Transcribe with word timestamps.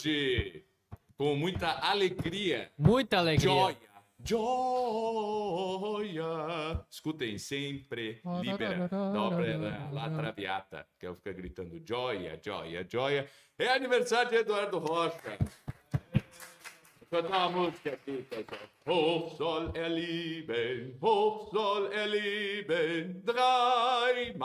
hoje 0.00 0.64
com 1.16 1.36
muita 1.36 1.72
alegria. 1.80 2.70
Muita 2.78 3.18
alegria. 3.18 3.50
Joia. 3.50 3.76
Joia. 5.82 6.84
Escutem 6.90 7.38
sempre. 7.38 8.20
Libera. 8.40 8.88
Dobra 8.88 9.90
la 9.92 10.10
traviata. 10.10 10.86
Que 10.98 11.06
eu 11.06 11.14
fico 11.14 11.36
gritando 11.36 11.78
joia, 11.86 12.40
joia, 12.42 12.86
joia. 12.88 13.28
É 13.58 13.68
aniversário 13.68 14.30
de 14.30 14.36
Eduardo 14.36 14.78
Rocha. 14.78 15.36
Vou 17.10 17.22
cantar 17.22 17.48
uma 17.48 17.50
música 17.50 17.92
aqui, 17.92 18.22
pessoal. 18.22 18.60
Hoch 18.86 19.36
soll 19.36 19.72
er 19.74 19.90
lieben, 19.90 20.96
hoch 21.00 21.50
soll 21.50 21.92
er 21.92 22.06
lieben, 22.06 23.20
dreimal 23.24 24.40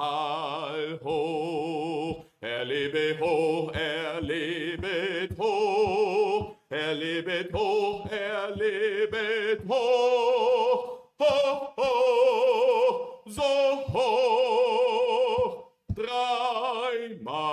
hoch. 1.01 2.34
Er 2.45 2.63
lebe 2.63 3.17
hoch, 3.19 3.71
er 3.73 4.21
lebet 4.21 5.31
hoch, 5.37 6.53
er 6.69 6.93
lebet 6.93 7.49
hoch, 7.51 8.05
er 8.11 8.53
lebet 8.55 9.61
hoch, 9.67 11.09
hoch, 11.17 11.73
hoch, 11.75 13.23
so 13.25 13.81
hoch, 13.95 15.73
dreimal 15.95 17.45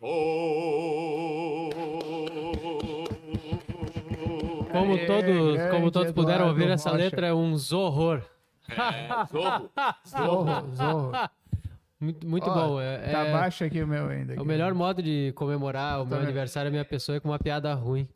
hoch. 0.00 1.74
Como 4.72 4.98
todos, 5.06 5.70
como 5.70 5.90
todos 5.92 6.10
puderam 6.12 6.48
ouvir, 6.48 6.70
essa 6.70 6.90
letra 6.90 7.28
é 7.28 7.32
um 7.32 7.56
zorro. 7.56 8.20
É, 8.68 9.24
zorro. 9.30 9.70
Zorro, 10.04 10.74
zorro. 10.74 11.12
Muito, 12.04 12.26
muito 12.26 12.48
Ó, 12.50 12.54
bom. 12.54 12.80
É, 12.80 12.98
Tá 13.10 13.24
é- 13.24 13.32
baixo 13.32 13.64
aqui 13.64 13.82
o 13.82 13.86
meu 13.86 14.08
ainda. 14.08 14.34
é 14.34 14.40
o 14.40 14.44
melhor 14.44 14.72
modo 14.74 15.02
de 15.02 15.32
comemorar 15.34 16.00
o 16.02 16.06
meu 16.06 16.16
vendo? 16.18 16.24
aniversário, 16.24 16.68
a 16.68 16.70
minha 16.70 16.84
pessoa, 16.84 17.16
é 17.16 17.20
com 17.20 17.28
uma 17.28 17.38
piada 17.38 17.72
ruim. 17.74 18.08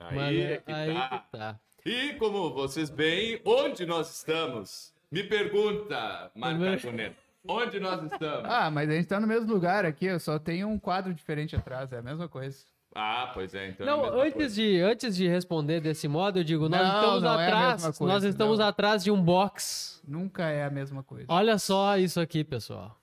Aí, 0.00 0.16
Mas 0.16 0.36
é 0.38 0.52
é- 0.52 0.56
que 0.58 0.72
aí 0.72 0.94
tá. 0.94 1.18
que 1.18 1.38
tá. 1.38 1.58
E 1.86 2.12
como 2.14 2.52
vocês 2.52 2.90
veem, 2.90 3.40
onde 3.44 3.86
nós 3.86 4.14
estamos? 4.14 4.92
Me 5.10 5.22
pergunta, 5.24 6.30
Marco 6.34 6.56
Primeiro- 6.58 6.80
Carbonero. 6.82 7.14
Onde 7.50 7.80
nós 7.80 8.02
estamos? 8.12 8.44
Ah, 8.50 8.70
mas 8.70 8.90
a 8.90 8.92
gente 8.92 9.06
tá 9.06 9.18
no 9.18 9.26
mesmo 9.26 9.50
lugar 9.52 9.84
aqui, 9.86 10.04
eu 10.06 10.20
só 10.20 10.38
tenho 10.38 10.68
um 10.68 10.78
quadro 10.78 11.14
diferente 11.14 11.56
atrás, 11.56 11.90
é 11.92 11.98
a 11.98 12.02
mesma 12.02 12.28
coisa. 12.28 12.58
Ah, 12.94 13.30
pois 13.32 13.54
é, 13.54 13.68
então. 13.68 13.86
é 13.86 13.88
a 13.90 13.92
Não, 13.96 14.02
mesma 14.02 14.20
antes 14.22 14.32
coisa. 14.34 14.54
de, 14.54 14.80
antes 14.80 15.16
de 15.16 15.28
responder 15.28 15.80
desse 15.80 16.08
modo, 16.08 16.40
eu 16.40 16.44
digo, 16.44 16.68
nós 16.68 16.80
Não, 16.86 16.94
estamos 17.00 17.22
não 17.22 17.40
é 17.40 17.46
atrás, 17.46 17.72
mesma 17.82 17.92
coisa, 17.92 18.12
nós 18.14 18.24
estamos 18.24 18.58
não. 18.58 18.66
atrás 18.66 19.04
de 19.04 19.10
um 19.10 19.22
box. 19.22 20.02
Nunca 20.06 20.48
é 20.48 20.64
a 20.64 20.70
mesma 20.70 21.02
coisa. 21.02 21.26
Olha 21.28 21.58
só 21.58 21.96
isso 21.96 22.20
aqui, 22.20 22.42
pessoal. 22.44 22.98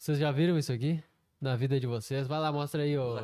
Vocês 0.00 0.16
já 0.18 0.32
viram 0.32 0.56
isso 0.56 0.72
aqui? 0.72 0.98
Na 1.38 1.54
vida 1.56 1.78
de 1.78 1.86
vocês? 1.86 2.26
Vai 2.26 2.40
lá, 2.40 2.50
mostra 2.50 2.84
aí, 2.84 2.96
ô. 2.96 3.18
É, 3.18 3.22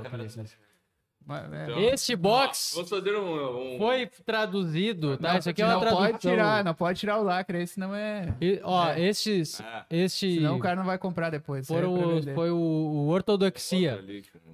Então, 1.65 1.81
Este 1.81 2.15
box 2.15 2.79
fazer 2.87 3.17
um. 3.17 3.75
um- 3.75 3.79
foi 3.79 4.07
traduzido, 4.27 5.17
tá? 5.17 5.33
não, 5.33 5.39
isso 5.39 5.49
aqui 5.49 5.63
é 5.63 5.65
uma 5.65 5.73
não 5.73 5.81
tradução. 5.81 6.07
pode 6.07 6.19
tirar, 6.19 6.63
não 6.65 6.75
pode 6.75 7.01
tirar 7.01 7.19
o 7.19 7.23
lacre, 7.25 7.57
aí 7.59 7.67
senão 7.67 7.95
é. 7.95 8.33
E, 8.41 8.61
ó, 8.63 8.91
É. 8.91 9.01
estes, 9.01 9.59
Ah. 9.61 9.87
este 9.91 10.35
Senão 10.35 10.57
o 10.57 10.61
cara 10.61 10.77
não 10.77 10.85
vai 10.85 10.99
comprar 10.99 11.31
depois. 11.31 11.67
foram 11.67 12.19
é 12.19 12.35
foi 12.35 12.51
o, 12.51 12.57
o 12.57 13.09
Ortodoxia. 13.09 14.05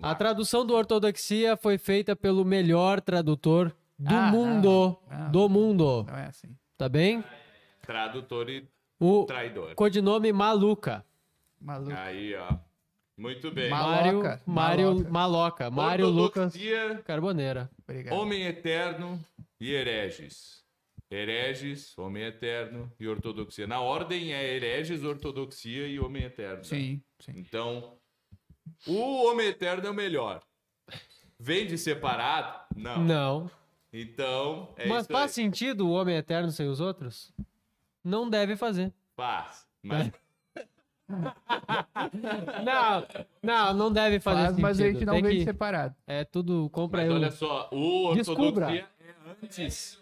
A 0.00 0.14
tradução 0.14 0.64
do 0.64 0.74
Ortodoxia 0.74 1.56
foi 1.56 1.76
feita 1.76 2.14
pelo 2.14 2.44
melhor 2.44 3.00
tradutor 3.00 3.70
do 3.98 4.14
Ah, 4.14 4.30
mundo. 4.30 4.96
não, 5.10 5.18
não. 5.24 5.30
Do 5.32 5.48
mundo. 5.48 6.06
Não 6.08 6.16
é 6.18 6.26
assim. 6.26 6.48
Tá 6.78 6.88
bem? 6.88 7.22
Tradutor 7.82 8.48
e 8.48 8.64
O 8.98 9.24
traidor. 9.24 9.74
codinome 9.74 10.32
Maluca. 10.32 11.04
Maluco. 11.62 11.92
Aí, 11.92 12.34
ó. 12.34 12.58
Muito 13.16 13.50
bem. 13.50 13.70
Mário, 13.70 14.14
Maloca, 14.14 14.42
Mário 14.46 15.10
Maloca. 15.10 15.70
Mário 15.70 16.08
Lucas 16.08 16.54
Ortodoxia, 16.54 17.02
Carboneira. 17.04 17.70
Obrigado. 17.86 18.14
Homem 18.14 18.42
eterno 18.44 19.22
e 19.60 19.72
hereges. 19.72 20.62
Hereges, 21.10 21.96
homem 21.98 22.22
eterno 22.24 22.90
e 22.98 23.06
ortodoxia. 23.06 23.66
Na 23.66 23.80
ordem 23.80 24.32
é 24.32 24.54
hereges, 24.54 25.04
ortodoxia 25.04 25.86
e 25.86 26.00
homem 26.00 26.24
eterno. 26.24 26.64
Sim, 26.64 27.02
sim. 27.20 27.32
Então, 27.36 27.98
o 28.86 29.26
homem 29.26 29.48
eterno 29.48 29.86
é 29.86 29.90
o 29.90 29.94
melhor. 29.94 30.42
Vende 31.38 31.76
separado? 31.76 32.64
Não. 32.74 33.04
Não. 33.04 33.50
Então, 33.92 34.72
é 34.78 34.88
Mas 34.88 35.02
isso 35.02 35.12
faz 35.12 35.30
aí. 35.32 35.34
sentido 35.44 35.86
o 35.86 35.90
homem 35.92 36.16
eterno 36.16 36.50
sem 36.50 36.66
os 36.66 36.80
outros? 36.80 37.30
Não 38.02 38.28
deve 38.30 38.56
fazer. 38.56 38.90
Faz. 39.14 39.66
Mas 39.82 40.10
Não, 42.64 43.06
não, 43.42 43.74
não 43.74 43.92
deve 43.92 44.20
fazer 44.20 44.36
Faz, 44.38 44.48
sentido. 44.50 44.62
mas 44.62 44.80
a 44.80 44.86
gente 44.90 45.04
não 45.04 45.14
Tem 45.14 45.22
vende 45.22 45.36
que- 45.38 45.44
separado. 45.44 45.94
É 46.06 46.24
tudo, 46.24 46.68
compra 46.70 47.00
Mas 47.02 47.10
eu. 47.10 47.14
olha 47.16 47.30
só, 47.30 47.68
o 47.72 48.14
Descubra. 48.14 48.66
ortodoxia 48.66 48.88
é 49.00 49.14
antes. 49.44 50.00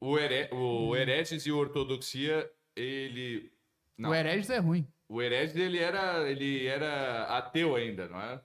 O, 0.00 0.18
here, 0.18 0.48
o 0.54 0.96
hereges 0.96 1.44
e 1.46 1.52
o 1.52 1.58
ortodoxia, 1.58 2.50
ele. 2.74 3.52
Não, 3.98 4.10
O 4.10 4.14
Hereges 4.14 4.48
é 4.48 4.58
ruim. 4.58 4.86
o 5.08 5.20
hereges 5.20 5.54
ele 5.56 5.78
era, 5.78 6.26
ele 6.30 6.66
era 6.66 7.24
ateu 7.24 7.76
ainda, 7.76 8.08
não 8.08 8.18
é? 8.18 8.40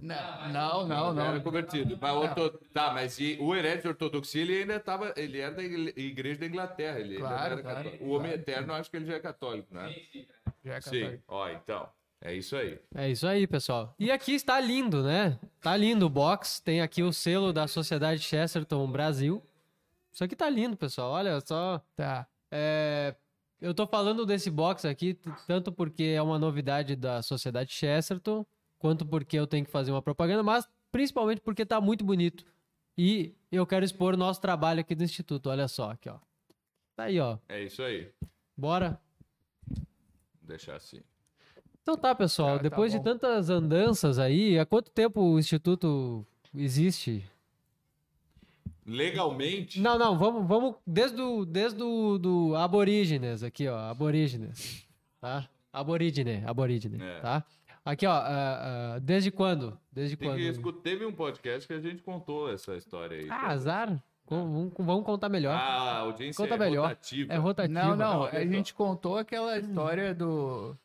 Não, 0.00 0.48
não, 0.52 0.86
não. 0.86 1.10
Ele 1.12 1.20
Era 1.20 1.32
não. 1.34 1.40
convertido. 1.40 1.98
Mas 2.00 2.12
orto... 2.14 2.60
Tá, 2.72 2.92
mas 2.92 3.18
e 3.18 3.38
o 3.40 3.54
hereges 3.54 3.84
e 3.84 3.88
ortodoxia 3.88 4.42
ele 4.42 4.58
ainda 4.60 4.76
estava, 4.76 5.12
ele 5.16 5.38
era 5.40 5.54
da 5.54 5.62
igre- 5.62 5.94
igreja 5.96 6.40
da 6.40 6.46
Inglaterra, 6.46 7.00
ele 7.00 7.14
não 7.18 7.20
Claro, 7.26 7.52
era 7.54 7.62
claro, 7.62 7.76
católico. 7.84 8.04
O 8.04 8.08
homem 8.10 8.26
claro. 8.28 8.40
eterno, 8.40 8.72
eu 8.72 8.76
acho 8.76 8.90
que 8.90 8.96
ele 8.96 9.06
já 9.06 9.14
é 9.14 9.20
católico, 9.20 9.74
né? 9.74 9.94
Já 10.64 10.74
é 10.74 10.80
Sim. 10.80 11.00
católico. 11.00 11.22
Ó, 11.28 11.48
então, 11.48 11.88
é 12.20 12.34
isso 12.34 12.56
aí. 12.56 12.78
É 12.94 13.08
isso 13.10 13.26
aí, 13.26 13.46
pessoal. 13.46 13.94
E 13.98 14.10
aqui 14.10 14.32
está 14.34 14.60
lindo, 14.60 15.02
né? 15.02 15.38
Tá 15.60 15.76
lindo 15.76 16.06
o 16.06 16.10
box. 16.10 16.60
Tem 16.60 16.82
aqui 16.82 17.02
o 17.02 17.12
selo 17.12 17.52
da 17.52 17.66
Sociedade 17.66 18.20
Chesterton 18.20 18.86
Brasil. 18.90 19.42
Isso 20.12 20.22
aqui 20.24 20.36
tá 20.36 20.48
lindo, 20.50 20.76
pessoal. 20.76 21.12
Olha 21.12 21.40
só. 21.40 21.80
Tá. 21.94 22.26
É, 22.50 23.14
Eu 23.60 23.72
tô 23.74 23.86
falando 23.86 24.26
desse 24.26 24.50
box 24.50 24.84
aqui 24.86 25.18
tanto 25.46 25.72
porque 25.72 26.04
é 26.16 26.20
uma 26.22 26.38
novidade 26.38 26.94
da 26.96 27.22
Sociedade 27.22 27.72
Chesterton, 27.72 28.44
quanto 28.78 29.04
porque 29.06 29.38
eu 29.38 29.46
tenho 29.46 29.64
que 29.64 29.70
fazer 29.70 29.90
uma 29.90 30.02
propaganda, 30.02 30.42
mas 30.42 30.68
principalmente 30.92 31.40
porque 31.40 31.64
tá 31.66 31.80
muito 31.80 32.04
bonito. 32.04 32.44
E 32.96 33.34
eu 33.52 33.66
quero 33.66 33.84
expor 33.84 34.14
o 34.14 34.16
nosso 34.16 34.40
trabalho 34.40 34.80
aqui 34.80 34.94
do 34.94 35.04
Instituto. 35.04 35.48
Olha 35.50 35.68
só, 35.68 35.90
aqui, 35.90 36.08
ó. 36.08 36.18
Tá 36.94 37.04
aí, 37.04 37.20
ó. 37.20 37.38
É 37.48 37.62
isso 37.62 37.82
aí. 37.82 38.10
Bora? 38.56 38.98
Vou 39.68 39.84
deixar 40.48 40.76
assim. 40.76 41.00
Então 41.82 41.96
tá, 41.96 42.14
pessoal. 42.14 42.52
Tá, 42.52 42.56
tá 42.56 42.62
Depois 42.62 42.90
de 42.92 42.98
bom. 42.98 43.04
tantas 43.04 43.50
andanças 43.50 44.18
aí, 44.18 44.58
há 44.58 44.64
quanto 44.64 44.90
tempo 44.90 45.20
o 45.20 45.38
Instituto 45.38 46.26
existe? 46.54 47.22
Legalmente, 48.86 49.80
Não, 49.80 49.98
não, 49.98 50.16
vamos, 50.16 50.46
vamos 50.46 50.76
desde 50.86 51.20
o 51.20 51.44
desde 51.44 51.76
do, 51.76 52.18
do 52.18 52.54
aborígenes 52.54 53.42
aqui, 53.42 53.66
ó, 53.66 53.76
aborígenes, 53.90 54.86
tá? 55.20 55.48
Aborígene, 55.72 56.44
aborígene, 56.46 57.02
É. 57.02 57.18
tá? 57.18 57.44
Aqui, 57.86 58.04
ó, 58.06 58.10
ah, 58.12 58.94
ah, 58.94 58.98
desde 58.98 59.30
quando? 59.30 59.78
Desde 59.92 60.16
tem 60.16 60.28
quando? 60.28 60.38
que. 60.74 60.82
Teve 60.82 61.04
um 61.06 61.12
podcast 61.12 61.66
que 61.68 61.72
a 61.72 61.80
gente 61.80 62.02
contou 62.02 62.52
essa 62.52 62.74
história 62.76 63.16
aí. 63.18 63.28
Ah, 63.30 63.48
azar. 63.52 64.02
Com- 64.26 64.42
Vamos, 64.52 64.72
vamos 64.76 65.04
contar 65.06 65.28
melhor. 65.28 65.54
Ah, 65.54 65.92
a 65.92 65.98
audiência 65.98 66.42
Conta 66.42 66.56
é 66.56 66.58
melhor. 66.58 66.88
rotativa. 66.88 67.32
é 67.32 67.36
rotativo. 67.36 67.74
Não, 67.78 67.94
não, 67.96 68.22
a 68.24 68.44
gente 68.44 68.74
contou 68.74 69.16
aquela 69.18 69.56
história 69.56 70.12
do 70.12 70.76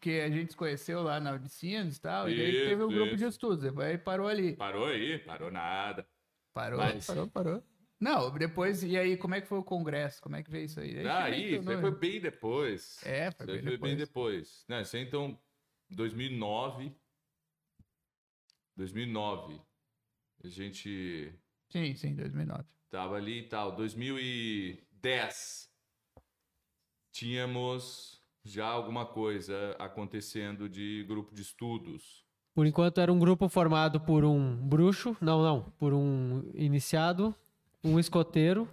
que 0.00 0.20
a 0.20 0.28
gente 0.28 0.50
se 0.50 0.56
conheceu 0.56 1.00
lá 1.00 1.20
na 1.20 1.34
Udicinos 1.34 1.96
e 1.96 2.00
tal, 2.00 2.28
e 2.28 2.36
daí 2.36 2.50
Isso, 2.56 2.68
teve 2.68 2.82
um 2.82 2.88
grupo 2.88 3.10
de 3.10 3.14
isso. 3.22 3.26
estudos, 3.28 3.62
depois 3.62 3.86
aí 3.86 3.96
parou 3.96 4.26
ali. 4.26 4.56
Parou 4.56 4.86
aí? 4.86 5.18
Parou 5.20 5.52
nada. 5.52 6.04
Parou, 6.52 6.80
Mas- 6.80 7.06
parou, 7.06 7.28
parou. 7.28 7.62
Não, 8.00 8.28
depois, 8.36 8.82
e 8.82 8.96
aí, 8.98 9.16
como 9.16 9.36
é 9.36 9.40
que 9.40 9.46
foi 9.46 9.58
o 9.58 9.62
congresso? 9.62 10.20
Como 10.20 10.34
é 10.34 10.42
que 10.42 10.50
veio 10.50 10.64
isso 10.64 10.80
aí? 10.80 11.06
Ah, 11.06 11.24
Aí 11.24 11.34
aí, 11.34 11.54
isso 11.58 11.70
aí 11.70 11.80
foi 11.80 11.90
bem 11.92 12.20
depois. 12.20 12.98
É, 13.04 13.30
foi 13.30 13.44
Isso 13.46 13.54
aí 13.54 13.62
bem 13.62 13.78
foi 13.78 13.78
bem 13.88 13.96
depois. 13.96 13.98
depois. 13.98 14.64
Não, 14.68 14.80
isso 14.80 14.96
aí 14.96 15.02
então, 15.04 15.38
2009. 15.90 16.92
2009. 18.76 19.60
A 20.42 20.48
gente 20.48 21.32
Sim, 21.70 21.94
sim, 21.94 22.14
2009. 22.14 22.64
tava 22.90 23.16
ali 23.16 23.40
e 23.40 23.48
tal. 23.48 23.74
2010. 23.76 25.70
Tínhamos 27.12 28.22
já 28.44 28.66
alguma 28.66 29.04
coisa 29.06 29.76
acontecendo 29.78 30.68
de 30.68 31.04
grupo 31.06 31.34
de 31.34 31.42
estudos. 31.42 32.24
Por 32.54 32.66
enquanto 32.66 33.00
era 33.00 33.12
um 33.12 33.18
grupo 33.18 33.48
formado 33.48 34.00
por 34.00 34.24
um 34.24 34.56
bruxo, 34.56 35.16
não, 35.20 35.42
não, 35.42 35.70
por 35.72 35.92
um 35.92 36.50
iniciado, 36.54 37.34
um 37.84 37.98
escoteiro, 37.98 38.68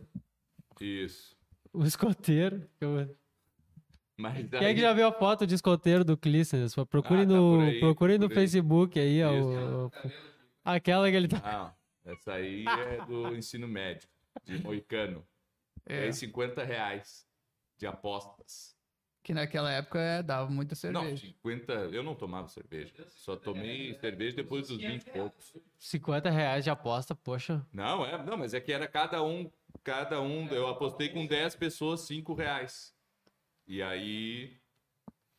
Isso. 0.80 1.36
um 1.74 1.84
escoteiro. 1.86 2.68
eu- 2.80 3.16
Mas 4.18 4.34
Quem 4.34 4.46
é 4.46 4.46
que 4.46 4.50
daí- 4.60 4.80
já 4.80 4.94
viu 4.94 5.08
a 5.08 5.12
foto 5.12 5.46
de 5.46 5.54
escoteiro 5.54 6.04
do 6.04 6.18
Clístenes? 6.18 6.74
Procure 6.90 7.22
Ah, 7.22 7.26
tá 7.26 7.32
no, 7.34 7.60
aí, 7.62 7.80
procure 7.80 8.18
no 8.18 8.26
aí. 8.28 8.34
Facebook 8.34 9.00
aí, 9.00 9.24
ó, 9.24 9.32
Isso. 9.32 9.92
o- 10.06 10.12
aquela 10.66 11.10
que 11.10 11.16
ele 11.16 11.28
tá. 11.28 11.42
Ah, 11.44 11.74
essa 12.04 12.34
aí 12.34 12.66
é 12.68 13.06
do 13.06 13.36
ensino 13.38 13.68
médio, 13.68 14.10
de 14.44 14.58
Moicano. 14.62 15.24
É. 15.86 16.08
É 16.08 16.12
50 16.12 16.64
reais 16.64 17.28
de 17.78 17.86
apostas. 17.86 18.76
Que 19.24 19.34
naquela 19.34 19.72
época 19.72 20.00
é, 20.00 20.24
dava 20.24 20.50
muita 20.50 20.74
Não, 20.90 21.02
cerveja. 21.02 21.28
50. 21.28 21.74
Eu 21.74 22.02
não 22.02 22.16
tomava 22.16 22.48
cerveja. 22.48 22.94
Só 23.10 23.36
tomei 23.36 23.94
cerveja 24.00 24.36
depois 24.38 24.68
dos 24.70 24.78
20 24.78 25.04
e 25.06 25.12
poucos. 25.12 25.54
50 25.78 26.30
reais 26.30 26.64
de 26.64 26.70
aposta, 26.70 27.14
poxa. 27.14 27.64
Não, 27.74 28.06
é, 28.06 28.24
não, 28.24 28.38
mas 28.38 28.54
é 28.54 28.60
que 28.62 28.72
era 28.72 28.88
cada 28.88 29.22
um, 29.22 29.52
cada 29.84 30.22
um, 30.22 30.48
eu 30.48 30.68
apostei 30.68 31.10
com 31.10 31.26
10 31.28 31.56
pessoas 31.56 32.02
5 32.02 32.34
reais. 32.34 32.96
E 33.68 33.82
aí, 33.82 34.58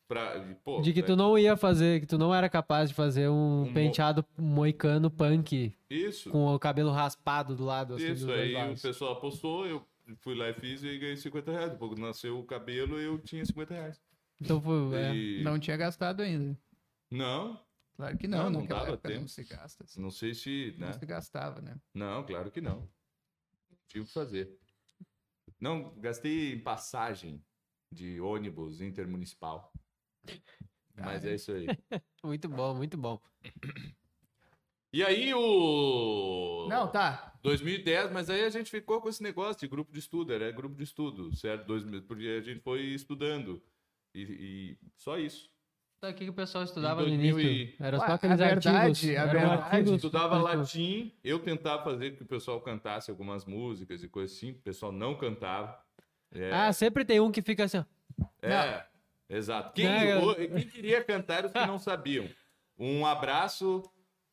pra, 0.07 0.39
pô, 0.63 0.81
De 0.81 0.93
que 0.93 1.01
tu 1.01 1.15
não 1.15 1.37
ia 1.37 1.57
fazer, 1.57 1.99
que 1.99 2.05
tu 2.05 2.17
não 2.17 2.33
era 2.33 2.47
capaz 2.49 2.89
de 2.89 2.95
fazer 2.95 3.27
um, 3.29 3.61
Um 3.63 3.65
mo- 3.65 3.73
penteado 3.73 4.25
moicano 4.37 5.09
punk 5.09 5.73
isso, 5.89 6.29
com 6.29 6.45
o 6.53 6.59
cabelo 6.59 6.91
raspado 6.91 7.55
do 7.55 7.65
lado, 7.65 7.95
assim, 7.95 8.09
dos 8.09 8.17
isso, 8.19 8.27
dois 8.27 8.39
aí 8.41 8.53
o 8.53 8.57
lados. 8.57 8.81
pessoal 8.81 9.13
apostou, 9.13 9.65
eu 9.65 9.83
fui 10.19 10.35
lá 10.35 10.49
e 10.49 10.53
fiz 10.53 10.83
e 10.83 10.97
ganhei 10.99 11.17
50 11.17 11.51
reais. 11.51 11.71
Depois 11.71 11.93
que 11.95 12.01
nasceu 12.01 12.37
o 12.39 12.43
cabelo, 12.43 12.99
eu 12.99 13.17
tinha 13.19 13.43
50 13.45 13.73
reais. 13.73 13.99
Então 14.39 14.61
foi, 14.61 14.95
é. 14.95 15.13
E- 15.15 15.43
Não 15.43 15.59
tinha 15.59 15.75
gastado 15.75 16.21
ainda. 16.21 16.57
Não, 17.11 17.59
Claro 17.97 18.17
que 18.17 18.27
não, 18.29 18.43
Não, 18.45 18.49
não 18.61 18.65
dava 18.65 18.91
época 18.93 19.09
não 19.09 19.15
tempo. 19.17 19.27
se 19.29 19.43
gasta. 19.43 19.83
assim. 19.83 19.99
não 20.01 20.09
sei 20.09 20.33
se, 20.33 20.73
né? 20.77 20.85
Não 20.85 20.93
se 20.93 21.05
gastava, 21.05 21.59
né? 21.59 21.75
Não, 21.93 22.23
claro 22.23 22.49
que 22.49 22.61
não. 22.61 22.87
Tive 23.89 24.05
que 24.05 24.13
fazer. 24.13 24.57
Não, 25.59 25.93
gastei 25.97 26.53
em 26.53 26.59
passagem 26.59 27.43
de 27.91 28.19
ônibus 28.21 28.81
intermunicipal. 28.81 29.71
Mas 30.95 31.25
é 31.25 31.35
isso 31.35 31.51
aí. 31.51 31.67
Muito 32.23 32.49
bom, 32.49 32.75
muito 32.75 32.97
bom. 32.97 33.21
E 34.91 35.03
aí 35.03 35.33
o. 35.33 36.67
Não, 36.69 36.87
tá. 36.91 37.33
2010, 37.41 38.11
mas 38.11 38.29
aí 38.29 38.43
a 38.43 38.49
gente 38.49 38.69
ficou 38.69 38.99
com 39.01 39.07
esse 39.07 39.23
negócio 39.23 39.59
de 39.61 39.67
grupo 39.67 39.91
de 39.93 39.99
estudo, 39.99 40.33
era 40.33 40.51
grupo 40.51 40.75
de 40.75 40.83
estudo, 40.83 41.33
certo? 41.35 41.65
Dois, 41.65 41.83
porque 42.05 42.27
a 42.27 42.41
gente 42.41 42.59
foi 42.61 42.81
estudando. 42.81 43.61
E, 44.13 44.21
e 44.21 44.77
só 44.97 45.17
isso. 45.17 45.49
Então, 45.97 46.09
o 46.09 46.13
que, 46.13 46.23
que 46.25 46.29
o 46.31 46.33
pessoal 46.33 46.63
estudava 46.63 47.01
Em 47.03 47.11
no 47.11 47.17
2000 47.17 47.39
início? 47.39 47.51
e- 47.51 47.75
Era 47.79 47.97
só 47.99 48.05
a 48.05 48.13
aqueles 48.15 48.39
verdade, 48.39 48.67
artigos. 48.69 49.03
a 49.17 49.25
verdade, 49.25 49.61
artigos 49.63 49.91
Estudava 49.95 50.37
latim, 50.37 51.13
eu 51.23 51.39
tentava 51.39 51.83
fazer 51.83 52.17
que 52.17 52.23
o 52.23 52.25
pessoal 52.25 52.59
cantasse 52.61 53.11
algumas 53.11 53.45
músicas 53.45 54.03
e 54.03 54.09
coisas 54.09 54.35
assim, 54.35 54.51
o 54.51 54.55
pessoal 54.59 54.91
não 54.91 55.15
cantava. 55.15 55.79
É, 56.31 56.51
Ah, 56.53 56.71
sempre 56.73 57.03
tem 57.05 57.19
um 57.19 57.31
que 57.31 57.41
fica 57.41 57.63
assim, 57.63 57.77
ó. 57.79 57.85
é, 58.41 58.85
exato. 59.29 59.73
Quem, 59.73 59.85
Né, 59.87 60.17
o- 60.17 60.35
quem 60.35 60.67
queria 60.67 61.03
cantar 61.03 61.45
os 61.45 61.51
que 61.51 61.65
não 61.65 61.79
sabiam? 61.79 62.29
Um 62.77 63.05
abraço 63.05 63.83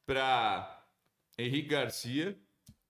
para 0.05 0.85
Henrique 1.39 1.69
Garcia 1.71 2.39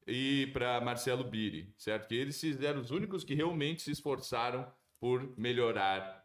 e 0.06 0.49
para 0.53 0.81
Marcelo 0.81 1.25
Biri, 1.25 1.73
certo? 1.79 2.08
Que 2.08 2.14
eles 2.14 2.41
fizeram 2.41 2.81
os 2.81 2.91
únicos 2.91 3.25
que 3.25 3.35
realmente 3.35 3.82
se 3.82 3.91
esforçaram 3.91 4.70
por 5.00 5.32
melhorar 5.38 6.23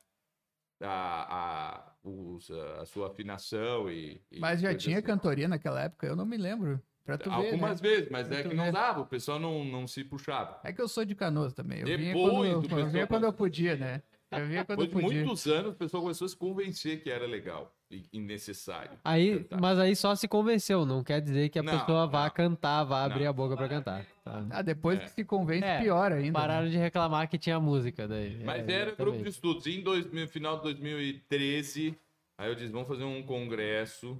a, 0.81 1.37
a, 1.37 1.93
os- 2.03 2.49
a 2.51 2.85
sua 2.85 3.07
afinação 3.07 3.89
e. 3.91 4.21
e 4.31 4.39
Mas 4.39 4.59
já 4.61 4.75
tinha 4.75 4.97
assim. 4.97 5.05
cantoria 5.05 5.47
naquela 5.47 5.81
época? 5.83 6.07
Eu 6.07 6.15
não 6.15 6.25
me 6.25 6.37
lembro. 6.37 6.81
Pra 7.03 7.17
tu 7.17 7.29
ver, 7.29 7.35
Algumas 7.35 7.81
né? 7.81 7.89
vezes, 7.89 8.09
mas 8.11 8.27
Pra 8.27 8.37
é 8.39 8.43
que 8.43 8.53
não 8.53 8.65
ver. 8.65 8.71
dava, 8.71 9.01
o 9.01 9.05
pessoal 9.05 9.39
não, 9.39 9.65
não 9.65 9.87
se 9.87 10.03
puxava. 10.03 10.59
É 10.63 10.71
que 10.71 10.81
eu 10.81 10.87
sou 10.87 11.03
de 11.03 11.15
Canoas 11.15 11.53
também. 11.53 11.79
Eu 11.79 11.85
vinha 11.87 12.13
Depois 12.13 12.31
quando, 12.33 12.45
eu, 12.45 12.79
eu 12.79 12.87
vinha 12.89 13.07
quando 13.07 13.23
eu 13.25 13.33
podia, 13.33 13.75
né? 13.75 14.03
Eu 14.31 14.45
vinha 14.47 14.63
quando 14.63 14.79
Depois 14.79 14.93
eu 14.93 15.01
de 15.01 15.07
podia. 15.07 15.25
muitos 15.25 15.45
anos, 15.47 15.71
o 15.73 15.75
pessoal 15.75 16.03
começou 16.03 16.25
a 16.25 16.29
se 16.29 16.37
convencer 16.37 17.01
que 17.03 17.09
era 17.09 17.25
legal 17.27 17.75
e, 17.89 18.17
necessário. 18.19 18.97
Aí, 19.03 19.39
cantar. 19.39 19.59
mas 19.59 19.77
aí 19.79 19.93
só 19.93 20.15
se 20.15 20.25
convenceu, 20.25 20.85
não 20.85 21.03
quer 21.03 21.19
dizer 21.19 21.49
que 21.49 21.59
a 21.59 21.63
Não, 21.63 21.77
pessoa 21.77 22.07
vá 22.07 22.23
não. 22.25 22.29
cantar, 22.29 22.83
vá 22.85 23.03
abrir 23.03 23.23
Não. 23.25 23.29
a 23.31 23.33
boca 23.33 23.57
pra 23.57 23.67
cantar. 23.67 24.05
tá? 24.23 24.45
Ah, 24.49 24.61
depois 24.61 24.99
É. 24.99 25.03
que 25.03 25.09
se 25.09 25.25
convence, 25.25 25.65
É, 25.65 25.81
pior 25.81 26.13
ainda. 26.13 26.31
Pararam 26.39 26.65
né? 26.65 26.71
de 26.71 26.77
reclamar 26.77 27.27
que 27.27 27.37
tinha 27.37 27.59
música 27.59 28.07
daí. 28.07 28.41
Mas 28.45 28.65
É, 28.69 28.71
era 28.71 28.91
grupo 28.95 29.21
de 29.21 29.27
estudos. 29.27 29.65
E 29.65 29.71
em 29.79 29.83
dois, 29.83 30.05
final 30.31 30.57
de 30.57 30.63
2013, 30.63 31.97
aí 32.37 32.47
eu 32.49 32.55
disse, 32.55 32.71
vamos 32.71 32.87
fazer 32.87 33.03
um 33.03 33.21
congresso 33.23 34.17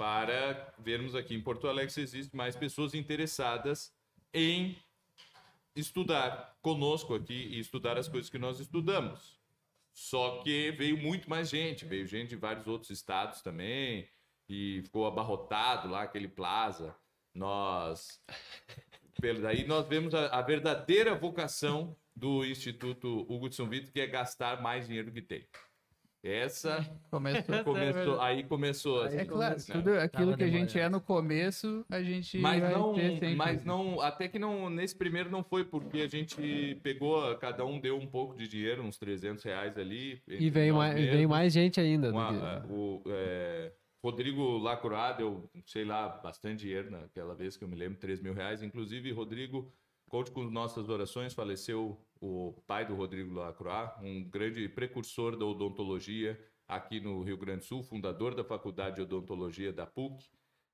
para 0.00 0.72
vermos 0.78 1.14
aqui 1.14 1.34
em 1.34 1.42
Porto 1.42 1.68
Alegre 1.68 1.92
se 1.92 2.00
existem 2.00 2.34
mais 2.34 2.56
pessoas 2.56 2.94
interessadas 2.94 3.92
em 4.32 4.74
estudar 5.76 6.56
conosco 6.62 7.14
aqui 7.14 7.34
e 7.34 7.58
estudar 7.58 7.98
as 7.98 8.08
coisas 8.08 8.30
que 8.30 8.38
nós 8.38 8.58
estudamos. 8.60 9.38
Só 9.92 10.40
que 10.42 10.70
veio 10.70 10.96
muito 10.96 11.28
mais 11.28 11.50
gente, 11.50 11.84
veio 11.84 12.06
gente 12.06 12.30
de 12.30 12.36
vários 12.36 12.66
outros 12.66 12.90
estados 12.90 13.42
também, 13.42 14.08
e 14.48 14.80
ficou 14.84 15.06
abarrotado 15.06 15.90
lá 15.90 16.04
aquele 16.04 16.28
plaza. 16.28 16.96
Nós. 17.34 18.22
Daí 19.42 19.66
nós 19.66 19.86
vemos 19.86 20.14
a, 20.14 20.28
a 20.28 20.40
verdadeira 20.40 21.14
vocação 21.14 21.94
do 22.16 22.42
Instituto 22.42 23.26
Hugo 23.28 23.50
de 23.50 23.54
São 23.54 23.68
Vitor, 23.68 23.92
que 23.92 24.00
é 24.00 24.06
gastar 24.06 24.62
mais 24.62 24.86
dinheiro 24.86 25.10
do 25.10 25.12
que 25.12 25.20
tem. 25.20 25.46
Essa 26.22 26.86
Começou. 27.10 27.64
começou, 27.64 28.20
aí 28.20 28.44
começou. 28.44 29.04
É 29.04 29.06
assim, 29.06 29.24
claro, 29.26 29.56
né? 29.56 29.64
tudo 29.72 29.90
aquilo 29.94 30.24
Tava 30.26 30.36
que 30.36 30.44
a 30.44 30.48
gente 30.48 30.78
é 30.78 30.88
no 30.88 31.00
começo, 31.00 31.84
a 31.90 32.02
gente 32.02 32.36
Mas 32.38 32.60
vai 32.60 32.72
não, 32.74 32.92
ter 32.94 33.10
sempre. 33.12 33.34
mas 33.34 33.64
não, 33.64 34.00
até 34.02 34.28
que 34.28 34.38
não, 34.38 34.68
nesse 34.68 34.94
primeiro 34.94 35.30
não 35.30 35.42
foi, 35.42 35.64
porque 35.64 36.02
a 36.02 36.06
gente 36.08 36.78
pegou, 36.82 37.34
cada 37.38 37.64
um 37.64 37.80
deu 37.80 37.96
um 37.96 38.06
pouco 38.06 38.36
de 38.36 38.46
dinheiro, 38.46 38.82
uns 38.82 38.98
300 38.98 39.42
reais 39.44 39.78
ali. 39.78 40.20
E 40.28 40.50
veio 40.50 40.74
mais, 40.76 40.94
mesmos. 40.94 41.14
veio 41.16 41.28
mais 41.28 41.52
gente 41.52 41.80
ainda. 41.80 42.10
do 42.12 42.18
Uma- 42.18 42.28
que- 42.32 42.44
é, 42.44 42.72
o 42.72 43.02
é, 43.06 43.72
Rodrigo 44.04 44.58
Lacroix 44.58 45.16
deu, 45.16 45.50
sei 45.66 45.84
lá, 45.86 46.06
bastante 46.08 46.60
dinheiro 46.60 46.90
naquela 46.90 47.34
vez 47.34 47.56
que 47.56 47.64
eu 47.64 47.68
me 47.68 47.76
lembro, 47.76 47.98
3 47.98 48.20
mil 48.20 48.34
reais. 48.34 48.62
Inclusive, 48.62 49.10
Rodrigo, 49.10 49.72
conte 50.08 50.30
com 50.30 50.44
nossas 50.44 50.88
orações, 50.90 51.32
faleceu 51.32 51.98
o 52.20 52.52
pai 52.66 52.86
do 52.86 52.94
Rodrigo 52.94 53.32
Lacroix, 53.34 53.90
um 54.02 54.28
grande 54.28 54.68
precursor 54.68 55.36
da 55.36 55.44
odontologia 55.46 56.38
aqui 56.68 57.00
no 57.00 57.22
Rio 57.22 57.36
Grande 57.36 57.64
do 57.64 57.64
Sul, 57.64 57.82
fundador 57.82 58.34
da 58.34 58.44
Faculdade 58.44 58.96
de 58.96 59.02
Odontologia 59.02 59.72
da 59.72 59.86
PUC 59.86 60.28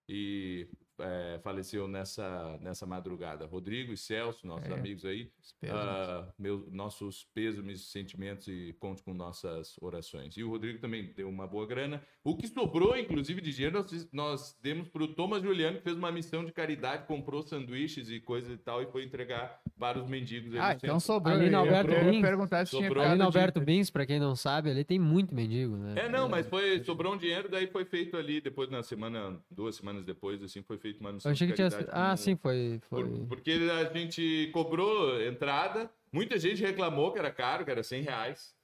e 0.08 0.68
é, 1.00 1.38
faleceu 1.42 1.86
nessa, 1.88 2.58
nessa 2.60 2.86
madrugada. 2.86 3.46
Rodrigo 3.46 3.92
e 3.92 3.96
Celso, 3.96 4.46
nossos 4.46 4.70
É. 4.70 4.74
amigos 4.74 5.04
aí, 5.04 5.30
Espero. 5.40 5.76
ah, 5.76 6.32
meu- 6.38 6.66
nossos 6.70 7.24
pêsames, 7.34 7.82
sentimentos 7.82 8.48
e 8.48 8.74
conte 8.78 9.02
com 9.02 9.12
nossas 9.14 9.76
orações. 9.80 10.36
E 10.36 10.42
o 10.42 10.50
Rodrigo 10.50 10.78
também 10.78 11.12
deu 11.14 11.28
uma 11.28 11.46
boa 11.46 11.66
grana. 11.66 12.02
O 12.24 12.36
que 12.36 12.48
sobrou, 12.48 12.96
inclusive, 12.96 13.40
de 13.40 13.52
dinheiro, 13.52 13.76
nós, 13.78 14.08
nós 14.12 14.58
demos 14.62 14.88
para 14.88 15.02
o 15.02 15.08
Thomas 15.08 15.42
Juliano, 15.42 15.78
que 15.78 15.84
fez 15.84 15.96
uma 15.96 16.10
missão 16.10 16.44
de 16.44 16.52
caridade, 16.52 17.06
comprou 17.06 17.42
sanduíches 17.42 18.10
e 18.10 18.20
coisa 18.20 18.52
e 18.52 18.56
tal, 18.58 18.82
e 18.82 18.86
foi 18.86 19.04
entregar 19.04 19.60
para 19.78 19.98
os 19.98 20.08
mendigos. 20.08 20.50
ali 20.50 20.58
Ah, 20.58 20.68
no 20.70 20.74
então 20.76 21.00
centro. 21.00 21.14
sobrou. 21.14 21.34
Ali 21.36 21.50
no 21.50 21.58
Alberto 21.58 21.90
eu 21.92 22.04
ia 22.04 22.10
Lins, 22.10 22.22
perguntar 22.22 22.64
se 22.66 22.70
tinha 22.76 22.82
sobrou. 22.88 23.02
Ali 23.02 23.12
ficado 23.12 23.24
no 23.26 23.30
de- 23.30 23.38
Alberto 23.38 23.60
Bins, 23.60 23.90
pra 23.90 24.06
quem 24.06 24.18
não 24.18 24.34
sabe, 24.34 24.70
ali 24.70 24.84
tem 24.84 24.98
muito 24.98 25.34
mendigo, 25.34 25.76
né? 25.76 25.94
É, 25.96 26.08
não, 26.08 26.28
mas 26.28 26.46
foi, 26.48 26.82
sobrou 26.84 27.14
um 27.14 27.16
dinheiro, 27.16 27.48
daí 27.48 27.66
foi 27.66 27.84
feito 27.84 28.16
ali, 28.16 28.40
depois 28.40 28.70
na 28.70 28.82
semana, 28.82 29.38
duas 29.50 29.76
semanas 29.76 30.04
depois, 30.04 30.42
assim, 30.42 30.62
foi 30.62 30.78
feito 30.78 30.85
missão 30.92 31.30
Eu 31.30 31.32
achei 31.32 31.46
que 31.48 31.54
tinha. 31.54 31.68
Ah, 31.90 32.16
sim, 32.16 32.36
foi. 32.36 32.80
foi... 32.88 33.04
Por- 33.04 33.26
porque 33.28 33.52
a 33.52 33.92
gente 33.92 34.50
cobrou 34.52 35.20
entrada, 35.22 35.90
muita 36.12 36.38
gente 36.38 36.62
reclamou 36.62 37.12
que 37.12 37.18
era 37.18 37.30
caro, 37.30 37.64
que 37.64 37.70
era 37.70 37.82
100 37.82 38.02
reais, 38.02 38.54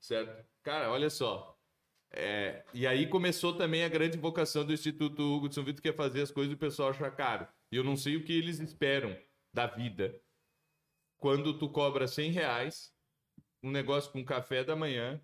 certo? 0.00 0.44
Cara, 0.62 0.90
olha 0.90 1.10
só. 1.10 1.56
É, 2.12 2.64
e 2.74 2.86
aí 2.86 3.06
começou 3.06 3.56
também 3.56 3.84
a 3.84 3.88
grande 3.88 4.18
vocação 4.18 4.64
do 4.64 4.72
Instituto 4.72 5.22
Hugo 5.22 5.48
de 5.48 5.54
São 5.54 5.64
Vitor, 5.64 5.80
que 5.80 5.88
é 5.88 5.92
fazer 5.92 6.22
as 6.22 6.30
coisas 6.30 6.52
e 6.52 6.56
o 6.56 6.58
pessoal 6.58 6.90
achar 6.90 7.10
caro. 7.12 7.46
E 7.70 7.76
eu 7.76 7.84
não 7.84 7.96
sei 7.96 8.16
o 8.16 8.24
que 8.24 8.32
eles 8.32 8.58
esperam 8.58 9.16
da 9.54 9.66
vida 9.66 10.20
quando 11.20 11.56
tu 11.56 11.68
cobra 11.68 12.08
100 12.08 12.32
reais, 12.32 12.92
um 13.62 13.70
negócio 13.70 14.10
com 14.10 14.24
café 14.24 14.64
da 14.64 14.74
manhã, 14.74 15.20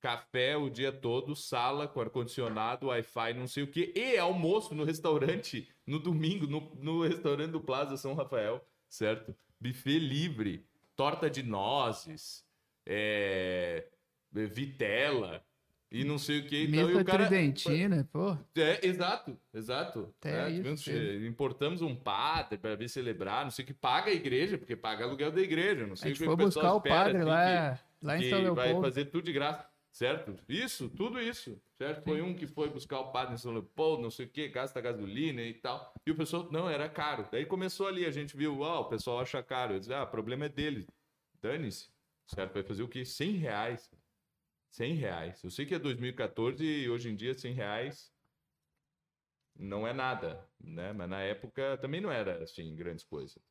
café 0.00 0.56
o 0.56 0.70
dia 0.70 0.90
todo, 0.90 1.36
sala 1.36 1.86
com 1.86 2.00
ar-condicionado, 2.00 2.86
Wi-Fi, 2.86 3.34
não 3.34 3.46
sei 3.46 3.62
o 3.64 3.66
que, 3.66 3.92
e 3.94 4.16
almoço 4.18 4.74
no 4.74 4.84
restaurante 4.84 5.68
no 5.86 5.98
domingo, 5.98 6.46
no, 6.46 6.72
no 6.76 7.02
restaurante 7.06 7.50
do 7.50 7.60
Plaza 7.60 7.96
São 7.96 8.14
Rafael, 8.14 8.64
certo? 8.88 9.34
Buffet 9.60 9.98
livre, 9.98 10.64
torta 10.96 11.28
de 11.28 11.42
nozes, 11.42 12.44
é, 12.86 13.86
vitela 14.32 15.44
e 15.92 16.04
não 16.04 16.18
sei 16.18 16.38
o 16.40 16.46
que. 16.46 16.64
Então, 16.64 16.88
e 16.90 16.94
o 16.94 17.04
cara, 17.04 17.26
tridentina, 17.26 18.08
pô. 18.12 18.36
é, 18.56 18.86
exato, 18.86 19.36
exato. 19.52 20.14
Até 20.20 20.46
É, 20.46 20.50
isso 20.50 20.84
tivemos- 20.84 21.26
importamos 21.28 21.82
um 21.82 21.94
padre 21.96 22.56
para 22.58 22.76
vir 22.76 22.88
celebrar, 22.88 23.44
não 23.44 23.50
sei 23.50 23.64
o 23.64 23.66
que, 23.66 23.74
paga 23.74 24.10
a 24.10 24.14
igreja, 24.14 24.56
porque 24.56 24.76
paga 24.76 25.04
aluguel 25.04 25.32
da 25.32 25.40
igreja, 25.40 25.86
não 25.86 25.94
A 25.94 25.96
sei 25.96 26.12
o 26.12 26.14
gente 26.14 26.18
que 26.20 26.24
foi 26.24 26.34
o 26.34 26.38
pessoal 26.38 26.78
buscar 26.80 26.88
o 26.90 26.96
padre 26.96 27.18
assim, 27.18 27.26
lá, 27.28 27.78
lá 28.02 28.16
que, 28.16 28.20
em 28.20 28.22
que 28.24 28.30
São 28.30 28.54
vai 28.54 28.66
Leopoldo. 28.68 28.86
fazer 28.88 29.04
tudo 29.06 29.24
de 29.24 29.32
graça, 29.32 29.66
certo? 29.92 30.36
Isso, 30.48 30.88
tudo 30.88 31.20
isso, 31.20 31.60
certo? 31.76 32.04
Foi 32.04 32.22
um 32.22 32.34
que 32.34 32.46
foi 32.46 32.70
buscar 32.70 33.00
o 33.00 33.12
padre 33.12 33.34
em 33.34 33.38
São 33.38 33.52
Leopoldo, 33.52 34.02
não 34.02 34.10
sei 34.10 34.26
o 34.26 34.28
que, 34.28 34.48
gasta 34.48 34.80
gasolina 34.80 35.42
e 35.42 35.54
tal, 35.54 35.92
e 36.06 36.10
o 36.10 36.16
pessoal, 36.16 36.48
não, 36.50 36.68
era 36.68 36.88
caro. 36.88 37.28
Daí 37.30 37.46
começou 37.46 37.86
ali, 37.86 38.06
a 38.06 38.10
gente 38.10 38.36
viu, 38.36 38.60
ó, 38.60 38.82
o 38.82 38.88
pessoal 38.88 39.20
acha 39.20 39.42
caro, 39.42 39.74
eu 39.74 39.80
disse, 39.80 39.92
ah, 39.92 40.04
o 40.04 40.10
problema 40.10 40.46
é 40.46 40.48
dele, 40.48 40.86
dane-se, 41.40 41.90
certo? 42.26 42.54
Vai 42.54 42.62
fazer 42.62 42.82
o 42.82 42.88
quê? 42.88 43.04
100 43.04 43.32
reais. 43.32 43.90
100 44.70 44.94
reais. 44.94 45.42
Eu 45.42 45.50
sei 45.50 45.66
que 45.66 45.74
é 45.74 45.78
2014 45.78 46.64
e 46.64 46.88
hoje 46.88 47.10
em 47.10 47.16
dia 47.16 47.34
100 47.34 47.52
reais 47.54 48.12
não 49.58 49.86
é 49.86 49.92
nada, 49.92 50.48
né? 50.58 50.92
Mas 50.92 51.08
na 51.08 51.20
época 51.20 51.76
também 51.78 52.00
não 52.00 52.10
era 52.10 52.42
assim 52.42 52.74
grandes 52.74 53.04
coisas. 53.04 53.42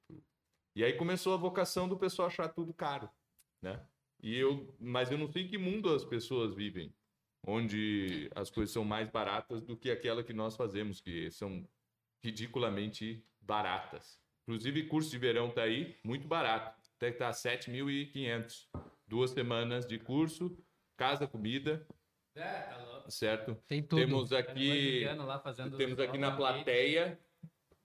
E 0.76 0.84
aí 0.84 0.94
começou 0.94 1.34
a 1.34 1.38
vocação 1.38 1.88
do 1.90 1.98
pessoal 1.98 2.28
achar 2.28 2.48
tudo 2.50 2.74
caro, 2.74 3.10
né? 3.62 3.86
E 4.22 4.36
eu, 4.36 4.76
mas 4.80 5.12
eu 5.12 5.18
não 5.18 5.32
sei 5.32 5.44
em 5.44 5.48
que 5.48 5.58
mundo 5.58 5.94
as 5.94 6.04
pessoas 6.04 6.54
vivem, 6.54 6.94
onde 7.46 8.30
as 8.36 8.50
coisas 8.50 8.74
são 8.74 8.84
mais 8.84 9.10
baratas 9.10 9.62
do 9.62 9.78
que 9.78 9.90
aquela 9.90 10.24
que 10.24 10.34
nós 10.34 10.56
fazemos, 10.56 11.00
que 11.00 11.32
são 11.32 11.68
ridiculamente 12.24 13.24
baratas. 13.42 14.22
Inclusive, 14.48 14.88
curso 14.88 15.10
de 15.10 15.18
verão 15.18 15.50
tá 15.50 15.64
aí, 15.64 15.96
muito 16.04 16.28
barato. 16.28 16.78
Até 16.98 17.12
que 17.12 17.18
tá 17.20 17.30
7.500. 17.32 18.68
Duas 19.08 19.32
semanas 19.32 19.88
de 19.88 19.98
curso, 19.98 20.56
casa, 20.98 21.26
comida, 21.26 21.88
É, 22.36 22.62
tá 22.62 22.78
louco. 22.78 23.12
certo? 23.12 23.56
Tem 23.68 23.82
tudo. 23.82 24.00
Temos 24.00 24.32
aqui, 24.34 25.04
lá 25.06 25.40
fazendo 25.40 25.78
temos 25.78 26.00
aqui 26.00 26.18
na 26.18 26.36
plateia 26.36 27.20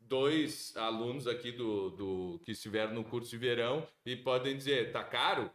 dois 0.00 0.76
alunos 0.76 1.26
aqui 1.26 1.50
do, 1.52 1.90
do 1.90 2.38
que 2.44 2.52
estiveram 2.52 2.92
no 2.92 3.04
curso 3.04 3.30
de 3.30 3.38
verão 3.38 3.86
e 4.04 4.14
podem 4.16 4.56
dizer, 4.56 4.92
tá 4.92 5.02
caro? 5.02 5.50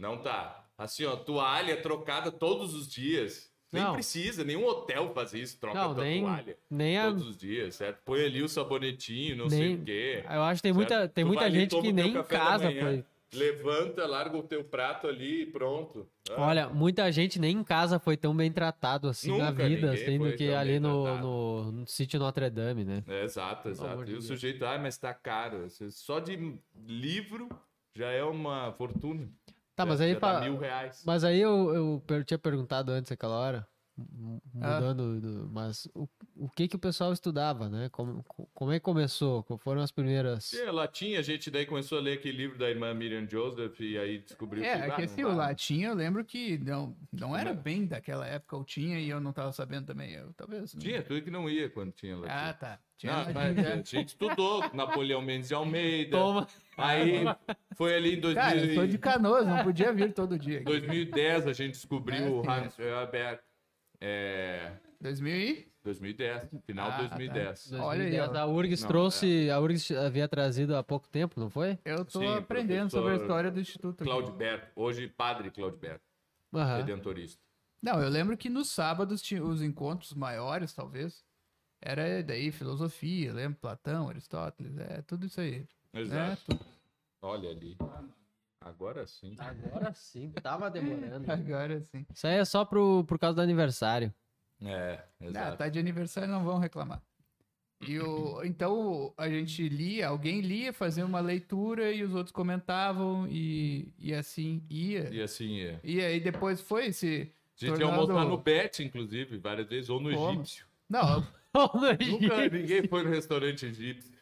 Não 0.00 0.16
tá. 0.16 0.64
Assim, 0.78 1.04
ó, 1.04 1.14
toalha 1.14 1.76
trocada 1.82 2.32
todos 2.32 2.72
os 2.74 2.88
dias. 2.88 3.50
Nem 3.70 3.84
Não. 3.84 3.92
precisa, 3.92 4.42
nenhum 4.42 4.64
hotel 4.66 5.12
faz 5.14 5.32
isso, 5.32 5.60
troca 5.60 5.78
Não, 5.78 5.94
tua 5.94 6.02
nem, 6.02 6.22
toalha 6.22 6.56
nem 6.68 6.98
a. 6.98 7.04
todos 7.06 7.28
os 7.28 7.36
dias, 7.36 7.76
certo? 7.76 8.00
Põe 8.04 8.24
ali 8.24 8.42
o 8.42 8.48
sabonetinho, 8.48 9.36
não 9.36 9.48
sei 9.48 9.58
Nem- 9.60 9.74
o 9.76 9.84
quê. 9.84 10.24
Eu 10.28 10.42
acho 10.42 10.58
que 10.58 10.62
tem 10.62 10.72
muita, 10.72 11.06
tem 11.06 11.22
Tu 11.22 11.28
muita 11.28 11.44
ali, 11.44 11.60
gente 11.60 11.80
que 11.80 11.92
nem 11.92 12.16
em 12.16 12.22
casa 12.24 12.64
manhã, 12.64 12.80
foi. 12.80 13.04
Levanta, 13.32 14.04
larga 14.06 14.36
o 14.36 14.42
teu 14.42 14.64
prato 14.64 15.06
ali 15.06 15.42
e 15.42 15.46
pronto. 15.46 16.08
Ah, 16.30 16.42
Olha, 16.48 16.68
muita 16.68 17.12
gente 17.12 17.38
nem 17.38 17.58
em 17.58 17.62
casa 17.62 18.00
foi 18.00 18.16
tão 18.16 18.34
bem 18.34 18.50
tratado 18.50 19.06
assim 19.08 19.38
na 19.38 19.52
Nunca 19.52 19.68
vida, 19.68 19.86
ninguém 19.86 20.02
assim, 20.04 20.18
do 20.18 20.24
foi 20.24 20.32
que 20.32 20.52
ali 20.52 20.80
no, 20.80 21.18
no, 21.18 21.72
no 21.72 21.86
sítio 21.86 22.18
Notre 22.18 22.50
Dame, 22.50 22.84
né? 22.84 23.04
É, 23.06 23.22
exato, 23.22 23.68
exato. 23.68 24.10
E 24.10 24.14
o 24.14 24.22
sujeito, 24.22 24.64
ah, 24.64 24.76
mas 24.78 24.98
tá 24.98 25.14
caro. 25.14 25.68
Só 25.90 26.18
de 26.18 26.58
livro 26.88 27.48
já 27.94 28.10
é 28.10 28.24
uma 28.24 28.72
fortuna. 28.72 29.28
Tá, 29.80 29.86
mas 29.86 30.00
aí, 30.00 30.14
dá 30.14 30.40
mil 30.40 30.58
reais. 30.58 31.02
mas 31.04 31.24
aí 31.24 31.40
eu, 31.40 31.74
eu 31.74 32.02
per- 32.06 32.24
tinha 32.24 32.38
perguntado 32.38 32.92
antes 32.92 33.10
aquela 33.10 33.36
hora, 33.36 33.66
Ah. 34.60 34.74
mudando, 34.80 35.20
do- 35.20 35.48
mas 35.52 35.86
o, 35.94 36.08
o 36.36 36.48
que 36.48 36.68
que 36.68 36.76
o 36.76 36.78
pessoal 36.78 37.12
estudava, 37.12 37.68
né? 37.68 37.88
Como, 37.90 38.24
como 38.54 38.72
é 38.72 38.74
que 38.78 38.84
começou? 38.84 39.42
Qual 39.44 39.58
foram 39.58 39.80
as 39.82 39.90
primeiras... 39.90 40.52
Lá 40.72 40.86
tinha, 40.88 41.18
a 41.18 41.22
gente 41.22 41.50
daí 41.50 41.66
começou 41.66 41.98
a 41.98 42.00
ler 42.00 42.14
aquele 42.18 42.36
livro 42.36 42.58
da 42.58 42.68
irmã 42.68 42.92
Miriam 42.94 43.26
Joseph 43.28 43.78
e 43.80 43.96
aí 43.98 44.18
descobriu 44.18 44.62
É, 44.64 44.66
que, 44.66 44.82
é 44.82 44.86
ah, 44.86 44.90
que 44.96 45.02
não 45.02 45.12
assim, 45.12 45.24
o 45.24 45.34
latim 45.34 45.80
eu 45.82 45.94
lembro 45.94 46.24
que 46.24 46.58
não, 46.58 46.96
não 47.12 47.36
era 47.36 47.52
Não. 47.54 47.62
bem 47.62 47.86
daquela 47.86 48.26
época, 48.26 48.56
ou 48.56 48.64
tinha 48.64 48.98
e 49.00 49.08
eu 49.08 49.20
não 49.20 49.32
tava 49.32 49.52
sabendo 49.52 49.86
também. 49.86 50.12
Eu 50.12 50.32
talvez. 50.34 50.74
não- 50.74 50.80
Tinha, 50.80 51.02
tudo 51.02 51.22
que 51.22 51.30
não 51.30 51.48
ia 51.48 51.68
quando 51.70 51.92
tinha 51.92 52.16
latim. 52.16 52.32
Ah, 52.32 52.52
tá. 52.52 52.78
Tinha 52.96 53.12
Não, 53.12 53.18
latim, 53.20 53.32
mas 53.34 53.56
né? 53.56 53.72
a 53.72 53.76
gente 53.76 54.08
estudou 54.08 54.62
Napoleão 54.74 55.22
Mendes 55.22 55.48
de 55.48 55.54
Almeida. 55.54 56.16
Toma! 56.18 56.46
Aí 56.76 57.24
foi 57.74 57.94
ali 57.94 58.16
em 58.16 58.20
2000 58.20 58.42
Cara, 58.42 58.56
eu 58.58 58.74
sou 58.74 58.86
de 58.86 58.98
Canoas, 58.98 59.46
não 59.46 59.64
podia 59.64 59.92
vir 59.92 60.12
todo 60.12 60.38
dia. 60.38 60.62
2010 60.64 61.46
a 61.46 61.52
gente 61.54 61.72
descobriu 61.72 62.40
o 62.40 62.44
É, 62.44 62.48
Hans 62.64 62.78
Weber. 62.78 63.40
É, 64.00 64.72
2000 65.00 65.36
e... 65.36 65.70
2010, 65.82 66.50
final 66.66 66.90
Ah, 66.90 66.96
de 67.02 67.08
2010. 67.08 67.72
Olha 67.72 68.04
aí, 68.04 68.10
2010, 68.10 68.28
ó. 68.30 68.36
a 68.38 68.46
URGS 68.46 68.82
Não, 68.82 68.88
trouxe, 68.88 69.50
a 69.50 69.60
URGS 69.60 69.92
havia 69.96 70.28
trazido 70.28 70.76
há 70.76 70.82
pouco 70.82 71.08
tempo, 71.08 71.40
não 71.40 71.48
foi? 71.48 71.78
Eu 71.84 72.04
tô 72.04 72.20
Sim, 72.20 72.36
aprendendo 72.36 72.90
sobre 72.90 73.12
a 73.12 73.16
história 73.16 73.50
do 73.50 73.60
Instituto. 73.60 74.04
Claudio 74.04 74.34
Berto, 74.34 74.68
hoje 74.76 75.08
padre 75.08 75.50
Claudio 75.50 75.78
Berto, 75.78 76.04
Aham. 76.52 76.76
redentorista. 76.78 77.40
Não, 77.82 78.00
eu 78.02 78.10
lembro 78.10 78.36
que 78.36 78.50
nos 78.50 78.70
sábados 78.70 79.22
tinha 79.22 79.42
os 79.42 79.62
encontros 79.62 80.12
maiores, 80.12 80.74
talvez. 80.74 81.24
Era 81.80 82.22
daí 82.22 82.52
filosofia, 82.52 83.32
lembro 83.32 83.58
Platão, 83.58 84.06
Aristóteles, 84.10 84.76
é 84.76 85.00
tudo 85.00 85.24
isso 85.24 85.40
aí. 85.40 85.66
É, 85.94 86.00
Exato. 86.00 86.42
tudo. 86.44 86.60
Olha 87.22 87.48
ali. 87.48 87.76
Agora 88.60 89.06
sim. 89.06 89.34
Agora 89.38 89.92
sim, 89.94 90.30
tava 90.42 90.70
demorando. 90.70 91.24
Agora 91.32 91.80
sim. 91.80 92.04
Isso 92.14 92.26
aí 92.26 92.36
é 92.36 92.44
só 92.44 92.64
pro, 92.64 93.04
por 93.04 93.18
causa 93.18 93.36
do 93.36 93.40
aniversário. 93.42 94.12
É, 94.62 95.02
exato. 95.20 95.56
tá 95.56 95.68
de 95.68 95.78
aniversário, 95.78 96.28
não 96.28 96.44
vão 96.44 96.58
reclamar. 96.58 97.02
E 97.88 97.98
o, 97.98 98.44
então 98.44 99.14
a 99.16 99.26
gente 99.30 99.66
lia, 99.66 100.08
alguém 100.08 100.42
lia, 100.42 100.70
fazia 100.70 101.06
uma 101.06 101.20
leitura 101.20 101.90
e 101.90 102.02
os 102.04 102.14
outros 102.14 102.30
comentavam 102.30 103.26
e, 103.26 103.90
e 103.98 104.12
assim 104.12 104.62
ia. 104.68 105.08
E 105.10 105.22
assim 105.22 105.60
é. 105.60 105.80
E 105.82 105.98
aí 106.02 106.20
depois 106.20 106.60
foi 106.60 106.92
se. 106.92 107.06
A 107.62 107.66
gente 107.66 107.80
ia 107.80 107.86
tornando- 107.86 108.12
almoçar 108.12 108.28
no 108.28 108.36
Bet, 108.36 108.82
inclusive, 108.82 109.38
várias 109.38 109.66
vezes, 109.66 109.88
ou 109.88 109.98
no 109.98 110.10
Como? 110.14 110.40
egípcio. 110.40 110.66
Não, 110.88 111.26
Nunca 112.10 112.48
ninguém 112.50 112.86
foi 112.86 113.02
no 113.02 113.10
restaurante 113.10 113.64
egípcio. 113.64 114.12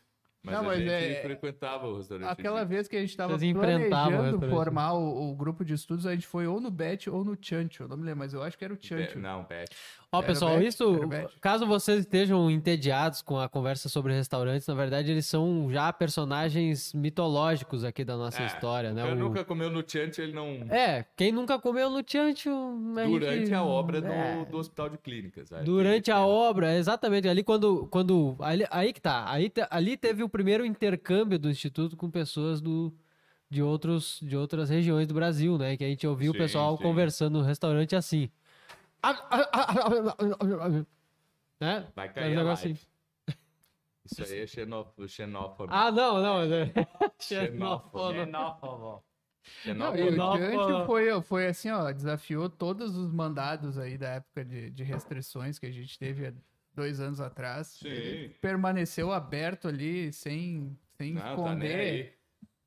Mas 0.51 0.53
Não, 0.59 0.61
a 0.61 0.75
mas 0.75 0.79
gente 0.79 0.91
é- 0.91 1.23
frequentava 1.23 1.87
o 1.87 1.97
restaurante 1.99 2.29
aquela 2.31 2.65
vez 2.65 2.89
que 2.89 2.97
a 2.97 3.01
gente 3.01 3.17
tava 3.17 3.37
Vocês 3.39 3.43
enfrentavam 3.51 3.87
o 3.89 3.89
planejando 4.11 4.39
restaurante. 4.39 4.51
formar 4.65 4.93
o, 4.95 5.31
o 5.31 5.35
grupo 5.37 5.65
de 5.65 5.75
estudos, 5.75 6.07
a 6.07 6.15
gente 6.15 6.27
foi 6.27 6.47
ou 6.47 6.61
no 6.61 6.71
Bet 6.71 7.09
ou 7.11 7.25
no 7.25 7.37
Chancho. 7.41 7.83
Eu 7.85 7.89
não 7.89 7.97
me 7.97 8.05
lembro, 8.05 8.21
mas 8.21 8.33
eu 8.35 8.43
acho 8.43 8.57
que 8.57 8.65
era 8.65 8.73
o 8.73 8.77
Be- 8.77 8.87
Chancho. 8.87 9.19
Não, 9.19 9.45
Bet. 9.45 9.71
Ó, 10.11 10.23
pessoal, 10.23 10.57
bet, 10.59 10.69
isso, 10.69 11.01
caso 11.39 11.67
vocês 11.67 12.01
estejam 12.01 12.51
entediados 12.51 13.21
com 13.21 13.39
a 13.39 13.47
conversa 13.47 13.91
sobre 13.91 14.15
restaurantes, 14.15 14.67
na 14.67 14.73
verdade 14.73 15.11
eles 15.11 15.27
são 15.27 15.71
já 15.71 15.93
personagens 15.93 16.95
mitológicos 16.95 17.85
aqui 17.85 18.03
da 18.07 18.17
nossa 18.17 18.43
É, 18.43 18.47
história, 18.47 18.95
né? 18.95 19.03
Eu 19.07 19.13
O- 19.13 19.17
nunca 19.17 19.45
comeu 19.45 19.69
no 19.71 19.85
Chante, 19.87 20.23
ele 20.23 20.33
não. 20.33 20.47
É, 20.71 21.05
quem 21.15 21.31
nunca 21.31 21.59
comeu 21.59 21.91
no 21.91 22.03
Tiancho... 22.03 22.49
Durante 23.07 23.53
a 23.53 23.63
obra 23.63 24.01
do, 24.01 24.07
É. 24.09 24.45
do 24.47 24.57
Hospital 24.57 24.89
de 24.89 24.97
Clínicas. 24.97 25.53
aí 25.53 25.63
Durante 25.63 26.11
a 26.11 26.25
obra, 26.25 26.75
exatamente, 26.75 27.29
ali 27.29 27.43
quando, 27.45 27.87
quando 27.89 28.35
ali, 28.41 28.65
aí 28.71 28.95
que 28.95 29.03
tá, 29.03 29.31
aí, 29.31 29.53
ali 29.69 29.95
teve 29.99 30.23
o 30.23 30.29
primeiro 30.29 30.65
intercâmbio 30.65 31.39
do 31.39 31.51
Instituto 31.51 31.99
com 31.99 32.11
pessoas 32.11 32.63
do, 32.63 32.95
de, 33.51 33.63
outros, 33.63 34.19
de 34.23 34.35
outras 34.39 34.71
regiões 34.71 35.07
do 35.07 35.13
Brasil, 35.13 35.59
né, 35.59 35.77
que 35.77 35.85
a 35.85 35.89
gente 35.89 36.07
ouviu 36.07 36.31
o 36.31 36.35
Sim, 36.35 36.39
pessoal 36.41 36.79
sim. 36.79 36.83
conversando 36.83 37.41
no 37.41 37.45
restaurante 37.45 37.95
assim. 37.95 38.31
Né? 41.61 41.87
Vai 41.95 42.09
um 42.09 42.13
cair 42.13 42.33
a 42.35 42.37
negócio 42.37 42.67
live. 42.67 42.81
Isso 44.05 44.23
aí 44.23 44.41
é 44.41 44.47
xenófobo. 44.47 45.09
xenófobo. 45.09 45.73
Ah, 45.73 45.91
não, 45.91 46.23
não, 46.23 46.41
é... 46.43 46.73
Xenófobo. 47.21 48.13
Xenófobo. 48.15 49.05
Não, 49.67 49.95
xenófobo. 49.97 49.99
e 49.99 50.09
o 50.09 50.51
Chancho 50.51 50.87
foi, 50.87 51.23
foi 51.23 51.47
assim, 51.47 51.71
ó, 51.71 51.91
desafiou 51.93 52.49
todos 52.49 52.97
os 52.97 53.13
mandados 53.13 53.77
aí 53.79 53.99
da 53.99 54.09
época 54.11 54.45
de, 54.45 54.71
de 54.71 54.83
restrições 54.85 55.59
que 55.59 55.67
a 55.67 55.71
gente 55.71 55.99
teve 55.99 56.27
há 56.29 56.33
dois 56.75 57.01
anos 57.01 57.21
atrás. 57.21 57.67
Sim. 57.69 57.89
Ele 57.89 58.29
permaneceu 58.41 59.13
aberto 59.13 59.69
ali, 59.69 60.13
sem, 60.13 60.75
sem 60.97 61.15
Não, 61.15 61.23
tá 61.23 61.31
esconder, 61.31 61.81
aí. 61.81 62.13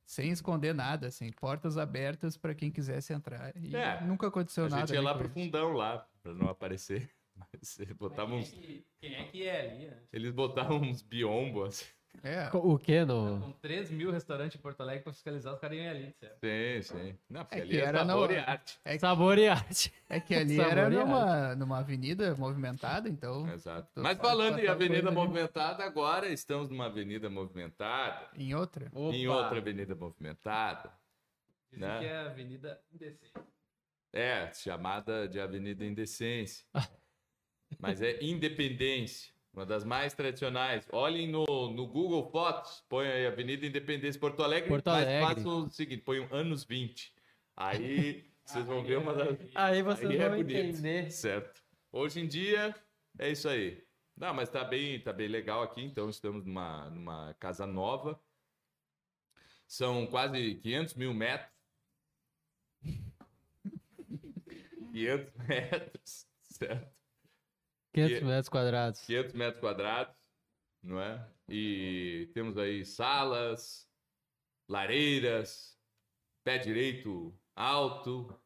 sem 0.04 0.30
esconder 0.30 0.74
nada, 0.74 1.08
assim, 1.08 1.30
portas 1.32 1.76
abertas 1.78 2.36
para 2.36 2.54
quem 2.54 2.70
quisesse 2.70 3.12
entrar. 3.12 3.52
E 3.56 3.74
É, 3.74 4.00
nunca 4.02 4.28
aconteceu 4.28 4.66
A 4.66 4.68
nada. 4.68 4.86
gente 4.86 4.94
ia 4.94 5.02
lá 5.02 5.14
pro 5.14 5.28
fundão 5.28 5.72
lá, 5.72 6.06
pra 6.22 6.32
não 6.34 6.48
aparecer. 6.48 7.10
Mas 7.52 7.78
eles 7.80 7.96
botavam 7.96 8.38
uns, 8.38 8.50
Quem 9.00 9.14
é 9.14 9.24
que 9.24 9.46
é 9.46 9.60
ali, 9.72 9.86
né? 9.86 9.98
eles 10.12 10.30
botavam 10.32 10.78
uns 10.80 11.00
biombos. 11.02 11.68
assim. 11.80 11.86
É, 12.22 12.50
O 12.52 12.78
que 12.78 13.06
no... 13.06 13.40
Com 13.40 13.52
3 13.52 13.90
mil 13.90 14.10
restaurantes 14.12 14.58
em 14.58 14.62
Porto 14.62 14.82
Alegre 14.82 15.02
pra 15.02 15.14
fiscalizar, 15.14 15.54
os 15.54 15.58
caras 15.58 15.78
iam 15.78 15.88
ali, 15.88 16.12
certo? 16.20 16.38
Sim, 16.40 16.82
sim. 16.82 17.18
Não, 17.30 17.42
porque 17.42 17.58
É 17.58 17.62
ali 17.62 17.70
que 17.70 17.76
é 17.78 17.84
era 17.86 18.04
sabor 18.04 18.28
no- 18.28 18.34
e 18.34 18.38
arte. 18.38 18.78
é, 18.84 18.92
que- 18.92 18.98
Sabor 18.98 19.38
e 19.38 19.48
arte. 19.48 19.92
é 20.10 20.20
que 20.20 20.34
ali 20.36 20.60
era 20.60 20.90
numa, 20.90 21.54
numa 21.56 21.78
avenida 21.78 22.34
movimentada, 22.36 23.08
então, 23.08 23.48
Exato. 23.50 23.88
Mas 24.02 24.18
falando 24.18 24.58
em 24.58 24.68
avenida 24.68 25.08
ali. 25.08 25.16
movimentada, 25.16 25.84
agora 25.84 26.28
estamos 26.28 26.68
numa 26.68 26.84
avenida 26.84 27.30
movimentada. 27.30 28.28
em 28.36 28.54
outra. 28.54 28.92
Em 28.94 29.26
Opa. 29.26 29.38
outra 29.44 29.58
avenida 29.58 29.94
movimentada. 29.94 30.92
Dizem 31.72 31.88
Né? 31.88 31.98
que 31.98 32.04
é 32.04 32.16
a 32.18 32.26
Avenida 32.26 32.78
Indecente. 32.92 33.32
É, 34.12 34.52
chamada 34.52 35.26
de 35.26 35.40
Avenida 35.40 35.84
Indecência. 35.84 36.66
Mas 37.78 38.02
é 38.02 38.22
Independência, 38.22 39.32
uma 39.52 39.64
das 39.64 39.84
mais 39.84 40.12
tradicionais. 40.12 40.86
Olhem 40.92 41.28
no, 41.28 41.44
no 41.46 41.86
Google 41.86 42.30
Fotos, 42.30 42.84
põe 42.88 43.06
aí 43.08 43.26
Avenida 43.26 43.66
Independência 43.66 44.20
Porto 44.20 44.42
Alegre, 44.42 44.68
Porto 44.68 44.86
mas 44.90 45.06
Alegre. 45.06 45.34
façam 45.34 45.64
o 45.64 45.70
seguinte, 45.70 46.02
põe 46.02 46.28
anos 46.30 46.64
20. 46.64 47.12
Aí 47.56 48.30
vocês 48.44 48.66
vão 48.66 48.82
ver 48.84 48.98
uma 48.98 49.14
das... 49.14 49.38
Aí 49.54 49.82
vocês 49.82 50.10
Aí 50.10 50.16
é 50.18 50.28
vão 50.28 50.36
bonito. 50.38 50.56
entender. 50.58 51.10
Certo. 51.10 51.62
Hoje 51.90 52.20
em 52.20 52.28
dia, 52.28 52.74
é 53.18 53.30
isso 53.30 53.48
aí. 53.48 53.82
Não, 54.16 54.34
mas 54.34 54.48
tá 54.50 54.62
bem, 54.62 55.00
tá 55.00 55.12
bem 55.12 55.28
legal 55.28 55.62
aqui, 55.62 55.82
então 55.82 56.10
estamos 56.10 56.44
numa, 56.44 56.90
numa 56.90 57.34
casa 57.40 57.66
nova. 57.66 58.20
São 59.66 60.06
quase 60.06 60.56
500 60.56 60.94
mil 60.94 61.14
metros. 61.14 61.50
500 64.92 65.32
metros, 65.48 66.26
certo? 66.42 66.94
500 67.94 68.18
Que- 68.18 68.24
metros 68.24 68.48
quadrados. 68.48 69.00
500 69.06 69.32
metros 69.34 69.60
quadrados, 69.60 70.14
não 70.82 71.00
é? 71.00 71.30
E 71.48 72.30
temos 72.34 72.56
aí 72.56 72.84
salas, 72.84 73.88
lareiras, 74.68 75.78
pé 76.44 76.58
direito 76.58 77.38
alto 77.54 78.38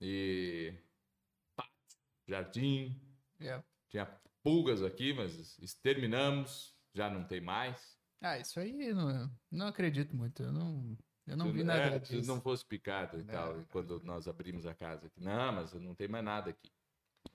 e 0.00 0.74
pátio, 1.56 1.98
jardim. 2.28 3.00
É. 3.40 3.62
Tinha 3.88 4.06
pulgas 4.42 4.82
aqui, 4.82 5.12
mas 5.14 5.58
exterminamos, 5.58 6.76
já 6.94 7.08
não 7.10 7.26
tem 7.26 7.40
mais. 7.40 7.98
Ah, 8.22 8.38
isso 8.38 8.60
aí 8.60 8.92
não, 8.92 9.30
não 9.50 9.66
acredito 9.66 10.14
muito. 10.14 10.42
Eu 10.42 10.52
não, 10.52 10.96
Eu 11.26 11.36
não 11.36 11.52
vi 11.52 11.60
É, 11.60 11.64
nada 11.64 12.04
se 12.04 12.16
disso. 12.16 12.28
não 12.28 12.40
fosse 12.40 12.64
picado 12.64 13.18
e 13.18 13.20
É. 13.22 13.24
tal, 13.24 13.62
quando 13.70 14.00
nós 14.02 14.26
abrimos 14.26 14.66
a 14.66 14.74
casa 14.74 15.06
aqui. 15.06 15.20
Não, 15.22 15.52
mas 15.52 15.72
não 15.74 15.94
tem 15.94 16.08
mais 16.08 16.24
nada 16.24 16.50
aqui. 16.50 16.70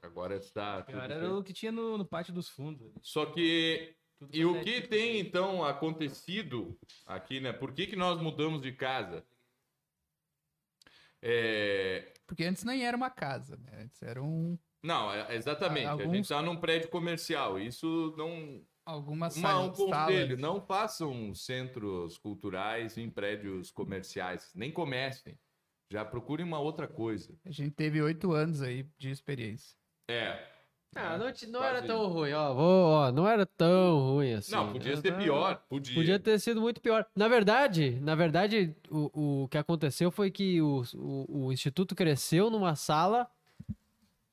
Agora 0.01 0.35
está 0.35 0.81
Pior 0.81 1.03
era 1.03 1.19
feito. 1.19 1.37
o 1.37 1.43
que 1.43 1.53
tinha 1.53 1.71
no, 1.71 1.97
no 1.97 2.05
pátio 2.05 2.33
dos 2.33 2.49
fundos. 2.49 2.91
Só 3.01 3.25
que 3.27 3.95
Tudo 4.17 4.35
E 4.35 4.45
o 4.45 4.53
pra 4.53 4.63
que 4.63 4.73
sete. 4.75 4.87
tem 4.87 5.19
então 5.19 5.63
acontecido 5.63 6.77
aqui, 7.05 7.39
né? 7.41 7.51
Por 7.53 7.73
que, 7.73 7.85
que 7.87 7.95
nós 7.97 8.19
mudamos 8.21 8.61
de 8.61 8.71
casa? 8.71 9.25
É, 11.21 12.13
Porque 12.27 12.43
antes 12.43 12.63
nem 12.63 12.85
era 12.85 12.95
uma 12.95 13.09
casa, 13.09 13.57
né? 13.57 13.83
Antes 13.83 14.01
era 14.01 14.21
um, 14.21 14.57
Não, 14.83 15.11
é- 15.11 15.35
exatamente. 15.35 15.85
A 15.87 15.91
Alguns- 15.91 16.11
gente 16.15 16.23
está 16.23 16.41
num 16.41 16.55
prédio 16.57 16.89
comercial. 16.89 17.59
Isso 17.59 18.13
não. 18.17 18.63
Algumas 18.85 19.35
Uma, 19.35 19.49
um 19.61 19.73
salas. 19.73 19.77
conselho: 19.77 20.37
não 20.37 20.61
façam 20.61 21.33
centros 21.33 22.17
culturais 22.17 22.97
em 22.97 23.09
prédios 23.09 23.71
comerciais. 23.71 24.51
Nem 24.55 24.71
comecem. 24.71 25.37
Já 25.91 26.03
procurem 26.03 26.45
uma 26.45 26.59
outra 26.59 26.87
coisa. 26.87 27.33
A 27.45 27.51
gente 27.51 27.71
teve 27.71 28.01
oito 28.01 28.31
anos 28.31 28.61
aí 28.61 28.87
de 28.97 29.09
experiência. 29.11 29.75
É. 30.09 30.53
Ah, 30.97 31.17
não, 31.17 31.31
te- 31.31 31.45
não 31.47 31.59
Quase 31.59 31.77
era 31.77 31.85
tão 31.85 32.07
ruim, 32.07 32.31
ó. 32.31 32.53
Vou, 32.53 32.85
ó. 32.85 33.11
Não 33.11 33.27
era 33.27 33.45
tão 33.45 33.99
ruim 34.13 34.33
assim. 34.33 34.53
Não, 34.53 34.71
podia 34.71 34.95
ser 34.95 35.17
pior. 35.17 35.61
Podia. 35.67 35.93
Podia 35.93 36.17
ter 36.19 36.39
sido 36.39 36.61
muito 36.61 36.79
pior. 36.79 37.05
Na 37.13 37.27
verdade, 37.27 37.99
na 37.99 38.15
verdade, 38.15 38.73
o, 38.89 39.43
o 39.43 39.47
que 39.49 39.57
aconteceu 39.57 40.09
foi 40.09 40.31
que 40.31 40.61
o, 40.61 40.83
o, 40.95 41.47
o 41.47 41.51
instituto 41.51 41.93
cresceu 41.95 42.49
numa 42.49 42.75
sala 42.75 43.29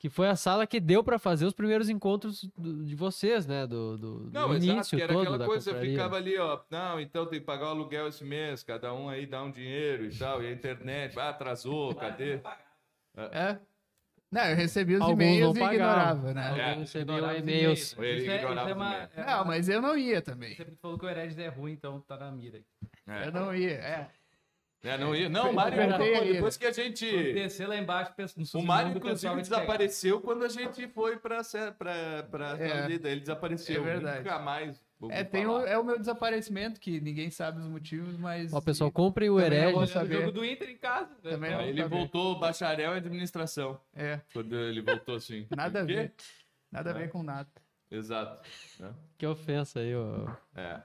que 0.02 0.09
foi 0.11 0.26
a 0.28 0.35
sala 0.35 0.66
que 0.66 0.80
deu 0.80 1.04
pra 1.04 1.16
fazer 1.16 1.47
os 1.47 1.54
primeiros 1.54 1.88
encontros 1.88 2.42
do- 2.59 2.85
de 2.85 2.97
vocês, 2.97 3.47
né? 3.47 3.68
Do, 3.68 3.97
do, 3.97 4.18
do 4.25 4.32
Não, 4.32 4.52
exato, 4.52 4.64
início 4.73 4.99
que 4.99 5.02
era 5.04 5.12
todo 5.12 5.21
aquela 5.23 5.47
coisa, 5.47 5.71
confraria. 5.71 5.92
ficava 5.92 6.16
ali, 6.16 6.37
ó. 6.38 6.59
Não, 6.68 7.00
então 7.00 7.25
tem 7.25 7.38
que 7.38 7.47
pagar 7.47 7.66
o 7.66 7.68
aluguel 7.68 8.09
esse 8.09 8.25
mês, 8.25 8.64
cada 8.64 8.92
um 8.92 9.09
aí 9.09 9.26
dá 9.26 9.40
um 9.44 9.52
dinheiro 9.52 10.04
e 10.04 10.18
tal, 10.18 10.42
e 10.42 10.49
a 10.49 10.50
internet, 10.50 11.16
ah, 11.21 11.28
atrasou, 11.28 11.94
cadê? 11.94 12.40
É? 13.30 13.59
Não, 14.28 14.42
eu 14.47 14.56
recebi 14.56 14.94
os 14.97 15.02
Alguns 15.02 15.12
e-mails 15.14 15.56
e 15.56 15.62
ignorava, 15.62 16.35
né? 16.35 16.73
É. 16.73 16.78
os 16.78 16.94
e-mails. 16.97 17.94
Ou 17.97 18.04
ele 18.04 18.28
é- 18.28 18.37
ignorava 18.38 18.61
isso 18.62 18.71
é 18.71 18.75
uma- 18.75 18.94
é 18.97 19.09
Não, 19.25 19.35
uma- 19.38 19.44
mas 19.44 19.68
eu 19.68 19.80
não 19.80 19.97
ia 19.97 20.21
também. 20.21 20.56
Sempre 20.56 20.75
falou 20.82 20.99
que 20.99 21.06
o 21.06 21.09
Heredes 21.09 21.38
é 21.38 21.47
ruim, 21.49 21.73
então 21.75 22.00
tá 22.00 22.16
na 22.16 22.32
mira. 22.32 22.61
É. 23.06 23.28
Eu 23.28 23.32
não 23.32 23.54
ia, 23.54 23.71
é. 23.75 24.11
É, 24.84 24.98
não 24.98 25.14
ia. 25.14 25.28
Não, 25.28 25.50
o 25.50 25.54
Mário, 25.54 25.78
depois 26.32 26.56
que 26.56 26.66
a 26.66 26.72
gente. 26.72 27.06
Descer 27.32 27.68
lá 27.68 27.76
embaixo, 27.76 28.12
O 28.54 28.62
Mário, 28.62 28.96
inclusive, 28.96 29.34
desapareceu 29.40 30.20
quando 30.20 30.44
a 30.44 30.48
gente 30.48 30.88
foi 30.88 31.16
pra, 31.18 31.40
pra, 31.78 32.22
pra 32.24 32.56
É. 32.58 32.88
vida. 32.88 33.08
Ele 33.08 33.20
desapareceu. 33.20 33.80
É 33.80 33.84
verdade. 33.84 34.18
Nunca 34.24 34.38
mais. 34.40 34.82
É, 35.10 35.24
tem 35.24 35.46
o, 35.46 35.58
é 35.60 35.76
o 35.78 35.84
meu 35.84 35.98
desaparecimento, 35.98 36.80
que 36.80 37.00
ninguém 37.00 37.28
sabe 37.30 37.60
os 37.60 37.66
motivos, 37.66 38.16
mas. 38.16 38.52
Ó, 38.52 38.60
pessoal, 38.60 38.90
comprem 38.90 39.30
o 39.30 39.38
é 39.38 39.46
Hered. 39.46 39.76
O 39.78 39.86
saber. 39.86 40.20
jogo 40.20 40.32
do 40.32 40.44
Inter 40.44 40.70
em 40.70 40.76
casa. 40.76 41.10
né? 41.22 41.30
Também 41.30 41.54
Ah, 41.54 41.62
Ele 41.64 41.82
saber. 41.82 41.96
voltou 41.96 42.38
bacharel 42.40 42.94
em 42.94 42.96
administração. 42.96 43.80
É, 43.94 44.20
Quando 44.32 44.54
ele 44.56 44.80
voltou 44.80 45.14
assim. 45.16 45.46
nada 45.56 45.80
a 45.80 45.84
ver. 45.84 46.12
Nada 46.72 46.90
a 46.90 46.94
É. 46.94 46.98
ver 46.98 47.08
com 47.10 47.22
nada. 47.22 47.48
Exato. 47.90 48.42
né? 48.80 48.92
Que 49.18 49.26
ofensa 49.26 49.80
aí, 49.80 49.94
ó. 49.94 50.28
É. 50.56 50.80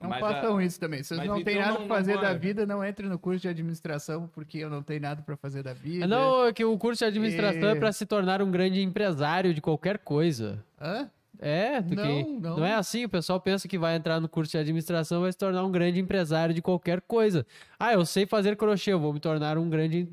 Não 0.00 0.08
Mas 0.10 0.22
a- 0.22 0.28
façam 0.34 0.60
isso 0.60 0.78
também. 0.78 1.02
Se 1.02 1.14
vocês 1.14 1.26
não 1.26 1.42
têm 1.42 1.56
então 1.56 1.66
nada 1.72 1.78
pra 1.84 1.96
fazer 1.96 2.14
não 2.14 2.22
da 2.22 2.32
vida, 2.34 2.64
não 2.66 2.84
entre 2.84 3.08
no 3.08 3.18
curso 3.18 3.40
de 3.42 3.48
administração, 3.48 4.28
porque 4.32 4.58
eu 4.58 4.70
não 4.70 4.80
tenho 4.82 5.00
nada 5.00 5.22
pra 5.22 5.36
fazer 5.36 5.62
da 5.62 5.72
vida. 5.72 6.06
Não, 6.06 6.46
é 6.46 6.52
que 6.52 6.64
o 6.64 6.78
curso 6.78 7.00
de 7.00 7.04
administração 7.06 7.68
é 7.68 7.72
É. 7.72 7.74
pra 7.74 7.90
se 7.92 8.06
tornar 8.06 8.40
um 8.40 8.50
grande 8.50 8.80
empresário 8.80 9.52
de 9.52 9.60
qualquer 9.60 9.98
coisa. 9.98 10.64
Hã? 10.80 11.10
É, 11.40 11.80
Não, 11.80 11.88
que... 11.88 12.22
não. 12.40 12.56
não 12.58 12.64
é 12.64 12.74
assim, 12.74 13.04
o 13.04 13.08
pessoal 13.08 13.40
pensa 13.40 13.66
que 13.68 13.78
vai 13.78 13.94
entrar 13.96 14.20
no 14.20 14.28
curso 14.28 14.52
de 14.52 14.58
administração 14.58 15.18
e 15.18 15.22
vai 15.22 15.32
se 15.32 15.38
tornar 15.38 15.64
um 15.64 15.70
grande 15.70 16.00
empresário 16.00 16.52
de 16.54 16.62
qualquer 16.62 17.00
coisa. 17.00 17.46
Ah, 17.78 17.92
eu 17.92 18.04
sei 18.04 18.26
fazer 18.26 18.56
crochê, 18.56 18.92
eu 18.92 18.98
vou 19.00 19.12
me 19.12 19.20
tornar 19.20 19.56
um 19.58 19.68
grande, 19.68 20.08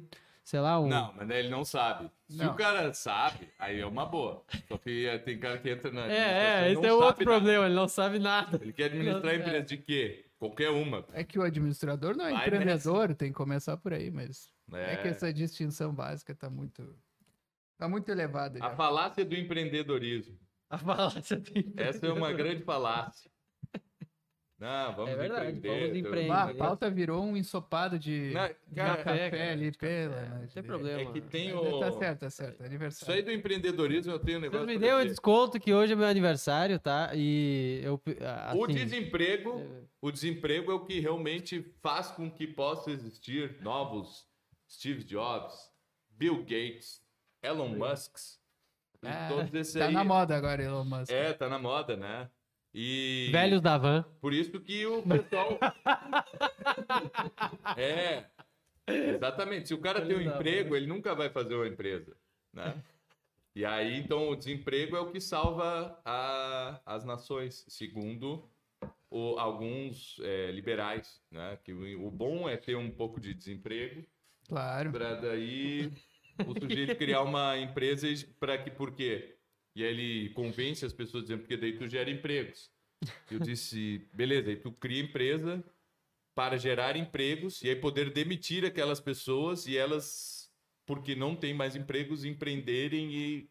sei 0.46 0.60
lá, 0.60 0.80
um... 0.80 0.88
Não, 0.88 1.12
mas 1.16 1.28
ele 1.32 1.50
não 1.50 1.66
sabe. 1.66 2.10
Se 2.30 2.38
Não. 2.38 2.54
o 2.54 2.56
cara 2.56 2.94
sabe, 2.94 3.50
aí 3.58 3.80
é 3.80 3.86
uma 3.86 4.06
boa. 4.06 4.44
Só 4.68 4.78
que 4.78 5.08
eh, 5.08 5.18
tem 5.18 5.40
cara 5.40 5.58
que 5.58 5.70
entra 5.70 5.92
na. 5.92 6.06
É, 6.06 6.68
é, 6.68 6.72
esse 6.72 6.86
é 6.86 6.94
outro 6.94 7.26
nada. 7.26 7.38
problema, 7.40 7.66
ele 7.66 7.74
não 7.74 7.88
sabe 7.88 8.20
nada. 8.20 8.60
Ele 8.62 8.72
quer 8.72 8.86
administrar 8.86 9.24
Não, 9.24 9.42
empresa 9.42 9.66
de 9.66 9.78
quê? 9.78 10.26
Qualquer 10.38 10.70
uma. 10.70 11.04
É 11.14 11.24
que 11.24 11.40
o 11.40 11.42
administrador 11.42 12.16
não 12.16 12.28
é 12.28 12.32
Vai 12.32 12.48
empreendedor, 12.48 13.16
tem 13.16 13.30
que 13.30 13.36
começar 13.36 13.76
por 13.78 13.92
aí, 13.92 14.12
mas 14.12 14.54
É, 14.72 14.94
é, 14.94 14.96
que 14.98 15.08
essa 15.08 15.34
distinção 15.34 15.94
básica 15.94 16.36
tá 16.36 16.50
muito. 16.50 16.96
Tá 17.78 17.90
muito 17.90 18.08
elevada. 18.10 18.60
A 18.64 18.70
Já. 18.70 18.76
falácia 18.76 19.26
do 19.26 19.36
empreendedorismo. 19.36 20.38
A 20.70 20.78
falácia 20.78 21.40
tem... 21.42 21.74
Essa 21.76 22.08
é 22.08 22.14
uma 22.14 22.32
grande 22.32 22.64
falácia. 22.64 23.30
Não, 24.58 24.96
vamos 24.96 25.12
É 25.12 25.16
verdade, 25.18 25.58
empreender. 25.58 25.82
vamos 25.82 25.98
empreender. 25.98 26.32
Ah, 26.32 26.44
a 26.44 26.54
pauta 26.56 26.90
virou 26.90 27.22
um 27.26 27.36
ensopado 27.36 28.00
de, 28.00 28.32
Não, 28.34 28.48
de 28.48 28.56
cara, 28.76 29.04
café 29.04 29.30
cara, 29.30 29.52
ali 29.52 29.72
pela. 29.74 30.22
Não 30.40 30.48
tem 30.48 30.64
problema. 30.64 31.02
É 31.02 31.06
que 31.12 31.22
tem 31.22 31.54
Mas 31.54 31.74
o. 31.74 31.80
Tá 31.82 31.92
certo, 31.92 32.20
tá 32.22 32.30
certo. 32.30 32.54
Isso 32.56 32.64
Aniversário. 32.64 33.16
aí 33.16 33.22
do 33.22 33.32
empreendedorismo 33.34 34.14
eu 34.14 34.20
tenho 34.20 34.38
um 34.38 34.42
negócio. 34.42 34.66
me 34.66 34.80
pra 34.80 34.88
dêem 34.88 34.96
um 34.96 35.06
desconto 35.06 35.60
que 35.60 35.74
hoje 35.74 35.92
é 35.92 35.96
meu 35.98 36.08
aniversário, 36.08 36.80
tá? 36.80 37.12
E 37.14 37.82
eu... 37.84 38.02
Assim, 38.48 38.60
O 38.60 38.68
desemprego, 38.68 39.62
o 40.02 40.10
desemprego 40.10 40.72
é 40.72 40.76
o 40.76 40.86
que 40.86 41.02
realmente 41.02 41.74
faz 41.82 42.08
com 42.12 42.32
que 42.32 42.48
possa 42.48 42.90
existir 42.92 43.58
novos 43.62 44.26
Steve 44.72 45.04
Jobs, 45.04 45.54
Bill 46.12 46.38
Gates, 46.44 47.02
Elon 47.44 47.76
Musk. 47.76 48.16
e 49.04 49.08
Ah, 49.08 49.28
Tá 49.78 49.86
aí. 49.88 49.94
na 49.94 50.04
moda 50.06 50.36
agora, 50.38 50.64
Elon 50.64 50.86
Musk. 50.86 51.12
É, 51.12 51.34
tá 51.34 51.50
na 51.50 51.60
moda, 51.60 51.98
né? 51.98 52.30
E 52.78 53.30
Velhos 53.32 53.62
da 53.62 53.78
van. 53.78 54.04
por 54.20 54.34
isso 54.34 54.60
que 54.60 54.86
o 54.86 55.02
pessoal 55.02 55.58
É. 57.78 58.26
Exatamente. 58.88 59.68
Se 59.70 59.74
o 59.74 59.80
cara 59.80 60.02
tem 60.06 60.16
um 60.16 60.20
Velhos 60.20 60.36
emprego, 60.36 60.76
ele 60.76 60.86
nunca 60.88 61.16
vai 61.16 61.30
fazer 61.30 61.56
uma 61.56 61.68
empresa, 61.68 62.16
né? 62.54 62.84
E 63.56 63.66
aí, 63.66 63.98
então, 63.98 64.30
o 64.30 64.36
desemprego 64.36 64.96
é 64.96 65.00
o 65.00 65.12
que 65.12 65.22
salva 65.22 66.00
a- 66.04 66.82
as 66.86 67.06
nações, 67.06 67.66
segundo 67.70 68.50
o- 69.10 69.40
alguns 69.40 70.18
é, 70.22 70.52
liberais, 70.52 71.22
né? 71.32 71.58
Que 71.64 71.72
o, 71.72 72.06
o 72.08 72.12
bom 72.12 72.50
é 72.50 72.58
ter 72.58 72.76
um 72.76 72.92
pouco 72.92 73.20
de 73.20 73.34
desemprego 73.34 74.06
Claro. 74.50 74.92
para 74.92 75.16
daí 75.16 75.92
o 76.46 76.60
sujeito 76.60 76.96
criar 76.98 77.22
uma 77.22 77.58
empresa 77.58 78.08
para 78.40 78.58
que 78.58 78.70
por 78.70 78.94
quê? 78.94 79.35
E 79.76 79.84
aí 79.84 79.90
ele 79.90 80.30
convence 80.34 80.86
as 80.86 80.94
pessoas 80.94 81.24
dizendo 81.24 81.42
porque 81.42 81.58
daí 81.58 81.78
tu 81.78 81.88
gera 81.88 82.10
empregos. 82.10 82.72
Eu 83.30 83.40
disse, 83.40 84.08
beleza, 84.14 84.50
aí 84.50 84.56
tu 84.56 84.72
cria 84.72 85.02
empresa 85.04 85.64
para 86.34 86.58
gerar 86.58 86.96
empregos 86.96 87.62
e 87.62 87.70
aí 87.70 87.76
poder 87.76 88.12
demitir 88.12 88.66
aquelas 88.66 89.00
pessoas 89.00 89.68
e 89.68 89.78
elas, 89.78 90.52
porque 90.86 91.14
não 91.16 91.36
tem 91.36 91.54
mais 91.54 91.76
empregos, 91.76 92.24
empreenderem 92.24 93.14
e 93.14 93.50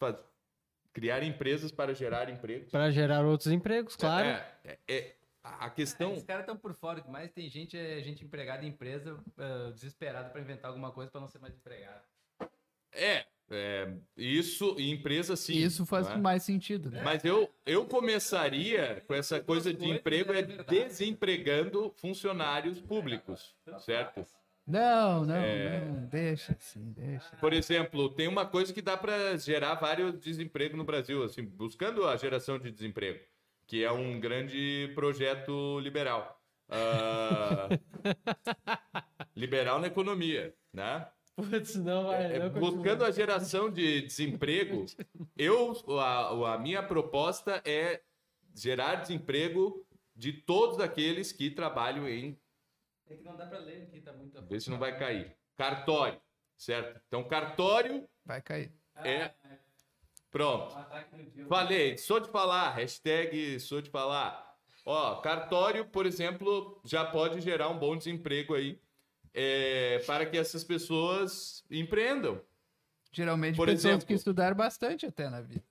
faz- 0.00 0.22
criar 0.92 1.22
empresas 1.22 1.70
para 1.72 1.92
gerar 1.94 2.30
empregos. 2.30 2.70
Para 2.70 2.90
gerar 2.90 3.24
outros 3.24 3.52
empregos, 3.52 3.96
claro. 3.96 4.28
É, 4.28 4.58
é- 4.64 4.78
é- 4.88 5.16
a 5.42 5.70
questão 5.70 6.12
Os 6.14 6.22
caras 6.24 6.42
estão 6.42 6.56
por 6.56 6.74
fora, 6.74 7.02
mas 7.08 7.30
tem 7.32 7.48
gente, 7.48 7.76
é, 7.76 8.00
gente 8.02 8.24
empregada 8.24 8.64
em 8.64 8.68
empresa, 8.68 9.18
ah, 9.38 9.70
desesperada 9.72 10.28
pra 10.30 10.40
inventar 10.40 10.68
alguma 10.70 10.92
coisa 10.92 11.10
pra 11.10 11.20
não 11.20 11.28
ser 11.28 11.38
mais 11.40 11.54
empregado. 11.54 12.04
é, 12.92 13.26
é, 13.50 13.88
isso 14.16 14.74
e 14.78 14.90
empresa 14.90 15.34
sim. 15.34 15.56
Isso 15.56 15.86
faz 15.86 16.06
não 16.08 16.16
é? 16.16 16.18
mais 16.18 16.42
sentido, 16.42 16.90
né? 16.90 17.02
Mas 17.02 17.24
eu, 17.24 17.48
eu 17.64 17.84
começaria 17.86 19.02
com 19.06 19.14
essa 19.14 19.40
coisa 19.40 19.72
de 19.72 19.88
emprego 19.88 20.32
é 20.32 20.42
desempregando 20.42 21.92
funcionários 21.96 22.80
públicos, 22.80 23.54
certo? 23.80 24.26
Não, 24.66 25.24
não, 25.24 25.34
É. 25.34 25.80
não. 25.80 26.06
Deixa 26.08 26.52
assim, 26.52 26.92
deixa. 26.92 27.34
Por 27.36 27.54
exemplo, 27.54 28.10
tem 28.10 28.28
uma 28.28 28.44
coisa 28.44 28.72
que 28.72 28.82
dá 28.82 28.98
para 28.98 29.34
gerar 29.38 29.76
vários 29.76 30.18
desemprego 30.20 30.76
no 30.76 30.84
Brasil, 30.84 31.22
assim, 31.24 31.42
buscando 31.42 32.06
a 32.06 32.16
geração 32.18 32.58
de 32.58 32.70
desemprego, 32.70 33.18
que 33.66 33.82
é 33.82 33.90
um 33.90 34.20
grande 34.20 34.92
projeto 34.94 35.80
liberal. 35.80 36.38
Ah, 36.68 37.68
liberal 39.34 39.80
na 39.80 39.86
economia, 39.86 40.54
né? 40.70 41.06
Putz, 41.38 41.76
não 41.76 42.12
É, 42.12 42.48
buscando 42.48 43.04
a 43.04 43.12
geração 43.12 43.70
de 43.70 44.02
desemprego, 44.02 44.84
eu 45.38 45.72
a, 45.96 46.54
a 46.54 46.58
minha 46.58 46.82
proposta 46.82 47.62
é 47.64 48.02
gerar 48.52 48.96
desemprego 48.96 49.86
de 50.16 50.32
todos 50.32 50.80
aqueles 50.80 51.30
que 51.30 51.48
trabalham 51.48 52.08
em 52.08 52.36
É 53.06 53.14
que 53.14 53.22
não 53.22 53.36
dá 53.36 53.46
pra 53.46 53.60
ler 53.60 53.84
aqui, 53.84 54.00
tá 54.00 54.12
muito... 54.12 54.42
Vê 54.46 54.58
se 54.58 54.68
não 54.68 54.80
vai 54.80 54.98
cair. 54.98 55.36
Cartório, 55.56 56.20
certo? 56.56 57.00
Então, 57.06 57.22
cartório 57.22 58.08
Vai 58.24 58.42
cair. 58.42 58.72
é. 58.96 59.32
Pronto. 60.32 60.74
Um 60.74 60.78
ataque 60.78 61.16
no 61.16 61.30
dia. 61.30 61.46
Falei, 61.46 61.96
sou 61.96 62.18
de 62.18 62.28
falar. 62.28 62.70
Hashtag 62.70 63.60
sou 63.60 63.80
de 63.80 63.90
falar. 63.90 64.56
Ó, 64.84 65.20
cartório, 65.20 65.86
por 65.86 66.04
exemplo, 66.04 66.80
já 66.84 67.04
pode 67.04 67.40
gerar 67.40 67.68
um 67.68 67.78
bom 67.78 67.96
desemprego 67.96 68.54
aí 68.54 68.80
é, 69.40 70.00
para 70.06 70.26
que 70.26 70.36
essas 70.36 70.64
pessoas 70.64 71.64
empreendam. 71.70 72.40
Geralmente 73.12 73.56
Por 73.56 73.66
pessoas 73.68 73.84
exemplo- 73.84 74.06
que 74.06 74.14
estudaram 74.14 74.56
bastante 74.56 75.06
até 75.06 75.30
na 75.30 75.40
vida. 75.40 75.62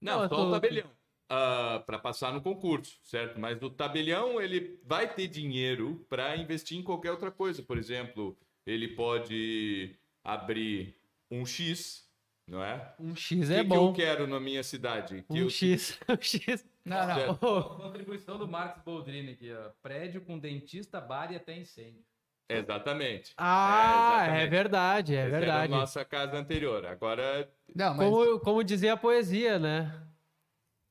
Não, 0.00 0.20
Não, 0.22 0.28
só 0.28 0.36
tô- 0.36 0.48
o 0.48 0.50
tabelião. 0.52 0.88
para 1.28 1.98
passar 1.98 2.32
no 2.32 2.40
concurso, 2.40 2.98
certo? 3.02 3.38
Mas 3.40 3.60
o 3.60 3.68
tabelião 3.68 4.40
ele 4.40 4.78
vai 4.84 5.12
ter 5.12 5.26
dinheiro 5.26 6.06
para 6.08 6.36
investir 6.36 6.78
em 6.78 6.82
qualquer 6.82 7.10
outra 7.10 7.30
coisa. 7.30 7.62
Por 7.62 7.76
exemplo, 7.76 8.38
ele 8.64 8.88
pode 8.88 9.94
abrir 10.24 10.96
um 11.30 11.44
X, 11.44 12.08
não 12.46 12.62
é? 12.62 12.94
Um 12.98 13.14
X 13.16 13.50
O 13.50 13.52
é 13.52 13.56
que, 13.56 13.62
que 13.62 13.68
bom. 13.68 13.88
eu 13.88 13.92
quero 13.92 14.26
na 14.26 14.40
minha 14.40 14.62
cidade? 14.62 15.22
Que 15.24 15.32
Um 15.32 15.36
eu- 15.36 15.50
X. 15.50 15.98
Um 16.08 16.22
X. 16.22 16.64
Não, 16.84 17.06
não. 17.06 17.14
Certo. 17.16 17.64
Contribuição 17.76 18.38
do 18.38 18.48
Marcos 18.48 18.82
Boldrini 18.82 19.32
aqui, 19.32 19.52
ó. 19.52 19.68
Prédio 19.82 20.22
com 20.22 20.38
dentista, 20.38 20.98
bar 21.00 21.30
e 21.32 21.36
até 21.36 21.54
incêndio. 21.58 22.02
Exatamente. 22.48 23.34
Ah, 23.36 24.20
é, 24.22 24.24
exatamente. 24.26 24.50
verdade, 24.50 25.14
é 25.14 25.18
Essa 25.18 25.28
era 25.28 25.38
verdade. 25.40 25.72
a 25.72 25.76
nossa 25.76 26.04
casa 26.04 26.36
anterior. 26.36 26.86
Agora, 26.86 27.48
Não, 27.74 27.94
mas 27.94 28.08
Como, 28.08 28.40
como 28.40 28.64
dizia 28.64 28.94
a 28.94 28.96
poesia, 28.96 29.58
né? 29.58 29.92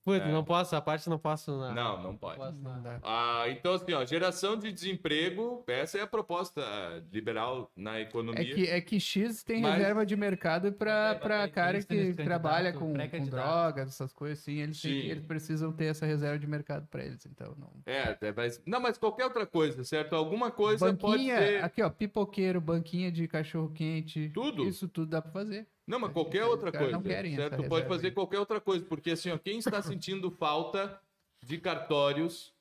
Putz, 0.08 0.26
É. 0.26 0.32
não 0.32 0.42
posso, 0.42 0.74
a 0.74 0.80
parte 0.80 1.10
não 1.10 1.20
posso. 1.20 1.52
Não, 1.52 1.74
não, 1.76 2.04
não 2.04 2.16
pode. 2.16 2.38
posso 2.38 2.58
não 2.62 2.82
dá. 2.82 2.98
Ah, 3.04 3.44
então, 3.50 3.74
assim, 3.74 3.92
ó, 3.92 4.06
geração 4.06 4.58
de 4.58 4.72
desemprego, 4.72 5.66
essa 5.68 5.98
é 5.98 6.02
a 6.02 6.08
proposta 6.08 6.62
ah, 6.62 7.02
liberal 7.12 7.70
na 7.76 8.00
economia. 8.00 8.42
É 8.42 8.46
que, 8.56 8.68
é 8.68 8.80
que 8.80 9.02
X 9.02 9.44
tem 9.44 9.62
Mas- 9.62 9.76
reserva 9.76 10.06
de 10.06 10.16
mercado 10.16 10.72
pra 10.72 11.14
bastante 11.16 11.52
cara 11.52 11.84
que 11.84 12.14
trabalha 12.14 12.72
com, 12.72 12.94
com 12.94 13.26
drogas, 13.26 13.90
essas 13.90 14.14
coisas 14.14 14.40
assim. 14.40 14.62
Eles, 14.62 14.82
têm 14.82 15.10
eles 15.10 15.26
precisam 15.26 15.74
ter 15.74 15.88
essa 15.88 16.06
reserva 16.06 16.40
de 16.40 16.48
mercado 16.48 16.88
pra 16.88 17.04
eles. 17.04 17.26
Então, 17.26 17.54
não. 17.58 17.70
É, 17.86 18.18
é, 18.22 18.34
mas, 18.34 18.62
não, 18.66 18.80
mas 18.80 18.98
qualquer 18.98 19.26
outra 19.26 19.46
coisa, 19.46 19.84
certo? 19.84 20.16
Alguma 20.16 20.50
coisa 20.52 20.94
pode 20.94 21.18
banquinha, 21.18 21.38
ser. 21.38 21.64
aqui 21.66 21.82
ó, 21.82 21.90
pipoqueiro, 21.90 22.62
banquinha 22.62 23.12
de 23.12 23.28
cachorro 23.28 23.70
quente. 23.74 24.30
Tudo. 24.34 24.66
Isso 24.66 24.88
tudo 24.88 25.10
dá 25.10 25.22
pra 25.22 25.32
fazer. 25.32 25.68
Não, 25.88 26.00
mas 26.00 26.12
qualquer 26.12 26.44
outra 26.44 26.72
coisa. 26.72 26.92
não 26.92 27.02
querem 27.02 27.36
certo? 27.36 27.64
Pode 27.64 27.88
fazer 27.88 28.08
aí. 28.08 28.14
qualquer 28.14 28.40
outra 28.40 28.60
coisa, 28.60 28.84
porque 28.86 29.12
assim, 29.12 29.32
ó, 29.32 29.38
quem 29.38 29.58
está 29.60 29.82
sentindo 29.82 30.30
falta 30.30 31.02
de 31.42 31.58
cartórios 31.58 32.54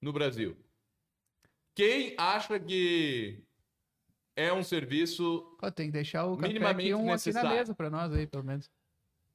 no 0.00 0.10
Brasil? 0.12 0.56
Quem 1.74 2.14
acha 2.16 2.58
que 2.58 3.42
é 4.34 4.52
um 4.52 4.62
serviço 4.62 5.54
Pô, 5.58 5.70
tem 5.70 5.86
que 5.86 5.92
deixar 5.92 6.24
o 6.26 6.36
café 6.36 6.48
Minimamente 6.48 6.88
aqui, 6.88 6.94
um 6.94 6.98
aqui 7.00 7.06
na 7.06 7.12
necessário. 7.12 7.50
mesa 7.50 7.74
pra 7.74 7.90
nós 7.90 8.12
aí, 8.12 8.26
pelo 8.26 8.42
menos. 8.44 8.70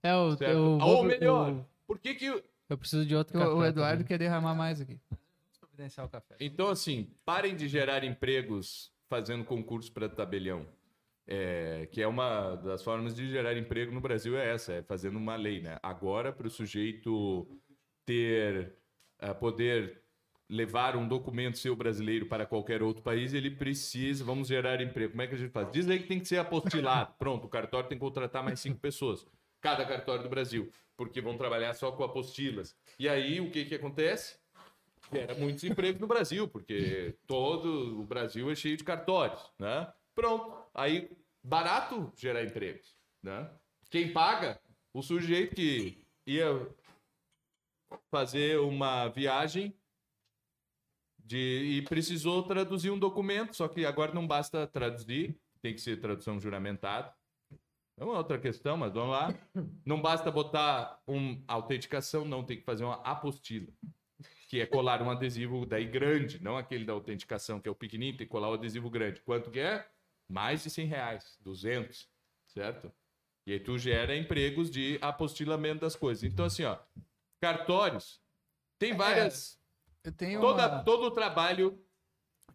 É, 0.01 0.11
eu, 0.11 0.35
certo? 0.37 0.51
eu, 0.51 0.77
Ou 0.79 1.03
melhor, 1.03 1.49
eu, 1.49 1.65
por 1.87 1.99
que 1.99 2.15
que 2.15 2.43
eu 2.69 2.77
preciso 2.77 3.05
de 3.05 3.15
outro 3.15 3.37
O, 3.37 3.41
café. 3.41 3.53
o 3.53 3.63
Eduardo 3.65 3.97
também. 3.97 4.07
quer 4.07 4.17
derramar 4.17 4.55
mais 4.55 4.81
aqui. 4.81 4.99
Vamos 5.09 5.57
providenciar 5.59 6.05
o 6.05 6.09
café. 6.09 6.35
Então, 6.39 6.69
assim, 6.69 7.11
parem 7.23 7.55
de 7.55 7.67
gerar 7.67 8.03
empregos 8.03 8.91
fazendo 9.07 9.43
concurso 9.45 9.91
para 9.91 10.09
tabelião. 10.09 10.65
É, 11.27 11.87
que 11.91 12.01
é 12.01 12.07
uma 12.07 12.55
das 12.55 12.83
formas 12.83 13.15
de 13.15 13.27
gerar 13.29 13.57
emprego 13.57 13.91
no 13.91 13.99
Brasil, 13.99 14.37
é 14.37 14.53
essa, 14.53 14.73
é 14.73 14.83
fazendo 14.83 15.17
uma 15.17 15.35
lei, 15.35 15.59
né? 15.59 15.79
Agora, 15.81 16.31
para 16.31 16.45
o 16.45 16.51
sujeito 16.51 17.47
ter, 18.05 18.73
eh, 19.19 19.33
poder 19.33 20.03
levar 20.47 20.95
um 20.95 21.07
documento 21.07 21.57
seu 21.57 21.75
brasileiro 21.75 22.27
para 22.27 22.45
qualquer 22.45 22.83
outro 22.83 23.01
país, 23.01 23.33
ele 23.33 23.49
precisa, 23.49 24.23
vamos 24.23 24.47
gerar 24.47 24.79
emprego. 24.81 25.11
Como 25.11 25.21
é 25.23 25.27
que 25.27 25.33
a 25.33 25.37
gente 25.37 25.51
faz? 25.51 25.71
Diz 25.71 25.89
aí 25.89 25.99
que 25.99 26.07
tem 26.07 26.19
que 26.19 26.27
ser 26.27 26.37
apostilado. 26.37 27.13
Pronto, 27.17 27.45
o 27.45 27.49
cartório 27.49 27.89
tem 27.89 27.97
que 27.97 28.03
contratar 28.03 28.43
mais 28.43 28.59
cinco 28.59 28.79
pessoas. 28.79 29.25
Cada 29.59 29.83
cartório 29.83 30.21
do 30.21 30.29
Brasil. 30.29 30.69
Porque 30.95 31.19
vão 31.19 31.35
trabalhar 31.35 31.73
só 31.73 31.91
com 31.91 32.03
apostilas. 32.03 32.75
E 32.99 33.09
aí, 33.09 33.41
o 33.41 33.49
que 33.49 33.65
que 33.65 33.75
acontece? 33.75 34.37
gera 35.11 35.35
muitos 35.35 35.63
empregos 35.63 36.01
no 36.01 36.07
Brasil, 36.07 36.47
porque 36.47 37.15
todo 37.27 37.99
o 37.99 38.03
Brasil 38.03 38.49
é 38.49 38.55
cheio 38.55 38.77
de 38.77 38.83
cartórios, 38.83 39.51
né? 39.59 39.87
Pronto. 40.13 40.64
Aí, 40.75 41.09
barato 41.43 42.11
gerar 42.15 42.43
empregos, 42.43 42.95
né? 43.23 43.49
Quem 43.89 44.11
paga? 44.11 44.59
O 44.93 45.01
sujeito 45.01 45.55
que 45.55 46.05
ia 46.25 46.45
fazer 48.11 48.59
uma 48.59 49.07
viagem 49.07 49.73
de, 51.17 51.77
e 51.77 51.81
precisou 51.83 52.43
traduzir 52.43 52.91
um 52.91 52.99
documento, 52.99 53.55
só 53.55 53.67
que 53.67 53.85
agora 53.85 54.13
não 54.13 54.27
basta 54.27 54.67
traduzir, 54.67 55.39
tem 55.61 55.73
que 55.73 55.81
ser 55.81 55.99
tradução 55.99 56.39
juramentada. 56.39 57.13
É 57.97 58.03
uma 58.03 58.17
outra 58.17 58.37
questão, 58.37 58.75
mas 58.75 58.93
vamos 58.93 59.11
lá. 59.11 59.33
Não 59.85 60.01
basta 60.01 60.29
botar 60.29 61.01
uma 61.07 61.41
autenticação, 61.47 62.25
não, 62.25 62.43
tem 62.43 62.57
que 62.57 62.63
fazer 62.63 62.83
uma 62.83 63.01
apostila 63.01 63.71
que 64.47 64.61
é 64.61 64.65
colar 64.65 65.01
um 65.01 65.09
adesivo 65.09 65.65
daí 65.65 65.85
grande, 65.85 66.41
não 66.41 66.57
aquele 66.57 66.85
da 66.85 66.93
autenticação, 66.93 67.59
que 67.59 67.67
é 67.67 67.71
o 67.71 67.75
pequenininho, 67.75 68.17
tem 68.17 68.27
que 68.27 68.31
colar 68.31 68.49
o 68.49 68.53
adesivo 68.53 68.89
grande. 68.89 69.21
Quanto 69.21 69.49
que 69.49 69.59
é? 69.59 69.87
Mais 70.27 70.63
de 70.63 70.69
100 70.69 70.85
reais, 70.87 71.37
200, 71.41 72.09
certo? 72.47 72.91
E 73.47 73.53
aí 73.53 73.59
tu 73.59 73.77
gera 73.77 74.15
empregos 74.15 74.71
de 74.71 74.97
apostilamento 75.01 75.81
das 75.81 75.95
coisas. 75.95 76.23
Então, 76.23 76.45
assim, 76.45 76.63
ó, 76.63 76.77
cartórios, 77.39 78.19
tem 78.79 78.95
várias... 78.95 79.59
Eu 80.03 80.11
tenho 80.11 80.41
toda, 80.41 80.67
uma... 80.67 80.83
Todo 80.83 81.11
trabalho 81.11 81.79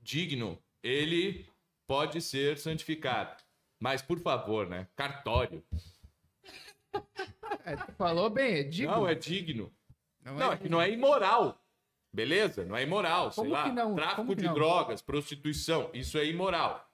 digno, 0.03 0.63
ele 0.83 1.49
pode 1.87 2.21
ser 2.21 2.59
santificado. 2.59 3.43
Mas, 3.79 4.03
por 4.03 4.19
favor, 4.21 4.69
né? 4.69 4.89
Cartório. 4.97 5.65
É, 7.65 7.77
falou 7.97 8.29
bem, 8.29 8.55
é 8.55 8.63
digno. 8.63 8.93
Não, 8.93 9.09
é 9.09 9.15
digno. 9.15 9.73
Não 10.23 10.35
Não, 10.35 10.53
é 10.53 10.57
que 10.57 10.69
não 10.69 10.81
é 10.81 10.91
imoral. 10.91 11.65
Beleza? 12.13 12.65
Não 12.65 12.77
é 12.77 12.83
imoral, 12.83 13.31
sei 13.31 13.45
Como 13.45 13.55
lá. 13.55 13.65
que 13.65 13.73
não? 13.73 13.95
Tráfico 13.95 14.35
de 14.35 14.45
não? 14.45 14.55
drogas, 14.55 15.01
prostituição, 15.01 15.91
isso 15.95 16.19
é 16.19 16.27
imoral. 16.27 16.90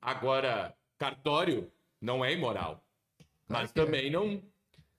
Agora, 0.00 0.74
cartório 0.96 1.70
não 2.00 2.24
é 2.24 2.32
imoral. 2.32 2.84
Claro 3.46 3.62
mas 3.62 3.70
é. 3.70 3.72
também 3.72 4.10
não. 4.10 4.42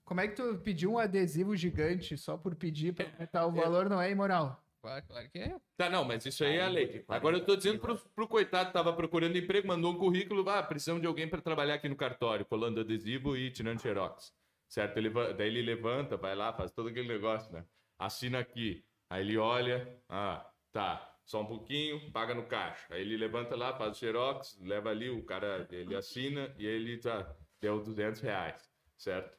Como 0.04 0.22
é 0.22 0.28
que 0.28 0.36
tu 0.36 0.58
pediu 0.64 0.94
um 0.94 0.98
adesivo 0.98 1.56
gigante 1.56 2.18
só 2.18 2.36
por 2.36 2.56
pedir 2.56 2.94
pra 2.94 3.06
aumentar 3.06 3.46
o 3.46 3.52
valor 3.52 3.90
não 3.90 4.02
é 4.02 4.10
imoral? 4.10 4.62
Claro, 4.82 5.06
claro 5.08 5.30
que 5.30 5.40
é. 5.40 5.56
Tá, 5.78 5.90
não, 5.90 6.06
mas 6.06 6.26
isso 6.26 6.44
aí 6.44 6.58
é 6.58 6.64
a 6.64 6.68
lei. 6.68 7.04
Agora 7.08 7.38
eu 7.38 7.46
tô 7.46 7.56
dizendo 7.56 7.80
pro, 7.80 7.98
pro 8.16 8.28
coitado 8.28 8.68
que 8.68 8.74
tava 8.74 8.94
procurando 8.94 9.38
emprego, 9.38 9.68
mandou 9.68 9.92
um 9.92 9.98
currículo, 9.98 10.50
ah, 10.50 10.64
precisamos 10.64 11.02
de 11.02 11.08
alguém 11.08 11.28
para 11.28 11.42
trabalhar 11.42 11.76
aqui 11.76 11.90
no 11.90 11.96
cartório, 11.96 12.46
colando 12.46 12.80
adesivo 12.80 13.36
e 13.36 13.52
tirando 13.52 13.82
xerox. 13.82 14.34
Certo? 14.68 14.98
Ele, 14.98 15.10
daí 15.10 15.48
ele 15.48 15.62
levanta, 15.62 16.16
vai 16.16 16.36
lá, 16.36 16.54
faz 16.54 16.72
todo 16.72 16.90
aquele 16.90 17.08
negócio, 17.08 17.52
né? 17.52 17.66
Assina 17.98 18.40
aqui. 18.40 18.84
Aí 19.10 19.22
ele 19.22 19.38
olha, 19.38 20.02
ah, 20.08 20.50
tá, 20.72 21.14
só 21.30 21.42
um 21.42 21.46
pouquinho, 21.46 22.12
paga 22.12 22.34
no 22.34 22.48
caixa. 22.48 22.88
Aí 22.89 23.02
ele 23.02 23.15
levanta 23.15 23.56
lá, 23.56 23.78
faz 23.78 23.96
o 23.96 24.00
xerox, 24.00 24.58
leva 24.63 24.89
ali, 24.89 25.12
o 25.12 25.24
cara, 25.24 25.68
ele 25.70 25.96
assina 25.96 26.52
e 26.58 26.65
ele 26.65 26.98
tá, 26.98 27.36
deu 27.62 27.80
200 27.80 28.20
reais, 28.20 28.68
certo? 28.98 29.38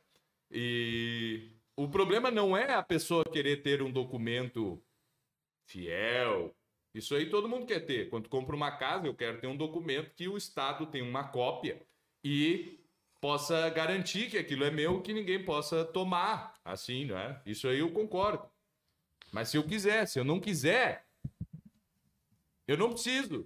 E 0.53 1.51
o 1.75 1.89
problema 1.89 2.31
não 2.31 2.57
é 2.57 2.75
a 2.75 2.83
pessoa 2.83 3.25
querer 3.25 3.63
ter 3.65 3.83
um 3.83 3.91
documento 3.91 4.81
fiel. 5.67 6.55
Isso 6.95 7.13
aí 7.13 7.29
todo 7.29 7.49
mundo 7.49 7.67
quer 7.67 7.81
ter. 7.81 8.09
Quando 8.09 8.29
compra 8.29 8.55
uma 8.55 8.71
casa, 8.71 9.09
eu 9.09 9.15
quero 9.15 9.41
ter 9.41 9.49
um 9.49 9.57
documento 9.57 10.15
que 10.15 10.29
o 10.29 10.37
Estado 10.37 10.87
tem 10.87 11.03
uma 11.03 11.25
cópia 11.25 11.85
e 12.23 12.79
possa 13.21 13.69
garantir 13.69 14.31
que 14.31 14.39
aquilo 14.39 14.63
é 14.63 14.71
meu, 14.71 15.03
que 15.03 15.13
ninguém 15.13 15.45
possa 15.45 15.85
tomar, 15.85 16.55
assim, 16.65 17.07
não 17.07 17.19
é? 17.19 17.43
Isso 17.45 17.67
aí 17.67 17.81
eu 17.81 17.91
concordo. 17.91 18.49
Mas 19.33 19.49
se 19.49 19.57
eu 19.57 19.65
quiser, 19.65 20.07
se 20.07 20.21
eu 20.21 20.25
não 20.25 20.39
quiser, 20.39 21.10
eu 22.71 22.77
não 22.79 22.91
preciso. 22.91 23.45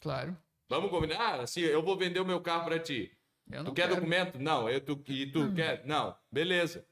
Claro. 0.00 0.36
Vamos 0.68 0.90
combinar? 0.90 1.40
Assim, 1.40 1.60
eu 1.60 1.82
vou 1.82 1.96
vender 1.96 2.20
o 2.20 2.24
meu 2.24 2.40
carro 2.40 2.64
para 2.64 2.78
ti. 2.78 3.12
Eu 3.50 3.64
Tu 3.64 3.72
quer 3.74 3.82
quero. 3.88 3.96
documento? 3.96 4.38
Não. 4.38 4.68
Eu, 4.68 4.80
tu, 4.80 5.02
e 5.08 5.30
tu 5.30 5.52
quer? 5.54 5.84
Não. 5.84 6.16
Beleza. 6.30 6.86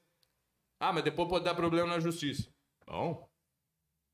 Ah, 0.78 0.92
mas 0.92 1.04
depois 1.04 1.28
pode 1.28 1.44
dar 1.44 1.54
problema 1.54 1.86
na 1.88 2.00
justiça. 2.00 2.50
Bom. 2.86 3.29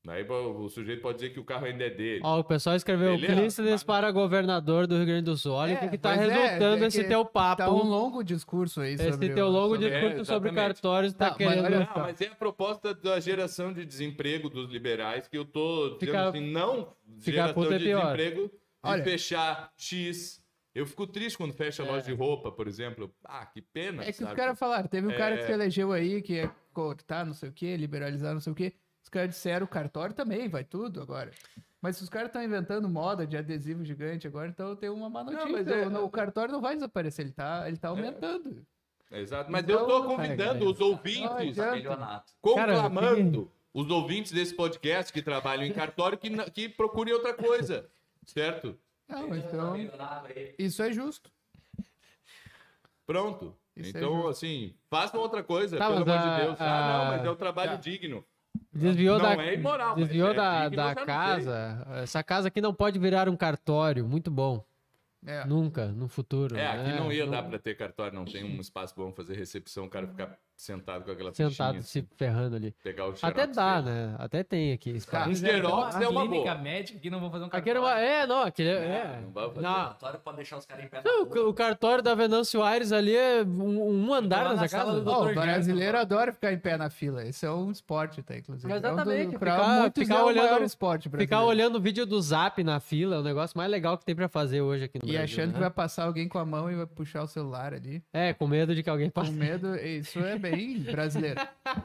Aí 0.07 0.23
o 0.29 0.69
sujeito 0.69 1.01
pode 1.01 1.17
dizer 1.19 1.31
que 1.31 1.39
o 1.39 1.43
carro 1.43 1.65
ainda 1.65 1.83
é 1.85 1.89
dele. 1.89 2.21
Ó, 2.23 2.39
o 2.39 2.43
pessoal 2.43 2.75
escreveu 2.75 3.15
Beleza. 3.17 3.33
Clístenes 3.41 3.83
para 3.83 4.09
governador 4.11 4.87
do 4.87 4.95
Rio 4.95 5.05
Grande 5.05 5.23
do 5.25 5.35
Sul. 5.37 5.51
Olha 5.53 5.75
o 5.75 5.79
que, 5.79 5.89
que 5.89 5.97
tá 5.97 6.15
pois 6.15 6.29
é, 6.29 6.33
resultando 6.33 6.83
é 6.83 6.87
esse 6.87 7.01
que 7.03 7.07
teu 7.09 7.25
papo. 7.25 7.63
Tá 7.63 7.69
um 7.71 7.83
longo 7.83 8.23
discurso 8.23 8.81
aí 8.81 8.97
sobre 8.97 9.09
esse 9.27 9.35
teu 9.35 9.47
o- 9.47 9.49
longo 9.49 9.75
sobre- 9.75 9.89
discurso 9.89 10.21
É, 10.21 10.25
sobre 10.25 10.49
exatamente. 10.49 10.55
cartórios 10.55 11.13
tá, 11.13 11.25
Tá, 11.31 11.31
mas 11.31 11.37
querendo... 11.37 11.65
olha 11.65 11.79
Não, 11.79 12.03
mas 12.03 12.21
é 12.21 12.27
a 12.27 12.35
proposta 12.35 12.93
da 12.93 13.19
geração 13.19 13.73
de 13.73 13.85
desemprego 13.85 14.49
dos 14.49 14.69
liberais 14.69 15.27
que 15.27 15.37
eu 15.37 15.43
tô 15.45 15.83
dizendo 15.85 15.99
Fica- 15.99 16.29
assim, 16.29 16.51
não 16.51 16.93
fica 17.19 17.31
geração 17.31 17.63
é 17.73 17.77
de 17.77 17.83
pior. 17.83 18.01
desemprego 18.15 18.41
de 18.47 18.51
Olha. 18.83 19.03
fechar 19.03 19.71
X. 19.75 20.41
Eu 20.73 20.85
fico 20.85 21.07
triste 21.07 21.37
quando 21.37 21.53
fecha 21.53 21.83
loja 21.83 22.05
de 22.05 22.13
roupa, 22.13 22.51
por 22.51 22.67
exemplo. 22.67 23.11
Ah, 23.25 23.45
que 23.47 23.61
pena. 23.61 24.03
É 24.03 24.05
que 24.07 24.13
sabe? 24.13 24.31
os 24.31 24.37
caras 24.37 24.57
falaram, 24.59 24.87
teve 24.87 25.07
um 25.07 25.17
cara 25.17 25.35
que 25.35 25.43
É. 25.43 25.45
se 25.47 25.51
elegeu 25.51 25.91
aí, 25.91 26.21
que 26.21 26.33
ia 26.33 26.51
cortar 26.71 27.25
não 27.25 27.33
sei 27.33 27.49
o 27.49 27.51
que, 27.51 27.75
liberalizar 27.75 28.31
não 28.33 28.39
sei 28.39 28.53
o 28.53 28.55
que. 28.55 28.73
Os 29.07 29.09
caras 29.09 29.29
disseram, 29.29 29.63
o 29.65 29.69
cartório 29.69 30.13
também, 30.13 30.49
vai 30.49 30.65
tudo 30.65 31.01
agora. 31.01 31.31
Mas 31.81 31.95
se 31.95 32.03
os 32.03 32.09
caras 32.09 32.27
estão 32.27 32.43
inventando 32.43 32.89
moda 32.89 33.25
de 33.25 33.37
adesivo 33.37 33.85
gigante 33.85 34.27
agora, 34.27 34.49
então 34.49 34.75
tem 34.75 34.89
uma 34.89 35.09
má 35.09 35.23
notícia. 35.23 35.47
mas 35.47 35.65
é- 35.65 35.87
o, 35.87 36.03
o 36.03 36.09
cartório 36.09 36.51
não 36.51 36.59
vai 36.59 36.73
desaparecer, 36.75 37.23
ele 37.23 37.31
tá, 37.31 37.63
ele 37.69 37.77
tá 37.77 37.87
aumentando. 37.87 38.65
Exato. 39.09 39.49
Mas 39.49 39.63
Então, 39.63 39.89
eu 39.89 40.03
é, 40.03 40.07
convidando 40.07 40.35
galera. 40.59 40.65
os 40.65 40.81
ouvintes, 40.81 41.21
Não 41.21 41.37
adianta. 41.37 41.75
Milionato. 41.77 42.33
conclamando 42.41 43.49
os 43.73 43.89
ouvintes 43.89 44.33
desse 44.33 44.53
podcast 44.53 45.13
que 45.13 45.21
trabalham 45.21 45.63
em 45.63 45.71
cartório 45.71 46.17
que, 46.17 46.29
que 46.51 46.67
procurem 46.67 47.13
outra 47.13 47.33
coisa. 47.33 47.89
Certo? 48.25 48.77
Não, 49.07 49.33
então, 49.33 49.73
isso 50.59 50.83
é 50.83 50.91
justo. 50.91 51.31
Pronto. 53.05 53.55
Isso 53.73 53.95
é 53.95 53.99
Então, 54.01 54.15
justo. 54.15 54.29
assim, 54.31 54.75
faça 54.89 55.17
outra 55.17 55.41
coisa, 55.41 55.77
Tá, 55.77 55.85
pelo 55.87 56.01
amor 56.01 56.09
a- 56.11 56.17
de 56.39 56.43
Deus. 56.45 56.57
Ah, 56.59 56.65
não, 57.05 57.11
mas 57.15 57.25
é 57.25 57.31
um 57.31 57.35
trabalho 57.37 57.71
Tá. 57.71 57.77
digno. 57.77 58.25
Desviou 58.77 59.17
Não 59.17 59.35
da, 59.35 59.43
é 59.43 59.53
imoral, 59.55 59.95
mas 59.97 60.07
desviou 60.07 60.29
é 60.29 60.33
da, 60.33 60.69
da 60.69 60.95
não 60.95 61.05
casa. 61.05 61.87
Essa 62.03 62.23
casa 62.23 62.47
aqui 62.47 62.61
não 62.61 62.73
pode 62.73 62.99
virar 62.99 63.27
um 63.27 63.35
cartório. 63.35 64.07
Muito 64.07 64.29
bom. 64.29 64.63
É. 65.25 65.43
Nunca, 65.45 65.87
no 65.87 66.07
futuro. 66.07 66.55
É, 66.55 66.67
aqui 66.67 66.91
né? 66.91 66.99
não 66.99 67.11
ia 67.11 67.25
dar 67.25 67.43
pra 67.43 67.57
ter 67.57 67.75
cartório, 67.75 68.13
não 68.13 68.23
tem 68.23 68.43
um 68.43 68.61
espaço 68.61 68.93
bom 68.95 69.11
fazer 69.11 69.35
recepção, 69.35 69.85
o 69.85 69.89
cara 69.89 70.07
ficar 70.07 70.37
sentado 70.57 71.03
com 71.05 71.11
aquela 71.11 71.31
Sentado 71.33 71.81
se 71.83 72.05
ferrando 72.17 72.55
ali. 72.55 72.73
pegar 72.83 73.07
o 73.07 73.13
Até 73.21 73.45
dá, 73.47 73.79
dele. 73.79 73.95
né? 73.95 74.15
Até 74.17 74.43
tem 74.43 74.73
aqui. 74.73 74.91
Tá. 74.91 74.97
espaço. 74.97 75.29
Um 75.29 75.35
xerox 75.35 75.95
é 75.95 76.07
uma 76.07 76.21
clínica 76.27 76.51
boa. 76.51 76.63
médica 76.63 76.99
que 76.99 77.09
não 77.09 77.19
vão 77.19 77.29
fazer 77.29 77.43
um 77.43 77.47
uma... 77.47 77.51
cartório. 77.51 77.85
É, 77.87 78.25
não, 78.27 78.41
aquele 78.41 78.69
é... 78.69 79.19
Não 79.23 79.31
vai 79.31 79.47
fazer. 79.49 79.61
Não, 79.61 79.73
Cartório 79.73 80.19
pode 80.19 80.37
deixar 80.37 80.57
os 80.57 80.65
caras 80.65 80.85
em 80.85 80.87
pé 80.87 80.97
na 80.97 81.03
Não, 81.03 81.23
o, 81.23 81.49
o 81.49 81.53
cartório 81.53 82.03
da 82.03 82.15
Venâncio 82.15 82.63
Aires 82.63 82.91
ali 82.91 83.15
é 83.15 83.43
um, 83.43 84.07
um 84.09 84.13
andar 84.13 84.43
na 84.45 84.53
nessa 84.55 84.67
sala 84.67 84.85
casa. 84.93 85.01
do 85.01 85.11
Dr. 85.11 85.31
o 85.31 85.33
brasileiro 85.35 85.91
Gerson. 85.97 86.01
adora 86.01 86.33
ficar 86.33 86.51
em 86.51 86.57
pé 86.57 86.75
na 86.77 86.89
fila. 86.89 87.23
Esse 87.23 87.45
é 87.45 87.51
um 87.51 87.69
esporte, 87.71 88.23
tá, 88.23 88.35
inclusive. 88.35 88.73
Exatamente, 88.73 89.21
É 89.25 89.27
um 89.27 89.31
do, 89.31 89.39
pra 89.39 89.51
ficar- 89.59 89.79
muitos 89.79 90.03
ficar 90.03 90.15
é 90.15 90.21
o 90.21 90.25
olhando- 90.25 90.45
maior 90.45 90.61
esporte 90.63 91.07
brasileiro. 91.09 91.29
Ficar 91.39 91.45
olhando 91.47 91.75
o 91.75 91.81
vídeo 91.81 92.05
do 92.05 92.19
Zap 92.19 92.63
na 92.63 92.79
fila 92.79 93.17
é 93.17 93.19
o 93.19 93.23
negócio 93.23 93.55
mais 93.57 93.69
legal 93.69 93.95
que 93.97 94.03
tem 94.05 94.15
pra 94.15 94.27
fazer 94.27 94.61
hoje 94.61 94.85
aqui 94.85 94.97
no 94.97 95.05
E 95.05 95.13
Brasil. 95.13 95.23
achando 95.23 95.47
né? 95.49 95.53
que 95.53 95.59
vai 95.59 95.69
passar 95.69 96.05
alguém 96.05 96.27
com 96.27 96.39
a 96.39 96.45
mão 96.45 96.71
e 96.71 96.75
vai 96.75 96.87
puxar 96.87 97.21
o 97.23 97.27
celular 97.27 97.73
ali. 97.75 98.01
É, 98.11 98.33
com 98.33 98.47
medo 98.47 98.73
de 98.73 98.81
que 98.81 98.89
alguém 98.89 99.09
Com 99.09 99.21
passe. 99.21 99.31
medo, 99.31 99.75
isso 99.75 100.17
é 100.19 100.37
bem 100.37 100.46
brasileiro. 100.91 101.39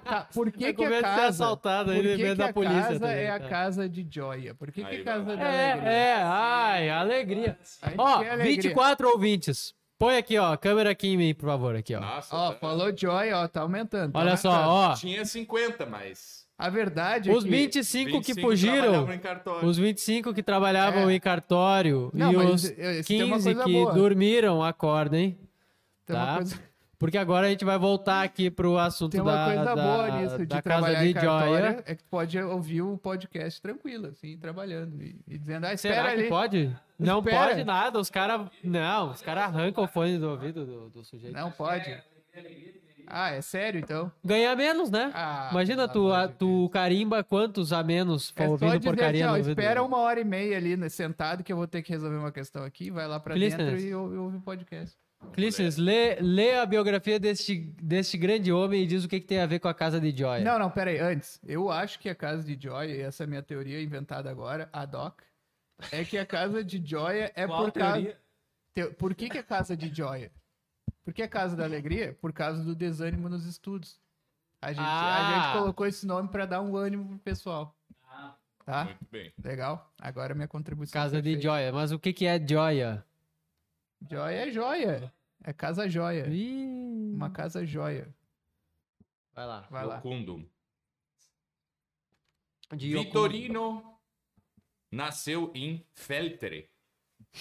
Tá, 0.04 0.28
por 0.32 0.50
que, 0.52 0.64
É 0.66 0.72
que 0.72 0.84
a 0.84 0.88
de 0.88 0.94
ser 0.94 1.02
casa... 1.02 1.26
assaltado 1.28 1.92
Por 1.92 2.04
aí, 2.06 2.16
que, 2.16 2.24
que 2.24 2.34
da 2.34 2.46
a 2.46 2.52
polícia 2.52 2.80
casa 2.82 3.00
também, 3.00 3.16
é 3.16 3.30
a 3.30 3.40
casa 3.40 3.88
de 3.88 4.06
joia? 4.10 4.54
Por 4.54 4.70
que, 4.72 4.84
que 4.84 4.96
a 4.96 5.04
casa 5.04 5.36
da 5.36 5.46
alegria? 5.48 5.90
É, 5.90 6.10
é, 6.10 6.22
ai, 6.22 6.90
alegria. 6.90 7.58
Ó, 7.98 8.18
quer 8.20 8.30
alegria. 8.32 8.54
24 8.62 9.08
ouvintes. 9.08 9.74
Põe 9.98 10.16
aqui, 10.16 10.36
ó, 10.36 10.56
câmera 10.56 10.90
aqui 10.90 11.08
em 11.08 11.16
mim, 11.16 11.32
por 11.34 11.46
favor, 11.46 11.76
aqui, 11.76 11.94
ó. 11.94 12.00
Nossa, 12.00 12.34
Ó, 12.34 12.50
tá- 12.52 12.58
falou 12.58 12.92
joia, 12.96 13.38
ó, 13.38 13.46
tá 13.46 13.60
aumentando. 13.60 14.12
tá 14.12 14.18
Olha 14.18 14.36
só, 14.36 14.50
ó. 14.50 14.94
tinha 14.94 15.24
50, 15.24 15.86
mas 15.86 16.42
A 16.58 16.68
verdade 16.68 17.30
é 17.30 17.32
Os 17.32 17.44
que... 17.44 17.50
25 17.50 18.10
que 18.10 18.16
25 18.34 18.40
fugiram, 18.40 18.76
trabalhavam 18.82 19.14
em 19.14 19.18
cartório. 19.18 19.68
os 19.68 19.78
25 19.78 20.34
que 20.34 20.42
trabalhavam 20.42 21.08
É. 21.10 21.14
em 21.14 21.20
cartório 21.20 22.10
Não, 22.14 22.32
e 22.32 22.36
os 22.36 22.64
esse 22.64 23.04
tem 23.08 23.22
uma 23.24 23.36
15 23.36 23.44
coisa 23.54 23.64
que 23.64 23.72
boa. 23.72 23.92
dormiram, 23.94 24.62
acordem. 24.62 25.38
Tem 26.06 26.16
uma 26.16 26.26
tá? 26.38 26.44
Porque 27.02 27.18
agora 27.18 27.48
a 27.48 27.50
gente 27.50 27.64
vai 27.64 27.76
voltar 27.76 28.22
aqui 28.22 28.48
pro 28.50 28.78
assunto 28.78 29.10
Tem 29.12 29.20
uma 29.20 29.32
da, 29.32 29.44
coisa 29.46 29.64
da, 29.64 29.74
boa 29.76 30.20
nisso 30.20 30.38
de 30.38 30.46
da 30.46 30.62
casa 30.62 30.62
trabalhar 30.62 31.02
de 31.02 31.08
em 31.10 31.12
cartório, 31.14 31.46
Joia. 31.48 31.82
é 31.84 31.94
que 31.96 32.04
tu 32.04 32.08
pode 32.08 32.38
ouvir 32.40 32.82
o 32.82 32.96
podcast 32.96 33.60
tranquilo, 33.60 34.06
assim, 34.06 34.38
trabalhando 34.38 35.02
e, 35.02 35.16
e 35.26 35.36
dizendo, 35.36 35.66
ah, 35.66 35.72
espera 35.74 35.94
Será 35.96 36.08
que 36.14 36.20
ali. 36.20 36.28
pode? 36.28 36.76
Não 36.98 37.18
Espera. 37.18 37.48
pode 37.48 37.64
nada, 37.64 37.98
os 37.98 38.08
caras... 38.08 38.46
Não, 38.62 39.10
os 39.10 39.20
caras 39.20 39.44
arrancam 39.44 39.82
o 39.82 39.88
fone 39.88 40.16
do 40.18 40.30
ouvido 40.30 40.64
do, 40.64 40.90
do 40.90 41.04
sujeito. 41.04 41.34
Não 41.34 41.50
pode. 41.50 41.92
Ah, 43.06 43.30
é 43.30 43.42
sério, 43.42 43.80
então? 43.80 44.10
Ganha 44.24 44.54
menos, 44.54 44.88
né? 44.90 45.10
Ah, 45.12 45.48
Imagina, 45.50 45.88
tu, 45.88 46.12
a- 46.12 46.28
tu 46.28 46.70
carimba 46.72 47.24
quantos 47.24 47.72
a 47.72 47.82
menos 47.82 48.30
for 48.30 48.44
É 48.44 48.48
ouvindo 48.48 48.78
dizer 48.78 48.88
porcaria 48.90 49.28
assim, 49.28 49.34
ó, 49.34 49.50
espera 49.50 49.82
uma 49.82 49.98
hora 49.98 50.20
e 50.20 50.24
meia 50.24 50.56
ali, 50.56 50.76
né, 50.76 50.88
sentado, 50.88 51.42
que 51.42 51.52
eu 51.52 51.56
vou 51.56 51.66
ter 51.66 51.82
que 51.82 51.90
resolver 51.92 52.16
uma 52.16 52.30
questão 52.32 52.62
aqui, 52.64 52.90
vai 52.90 53.08
lá 53.08 53.18
pra 53.18 53.34
Clístenes. 53.34 53.82
dentro 53.82 53.86
e 53.88 53.92
ouve 53.94 54.36
o 54.36 54.40
podcast. 54.40 54.96
Clístenes, 55.32 55.76
lê, 55.76 56.16
lê 56.20 56.58
a 56.58 56.66
biografia 56.66 57.18
deste, 57.18 57.56
deste 57.82 58.18
grande 58.18 58.52
homem 58.52 58.82
e 58.82 58.86
diz 58.86 59.04
o 59.04 59.08
que, 59.08 59.18
que 59.20 59.26
tem 59.26 59.40
a 59.40 59.46
ver 59.46 59.60
com 59.60 59.68
a 59.68 59.74
casa 59.74 59.98
de 60.00 60.14
Joia. 60.16 60.44
Não, 60.44 60.58
não, 60.58 60.70
pera 60.70 60.90
aí, 60.90 60.98
antes. 60.98 61.40
Eu 61.46 61.70
acho 61.70 61.98
que 61.98 62.08
a 62.08 62.14
casa 62.14 62.42
de 62.44 62.56
Joia, 62.62 62.90
e 62.94 63.00
essa 63.00 63.22
é 63.22 63.24
a 63.24 63.28
minha 63.28 63.42
teoria 63.42 63.80
inventada 63.82 64.30
agora, 64.30 64.68
ad 64.72 64.94
hoc, 64.94 65.20
é 65.90 66.04
que 66.04 66.18
a 66.18 66.26
casa 66.26 66.62
de 66.62 66.82
Joia 66.84 67.32
é 67.34 67.46
Qual 67.46 67.64
por 67.64 67.72
causa... 67.72 68.16
Te- 68.74 68.90
Por 68.98 69.14
que, 69.14 69.28
que 69.30 69.38
é 69.38 69.42
casa 69.42 69.76
de 69.76 69.94
Joia? 69.94 70.30
Por 71.04 71.12
que 71.14 71.22
é 71.22 71.28
casa 71.28 71.56
da 71.56 71.64
alegria? 71.64 72.16
Por 72.20 72.32
causa 72.32 72.62
do 72.62 72.74
desânimo 72.74 73.28
nos 73.28 73.44
estudos. 73.46 73.98
A 74.60 74.68
gente, 74.72 74.80
a 74.84 74.84
Ah. 74.84 75.44
gente 75.50 75.58
colocou 75.58 75.86
esse 75.86 76.06
nome 76.06 76.28
pra 76.28 76.46
dar 76.46 76.60
um 76.60 76.76
ânimo 76.76 77.06
pro 77.08 77.18
pessoal. 77.18 77.74
Tá? 78.64 78.84
Muito 78.84 79.04
bem. 79.10 79.32
Legal? 79.42 79.90
Agora 80.00 80.34
minha 80.34 80.46
contribuição. 80.46 80.92
Casa 80.92 81.20
de 81.20 81.30
feita. 81.30 81.42
Joia. 81.42 81.72
Mas 81.72 81.90
o 81.90 81.98
que, 81.98 82.12
que 82.12 82.26
é 82.26 82.38
Joia? 82.46 83.04
Joia 84.10 84.48
é 84.48 84.50
joia. 84.50 85.14
É 85.44 85.52
casa 85.52 85.88
joia. 85.88 86.26
Ih, 86.28 87.12
Uma 87.14 87.30
casa 87.30 87.64
joia. 87.66 88.12
Vai 89.34 89.46
lá. 89.46 89.60
Vai 89.70 89.86
lá. 89.86 90.00
De. 92.76 92.92
Vitorino 92.92 93.98
nasceu 94.90 95.50
em 95.54 95.86
Feltre, 95.94 96.68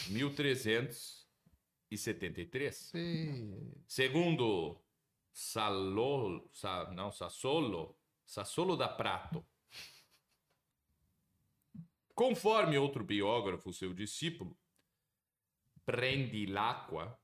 1373. 0.09 2.75
Sim. 2.75 3.73
Segundo 3.87 4.77
Salo, 5.33 6.47
Sa- 6.51 6.91
não, 6.91 7.11
Sassolo, 7.11 7.97
Sassolo 8.25 8.75
da 8.77 8.87
Prato. 8.89 9.43
Conforme 12.13 12.77
outro 12.77 13.03
biógrafo, 13.03 13.73
seu 13.73 13.93
discípulo, 13.93 14.55
Prendilacqua, 15.91 17.17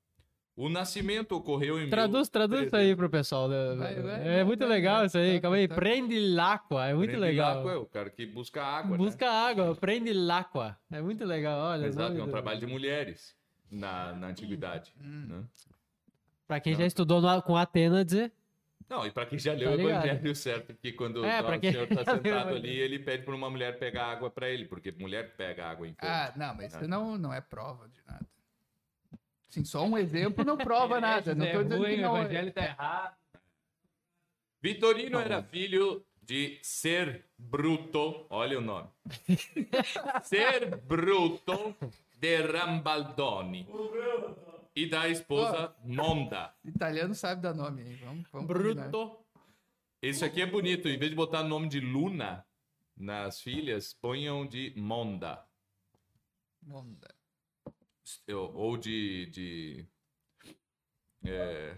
o 0.56 0.70
nascimento 0.70 1.34
ocorreu 1.34 1.80
em 1.82 1.90
Traduz, 1.90 2.30
traduz 2.30 2.66
isso 2.68 2.76
aí 2.76 2.96
pro 2.96 3.10
pessoal. 3.10 3.48
né? 3.48 3.76
Vai, 3.76 3.96
vai, 4.02 4.40
é 4.40 4.44
muito 4.44 4.60
vai, 4.62 4.70
legal 4.70 5.06
isso 5.06 5.18
aí. 5.18 5.36
Tá, 5.36 5.42
Calma 5.42 5.58
aí. 5.58 5.68
tá. 5.68 5.76
Prende 5.76 6.20
l'áqua. 6.20 6.86
É 6.88 6.94
muito 6.94 7.16
legal. 7.18 7.70
é 7.70 7.76
o 7.76 7.86
cara 7.86 8.10
que 8.10 8.26
busca 8.26 8.64
água, 8.64 8.98
Busca 8.98 9.30
água. 9.30 9.76
Prende 9.76 10.12
l'áqua. 10.14 10.78
É 10.92 11.00
muito 11.02 11.24
legal. 11.26 11.60
Olha. 11.60 11.82
né? 11.84 11.88
Exato, 11.88 12.18
é 12.18 12.24
um 12.24 12.30
trabalho 12.30 12.60
de 12.60 12.66
mulheres 12.68 13.36
na, 13.70 14.14
na 14.14 14.28
antiguidade. 14.28 14.94
Hum. 15.00 15.26
né? 15.30 15.44
Pra 16.48 16.60
quem 16.60 16.74
já 16.76 16.86
estudou 16.86 17.22
no- 17.22 17.42
com 17.44 17.56
Atena, 17.56 18.04
dizer. 18.04 18.32
Não, 18.90 19.06
e 19.06 19.12
para 19.12 19.26
quem 19.26 19.38
já 19.38 19.52
leu 19.54 19.70
Tá 19.70 19.84
o? 19.84 19.90
Evangelho, 19.90 20.34
certo? 20.36 20.74
Que 20.74 20.94
quando 20.94 21.24
É, 21.26 21.44
pra 21.44 21.58
o 21.58 21.60
quem 21.60 21.74
senhor 21.74 21.88
tá 21.88 22.02
o 22.02 22.06
sentado 22.06 22.56
ali, 22.56 22.70
ele 22.80 22.98
pede 23.00 23.24
para 23.26 23.36
uma 23.36 23.50
mulher 23.50 23.78
pegar 23.78 24.06
água 24.06 24.30
para 24.32 24.50
ele, 24.50 24.64
porque 24.66 24.94
mulher 24.94 25.36
pega 25.36 25.66
água 25.68 25.86
em 25.86 25.92
fogo. 25.94 26.08
Ah, 26.10 26.32
não, 26.38 26.56
mas 26.56 26.74
isso 26.74 26.88
não, 26.88 27.18
não 27.18 27.34
é 27.34 27.42
prova 27.42 27.90
de 27.90 28.00
nada. 28.08 28.26
Sim, 29.50 29.64
só 29.64 29.84
um 29.86 29.98
exemplo 29.98 30.44
não 30.44 30.58
prova 30.58 31.00
nada. 31.00 31.34
Não 31.34 31.46
é 31.46 31.54
tô 31.54 31.64
dizendo 31.64 31.82
ruim, 31.84 31.96
que 31.96 32.00
o 32.00 32.04
não 32.04 32.18
é. 32.18 32.22
evangelho 32.22 32.52
tá 32.54 32.64
errado. 32.64 33.16
Vitorino 34.62 35.20
era 35.20 35.42
filho 35.44 36.06
de 36.22 36.60
Ser 36.62 37.26
Bruto, 37.38 38.28
olha 38.30 38.58
o 38.58 38.62
nome. 38.62 38.90
Ser 40.24 40.76
Bruto 40.76 41.76
de 42.20 42.42
Rambaldoni. 42.42 43.68
E 44.76 44.88
da 44.88 45.08
esposa 45.08 45.74
Monda. 45.84 46.54
Italiano 46.64 47.16
sabe 47.16 47.42
dar 47.42 47.54
nome 47.54 47.82
aí. 47.82 47.96
Vamos, 47.96 48.28
vamos 48.32 48.54
combinar. 48.54 48.90
Bruto. 48.90 49.26
Esse 50.02 50.24
aqui 50.26 50.42
é 50.42 50.46
bonito, 50.46 50.88
em 50.88 50.98
vez 50.98 51.10
de 51.10 51.16
botar 51.16 51.42
o 51.42 51.48
nome 51.48 51.68
de 51.68 51.80
Luna 51.80 52.46
nas 52.96 53.42
filhas, 53.42 53.94
ponham 53.94 54.46
de 54.46 54.74
Monda. 54.76 55.44
Monda. 56.62 57.17
Ou 58.34 58.78
de, 58.78 59.26
de 59.28 59.86
é, 61.26 61.76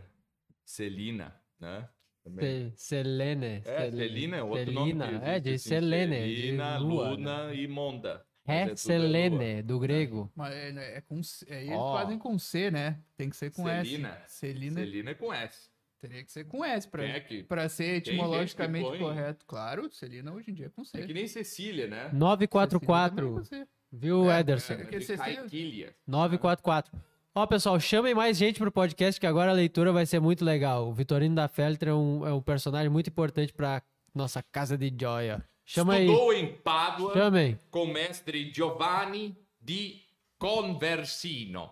Celina, 0.66 1.36
né? 1.60 1.88
Também. 2.24 2.72
Se- 2.72 2.88
Selene. 2.90 3.62
É, 3.66 3.90
Celina 3.92 4.38
é 4.38 4.44
outro 4.44 4.66
Selina, 4.66 5.06
nome. 5.08 5.20
que 5.20 5.26
É, 5.26 5.40
de 5.40 5.50
existe, 5.52 5.74
assim, 5.74 5.86
Selene. 5.86 6.16
Celina, 6.16 6.78
de 6.78 6.84
lua, 6.84 7.10
Luna 7.12 7.48
né? 7.48 7.56
e 7.56 7.68
Monda. 7.68 8.26
É 8.46 8.66
lua. 8.66 8.76
Selene, 8.76 9.62
do 9.64 9.80
grego. 9.80 10.32
Mas 10.36 10.54
é, 10.54 10.98
é 10.98 11.02
com 11.02 11.24
C- 11.24 11.46
é, 11.50 11.62
eles 11.64 11.76
Ó. 11.78 11.94
fazem 11.98 12.18
com 12.20 12.38
C, 12.38 12.70
né? 12.72 13.00
Tem 13.16 13.30
que 13.30 13.36
ser 13.38 13.52
com 13.52 13.64
Celina. 13.66 14.10
S. 14.26 14.36
Celina. 14.40 14.80
Celina 14.82 15.12
é 15.12 15.14
com 15.14 15.34
S. 15.34 15.70
Teria 16.02 16.24
que 16.24 16.32
ser 16.32 16.46
com 16.46 16.64
S 16.64 16.88
pra, 16.88 17.04
é 17.04 17.20
que- 17.20 17.44
pra 17.44 17.68
ser 17.68 18.02
que 18.02 18.10
etimologicamente 18.12 18.88
põe- 18.88 19.00
correto. 19.00 19.46
Claro, 19.46 19.90
Celina 19.92 20.32
hoje 20.34 20.52
em 20.52 20.54
dia 20.54 20.68
é 20.68 20.70
com 20.70 20.84
C. 20.84 20.98
É 21.02 21.06
que 21.06 21.14
nem 21.14 21.28
Cecília, 21.28 21.88
né? 21.88 21.96
Cecília 21.98 22.10
também 22.10 22.16
é 22.16 22.20
944. 22.20 23.34
com 23.34 23.44
C. 23.44 23.68
Viu, 23.92 24.30
É, 24.30 24.40
Ederson? 24.42 24.74
é. 24.74 24.82
É, 24.96 25.18
Caiquilha. 25.18 25.96
944. 26.08 26.92
Ó, 27.34 27.46
pessoal, 27.48 27.80
chamem 27.80 28.14
mais 28.14 28.38
gente 28.38 28.60
pro 28.60 28.72
podcast, 28.72 29.20
que 29.20 29.26
agora 29.28 29.52
a 29.52 29.54
leitura 29.54 29.92
vai 29.92 30.06
ser 30.06 30.20
muito 30.20 30.44
legal. 30.44 30.88
O 30.90 30.94
Vitorino 30.94 31.36
da 31.36 31.48
Feltre 31.48 31.90
é 31.90 31.94
um, 31.94 32.26
é 32.28 32.34
um 32.34 32.42
personagem 32.42 32.90
muito 32.90 33.10
importante 33.10 33.54
pra 33.54 33.82
nossa 34.14 34.44
casa 34.52 34.78
de 34.78 34.94
joia. 35.00 35.44
Chama 35.66 35.94
aí. 35.94 36.06
Estudou 36.08 36.34
em 36.34 36.54
Pádua 36.58 37.14
Chamem. 37.14 37.60
com 37.70 37.84
o 37.84 37.94
mestre 37.94 38.52
Giovanni 38.54 39.38
di 39.62 40.02
Conversino, 40.40 41.70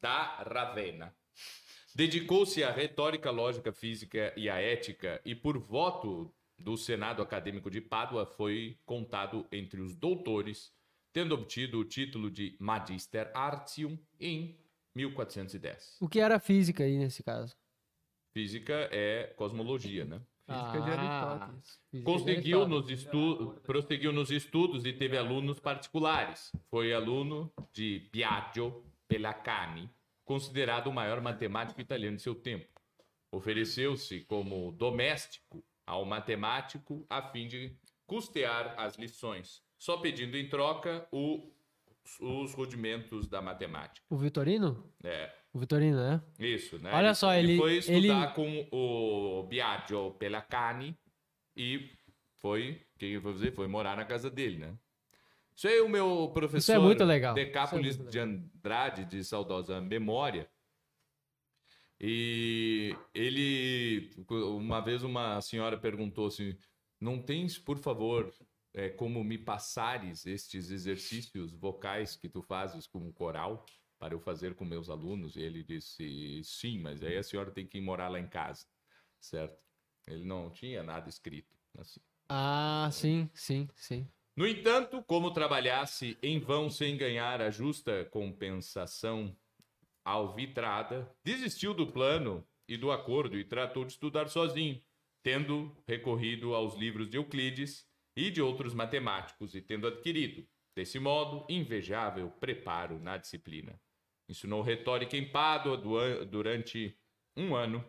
da 0.00 0.42
Ravenna. 0.52 1.14
Dedicou-se 1.94 2.62
à 2.62 2.70
retórica, 2.70 3.30
lógica, 3.30 3.72
física 3.72 4.32
e 4.36 4.48
à 4.50 4.60
ética, 4.60 5.20
e 5.24 5.34
por 5.34 5.58
voto 5.58 6.32
do 6.58 6.76
Senado 6.76 7.22
Acadêmico 7.22 7.70
de 7.70 7.80
Pádua 7.80 8.26
foi 8.26 8.78
contado 8.84 9.46
entre 9.52 9.80
os 9.80 9.94
doutores, 9.94 10.72
tendo 11.12 11.34
obtido 11.34 11.78
o 11.78 11.84
título 11.84 12.30
de 12.30 12.56
Magister 12.58 13.30
Artium 13.34 13.98
em 14.20 14.58
1410. 14.94 15.96
O 16.00 16.08
que 16.08 16.20
era 16.20 16.38
física 16.40 16.82
aí 16.84 16.98
nesse 16.98 17.22
caso? 17.22 17.56
Física 18.32 18.88
é 18.92 19.32
cosmologia, 19.36 20.04
né? 20.04 20.20
Física 20.46 20.80
de 20.80 20.90
Ah, 20.90 21.22
Aristóteles. 21.32 21.80
física 21.90 21.98
de 21.98 22.02
Conseguiu 22.02 22.60
Aristóteles. 22.62 22.68
nos 22.68 22.90
estudos, 22.90 23.58
prosseguiu 23.60 24.12
nos 24.12 24.30
estudos 24.30 24.84
e 24.86 24.92
teve 24.92 25.16
alunos 25.16 25.60
particulares. 25.60 26.50
Foi 26.70 26.92
aluno 26.92 27.52
de 27.72 28.08
Biagio 28.12 28.82
Pelacani, 29.06 29.88
considerado 30.24 30.88
o 30.88 30.92
maior 30.92 31.20
matemático 31.20 31.80
italiano 31.80 32.16
de 32.16 32.22
seu 32.22 32.34
tempo. 32.34 32.66
Ofereceu-se 33.30 34.20
como 34.22 34.72
doméstico 34.72 35.62
ao 35.88 36.04
matemático 36.04 37.06
a 37.08 37.22
fim 37.22 37.48
de 37.48 37.74
custear 38.06 38.74
as 38.78 38.96
lições, 38.96 39.62
só 39.78 39.96
pedindo 39.96 40.36
em 40.36 40.48
troca 40.48 41.08
o- 41.10 41.50
os 42.20 42.54
rudimentos 42.54 43.26
da 43.26 43.40
matemática. 43.42 44.04
O 44.10 44.16
Vitorino? 44.16 44.92
É, 45.02 45.32
O 45.52 45.58
Vitorino, 45.58 45.96
né? 45.98 46.22
isso, 46.38 46.78
né? 46.78 46.90
Olha 46.92 47.14
só, 47.14 47.34
ele- 47.34 47.56
foi 47.56 47.78
estudar 47.78 48.24
ele- 48.24 48.34
com 48.34 48.68
o 48.70 49.42
Biagio 49.44 50.12
Pelacani 50.12 50.96
e 51.56 51.90
foi, 52.36 52.82
quem 52.98 53.10
eu 53.12 53.20
vou 53.20 53.32
dizer, 53.32 53.52
foi 53.52 53.66
morar 53.66 53.96
na 53.96 54.04
casa 54.04 54.30
dele, 54.30 54.58
né? 54.58 54.74
Isso 55.56 55.66
aí 55.68 55.80
o 55.80 55.88
meu 55.88 56.30
professor 56.32 56.74
é 56.74 56.78
muito 56.78 57.04
legal. 57.04 57.34
Decápolis 57.34 57.94
Isso 57.94 58.00
é 58.00 58.02
muito 58.04 58.12
de 58.12 58.18
Andrade, 58.20 59.04
de 59.06 59.24
saudosa 59.24 59.80
memória. 59.80 60.48
E 62.00 62.96
ele, 63.12 64.10
uma 64.28 64.80
vez 64.80 65.02
uma 65.02 65.40
senhora 65.40 65.76
perguntou 65.78 66.28
assim, 66.28 66.56
não 67.00 67.20
tens, 67.20 67.58
por 67.58 67.78
favor, 67.78 68.32
é, 68.72 68.88
como 68.88 69.24
me 69.24 69.36
passares 69.36 70.24
estes 70.24 70.70
exercícios 70.70 71.52
vocais 71.52 72.14
que 72.14 72.28
tu 72.28 72.40
fazes 72.42 72.86
como 72.86 73.12
coral 73.12 73.66
para 73.98 74.14
eu 74.14 74.20
fazer 74.20 74.54
com 74.54 74.64
meus 74.64 74.88
alunos? 74.88 75.34
E 75.34 75.42
ele 75.42 75.64
disse, 75.64 76.40
sim, 76.44 76.78
mas 76.80 77.02
aí 77.02 77.16
a 77.16 77.22
senhora 77.22 77.50
tem 77.50 77.66
que 77.66 77.78
ir 77.78 77.80
morar 77.80 78.08
lá 78.08 78.20
em 78.20 78.28
casa, 78.28 78.64
certo? 79.20 79.60
Ele 80.06 80.24
não 80.24 80.50
tinha 80.50 80.82
nada 80.82 81.08
escrito, 81.08 81.56
assim. 81.76 82.00
Ah, 82.28 82.88
sim, 82.92 83.28
sim, 83.34 83.68
sim. 83.74 84.08
No 84.36 84.46
entanto, 84.46 85.02
como 85.02 85.32
trabalhasse 85.32 86.16
em 86.22 86.38
vão 86.38 86.70
sem 86.70 86.96
ganhar 86.96 87.42
a 87.42 87.50
justa 87.50 88.04
compensação 88.04 89.36
alvitrada, 90.08 91.10
desistiu 91.24 91.72
do 91.72 91.86
plano 91.86 92.46
e 92.68 92.76
do 92.76 92.90
acordo 92.90 93.38
e 93.38 93.44
tratou 93.44 93.84
de 93.84 93.92
estudar 93.92 94.28
sozinho, 94.28 94.80
tendo 95.22 95.76
recorrido 95.86 96.54
aos 96.54 96.74
livros 96.74 97.08
de 97.08 97.16
Euclides 97.16 97.86
e 98.16 98.30
de 98.30 98.42
outros 98.42 98.74
matemáticos 98.74 99.54
e 99.54 99.60
tendo 99.62 99.86
adquirido, 99.86 100.46
desse 100.74 100.98
modo, 100.98 101.46
invejável 101.48 102.30
preparo 102.30 102.98
na 102.98 103.16
disciplina. 103.16 103.80
Ensinou 104.28 104.60
retórica 104.60 105.16
em 105.16 105.30
Pádua 105.30 105.76
du- 105.76 106.26
durante 106.26 106.96
um 107.36 107.54
ano, 107.54 107.84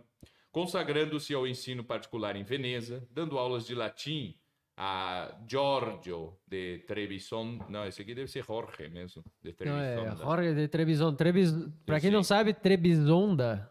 consagrando-se 0.51 1.33
ao 1.33 1.45
ensino 1.45 1.83
particular 1.83 2.35
em 2.35 2.43
Veneza, 2.43 3.07
dando 3.11 3.37
aulas 3.37 3.67
de 3.67 3.75
latim 3.75 4.38
a 4.81 5.35
Giorgio 5.45 6.37
de 6.47 6.77
Trevisan. 6.87 7.59
Não, 7.67 7.85
esse 7.85 8.01
aqui 8.01 8.15
deve 8.15 8.31
ser 8.31 8.45
Jorge 8.45 8.87
mesmo, 8.87 9.21
de 9.43 9.49
é 9.49 9.53
Trevisan. 9.53 10.03
né? 10.05 10.15
Jorge 10.15 10.53
de 10.53 10.67
Trebizond. 10.69 11.17
Trebiz... 11.17 11.51
Pra 11.85 11.99
quem 11.99 12.09
não 12.09 12.23
sabe, 12.23 12.53
Trebizonda 12.53 13.69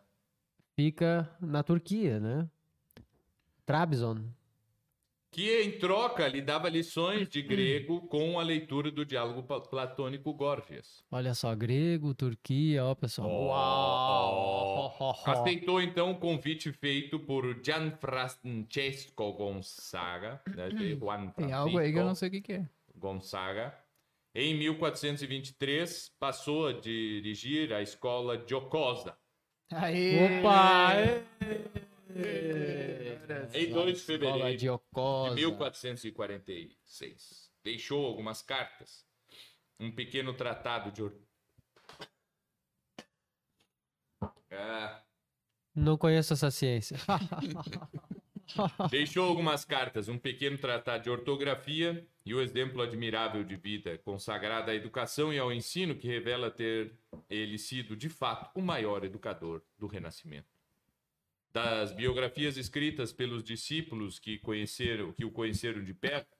fica 0.76 1.34
na 1.40 1.62
Turquia, 1.62 2.20
né? 2.20 2.46
Trabzon. 3.64 4.22
Que 5.30 5.62
em 5.62 5.78
troca 5.78 6.28
lhe 6.28 6.42
dava 6.42 6.68
lições 6.68 7.26
de 7.28 7.40
grego 7.40 8.02
com 8.08 8.38
a 8.38 8.42
leitura 8.42 8.90
do 8.90 9.04
diálogo 9.04 9.42
platônico 9.42 10.34
Górgias. 10.34 11.02
Olha 11.10 11.32
só, 11.32 11.54
grego, 11.54 12.14
Turquia, 12.14 12.84
ó, 12.84 12.94
pessoal. 12.94 13.30
Ó, 13.30 13.48
Uau! 13.48 14.57
Aceitou 15.26 15.80
então 15.80 16.12
o 16.12 16.18
convite 16.18 16.72
feito 16.72 17.18
por 17.18 17.60
Gianfrancesco 17.64 19.32
Gonzaga, 19.32 20.40
né, 20.54 20.68
de 20.68 20.94
Juan 20.94 21.28
Tem 21.30 21.52
algo 21.52 21.78
aí 21.78 21.92
que 21.92 21.98
eu 21.98 22.04
não 22.04 22.14
sei 22.14 22.28
o 22.28 22.32
que, 22.32 22.40
que 22.40 22.52
é. 22.54 22.68
Gonzaga. 22.94 23.76
Em 24.34 24.56
1423, 24.56 26.14
passou 26.18 26.68
a 26.68 26.72
dirigir 26.72 27.72
a 27.72 27.82
escola 27.82 28.42
Giocosa. 28.46 29.16
Aê! 29.72 30.38
Opa! 30.38 30.92
Em 33.54 33.70
2 33.70 33.98
de 33.98 34.04
fevereiro 34.04 34.50
de 34.50 34.56
de 34.56 34.70
Ocosa. 34.70 35.34
1446. 35.34 37.50
Deixou 37.62 38.06
algumas 38.06 38.42
cartas, 38.42 39.06
um 39.78 39.90
pequeno 39.90 40.32
tratado 40.34 40.90
de. 40.90 41.02
Ah, 44.50 45.02
Não 45.74 45.96
conheço 45.96 46.32
essa 46.32 46.50
ciência. 46.50 46.96
deixou 48.90 49.24
algumas 49.26 49.64
cartas, 49.64 50.08
um 50.08 50.18
pequeno 50.18 50.56
tratado 50.58 51.04
de 51.04 51.10
ortografia 51.10 52.06
e 52.24 52.34
o 52.34 52.40
exemplo 52.40 52.82
admirável 52.82 53.44
de 53.44 53.56
vida 53.56 53.98
consagrada 53.98 54.72
à 54.72 54.74
educação 54.74 55.32
e 55.32 55.38
ao 55.38 55.52
ensino 55.52 55.94
que 55.94 56.06
revela 56.06 56.50
ter 56.50 56.92
ele 57.28 57.58
sido, 57.58 57.96
de 57.96 58.08
fato, 58.08 58.50
o 58.54 58.62
maior 58.62 59.04
educador 59.04 59.62
do 59.78 59.86
Renascimento. 59.86 60.48
Das 61.52 61.92
biografias 61.92 62.56
escritas 62.56 63.12
pelos 63.12 63.42
discípulos 63.42 64.18
que, 64.18 64.38
conheceram, 64.38 65.12
que 65.12 65.24
o 65.24 65.30
conheceram 65.30 65.82
de 65.82 65.94
perto, 65.94 66.36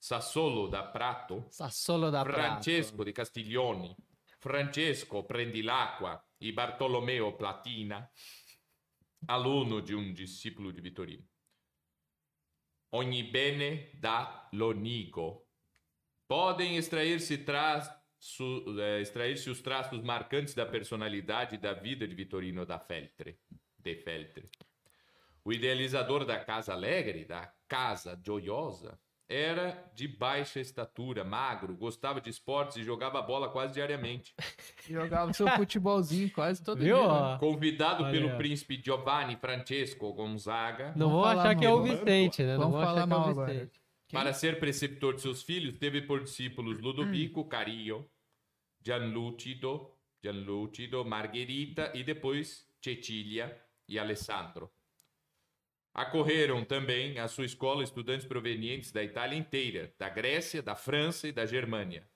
Sassolo 0.00 0.68
da 0.68 0.82
Prato, 0.82 1.44
Sassolo 1.50 2.10
da. 2.10 2.24
Francesco 2.24 3.04
di 3.04 3.12
Castiglioni, 3.12 3.96
Francesco 4.38 5.22
Prendilacqua 5.22 6.20
e 6.42 6.50
Bartolomeo 6.50 7.32
Platina, 7.34 8.10
aluno 9.28 9.80
de 9.80 9.94
um 9.94 10.12
discípulo 10.12 10.72
de 10.72 10.80
Vitorino. 10.80 11.24
Ogni 12.90 13.22
bene 13.22 13.92
da 13.94 14.50
Lonigo. 14.52 15.46
Podem 16.26 16.76
extrair-se 16.76 17.34
eh, 17.34 19.00
extrair-se 19.00 19.48
os 19.50 19.62
traços 19.62 20.02
marcantes 20.02 20.52
da 20.52 20.66
personalidade 20.66 21.54
e 21.54 21.58
da 21.58 21.74
vida 21.74 22.08
de 22.08 22.14
Vitorino 22.14 22.66
da 22.66 22.78
Feltre, 22.80 23.38
de 23.78 23.94
Feltre. 23.96 24.50
O 25.44 25.52
idealizador 25.52 26.24
da 26.24 26.44
Casa 26.44 26.72
Alegre, 26.72 27.24
da 27.24 27.54
Casa 27.68 28.20
Gioiosa, 28.20 29.00
era 29.28 29.90
de 29.94 30.06
baixa 30.06 30.60
estatura, 30.60 31.24
magro, 31.24 31.74
gostava 31.74 32.20
de 32.20 32.28
esportes 32.28 32.76
e 32.76 32.82
jogava 32.84 33.22
bola 33.22 33.48
quase 33.48 33.74
diariamente. 33.74 34.34
Jogava 34.88 35.32
seu 35.32 35.48
futebolzinho 35.48 36.30
quase 36.32 36.62
todo 36.62 36.82
Viu? 36.82 36.96
dia. 36.96 37.32
né? 37.32 37.38
Convidado 37.38 38.02
Olha. 38.04 38.12
pelo 38.12 38.36
príncipe 38.36 38.80
Giovanni 38.84 39.36
Francesco 39.36 40.12
Gonzaga 40.12 40.92
Não 40.96 41.08
vou 41.08 41.24
achar 41.24 41.54
que 41.56 41.64
é 41.64 41.70
o. 41.70 41.82
Vicente, 41.82 42.42
né? 42.42 42.58
Não 42.58 42.70
vou 42.70 42.80
achar 42.80 42.94
falar 42.94 43.06
que 43.06 43.12
é 43.12 43.16
o 43.16 43.20
agora. 43.30 43.52
Vicente. 43.52 43.80
Para 44.10 44.32
ser 44.34 44.58
preceptor 44.60 45.14
de 45.14 45.22
seus 45.22 45.42
filhos, 45.42 45.78
teve 45.78 46.02
por 46.02 46.22
discípulos 46.22 46.78
Ludovico 46.80 47.44
Cario, 47.46 48.06
Gianlucido, 48.84 49.90
Gianlucido, 50.22 51.04
Margherita 51.04 51.90
e 51.94 52.04
depois 52.04 52.66
Cecilia 52.82 53.58
e 53.88 53.98
Alessandro. 53.98 54.70
Acorreram 55.94 56.64
também 56.64 57.18
à 57.18 57.28
sua 57.28 57.44
escola 57.44 57.84
estudantes 57.84 58.26
provenientes 58.26 58.90
da 58.90 59.02
Itália 59.02 59.36
inteira, 59.36 59.94
da 59.98 60.08
Grécia, 60.08 60.62
da 60.62 60.74
França 60.74 61.28
e 61.28 61.32
da 61.32 61.44
Germânia. 61.44 62.08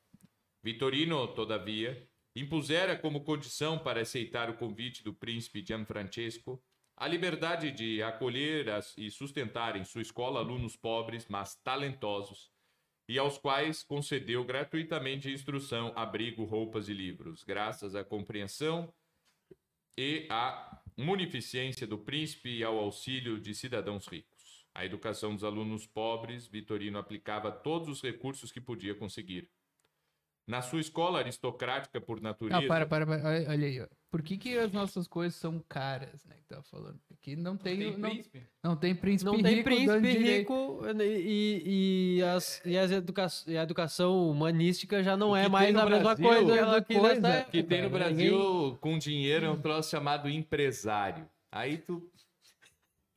Vitorino, 0.62 1.28
todavia, 1.28 2.08
impusera 2.34 2.96
como 2.96 3.24
condição 3.24 3.78
para 3.78 4.00
aceitar 4.00 4.48
o 4.48 4.56
convite 4.56 5.04
do 5.04 5.12
príncipe 5.12 5.64
Gianfrancesco 5.66 6.62
a 6.96 7.06
liberdade 7.06 7.70
de 7.70 8.02
acolher 8.02 8.66
e 8.96 9.10
sustentar 9.10 9.76
em 9.76 9.84
sua 9.84 10.00
escola 10.00 10.40
alunos 10.40 10.76
pobres, 10.76 11.26
mas 11.28 11.54
talentosos, 11.56 12.50
e 13.06 13.18
aos 13.18 13.36
quais 13.36 13.82
concedeu 13.82 14.42
gratuitamente 14.44 15.30
instrução, 15.30 15.92
abrigo, 15.94 16.44
roupas 16.44 16.88
e 16.88 16.94
livros, 16.94 17.44
graças 17.44 17.94
à 17.94 18.02
compreensão 18.02 18.92
e 19.96 20.26
à 20.30 20.82
munificência 20.96 21.86
do 21.86 21.98
príncipe 21.98 22.48
e 22.48 22.64
ao 22.64 22.78
auxílio 22.78 23.38
de 23.38 23.54
cidadãos 23.54 24.06
ricos. 24.06 24.66
A 24.74 24.84
educação 24.84 25.34
dos 25.34 25.44
alunos 25.44 25.86
pobres, 25.86 26.46
Vitorino 26.46 26.98
aplicava 26.98 27.50
todos 27.50 27.88
os 27.88 28.02
recursos 28.02 28.50
que 28.52 28.60
podia 28.60 28.94
conseguir. 28.94 29.50
Na 30.46 30.62
sua 30.62 30.80
escola 30.80 31.18
aristocrática 31.18 32.00
por 32.00 32.20
natureza, 32.20 32.60
Não, 32.60 32.68
para, 32.68 32.86
para, 32.86 33.04
para. 33.04 33.24
Olha 33.48 33.66
aí. 33.66 33.86
Por 34.16 34.22
que, 34.22 34.38
que 34.38 34.56
as 34.56 34.72
nossas 34.72 35.06
coisas 35.06 35.34
são 35.38 35.62
caras, 35.68 36.24
né? 36.24 36.36
Que 36.36 36.48
tava 36.48 36.62
falando. 36.62 36.98
Aqui 37.12 37.36
não 37.36 37.54
tem, 37.54 37.76
Tem 37.78 37.98
não, 37.98 38.08
príncipe? 38.10 38.42
não 38.64 38.76
tem 38.76 38.94
príncipe 38.94 39.30
Não 39.30 39.42
tem 39.42 39.54
rico 39.56 39.64
príncipe 39.64 40.08
rico 40.18 40.80
e, 41.02 42.16
e, 42.18 42.22
as, 42.22 42.62
e, 42.64 42.78
as 42.78 42.90
educa 42.90 43.26
e 43.46 43.58
a 43.58 43.62
educação 43.62 44.30
humanística 44.30 45.02
já 45.02 45.16
não 45.18 45.36
é 45.36 45.48
mais 45.48 45.74
a 45.76 45.84
mesma 45.84 46.14
Brasil 46.14 46.26
coisa 46.26 46.54
é 46.56 46.64
do 46.80 46.84
que 46.86 46.94
coisa 46.98 47.44
que 47.50 47.62
tem 47.62 47.82
no. 47.82 47.90
Brasil 47.90 48.38
Ninguém- 48.38 48.76
com 48.80 48.98
dinheiro 48.98 49.44
é 49.46 49.50
um 49.50 49.60
troço 49.60 49.90
chamado 49.90 50.30
empresário. 50.30 51.28
Aí 51.52 51.76
tu 51.78 52.08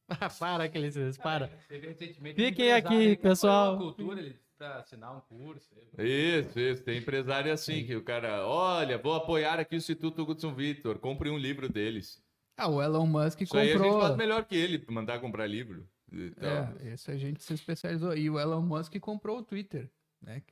para, 0.39 0.67
Clícias, 0.67 1.17
para. 1.17 1.47
Teve 1.69 1.87
recentemente 1.87 2.35
Fiquem 2.43 2.73
aqui, 2.73 3.15
pessoal. 3.17 3.77
cultura 3.77 4.19
ele, 4.19 4.35
pra 4.59 4.79
assinar 4.79 5.15
um 5.15 5.21
curso. 5.21 5.73
Isso, 5.97 6.59
isso. 6.59 6.83
Tem 6.83 6.99
empresário 6.99 7.51
assim, 7.51 7.85
que 7.85 7.95
o 7.95 8.03
cara, 8.03 8.45
olha, 8.45 8.97
vou 8.97 9.15
apoiar 9.15 9.57
aqui 9.57 9.75
o 9.75 9.77
Instituto 9.77 10.23
Hudson 10.29 10.53
Vitor, 10.53 10.99
compre 10.99 11.29
um 11.29 11.37
livro 11.37 11.69
deles. 11.69 12.21
Ah, 12.57 12.67
o 12.67 12.83
Elon 12.83 13.07
Musk 13.07 13.39
Isso 13.41 13.57
aí 13.57 13.69
a 13.69 13.73
gente 13.73 13.81
comprou. 13.81 14.01
faz 14.01 14.17
melhor 14.17 14.43
que 14.43 14.55
ele, 14.55 14.85
mandar 14.89 15.19
comprar 15.21 15.47
livro. 15.47 15.89
Então, 16.11 16.49
É, 16.49 16.93
esse 16.93 17.09
a 17.09 17.15
gente 17.17 17.41
se 17.41 17.53
especializou. 17.53 18.15
E 18.17 18.29
o 18.29 18.37
Elon 18.37 18.61
Musk 18.61 18.99
comprou 18.99 19.37
o 19.37 19.43
Twitter, 19.43 19.89
né? 20.21 20.43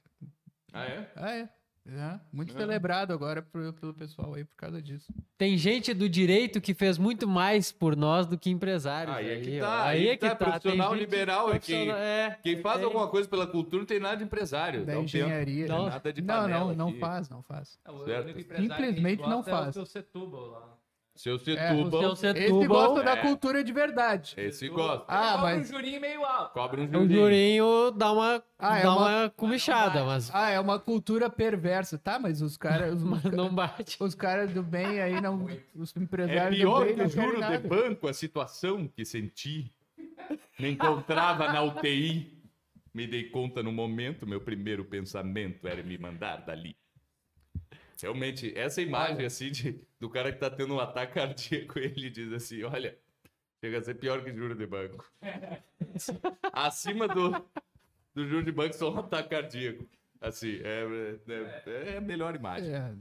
Ah, 0.72 0.86
é? 0.86 1.12
Ah, 1.16 1.36
é. 1.36 1.50
É, 1.90 2.20
muito 2.34 2.54
É. 2.54 2.58
celebrado 2.58 3.14
agora 3.14 3.42
pro- 3.42 3.72
pelo 3.72 3.94
pessoal 3.94 4.34
aí 4.34 4.44
por 4.44 4.56
causa 4.58 4.82
disso. 4.82 5.06
Tem 5.38 5.58
gente 5.58 5.94
do 5.94 6.10
direito 6.10 6.60
que 6.60 6.74
fez 6.74 6.98
muito 6.98 7.26
mais 7.26 7.72
por 7.72 7.96
nós 7.96 8.28
do 8.28 8.38
que 8.38 8.50
empresários. 8.50 9.16
Aí 9.16 9.30
é 9.30 9.40
que 9.40 9.60
tá, 9.60 9.84
Aí 9.86 9.98
aí 10.00 10.08
é 10.10 10.18
que 10.18 10.18
que 10.18 10.30
tá, 10.30 10.36
tá. 10.36 10.36
Tem 10.36 10.52
profissional 10.52 10.92
gente 10.92 11.00
liberal 11.00 11.54
é 11.54 11.60
quem- 11.60 11.90
é. 11.90 12.38
Quem 12.44 12.58
faz 12.62 12.76
Tem. 12.78 12.86
alguma 12.86 13.08
coisa 13.08 13.30
pela 13.30 13.48
cultura 13.48 13.80
não 13.80 13.86
tem 13.88 14.00
nada 14.02 14.18
de 14.18 14.24
empresário. 14.26 14.82
Da 14.86 14.92
tempo. 14.94 15.06
engenharia. 15.06 15.68
Não, 15.68 15.86
né? 15.86 15.90
Nada 15.92 16.12
de 16.14 16.22
Não, 16.22 16.36
panela 16.36 16.66
não, 16.66 16.76
não 16.76 16.90
aqui. 16.90 17.00
faz, 17.00 17.30
não 17.30 17.42
faz. 17.42 17.80
É, 17.86 17.92
o 17.92 18.04
Certo. 18.06 18.24
único 18.26 18.40
empresário 18.42 18.68
que 18.68 18.74
a 18.74 18.86
gente 18.86 18.96
Simplesmente 18.96 19.22
não 19.22 19.38
gosta 19.38 19.50
É 19.50 19.54
faz. 19.54 19.68
o 19.70 19.74
seu 19.74 19.86
Setúbal 19.86 20.46
lá. 20.48 20.77
Seu 21.18 21.36
É, 21.36 21.40
Setúbal, 21.40 22.12
o 22.12 22.16
seu 22.16 22.32
Esse 22.32 22.42
Setúbal 22.44 22.68
gosta 22.68 23.04
da 23.04 23.12
É. 23.14 23.22
cultura 23.22 23.64
de 23.64 23.74
verdade. 23.74 24.34
esse 24.38 24.70
gosta. 24.70 25.06
Ah, 25.08 25.34
Cobra 25.34 25.42
mas- 25.56 25.70
um 25.70 25.74
jurinho 25.74 26.00
meio 26.02 26.24
alto. 26.24 26.54
Cobra 26.54 26.82
um 26.82 26.84
O 26.86 26.92
jurinho. 26.92 27.20
jurinho 27.20 27.92
dá 27.92 28.12
uma, 28.12 28.44
Ah, 28.60 28.78
é 28.80 28.84
dá 28.84 28.96
uma- 28.96 29.22
uma, 29.24 29.30
comichada, 29.32 30.04
mas, 30.06 30.30
Ah, 30.34 30.50
é 30.52 30.60
uma 30.60 30.80
cultura 30.80 31.30
perversa. 31.30 31.98
Tá, 31.98 32.20
mas 32.20 32.42
os 32.42 32.56
caras. 32.56 32.94
Os, 32.98 33.04
mas 33.04 33.24
não 33.24 33.54
bate. 33.54 33.98
os 34.00 34.14
caras 34.16 34.54
do 34.54 34.62
bem 34.62 35.02
aí 35.02 35.20
não. 35.20 35.48
Os 35.76 35.96
É 35.96 36.00
empresários 36.00 36.58
pior 36.60 36.80
do 36.82 36.86
bem 36.86 36.96
que 36.96 37.02
o 37.02 37.10
juro 37.10 37.42
de 37.44 37.58
banco, 37.68 38.08
a 38.08 38.14
situação 38.14 38.88
que 38.88 39.04
senti. 39.04 39.72
Me 40.60 40.72
encontrava 40.72 41.52
na 41.52 41.62
UTI. 41.64 42.38
Me 42.94 43.06
dei 43.06 43.26
conta 43.30 43.62
no 43.62 43.72
momento, 43.72 44.26
meu 44.26 44.42
primeiro 44.42 44.84
pensamento 44.84 45.68
era 45.68 45.84
me 45.84 45.98
mandar 46.00 46.38
dali. 46.46 46.76
Realmente, 48.02 48.54
essa 48.58 48.82
imagem 48.82 49.26
assim 49.26 49.52
de, 49.52 49.80
do 50.00 50.10
cara 50.10 50.32
que 50.32 50.40
tá 50.40 50.50
tendo 50.50 50.74
um 50.76 50.80
ataque 50.80 51.14
cardíaco, 51.16 51.78
ele 51.80 52.10
diz 52.10 52.32
assim: 52.34 52.64
olha, 52.64 52.98
chega 53.60 53.80
a 53.80 53.82
ser 53.82 53.96
pior 53.96 54.24
que 54.24 54.32
juro 54.34 54.56
de 54.56 54.66
banco. 54.68 55.04
Acima 56.54 57.08
do, 57.08 57.32
do 58.14 58.28
juro 58.28 58.44
de 58.44 58.52
banco, 58.52 58.76
só 58.76 58.94
um 58.94 59.00
ataque 59.00 59.30
cardíaco. 59.30 59.86
Assim, 60.20 60.60
é, 60.64 61.20
é, 61.28 61.94
é 61.94 61.98
a 61.98 62.02
melhor 62.02 62.36
imagem. 62.36 62.74
É. 62.74 62.94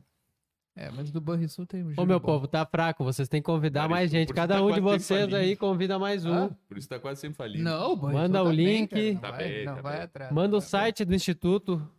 É, 0.79 0.91
mas 0.91 1.11
do 1.11 1.23
Banrisul 1.23 1.65
tem 1.65 1.83
um 1.83 1.95
Ô, 1.97 2.05
meu 2.05 2.21
bom. 2.21 2.27
povo, 2.27 2.47
tá 2.47 2.67
fraco. 2.67 3.03
Vocês 3.03 3.27
têm 3.31 3.41
que 3.41 3.47
convidar 3.47 3.81
Cara, 3.81 3.91
mais 3.91 4.11
gente. 4.11 4.35
Cada 4.35 4.57
tá 4.57 4.63
um 4.63 4.71
de 4.71 4.81
vocês 4.81 5.33
aí 5.33 5.57
convida 5.57 5.99
mais 5.99 6.27
um. 6.27 6.35
Ah, 6.35 6.51
Por 6.69 6.77
isso 6.77 6.87
tá 6.87 6.99
quase 6.99 7.23
sem 7.23 7.33
falido. 7.33 7.65
Não, 7.65 7.93
o 7.93 7.97
Banrisul 7.97 8.21
Manda 8.21 8.39
tá 8.39 8.43
o 8.45 8.49
bem, 8.49 8.57
link. 8.81 8.91
cara, 8.91 9.13
não 9.15 9.21
Tá 9.21 9.31
vai, 9.31 9.39
bem, 9.49 9.65
não 9.65 9.75
tá 9.77 9.81
vai 9.81 9.93
bem. 9.95 10.03
atrás. 10.03 10.33
Manda 10.33 10.57
o 10.59 10.61
site 10.61 11.03
do 11.07 11.15
Instituto. 11.15 11.91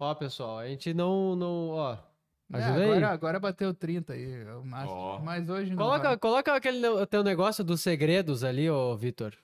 Ó, 0.00 0.12
pessoal, 0.16 0.58
a 0.58 0.66
gente 0.66 0.92
não. 0.92 1.36
não 1.36 1.68
ó. 1.70 1.96
Ajuda 2.54 2.80
É, 2.80 2.84
aí. 2.84 2.90
agora, 2.90 3.08
agora 3.10 3.40
bateu 3.40 3.74
30 3.74 4.12
aí, 4.12 4.32
é 4.42 4.54
o 4.54 4.64
máximo. 4.64 4.98
Ó. 4.98 5.18
Mas 5.20 5.48
hoje 5.48 5.70
não 5.70 5.76
Coloca, 5.76 6.08
vai. 6.08 6.18
coloca 6.18 6.54
aquele 6.54 6.80
teu 7.06 7.22
negócio 7.22 7.62
dos 7.64 7.80
segredos 7.80 8.42
ali, 8.44 8.68
ô 8.70 8.96
Vitor. 8.96 9.34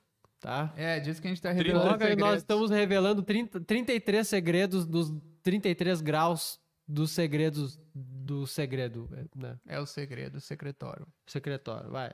Tá? 0.40 0.72
É, 0.76 0.98
diz 0.98 1.20
que 1.20 1.26
a 1.26 1.30
gente 1.30 1.42
tá 1.42 1.50
30 1.50 1.62
revelando 1.64 1.98
Coloca 1.98 2.16
nós 2.16 2.38
estamos 2.38 2.70
revelando 2.70 3.22
30, 3.22 3.60
33 3.60 4.26
segredos 4.26 4.86
dos 4.86 5.12
33 5.42 6.00
graus 6.00 6.58
dos 6.88 7.10
segredos 7.10 7.78
do 7.94 8.46
segredo, 8.46 9.08
né? 9.36 9.58
É 9.66 9.78
o 9.78 9.84
segredo, 9.86 10.36
o 10.38 10.40
secretório. 10.40 11.06
Secretório, 11.26 11.90
vai. 11.90 12.12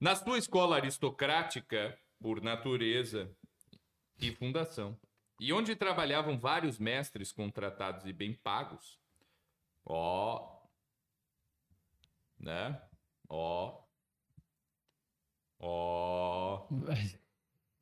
Na 0.00 0.14
sua 0.14 0.38
escola 0.38 0.76
aristocrática, 0.76 1.96
por 2.20 2.42
natureza 2.42 3.30
e 4.20 4.30
fundação, 4.32 4.96
e 5.40 5.52
onde 5.52 5.74
trabalhavam 5.74 6.38
vários 6.38 6.78
mestres 6.78 7.32
contratados 7.32 8.04
e 8.04 8.12
bem 8.12 8.34
pagos, 8.34 8.99
ó, 9.90 10.60
né? 12.38 12.80
Ó, 13.28 13.82
ó. 15.58 16.68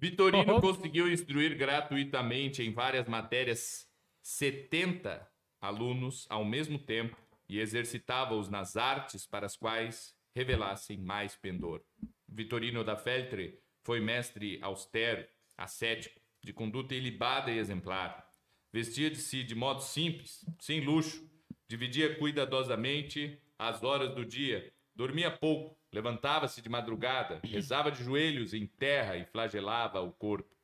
Vitorino 0.00 0.54
Ó. 0.54 0.60
conseguiu 0.60 1.10
instruir 1.10 1.56
gratuitamente 1.56 2.62
em 2.62 2.72
várias 2.72 3.08
matérias 3.08 3.88
70 4.22 5.28
alunos 5.60 6.26
ao 6.30 6.44
mesmo 6.44 6.78
tempo 6.78 7.16
e 7.48 7.58
exercitava-os 7.58 8.48
nas 8.48 8.76
artes 8.76 9.26
para 9.26 9.46
as 9.46 9.56
quais 9.56 10.14
revelassem 10.34 10.98
mais 10.98 11.34
pendor. 11.34 11.82
Vitorino 12.28 12.84
da 12.84 12.96
Feltre 12.96 13.58
foi 13.82 14.00
mestre 14.00 14.58
austero, 14.62 15.26
ascético, 15.56 16.20
de 16.44 16.52
conduta 16.52 16.94
ilibada 16.94 17.50
e 17.50 17.58
exemplar. 17.58 18.28
Vestia-se 18.72 19.42
de 19.42 19.54
modo 19.54 19.80
simples, 19.80 20.44
sem 20.60 20.80
luxo, 20.84 21.28
dividia 21.68 22.16
cuidadosamente 22.16 23.40
as 23.58 23.82
horas 23.82 24.14
do 24.14 24.24
dia, 24.24 24.72
dormia 24.94 25.30
pouco, 25.30 25.78
levantava-se 25.92 26.62
de 26.62 26.68
madrugada, 26.68 27.40
rezava 27.44 27.90
de 27.90 28.02
joelhos 28.02 28.54
em 28.54 28.66
terra 28.66 29.16
e 29.16 29.24
flagelava 29.26 30.00
o 30.00 30.12
corpo. 30.12 30.56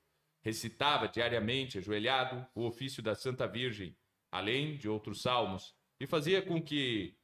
Recitava 0.42 1.08
diariamente, 1.08 1.78
ajoelhado, 1.78 2.46
o 2.54 2.66
ofício 2.66 3.02
da 3.02 3.14
Santa 3.14 3.46
Virgem, 3.46 3.96
além 4.30 4.76
de 4.76 4.88
outros 4.88 5.22
salmos, 5.22 5.74
e 5.98 6.06
fazia 6.06 6.42
com 6.42 6.60
que 6.60 7.16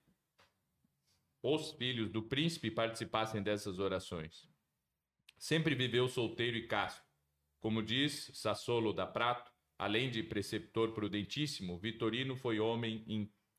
os 1.42 1.72
filhos 1.72 2.10
do 2.10 2.22
príncipe 2.22 2.70
participassem 2.70 3.42
dessas 3.42 3.78
orações. 3.78 4.48
Sempre 5.38 5.74
viveu 5.74 6.08
solteiro 6.08 6.56
e 6.56 6.66
casto. 6.66 7.04
Como 7.60 7.82
diz 7.82 8.30
Sassolo 8.34 8.92
da 8.92 9.06
Prato, 9.06 9.50
além 9.78 10.10
de 10.10 10.22
preceptor 10.22 10.92
prudentíssimo, 10.92 11.78
Vitorino 11.78 12.36
foi 12.36 12.58
homem 12.58 13.04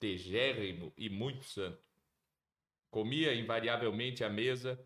integérrimo 0.02 0.91
e 0.97 1.10
muito 1.10 1.45
santo. 1.45 1.88
Comia 2.89 3.34
invariavelmente 3.36 4.24
à 4.24 4.30
mesa, 4.30 4.84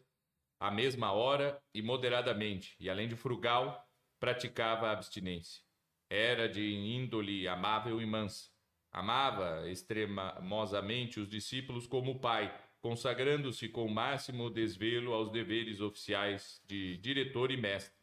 à 0.59 0.69
mesma 0.69 1.13
hora 1.13 1.61
e 1.73 1.81
moderadamente, 1.81 2.75
e 2.79 2.89
além 2.89 3.07
de 3.07 3.15
frugal, 3.15 3.87
praticava 4.19 4.87
a 4.87 4.91
abstinência. 4.91 5.63
Era 6.09 6.49
de 6.49 6.61
índole 6.61 7.47
amável 7.47 8.01
e 8.01 8.05
mansa. 8.05 8.49
Amava 8.91 9.69
extremosamente 9.69 11.19
os 11.19 11.29
discípulos 11.29 11.87
como 11.87 12.19
pai, 12.19 12.53
consagrando-se 12.81 13.67
com 13.69 13.85
o 13.85 13.93
máximo 13.93 14.49
desvelo 14.49 15.13
aos 15.13 15.31
deveres 15.31 15.81
oficiais 15.81 16.61
de 16.65 16.97
diretor 16.97 17.51
e 17.51 17.57
mestre, 17.57 17.95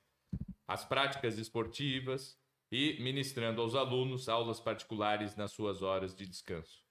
às 0.67 0.85
práticas 0.85 1.39
esportivas 1.39 2.39
e 2.71 3.01
ministrando 3.01 3.61
aos 3.61 3.75
alunos 3.75 4.29
aulas 4.29 4.59
particulares 4.59 5.37
nas 5.37 5.53
suas 5.53 5.83
horas 5.83 6.15
de 6.15 6.27
descanso. 6.27 6.82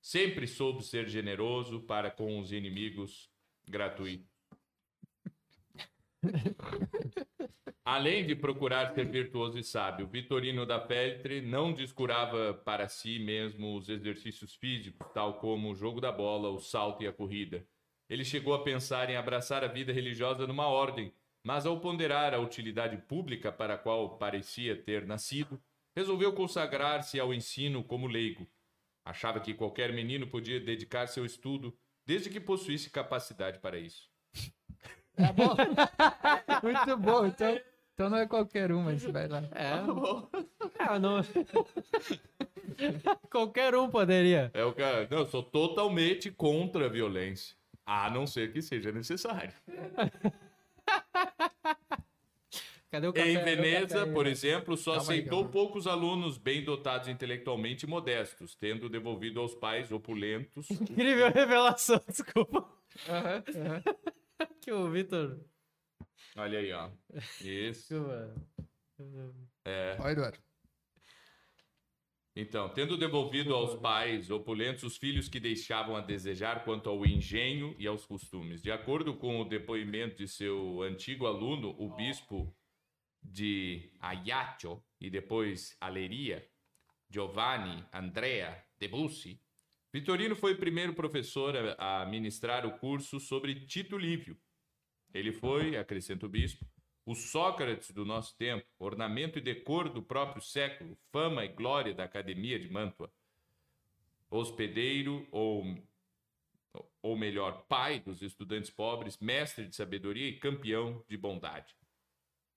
Sempre 0.00 0.46
soube 0.46 0.82
ser 0.82 1.08
generoso 1.08 1.80
para 1.80 2.10
com 2.10 2.38
os 2.38 2.52
inimigos 2.52 3.30
gratuitos. 3.68 4.30
Além 7.84 8.26
de 8.26 8.36
procurar 8.36 8.94
ser 8.94 9.10
virtuoso 9.10 9.58
e 9.58 9.64
sábio, 9.64 10.06
Vitorino 10.06 10.64
da 10.64 10.80
Feltre 10.80 11.40
não 11.40 11.72
descurava 11.72 12.54
para 12.54 12.88
si 12.88 13.18
mesmo 13.18 13.76
os 13.76 13.88
exercícios 13.88 14.54
físicos, 14.54 15.10
tal 15.12 15.40
como 15.40 15.70
o 15.70 15.74
jogo 15.74 16.00
da 16.00 16.12
bola, 16.12 16.50
o 16.50 16.60
salto 16.60 17.02
e 17.02 17.06
a 17.08 17.12
corrida. 17.12 17.66
Ele 18.08 18.24
chegou 18.24 18.54
a 18.54 18.62
pensar 18.62 19.10
em 19.10 19.16
abraçar 19.16 19.64
a 19.64 19.68
vida 19.68 19.92
religiosa 19.92 20.46
numa 20.46 20.66
ordem, 20.68 21.12
mas 21.42 21.66
ao 21.66 21.80
ponderar 21.80 22.34
a 22.34 22.38
utilidade 22.38 22.96
pública 22.96 23.50
para 23.50 23.74
a 23.74 23.78
qual 23.78 24.18
parecia 24.18 24.76
ter 24.76 25.06
nascido, 25.06 25.60
resolveu 25.96 26.32
consagrar-se 26.32 27.18
ao 27.18 27.32
ensino 27.32 27.82
como 27.82 28.06
leigo. 28.06 28.46
Achava 29.04 29.40
que 29.40 29.54
qualquer 29.54 29.92
menino 29.92 30.26
podia 30.26 30.60
dedicar-se 30.60 31.18
ao 31.18 31.26
estudo, 31.26 31.76
desde 32.06 32.30
que 32.30 32.40
possuísse 32.40 32.90
capacidade 32.90 33.58
para 33.58 33.78
isso. 33.78 34.08
Tá 35.16 35.32
bom. 35.32 35.54
Muito 36.62 36.96
bom. 36.96 37.26
Então, 37.26 37.60
então 37.94 38.10
não 38.10 38.18
é 38.18 38.26
qualquer 38.26 38.72
um, 38.72 38.82
mas 38.82 39.02
vai 39.02 39.28
lá. 39.28 39.42
É. 39.52 39.80
Ah, 40.82 40.98
não. 40.98 41.20
Qualquer 43.30 43.74
um 43.74 43.90
poderia. 43.90 44.50
É 44.54 44.64
o 44.64 44.72
cara. 44.72 45.06
Não, 45.10 45.18
eu 45.18 45.26
sou 45.26 45.42
totalmente 45.42 46.30
contra 46.30 46.86
a 46.86 46.88
violência. 46.88 47.54
A 47.84 48.08
não 48.08 48.26
ser 48.26 48.50
que 48.50 48.62
seja 48.62 48.90
necessário. 48.90 49.52
Cadê 52.90 53.06
o 53.06 53.12
café? 53.12 53.28
Em 53.30 53.44
Veneza, 53.44 53.88
café 53.88 54.08
aí, 54.08 54.12
por 54.12 54.26
exemplo, 54.26 54.76
só 54.76 54.96
Calma 54.96 55.12
aí, 55.12 55.18
aceitou 55.18 55.38
calma. 55.40 55.52
poucos 55.52 55.86
alunos 55.86 56.36
bem 56.38 56.64
dotados 56.64 57.08
intelectualmente 57.08 57.86
e 57.86 57.88
modestos, 57.88 58.54
tendo 58.56 58.88
devolvido 58.88 59.38
aos 59.40 59.54
pais 59.54 59.92
opulentos. 59.92 60.68
Incrível 60.70 61.30
revelação, 61.30 62.00
desculpa. 62.08 62.68
Aham, 63.08 63.44
aham. 63.56 63.82
Que 64.62 64.72
o 64.72 64.90
Vitor. 64.90 65.38
Olha 66.34 66.58
aí, 66.58 66.72
ó. 66.72 66.90
Isso. 67.42 67.94
Desculpa. 67.94 68.34
Ó, 69.98 70.08
Eduardo. 70.08 70.38
Então, 72.34 72.68
tendo 72.70 72.96
devolvido 72.96 73.54
aos 73.54 73.74
pais 73.74 74.30
opulentos 74.30 74.82
os 74.82 74.96
filhos 74.96 75.28
que 75.28 75.38
deixavam 75.38 75.94
a 75.96 76.00
desejar 76.00 76.64
quanto 76.64 76.88
ao 76.88 77.04
engenho 77.04 77.74
e 77.78 77.86
aos 77.86 78.06
costumes. 78.06 78.62
De 78.62 78.70
acordo 78.70 79.14
com 79.14 79.40
o 79.40 79.44
depoimento 79.44 80.16
de 80.16 80.28
seu 80.28 80.80
antigo 80.82 81.26
aluno, 81.26 81.74
o 81.78 81.94
bispo 81.94 82.54
de 83.22 83.90
Ajaccio 84.00 84.82
e 85.00 85.10
depois 85.10 85.76
Aleria, 85.80 86.48
Giovanni 87.08 87.84
Andrea 87.92 88.64
de 88.78 88.88
Bussi, 88.88 89.40
Vitorino 89.92 90.36
foi 90.36 90.52
o 90.52 90.58
primeiro 90.58 90.94
professor 90.94 91.54
a 91.76 92.02
a 92.02 92.06
ministrar 92.06 92.64
o 92.64 92.78
curso 92.78 93.18
sobre 93.18 93.66
Tito 93.66 93.98
Livio. 93.98 94.38
Ele 95.12 95.32
foi, 95.32 95.76
acrescenta 95.76 96.26
o 96.26 96.28
bispo, 96.28 96.64
o 97.04 97.14
Sócrates 97.16 97.90
do 97.90 98.04
nosso 98.04 98.36
tempo, 98.36 98.64
ornamento 98.78 99.38
e 99.38 99.42
decor 99.42 99.88
do 99.88 100.00
próprio 100.00 100.40
século, 100.40 100.96
fama 101.10 101.44
e 101.44 101.48
glória 101.48 101.92
da 101.92 102.04
Academia 102.04 102.58
de 102.58 102.70
Mantua. 102.70 103.12
hospedeiro 104.30 105.26
ou, 105.32 105.76
ou 107.02 107.16
melhor, 107.16 107.66
pai 107.66 107.98
dos 107.98 108.22
estudantes 108.22 108.70
pobres, 108.70 109.18
mestre 109.18 109.66
de 109.66 109.74
sabedoria 109.74 110.28
e 110.28 110.38
campeão 110.38 111.04
de 111.08 111.16
bondade. 111.16 111.74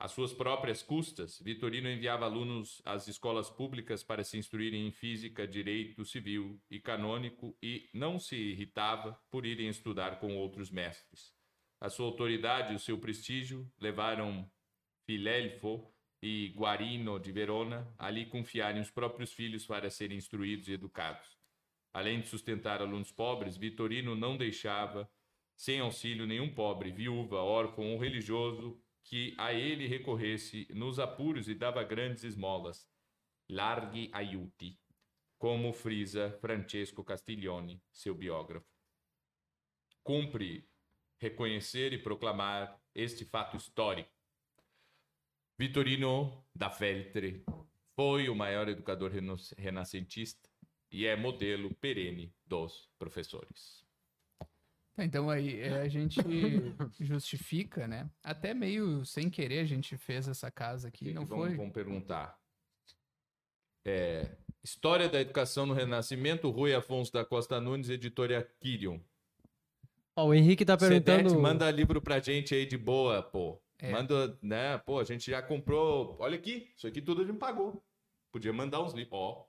Às 0.04 0.12
suas 0.12 0.34
próprias 0.34 0.84
custas, 0.84 1.40
Vitorino 1.40 1.90
enviava 1.90 2.26
alunos 2.26 2.82
às 2.84 3.08
escolas 3.08 3.50
públicas 3.50 4.04
para 4.04 4.22
se 4.22 4.38
instruírem 4.38 4.86
em 4.86 4.92
física, 4.92 5.48
direito 5.48 6.04
civil 6.04 6.62
e 6.70 6.78
canônico 6.78 7.58
e 7.64 7.90
não 7.94 8.20
se 8.20 8.36
irritava 8.36 9.18
por 9.32 9.46
irem 9.46 9.70
estudar 9.70 10.20
com 10.20 10.36
outros 10.36 10.70
mestres. 10.70 11.34
A 11.80 11.88
sua 11.88 12.06
autoridade 12.08 12.74
e 12.74 12.76
o 12.76 12.80
seu 12.80 13.00
prestígio 13.00 13.66
levaram 13.80 14.46
Filelfo 15.06 15.90
e 16.22 16.50
Guarino 16.50 17.18
de 17.18 17.32
Verona 17.32 17.90
a 17.98 18.10
lhe 18.10 18.26
confiarem 18.26 18.82
os 18.82 18.92
próprios 18.92 19.32
filhos 19.32 19.66
para 19.66 19.90
serem 19.90 20.18
instruídos 20.18 20.68
e 20.68 20.74
educados. 20.74 21.38
Além 21.94 22.20
de 22.20 22.28
sustentar 22.28 22.82
alunos 22.82 23.14
pobres, 23.14 23.56
Vitorino 23.56 24.18
não 24.18 24.36
deixava 24.36 25.10
sem 25.56 25.80
auxílio 25.80 26.28
nenhum 26.28 26.54
pobre, 26.54 26.92
viúva, 26.92 27.38
órfão 27.38 27.94
ou 27.94 27.98
religioso 27.98 28.78
que 29.04 29.36
a 29.38 29.54
ele 29.54 29.88
recorresse 29.88 30.68
nos 30.72 31.00
apuros 31.00 31.48
e 31.48 31.54
dava 31.56 31.84
grandes 31.84 32.24
esmolas. 32.24 32.88
Larghi 33.50 34.10
aiuti, 34.14 34.80
como 35.38 35.74
frisa 35.74 36.38
Francesco 36.40 37.04
Castiglione, 37.04 37.82
seu 37.92 38.16
biógrafo. 38.16 38.66
Cumpre 40.02 40.68
reconhecer 41.18 41.94
e 41.94 42.02
proclamar 42.02 42.82
este 42.96 43.26
fato 43.26 43.58
histórico. 43.58 44.12
Vitorino 45.58 46.46
da 46.56 46.70
Feltre 46.70 47.46
foi 47.96 48.28
o 48.28 48.36
maior 48.36 48.68
educador 48.68 49.12
renascentista 49.58 50.50
e 50.90 51.06
é 51.06 51.16
modelo 51.16 51.74
perene 51.76 52.34
dos 52.46 52.90
professores. 52.98 53.83
Então 54.98 55.30
aí 55.30 55.60
é, 55.60 55.82
a 55.82 55.88
gente 55.88 56.20
justifica, 57.00 57.88
né? 57.88 58.10
Até 58.24 58.54
meio 58.54 59.04
sem 59.06 59.30
querer 59.30 59.60
a 59.60 59.66
gente 59.66 59.98
fez 59.98 60.28
essa 60.28 60.52
casa 60.52 60.88
aqui, 60.88 61.06
Que 61.06 61.14
não 61.14 61.26
vamos, 61.26 61.48
foi? 61.48 61.56
Vamos 61.56 61.74
perguntar. 61.74 62.38
É, 63.86 64.38
História 64.64 65.10
da 65.10 65.20
Educação 65.20 65.66
no 65.66 65.74
Renascimento, 65.74 66.50
Rui 66.50 66.74
Afonso 66.74 67.12
da 67.12 67.26
Costa 67.26 67.60
Nunes, 67.60 67.90
editora 67.90 68.50
Quirion. 68.62 68.98
Ó, 70.16 70.28
o 70.28 70.34
Henrique 70.34 70.64
tá 70.64 70.78
perguntando. 70.78 71.30
Sedete, 71.30 71.42
manda 71.42 71.70
livro 71.70 72.02
pra 72.02 72.20
gente 72.20 72.56
aí 72.56 72.66
de 72.66 72.78
boa, 72.78 73.22
pô. 73.22 73.62
É. 73.80 73.92
Manda, 73.92 74.38
né? 74.42 74.78
Pô, 74.78 75.00
a 75.00 75.04
gente 75.04 75.30
já 75.30 75.42
comprou. 75.42 76.16
Olha 76.20 76.38
aqui, 76.38 76.72
isso 76.78 76.88
aqui 76.88 77.02
tudo 77.02 77.24
a 77.24 77.26
gente 77.26 77.38
pagou. 77.38 77.84
Podia 78.32 78.54
mandar 78.54 78.82
uns 78.82 78.94
livros, 78.94 79.20
ó. 79.20 79.46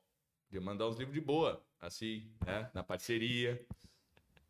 Podia 0.49 0.61
mandar 0.61 0.89
uns 0.89 0.97
livros 0.97 1.15
de 1.15 1.21
boa, 1.21 1.65
assim, 1.79 2.29
né? 2.45 2.69
Na 2.75 2.83
parceria. 2.83 3.65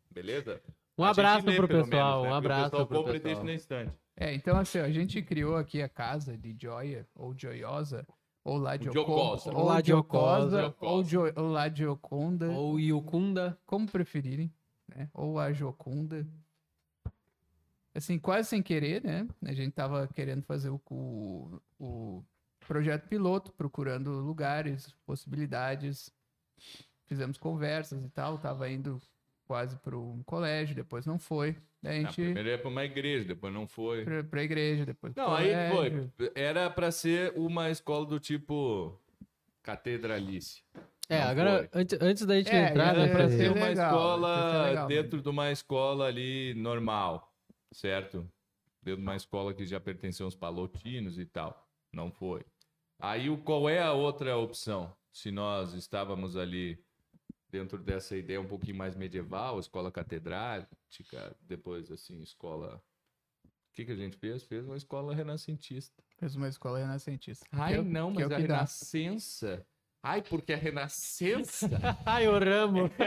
Beleza? 0.09 0.63
Um 0.97 1.03
A 1.03 1.09
abraço 1.09 1.45
lê, 1.45 1.55
pro 1.57 1.67
pessoal, 1.67 2.21
menos, 2.21 2.23
né? 2.23 2.29
um 2.29 2.33
abraço 2.33 2.67
O 2.67 2.69
pessoal 2.71 2.87
pro 2.87 2.97
compra 2.99 3.17
e 3.17 3.19
deixa 3.19 3.41
pessoal. 3.41 3.45
na 3.45 3.53
estante. 3.53 3.99
É, 4.17 4.33
então 4.33 4.57
assim, 4.57 4.79
a 4.79 4.89
gente 4.89 5.21
criou 5.21 5.57
aqui 5.57 5.81
a 5.81 5.89
casa 5.89 6.37
de 6.37 6.55
Joia, 6.59 7.05
ou 7.13 7.37
Joiosa, 7.37 8.07
ou 8.43 8.57
lá 8.57 8.77
de 8.77 8.85
Jocosa. 8.85 9.51
ou 9.53 9.65
Lá 9.65 9.81
de 9.81 9.89
Jocosa, 9.89 10.61
Jocosa. 10.61 10.91
ou, 10.93 11.03
jo, 11.03 11.21
ou 11.35 11.47
lá 11.51 11.67
de 11.67 11.85
Oconda, 11.85 12.49
Ou 12.51 12.79
Yukunda. 12.79 13.59
como 13.65 13.89
preferirem, 13.91 14.53
né? 14.87 15.09
Ou 15.13 15.37
a 15.39 15.51
Jocunda. 15.51 16.25
Assim, 17.93 18.19
quase 18.19 18.49
sem 18.49 18.61
querer, 18.61 19.03
né? 19.03 19.27
A 19.43 19.53
gente 19.53 19.71
tava 19.73 20.07
querendo 20.07 20.43
fazer 20.43 20.69
o, 20.69 20.81
o, 20.89 21.59
o 21.79 22.23
projeto 22.67 23.07
piloto, 23.07 23.51
procurando 23.53 24.11
lugares, 24.19 24.93
possibilidades. 25.05 26.09
Fizemos 27.05 27.37
conversas 27.37 28.03
e 28.03 28.09
tal, 28.09 28.37
tava 28.37 28.69
indo 28.69 29.01
quase 29.45 29.77
para 29.77 29.97
um 29.97 30.21
colégio, 30.23 30.75
depois 30.75 31.05
não 31.05 31.17
foi. 31.19 31.55
A 31.83 31.87
Não, 31.89 31.91
gente 31.93 32.15
primeiro 32.15 32.49
ia 32.49 32.57
pra 32.57 32.69
uma 32.69 32.83
igreja, 32.83 33.25
depois 33.25 33.53
não 33.53 33.67
foi. 33.67 34.03
pra, 34.03 34.23
pra 34.23 34.43
igreja, 34.43 34.85
depois 34.85 35.13
Não, 35.15 35.33
aí 35.33 35.51
colégio. 35.71 36.11
foi. 36.17 36.31
Era 36.35 36.69
pra 36.69 36.91
ser 36.91 37.31
uma 37.37 37.69
escola 37.69 38.05
do 38.05 38.19
tipo 38.19 38.99
catedralice. 39.61 40.63
É, 41.07 41.19
Não 41.21 41.27
agora, 41.29 41.69
antes, 41.73 41.97
antes 42.01 42.25
da 42.25 42.35
gente 42.37 42.49
É, 42.49 42.69
entrar, 42.69 42.95
ia 42.95 43.01
né, 43.01 43.07
ser 43.07 43.13
Pra 43.13 43.27
Fred? 43.27 43.37
ser 43.37 43.51
uma 43.51 43.67
legal, 43.67 43.91
escola 43.91 44.65
legal, 44.69 44.87
dentro 44.87 45.21
de 45.21 45.29
uma 45.29 45.51
escola 45.51 46.05
ali 46.07 46.53
normal, 46.55 47.31
certo? 47.71 48.27
Dentro 48.81 49.01
de 49.01 49.07
uma 49.07 49.15
escola 49.15 49.53
que 49.53 49.65
já 49.65 49.79
pertencia 49.79 50.25
aos 50.25 50.35
palotinos 50.35 51.19
e 51.19 51.25
tal. 51.25 51.67
Não 51.93 52.11
foi. 52.11 52.41
Aí 52.99 53.35
qual 53.43 53.69
é 53.69 53.79
a 53.81 53.93
outra 53.93 54.35
opção? 54.37 54.95
Se 55.11 55.29
nós 55.31 55.73
estávamos 55.73 56.35
ali 56.35 56.77
dentro 57.55 57.77
dessa 57.77 58.17
ideia 58.17 58.39
um 58.41 58.47
pouquinho 58.47 58.77
mais 58.77 58.95
medieval, 58.95 59.59
escola 59.59 59.91
catedrática, 59.91 61.35
depois 61.41 61.89
assim, 61.89 62.21
escola. 62.21 62.83
O 63.45 63.49
que, 63.73 63.85
que 63.85 63.91
a 63.91 63.95
gente 63.95 64.17
fez? 64.17 64.43
Fez 64.43 64.65
uma 64.65 64.75
escola 64.77 65.15
renascentista. 65.15 66.03
Fez 66.19 66.35
uma 66.35 66.47
escola 66.49 66.79
renascentista. 66.79 67.45
Ai, 67.51 67.73
Que 67.73 67.79
é 67.79 67.83
não, 67.83 68.13
que 68.13 68.21
é 68.21 68.25
mas 68.25 68.33
a 68.33 68.41
que 68.41 68.47
dá. 68.47 68.55
renascença. 68.55 69.65
Ai, 70.03 70.21
porque 70.21 70.53
a 70.53 70.57
renascença. 70.57 71.67
Ai, 72.05 72.27
o 72.27 72.37
Ramo. 72.37 72.91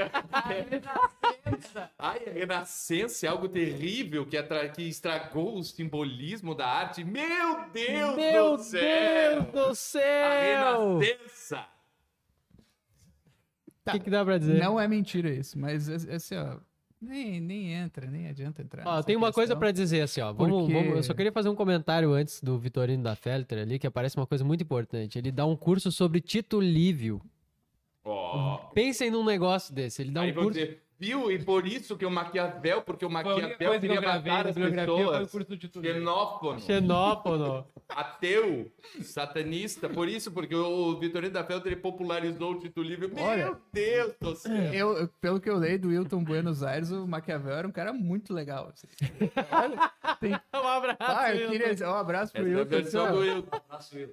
Ai, 1.98 2.28
a 2.28 2.32
renascença 2.32 3.26
é 3.26 3.28
algo 3.28 3.48
terrível 3.48 4.26
que, 4.26 4.36
atra... 4.36 4.68
que 4.68 4.82
estragou 4.82 5.58
o 5.58 5.64
simbolismo 5.64 6.54
da 6.54 6.66
arte. 6.66 7.04
Meu 7.04 7.68
Deus 7.70 8.16
Meu 8.16 8.56
do 8.56 8.64
céu! 8.64 9.42
Deus 9.42 9.52
do 9.52 9.60
A 9.70 9.74
céu! 9.74 10.98
Renascença! 13.92 13.96
O 13.96 13.98
que, 13.98 14.04
que 14.04 14.10
dá 14.10 14.24
pra 14.24 14.38
dizer? 14.38 14.58
Não 14.60 14.78
é 14.78 14.86
mentira 14.88 15.30
isso, 15.30 15.58
mas 15.58 15.88
esse- 15.88 16.36
ó, 16.36 16.56
nem, 17.00 17.40
nem 17.40 17.72
entra, 17.72 18.06
nem 18.10 18.28
adianta 18.28 18.60
entrar. 18.62 18.84
Ó, 18.86 19.02
tem 19.02 19.14
uma 19.16 19.32
coisa 19.32 19.48
questão. 19.52 19.58
pra 19.60 19.70
dizer 19.70 20.00
assim, 20.02 20.20
ó. 20.20 20.32
Vamos, 20.32 20.62
Porque- 20.62 20.72
vamos- 20.74 20.96
eu 20.96 21.02
só 21.02 21.14
queria 21.14 21.30
fazer 21.32 21.48
um 21.48 21.54
comentário 21.54 22.12
antes 22.12 22.40
do 22.42 22.58
Vitorino 22.58 23.02
da 23.02 23.14
Felter 23.14 23.58
ali, 23.60 23.78
que 23.78 23.86
aparece 23.86 24.16
uma 24.16 24.26
coisa 24.26 24.44
muito 24.44 24.62
importante. 24.62 25.16
Ele 25.18 25.30
dá 25.30 25.46
um 25.46 25.54
curso 25.56 25.92
sobre 25.92 26.20
Tito 26.20 26.60
Livio. 26.60 27.20
Ó. 28.04 28.56
Pensem 28.74 29.10
num 29.10 29.24
negócio 29.24 29.74
desse. 29.74 30.02
Ele 30.02 30.10
dá 30.10 30.22
Aí 30.22 30.30
um 30.32 30.34
curso. 30.34 30.50
dizer, 30.58 30.82
viu? 30.98 31.30
E 31.30 31.38
por 31.38 31.66
isso 31.66 31.96
que 31.96 32.04
o 32.04 32.10
Maquiavel, 32.10 32.82
porque 32.82 33.04
o 33.04 33.08
a 33.08 33.10
Maquiavel 33.10 33.56
queria 33.80 34.00
gravei 34.00 34.32
matar 34.32 34.48
as 34.48 34.54
pessoas. 34.56 35.30
Xenófono. 35.82 36.60
Xenófono. 36.60 37.66
ateu, 37.88 38.70
satanista, 39.02 39.88
por 39.88 40.08
isso, 40.08 40.30
porque 40.30 40.54
o 40.54 40.98
Vitorino 40.98 41.32
da 41.32 41.44
Felter 41.44 41.72
ele 41.72 41.80
popularizou 41.80 42.52
o 42.52 42.58
Tito 42.58 42.82
Livre. 42.82 43.08
Meu 43.08 43.24
Olha, 43.24 43.56
Deus 43.72 44.14
do 44.20 44.34
céu! 44.36 44.52
Eu, 44.72 44.96
eu- 44.96 45.08
pelo 45.20 45.40
que 45.40 45.48
eu 45.48 45.56
leio 45.56 45.78
do 45.78 45.88
Wilton 45.88 46.22
Buenos 46.22 46.62
Aires, 46.62 46.90
o 46.90 47.06
Maquiavel 47.06 47.54
era 47.56 47.68
um 47.68 47.72
cara 47.72 47.92
muito 47.92 48.34
legal. 48.34 48.72
assim. 48.72 48.86
Olha, 49.50 49.90
tem- 50.20 50.32
um 50.54 50.66
abraço. 50.68 50.98
Ah, 51.00 51.34
eu 51.34 51.50
queria 51.50 51.72
dizer, 51.72 51.86
um 51.86 51.94
abraço 51.94 52.32
pro 52.32 52.42
Essa 52.42 52.50
é 52.50 52.54
a 52.54 52.58
Wilton. 52.58 52.70
versão 52.76 53.04
ó. 53.06 53.10
do 53.10 53.18
Wilton. 53.20 53.60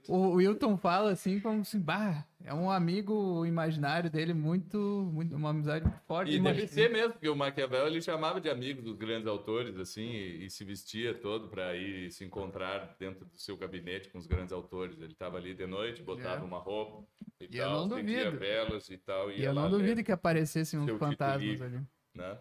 O 0.07 0.15
o 0.25 0.33
Wilton 0.35 0.77
fala 0.77 1.11
assim, 1.11 1.39
como 1.39 1.61
assim, 1.61 1.79
bah, 1.79 2.25
é 2.45 2.53
um 2.53 2.69
amigo 2.71 3.45
imaginário 3.45 4.09
dele 4.09 4.33
muito, 4.33 4.77
muito 5.11 5.35
uma 5.35 5.49
amizade 5.49 5.83
muito 5.85 5.99
forte. 6.07 6.31
E 6.33 6.39
deve 6.39 6.67
ser 6.67 6.89
mesmo, 6.91 7.13
porque 7.13 7.27
o 7.27 7.35
Maquiavel 7.35 7.87
ele 7.87 8.01
chamava 8.01 8.39
de 8.39 8.49
amigo 8.49 8.81
dos 8.81 8.95
grandes 8.95 9.27
autores, 9.27 9.77
assim, 9.77 10.07
e, 10.11 10.45
e 10.45 10.49
se 10.49 10.63
vestia 10.63 11.13
todo 11.13 11.47
para 11.49 11.75
ir 11.75 12.11
se 12.11 12.23
encontrar 12.23 12.95
dentro 12.99 13.25
do 13.25 13.37
seu 13.37 13.57
gabinete 13.57 14.09
com 14.09 14.17
os 14.17 14.27
grandes 14.27 14.53
autores. 14.53 14.97
Ele 15.01 15.11
estava 15.13 15.37
ali 15.37 15.53
de 15.53 15.65
noite, 15.65 16.01
botava 16.03 16.41
É. 16.41 16.45
uma 16.47 16.59
roupa 16.59 17.03
e, 17.41 17.45
E 17.55 17.57
eu 17.57 17.65
tal, 17.65 17.87
não 17.87 17.95
acendia 17.97 18.25
duvido. 18.25 18.39
velas 18.39 18.89
e 18.89 18.97
tal. 18.97 19.31
E 19.31 19.43
eu 19.43 19.53
não 19.53 19.69
duvido 19.69 20.03
que 20.03 20.11
aparecessem 20.11 20.79
uns 20.79 20.91
fantasmas 20.97 21.41
Livre. 21.43 21.65
ali. 21.65 21.81
né? 22.13 22.37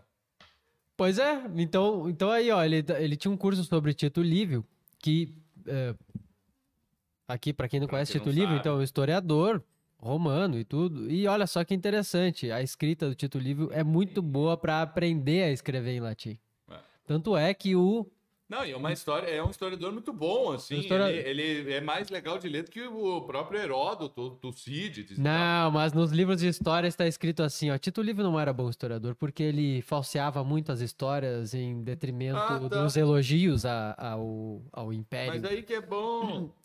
Pois 0.97 1.19
é, 1.19 1.43
então, 1.57 2.09
então 2.09 2.31
aí, 2.31 2.51
ó, 2.53 2.63
ele, 2.65 2.85
ele 2.99 3.17
tinha 3.17 3.33
um 3.33 3.37
curso 3.37 3.65
sobre 3.65 3.93
Tito 3.93 4.23
Livio, 4.23 4.65
que. 5.01 5.35
é, 5.67 5.95
aqui, 7.27 7.53
pra 7.53 7.67
quem 7.69 7.81
não 7.81 7.87
Pra 7.87 7.97
conhece 7.97 8.13
quem 8.13 8.21
Tito 8.21 8.29
não 8.29 8.35
Livio, 8.35 8.49
sabe. 8.57 8.61
então, 8.61 8.83
historiador 8.83 9.63
romano 10.05 10.59
e 10.59 10.65
tudo. 10.65 11.11
E 11.11 11.27
olha 11.27 11.47
só 11.47 11.65
que 11.65 11.75
interessante, 11.75 12.51
a 12.51 12.61
escrita 12.63 13.09
do 13.09 13.15
Tito 13.15 13.39
Livio 13.39 13.71
é 13.73 13.83
muito 13.83 14.21
boa 14.21 14.57
pra 14.57 14.83
aprender 14.83 15.45
a 15.45 15.51
escrever 15.51 15.93
em 15.97 16.01
latim. 16.01 16.39
É. 16.71 16.75
Tanto 17.07 17.37
é 17.37 17.53
que 17.55 17.75
o. 17.75 18.07
Não, 18.47 18.63
e 18.65 18.73
é 18.73 18.77
uma 18.77 18.93
história, 18.93 19.27
é 19.27 19.43
um 19.43 19.49
historiador 19.49 19.91
muito 19.91 20.13
bom, 20.13 20.53
assim. 20.53 20.77
Historia- 20.79 21.09
Ele, 21.11 21.41
ele 21.41 21.73
é 21.73 21.81
mais 21.81 22.11
legal 22.11 22.39
de 22.39 22.47
ler 22.47 22.63
do 22.65 22.71
que 22.71 22.83
o 22.83 23.23
próprio 23.23 23.59
Heródoto, 23.59 24.33
Tucídides. 24.33 25.19
Não, 25.19 25.71
mas 25.71 25.95
nos 25.95 26.13
livros 26.13 26.41
de 26.41 26.49
história 26.49 26.87
está 26.87 27.07
escrito 27.07 27.43
assim, 27.43 27.71
ó. 27.71 27.79
Tito 27.79 28.03
Livio 28.03 28.23
não 28.23 28.39
era 28.39 28.53
bom 28.53 28.69
historiador 28.69 29.15
porque 29.15 29.43
ele 29.43 29.81
falseava 29.81 30.45
muito 30.45 30.71
as 30.71 30.81
histórias 30.81 31.55
em 31.55 31.83
detrimento 31.83 32.37
Ah, 32.37 32.61
tá. 32.69 32.83
dos 32.83 32.95
elogios 32.99 33.65
a- 33.65 33.95
ao, 33.99 34.61
ao 34.71 34.93
império. 34.93 35.33
Mas 35.33 35.45
aí 35.45 35.63
que 35.63 35.73
é 35.73 35.81
bom. 35.81 36.53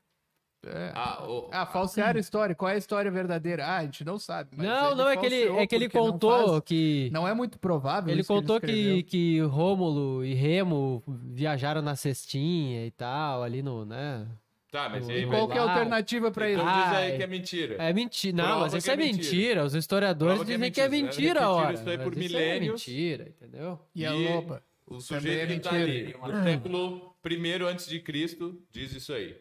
É. 0.66 0.92
Ah, 0.94 1.24
o- 1.26 1.50
Ah, 1.52 1.66
falsear 1.66 2.16
a 2.16 2.20
história. 2.20 2.54
Qual 2.54 2.70
é 2.70 2.74
a 2.74 2.78
história 2.78 3.10
verdadeira? 3.10 3.66
Ah, 3.66 3.78
a 3.78 3.84
gente 3.84 4.04
não 4.04 4.20
sabe. 4.20 4.50
mas 4.58 4.68
não, 4.68 4.88
ele 4.88 4.96
não, 4.96 5.08
é 5.10 5.18
que 5.18 5.26
ele, 5.26 5.44
é 5.58 5.68
que 5.68 5.76
ele 5.76 5.86
porque 5.90 5.98
não 6.06 6.12
contou 6.12 6.48
faz- 6.50 6.62
que. 6.66 7.10
Não 7.14 7.28
é 7.28 7.34
muito 7.34 7.58
provável. 7.58 8.12
Ele 8.12 8.22
isso 8.22 8.28
contou 8.34 8.60
que, 8.60 8.68
escreveu. 8.72 9.04
que 9.06 9.40
Rômulo 9.42 10.24
e 10.26 10.34
Remo 10.34 11.02
viajaram 11.08 11.82
na 11.82 11.96
cestinha 11.96 12.86
e 12.86 12.92
tal, 12.92 13.42
ali 13.44 13.62
no, 13.64 13.86
né? 13.86 14.28
Tá, 14.72 14.88
mas 14.88 15.10
aí, 15.10 15.26
mas- 15.26 15.36
qual 15.36 15.48
que 15.48 15.58
é 15.58 15.62
a 15.62 15.64
alternativa 15.64 16.30
pra 16.30 16.48
isso? 16.50 16.62
Então 16.62 16.74
diz 16.74 16.88
aí 16.94 17.12
Ai. 17.12 17.18
que 17.18 17.24
é 17.24 17.28
mentira. 17.28 17.76
É 17.80 17.94
mentira. 17.94 18.38
Não, 18.38 18.44
Prova 18.46 18.60
mas 18.62 18.74
isso 18.76 18.84
que 18.86 18.92
é 18.92 18.94
é 18.94 18.98
mentira. 18.98 19.24
mentira. 19.24 19.66
Os 19.66 19.74
historiadores 19.74 20.34
Prova 20.36 20.46
que 20.46 20.52
é 20.52 20.56
dizem 20.58 20.72
que 20.72 20.82
é 20.82 20.90
mentira. 20.90 21.08
mentira, 21.08 21.40
Repetiram 21.40 21.52
ora. 21.56 21.74
isso 21.74 21.90
aí 21.90 21.98
por 21.98 22.16
milênios. 22.16 22.68
é 22.88 22.92
mentira, 22.92 23.30
entendeu? 23.30 23.80
E 23.96 24.06
a 24.06 24.14
E- 24.16 24.28
loba? 24.34 24.62
O 24.86 25.00
sujeito 25.00 25.52
é 25.52 25.56
que 25.56 25.60
tá 25.62 25.70
ali, 25.72 26.04
mentira. 26.06 26.18
no 26.28 26.44
século 26.44 27.16
I 27.26 27.64
antes 27.64 27.88
de 27.88 28.00
Cristo, 28.00 28.62
diz 28.72 28.94
isso 28.94 29.14
aí. 29.14 29.36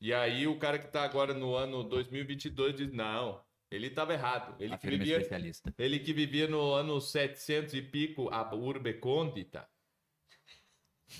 E 0.00 0.14
aí 0.14 0.46
o 0.46 0.58
cara 0.58 0.78
que 0.78 0.88
tá 0.88 1.02
agora 1.04 1.34
no 1.34 1.54
ano 1.54 1.84
2022 1.84 2.74
diz, 2.74 2.92
não, 2.92 3.40
ele 3.70 3.88
estava 3.88 4.12
errado. 4.14 4.54
Ele 4.58 4.70
que, 4.70 4.74
Afirma 4.74 4.98
vivia, 4.98 5.16
especialista. 5.18 5.74
ele 5.78 5.98
que 5.98 6.12
vivia 6.12 6.48
no 6.48 6.72
ano 6.72 7.00
700 7.00 7.74
e 7.74 7.82
pico, 7.82 8.28
a 8.30 8.54
urbe 8.54 8.94
condita. 8.94 9.68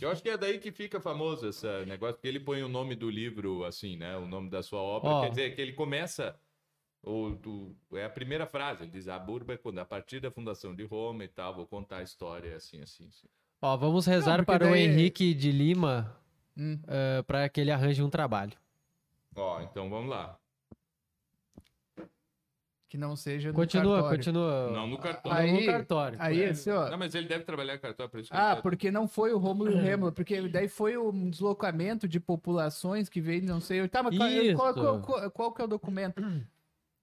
Eu 0.00 0.10
acho 0.10 0.22
que 0.22 0.30
é 0.30 0.36
daí 0.38 0.58
que 0.58 0.70
fica 0.70 1.00
famoso 1.00 1.48
esse 1.48 1.66
negócio, 1.84 2.14
porque 2.14 2.28
ele 2.28 2.40
põe 2.40 2.62
o 2.62 2.68
nome 2.68 2.94
do 2.94 3.10
livro 3.10 3.64
assim, 3.64 3.96
né? 3.96 4.16
O 4.16 4.24
nome 4.26 4.48
da 4.48 4.62
sua 4.62 4.80
obra. 4.80 5.10
Ó. 5.10 5.20
Quer 5.22 5.30
dizer, 5.30 5.54
que 5.56 5.60
ele 5.60 5.72
começa. 5.72 6.38
O, 7.02 7.30
do- 7.30 7.74
é 7.94 8.04
a 8.04 8.10
primeira 8.10 8.46
frase, 8.46 8.82
ele 8.84 8.90
diz 8.92 9.08
a 9.08 9.16
urbe 9.16 9.56
condita, 9.56 9.82
a 9.82 9.86
partir 9.86 10.20
da 10.20 10.30
fundação 10.30 10.74
de 10.74 10.84
Roma 10.84 11.24
e 11.24 11.28
tal, 11.28 11.54
vou 11.54 11.66
contar 11.66 11.98
a 11.98 12.02
história 12.02 12.54
assim, 12.56 12.80
assim. 12.82 13.06
assim. 13.08 13.26
Ó, 13.62 13.74
vamos 13.76 14.04
rezar 14.06 14.38
Não, 14.38 14.44
para 14.44 14.66
o 14.66 14.70
daí- 14.70 14.82
Henrique 14.84 15.32
de 15.34 15.50
Lima 15.50 16.14
Hum. 16.56 16.78
eh, 16.86 17.22
para 17.26 17.48
que 17.48 17.58
ele 17.60 17.70
arranje 17.70 18.02
um 18.02 18.10
trabalho. 18.10 18.52
Ó, 19.40 19.60
então 19.62 19.88
vamos 19.88 20.10
lá. 20.10 20.38
Que 22.88 22.98
não 22.98 23.14
seja 23.14 23.50
no 23.50 23.54
Continua, 23.54 23.94
cartório. 24.02 24.18
continua. 24.18 24.70
Não 24.72 24.86
no 24.88 24.98
cartório. 24.98 25.38
Aí- 25.38 25.52
no 25.60 25.66
cartório. 25.72 26.18
Aí, 26.20 26.44
assim, 26.44 26.70
ó. 26.70 26.90
Não, 26.90 26.98
mas 26.98 27.14
ele 27.14 27.28
deve 27.28 27.44
trabalhar 27.44 27.78
cartório, 27.78 28.10
por 28.10 28.18
isso 28.18 28.30
que 28.30 28.36
Ah, 28.36 28.52
ele 28.54 28.62
porque 28.62 28.90
não 28.90 29.06
foi 29.06 29.32
o 29.32 29.38
Rômulo 29.38 29.70
e 29.70 29.74
o 29.74 29.78
Rêmulo, 29.78 30.10
porque 30.12 30.48
daí 30.48 30.66
foi 30.68 30.98
um 30.98 31.30
deslocamento 31.30 32.08
de 32.08 32.18
populações 32.18 33.08
que 33.08 33.20
veio, 33.20 33.44
não 33.44 33.60
sei. 33.60 33.86
Tá, 33.88 34.02
mas 34.02 34.16
qual, 34.16 34.28
Isso. 34.28 34.56
qual, 34.56 34.74
qual- 34.74 35.00
qual- 35.02 35.30
qual 35.30 35.52
que 35.52 35.62
é 35.62 35.64
o 35.64 35.68
documento? 35.68 36.20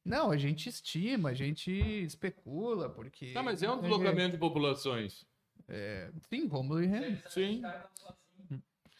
Não, 0.03 0.29
a 0.29 0.35
gente 0.37 0.67
estima, 0.67 1.29
a 1.29 1.33
gente 1.33 1.71
especula, 1.71 2.89
porque. 2.89 3.31
Tá, 3.31 3.41
mas 3.41 3.63
é 3.63 3.71
um 3.71 3.79
deslocamento 3.79 4.31
de 4.33 4.37
populações. 4.37 5.25
Sim, 6.29 6.47
Rômulo 6.47 6.83
e 6.83 6.85
Rêmulo. 6.85 7.17
Sim. 7.29 7.61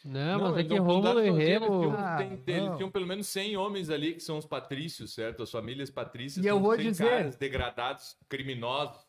Não, 0.05 0.39
mas 0.41 0.55
é 0.55 0.59
eles 0.59 0.71
que 0.71 0.77
não 0.77 0.85
Rômulo 0.85 1.19
e 1.25 1.29
Remo... 1.31 1.65
Eles 1.65 1.79
tinham, 1.81 1.95
Ah, 1.97 2.17
tem- 2.17 2.43
eles 2.55 2.69
não. 2.69 2.75
tinham 2.77 2.91
pelo 2.91 3.07
menos 3.07 3.27
100 3.27 3.57
homens 3.57 3.89
ali 3.89 4.13
que 4.13 4.19
são 4.21 4.37
os 4.37 4.45
patrícios, 4.45 5.13
certo? 5.13 5.43
As 5.43 5.51
famílias 5.51 5.89
patrícias. 5.89 6.45
E 6.45 6.47
eu 6.47 6.59
vou 6.59 6.75
100 6.75 6.83
dizer- 6.85 7.09
caras 7.09 7.35
degradados, 7.35 8.15
criminosos, 8.29 9.05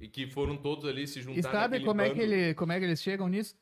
e 0.00 0.08
que 0.08 0.26
foram 0.28 0.56
todos 0.56 0.84
ali 0.88 1.06
se 1.06 1.20
juntar 1.20 1.38
E 1.38 1.42
sabe 1.42 1.80
como 1.84 2.00
é, 2.00 2.10
que 2.10 2.20
ele, 2.20 2.54
como 2.54 2.72
é 2.72 2.78
que 2.78 2.84
eles 2.84 3.02
chegam 3.02 3.28
nisso? 3.28 3.56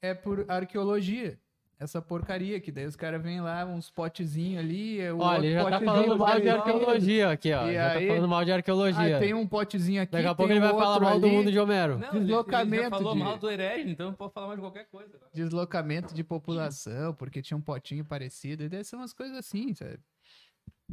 É 0.00 0.14
por 0.14 0.44
arqueologia. 0.48 1.38
Essa 1.78 2.00
porcaria, 2.00 2.60
que 2.60 2.70
daí 2.70 2.86
os 2.86 2.94
caras 2.94 3.20
vêm 3.22 3.40
lá, 3.40 3.64
uns 3.66 3.90
potezinhos 3.90 4.60
ali. 4.64 5.00
é 5.00 5.12
o 5.12 5.18
Olha, 5.18 5.52
já 5.52 5.58
tá 5.58 5.70
potezinho 5.80 5.92
falando 5.92 6.18
mal 6.18 6.40
de 6.40 6.48
arqueologia 6.48 7.30
aqui, 7.30 7.52
ó. 7.52 7.68
E 7.68 7.74
Já 7.74 7.90
tá 7.90 7.98
aí- 7.98 8.06
falando 8.06 8.28
mal 8.28 8.44
de 8.44 8.52
arqueologia. 8.52 9.16
Ah, 9.16 9.20
tem 9.20 9.34
um 9.34 9.46
potezinho 9.46 10.00
aqui. 10.02 10.12
Daqui 10.12 10.26
a 10.28 10.34
pouco 10.34 10.52
ele 10.52 10.60
vai 10.60 10.70
falar 10.70 11.00
mal 11.00 11.18
do 11.20 11.26
ali. 11.26 11.36
mundo 11.36 11.50
de 11.50 11.58
Homero. 11.58 11.98
Não, 11.98 12.08
ele- 12.08 12.16
ele 12.18 12.24
Deslocamento 12.26 12.82
já 12.84 12.90
falou 12.90 13.12
de- 13.14 13.18
mal 13.18 13.38
do 13.38 13.50
herege, 13.50 13.90
então 13.90 14.12
pode 14.12 14.32
falar 14.32 14.46
mais 14.46 14.58
de 14.58 14.62
qualquer 14.62 14.86
coisa. 14.90 15.10
agora. 15.16 15.30
deslocamento 15.34 16.14
de 16.14 16.22
população, 16.24 17.12
porque 17.14 17.42
tinha 17.42 17.56
um 17.56 17.60
potinho 17.60 18.04
parecido, 18.04 18.62
e 18.62 18.68
deve 18.68 18.84
ser 18.84 18.94
umas 18.96 19.12
coisas 19.12 19.36
assim, 19.36 19.74
sabe? 19.74 19.98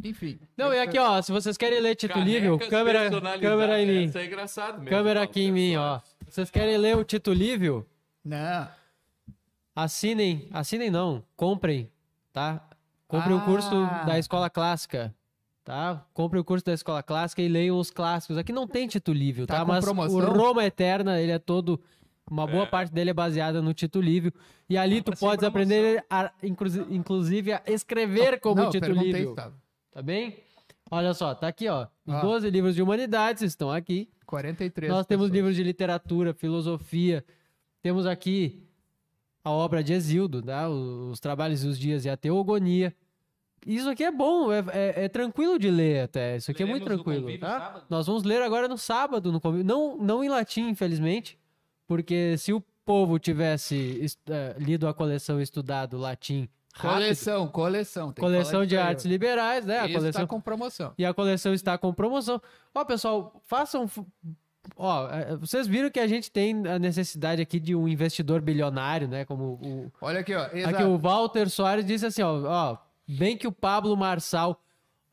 Enfim. 0.03 0.39
Não, 0.57 0.73
e 0.73 0.79
aqui, 0.79 0.97
ó, 0.97 1.21
se 1.21 1.31
vocês 1.31 1.57
querem 1.57 1.79
ler 1.79 1.95
Tito 1.95 2.17
Livre, 2.19 2.57
câmera, 2.69 3.09
câmera 3.39 3.81
em 3.81 3.85
mim. 3.87 4.03
Isso 4.05 4.17
é 4.17 4.25
engraçado 4.25 4.75
mesmo. 4.75 4.89
Câmera 4.89 5.21
aqui 5.21 5.41
em 5.43 5.51
mim, 5.51 5.75
ó. 5.75 5.99
Vocês 6.27 6.49
querem 6.49 6.77
ler 6.77 6.97
o 6.97 7.03
Tito 7.03 7.31
Livre? 7.33 7.83
Não. 8.23 8.67
Assinem, 9.75 10.47
assinem 10.51 10.89
não, 10.89 11.23
comprem, 11.35 11.89
tá? 12.33 12.67
Comprem 13.07 13.35
o 13.35 13.39
Ah. 13.39 13.45
curso 13.45 13.69
da 14.05 14.19
Escola 14.19 14.49
Clássica, 14.49 15.13
tá? 15.63 16.05
Comprem 16.13 16.41
o 16.41 16.43
curso 16.43 16.65
da 16.65 16.73
Escola 16.73 17.01
Clássica 17.01 17.41
e 17.41 17.47
leiam 17.47 17.77
os 17.79 17.89
clássicos. 17.89 18.37
Aqui 18.37 18.51
não 18.51 18.67
tem 18.67 18.87
Tito 18.87 19.13
Livre, 19.13 19.45
Tá 19.45 19.57
tá? 19.59 19.65
Mas 19.65 19.83
promoção? 19.85 20.17
o 20.17 20.25
Roma 20.25 20.65
Eterna, 20.65 21.19
ele 21.19 21.31
é 21.31 21.39
todo... 21.39 21.79
Uma 22.29 22.47
boa 22.47 22.63
É. 22.63 22.67
parte 22.67 22.93
dele 22.93 23.09
é 23.09 23.13
baseada 23.13 23.61
no 23.61 23.73
Tito 23.73 23.99
Livre. 23.99 24.33
E 24.69 24.77
ali 24.77 25.01
tu 25.01 25.11
podes 25.17 25.43
aprender, 25.43 26.05
a, 26.09 26.31
inclusi- 26.41 26.85
inclusive, 26.89 27.51
a 27.51 27.61
escrever 27.67 28.39
como 28.39 28.55
não, 28.63 28.69
Tito 28.69 28.85
se 28.85 29.33
tava. 29.35 29.53
Tá 29.91 30.01
bem? 30.01 30.37
Olha 30.89 31.13
só, 31.13 31.35
tá 31.35 31.49
aqui, 31.49 31.67
ó. 31.67 31.87
Os 32.05 32.13
Ah. 32.13 32.21
12 32.21 32.49
livros 32.49 32.75
de 32.75 32.81
humanidades 32.81 33.41
estão 33.43 33.69
aqui. 33.69 34.09
43 34.25 34.89
Nós 34.89 35.05
temos 35.05 35.25
pessoas. 35.25 35.35
livros 35.35 35.55
de 35.57 35.63
literatura, 35.63 36.33
filosofia. 36.33 37.25
Temos 37.81 38.05
aqui 38.05 38.63
a 39.43 39.49
obra 39.51 39.83
de 39.83 39.93
Exildo, 39.93 40.41
tá? 40.41 40.69
os, 40.69 41.11
os 41.13 41.19
trabalhos 41.19 41.63
dos 41.63 41.77
dias 41.79 42.05
e 42.05 42.09
a 42.09 42.17
teogonia. 42.17 42.95
Isso 43.65 43.89
aqui 43.89 44.03
é 44.03 44.11
bom, 44.11 44.51
é, 44.51 44.59
é- 44.73 45.03
é 45.05 45.09
tranquilo 45.09 45.59
de 45.59 45.69
ler 45.69 46.03
até. 46.05 46.37
Isso 46.37 46.49
aqui 46.49 46.63
é 46.63 46.65
muito 46.65 46.83
Leremos 46.83 47.03
tranquilo, 47.03 47.21
convívio 47.23 47.41
tá? 47.47 47.59
sábado? 47.59 47.85
Nós 47.89 48.07
vamos 48.07 48.23
ler 48.23 48.41
agora 48.41 48.67
no 48.67 48.77
sábado, 48.77 49.31
no 49.31 49.39
convívio. 49.39 49.65
Não, 49.65 49.97
não 49.97 50.23
em 50.23 50.29
latim, 50.29 50.67
infelizmente, 50.69 51.37
porque 51.87 52.35
se 52.39 52.51
o 52.53 52.61
povo 52.83 53.19
tivesse 53.19 53.75
es- 54.01 54.17
eh, 54.27 54.55
lido 54.57 54.87
a 54.87 54.93
coleção 54.93 55.39
e 55.39 55.43
estudado 55.43 55.95
latim 55.97 56.49
rápido, 56.73 56.93
Coleção, 57.01 57.47
coleção. 57.49 58.05
tem 58.07 58.13
que 58.15 58.21
coleção 58.21 58.65
de 58.65 58.75
artes 58.77 59.05
liberais, 59.05 59.63
né? 59.65 59.79
A 59.79 59.85
Isso 59.85 59.93
coleção 59.99 60.21
tá 60.21 60.27
com 60.27 60.41
promoção. 60.41 60.93
e 60.97 61.05
a 61.05 61.13
coleção 61.13 61.53
está 61.53 61.77
com 61.77 61.93
promoção. 61.93 62.41
Ó, 62.73 62.83
pessoal, 62.83 63.39
façam. 63.43 63.87
Ó, 64.75 65.09
é, 65.09 65.35
vocês 65.35 65.67
viram 65.67 65.89
que 65.89 65.99
a 65.99 66.07
gente 66.07 66.31
tem 66.31 66.67
a 66.67 66.77
necessidade 66.77 67.41
aqui 67.41 67.59
de 67.59 67.75
um 67.75 67.87
investidor 67.87 68.41
bilionário, 68.41 69.07
né? 69.07 69.25
Como 69.25 69.59
o. 69.61 69.91
Olha 70.01 70.19
aqui, 70.19 70.33
ó. 70.33 70.43
Aqui 70.43 70.59
Exato. 70.59 70.85
o 70.85 70.97
Walter 70.97 71.49
Soares 71.49 71.85
disse 71.85 72.05
assim, 72.05 72.21
ó, 72.21 72.41
ó. 72.45 72.77
Bem 73.07 73.35
que 73.35 73.47
o 73.47 73.51
Pablo 73.51 73.95
Marçal. 73.97 74.61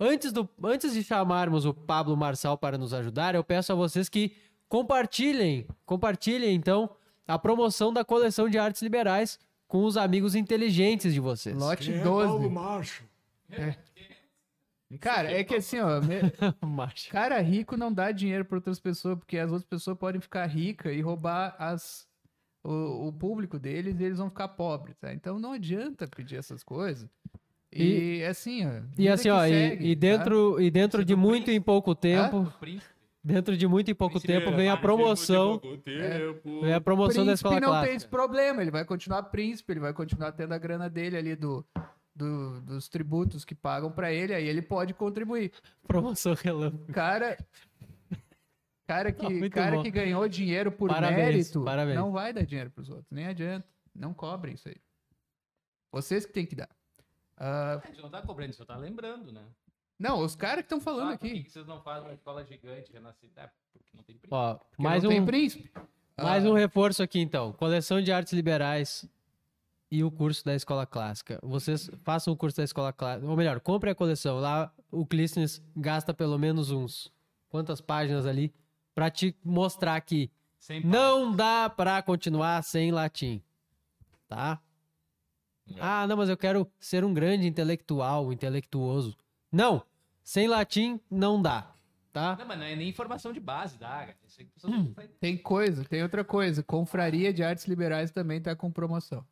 Antes, 0.00 0.32
do, 0.32 0.48
antes 0.62 0.92
de 0.92 1.02
chamarmos 1.02 1.64
o 1.66 1.74
Pablo 1.74 2.16
Marçal 2.16 2.56
para 2.56 2.78
nos 2.78 2.94
ajudar, 2.94 3.34
eu 3.34 3.42
peço 3.42 3.72
a 3.72 3.74
vocês 3.74 4.08
que 4.08 4.36
compartilhem. 4.68 5.66
Compartilhem, 5.84 6.54
então, 6.54 6.90
a 7.26 7.38
promoção 7.38 7.92
da 7.92 8.04
coleção 8.04 8.48
de 8.48 8.58
artes 8.58 8.80
liberais 8.80 9.40
com 9.66 9.84
os 9.84 9.96
amigos 9.96 10.34
inteligentes 10.34 11.12
de 11.12 11.20
vocês. 11.20 11.56
Lote 11.56 11.90
Quem 11.90 12.00
é 12.00 12.02
Paulo 12.04 12.38
12. 12.38 12.48
Macho? 12.48 13.04
Cara, 15.00 15.30
é 15.30 15.44
que 15.44 15.54
assim, 15.56 15.78
ó. 15.80 16.00
me-. 16.00 16.32
Cara 17.10 17.38
rico 17.40 17.76
não 17.76 17.92
dá 17.92 18.10
dinheiro 18.10 18.44
para 18.44 18.56
outras 18.56 18.80
pessoas, 18.80 19.18
porque 19.18 19.36
as 19.38 19.50
outras 19.50 19.68
pessoas 19.68 19.98
podem 19.98 20.20
ficar 20.20 20.46
ricas 20.46 20.94
e 20.96 21.00
roubar 21.00 21.54
as, 21.58 22.06
o, 22.64 23.08
o 23.08 23.12
público 23.12 23.58
deles 23.58 24.00
e 24.00 24.04
eles 24.04 24.18
vão 24.18 24.30
ficar 24.30 24.48
pobres, 24.48 24.96
tá? 24.98 25.12
Então 25.12 25.38
não 25.38 25.52
adianta 25.52 26.06
pedir 26.08 26.36
essas 26.36 26.62
coisas. 26.64 27.08
E, 27.70 28.24
assim, 28.24 28.66
ó. 28.66 28.80
E 28.96 29.08
assim, 29.10 29.28
ó, 29.28 29.44
e- 29.44 29.50
segue, 29.50 29.86
e, 29.90 29.94
tá? 29.94 30.00
dentro, 30.00 30.60
e 30.60 30.70
dentro 30.70 31.04
de 31.04 31.14
muito 31.14 31.50
em 31.50 31.60
pouco 31.60 31.94
tempo, 31.94 32.50
príncipe. 32.58 32.94
dentro 33.22 33.58
de 33.58 33.66
muito 33.68 33.90
em 33.90 33.94
pouco 33.94 34.18
tempo 34.18 34.50
vem 34.52 34.70
a 34.70 34.76
Príncipe 34.76 34.76
de 34.76 34.80
promoção, 34.80 35.58
tempo. 35.84 36.60
vem 36.62 36.72
a 36.72 36.80
promoção 36.80 37.26
da 37.26 37.32
príncipe 37.32 37.34
escola 37.34 37.54
não 37.56 37.60
tem 37.60 37.68
clássica. 37.70 37.94
esse 37.96 38.08
problema, 38.08 38.62
ele 38.62 38.70
vai 38.70 38.86
continuar 38.86 39.24
príncipe, 39.24 39.70
ele 39.74 39.80
vai 39.80 39.92
continuar 39.92 40.32
tendo 40.32 40.54
a 40.54 40.58
grana 40.58 40.88
dele 40.88 41.18
ali 41.18 41.36
do, 41.36 41.62
do- 42.18 42.60
dos 42.62 42.88
tributos 42.88 43.44
que 43.44 43.54
pagam 43.54 43.90
pra 43.90 44.12
ele, 44.12 44.34
aí 44.34 44.46
ele 44.46 44.60
pode 44.60 44.92
contribuir. 44.94 45.52
Promoção 45.86 46.34
relâmpago. 46.34 46.92
Cara, 46.92 47.38
cara 48.86 49.12
que, 49.12 49.28
Muito 49.28 49.52
cara 49.54 49.76
bom. 49.76 49.82
que 49.82 49.90
ganhou 49.90 50.28
dinheiro 50.28 50.72
por 50.72 50.88
Parabéns, 50.88 51.18
mérito, 51.18 51.64
parabéns. 51.64 51.96
não 51.96 52.10
vai 52.12 52.32
dar 52.32 52.44
dinheiro 52.44 52.70
pros 52.70 52.88
outros, 52.88 53.06
nem 53.10 53.26
adianta, 53.26 53.66
não 53.94 54.12
cobrem 54.12 54.54
isso 54.54 54.68
aí. 54.68 54.76
Vocês 55.92 56.26
que 56.26 56.32
tem 56.32 56.44
que 56.46 56.54
dar. 56.56 56.68
Ah, 57.36 57.80
A 57.82 57.86
gente 57.86 58.02
não 58.02 58.10
tá 58.10 58.20
cobrando, 58.20 58.52
só 58.52 58.64
tá 58.64 58.76
lembrando, 58.76 59.32
né? 59.32 59.44
não, 59.98 60.20
os 60.22 60.34
caras 60.36 60.58
que 60.58 60.66
estão 60.66 60.80
falando 60.80 61.12
Ah, 61.12 61.18
por 61.18 61.26
que 61.26 61.38
aqui, 61.40 61.50
vocês 61.50 61.66
não 61.66 61.80
fazem 61.82 62.08
uma 62.08 62.14
escola 62.14 62.44
gigante, 62.44 62.92
renascida? 62.92 63.42
É, 63.42 63.50
porque 63.72 63.90
não 63.96 64.02
tem 64.02 64.16
príncipe. 64.16 64.28
Ó, 64.34 64.58
mais 64.78 65.02
não 65.02 65.10
tem 65.10 65.20
um, 65.20 65.26
príncipe. 65.26 65.70
mais 66.20 66.44
Ah, 66.44 66.48
um 66.50 66.52
reforço 66.54 67.02
aqui 67.02 67.20
então. 67.20 67.52
Coleção 67.52 68.00
de 68.02 68.10
artes 68.12 68.32
liberais 68.32 69.08
e 69.90 70.04
o 70.04 70.10
curso 70.10 70.44
da 70.44 70.54
escola 70.54 70.86
clássica. 70.86 71.38
Vocês 71.42 71.90
façam 72.02 72.32
o 72.32 72.36
curso 72.36 72.56
da 72.58 72.64
escola 72.64 72.92
clássica, 72.92 73.28
ou 73.28 73.36
melhor, 73.36 73.60
compre 73.60 73.90
a 73.90 73.94
coleção. 73.94 74.38
Lá 74.38 74.72
o 74.90 75.06
Clístenes 75.06 75.62
gasta 75.74 76.12
pelo 76.12 76.38
menos 76.38 76.70
uns 76.70 77.12
quantas 77.48 77.80
páginas 77.80 78.26
ali 78.26 78.52
pra 78.94 79.10
te 79.10 79.34
mostrar 79.44 80.00
que 80.00 80.30
Sem 80.58 80.84
Não 80.84 81.34
dá 81.34 81.70
pra 81.70 82.02
continuar 82.02 82.62
sem 82.62 82.90
latim. 82.90 83.42
Tá? 84.26 84.60
É. 85.70 85.74
Ah, 85.80 86.06
não, 86.06 86.16
mas 86.16 86.28
eu 86.28 86.36
quero 86.36 86.70
ser 86.78 87.04
um 87.04 87.14
grande 87.14 87.46
intelectual, 87.46 88.32
intelectuoso. 88.32 89.16
Não! 89.52 89.82
Sem 90.22 90.46
latim 90.48 91.00
não 91.10 91.40
dá. 91.40 91.72
Tá? 92.12 92.36
Não, 92.36 92.46
mas 92.46 92.58
não 92.58 92.66
é 92.66 92.74
nem 92.74 92.88
informação 92.88 93.32
de 93.32 93.40
base 93.40 93.78
pessoas 94.46 94.74
Hum. 94.74 94.92
não. 94.96 95.08
Tem 95.20 95.36
coisa, 95.38 95.84
tem 95.84 96.02
outra 96.02 96.24
coisa. 96.24 96.62
Confraria 96.62 97.32
de 97.32 97.42
Artes 97.42 97.66
Liberais 97.66 98.10
também 98.10 98.40
tá 98.40 98.54
com 98.56 98.70
promoção. 98.70 99.24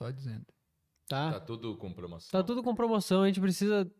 Só 0.00 0.10
dizendo. 0.10 0.46
Tá 1.08 1.32
Tá? 1.32 1.40
tudo 1.40 1.76
com 1.76 1.92
promoção. 1.92 2.30
Tá 2.30 2.42
tudo 2.46 2.62
com 2.62 2.74
promoção. 2.74 3.22
A 3.22 3.26
gente 3.26 3.40
precisa. 3.40 3.90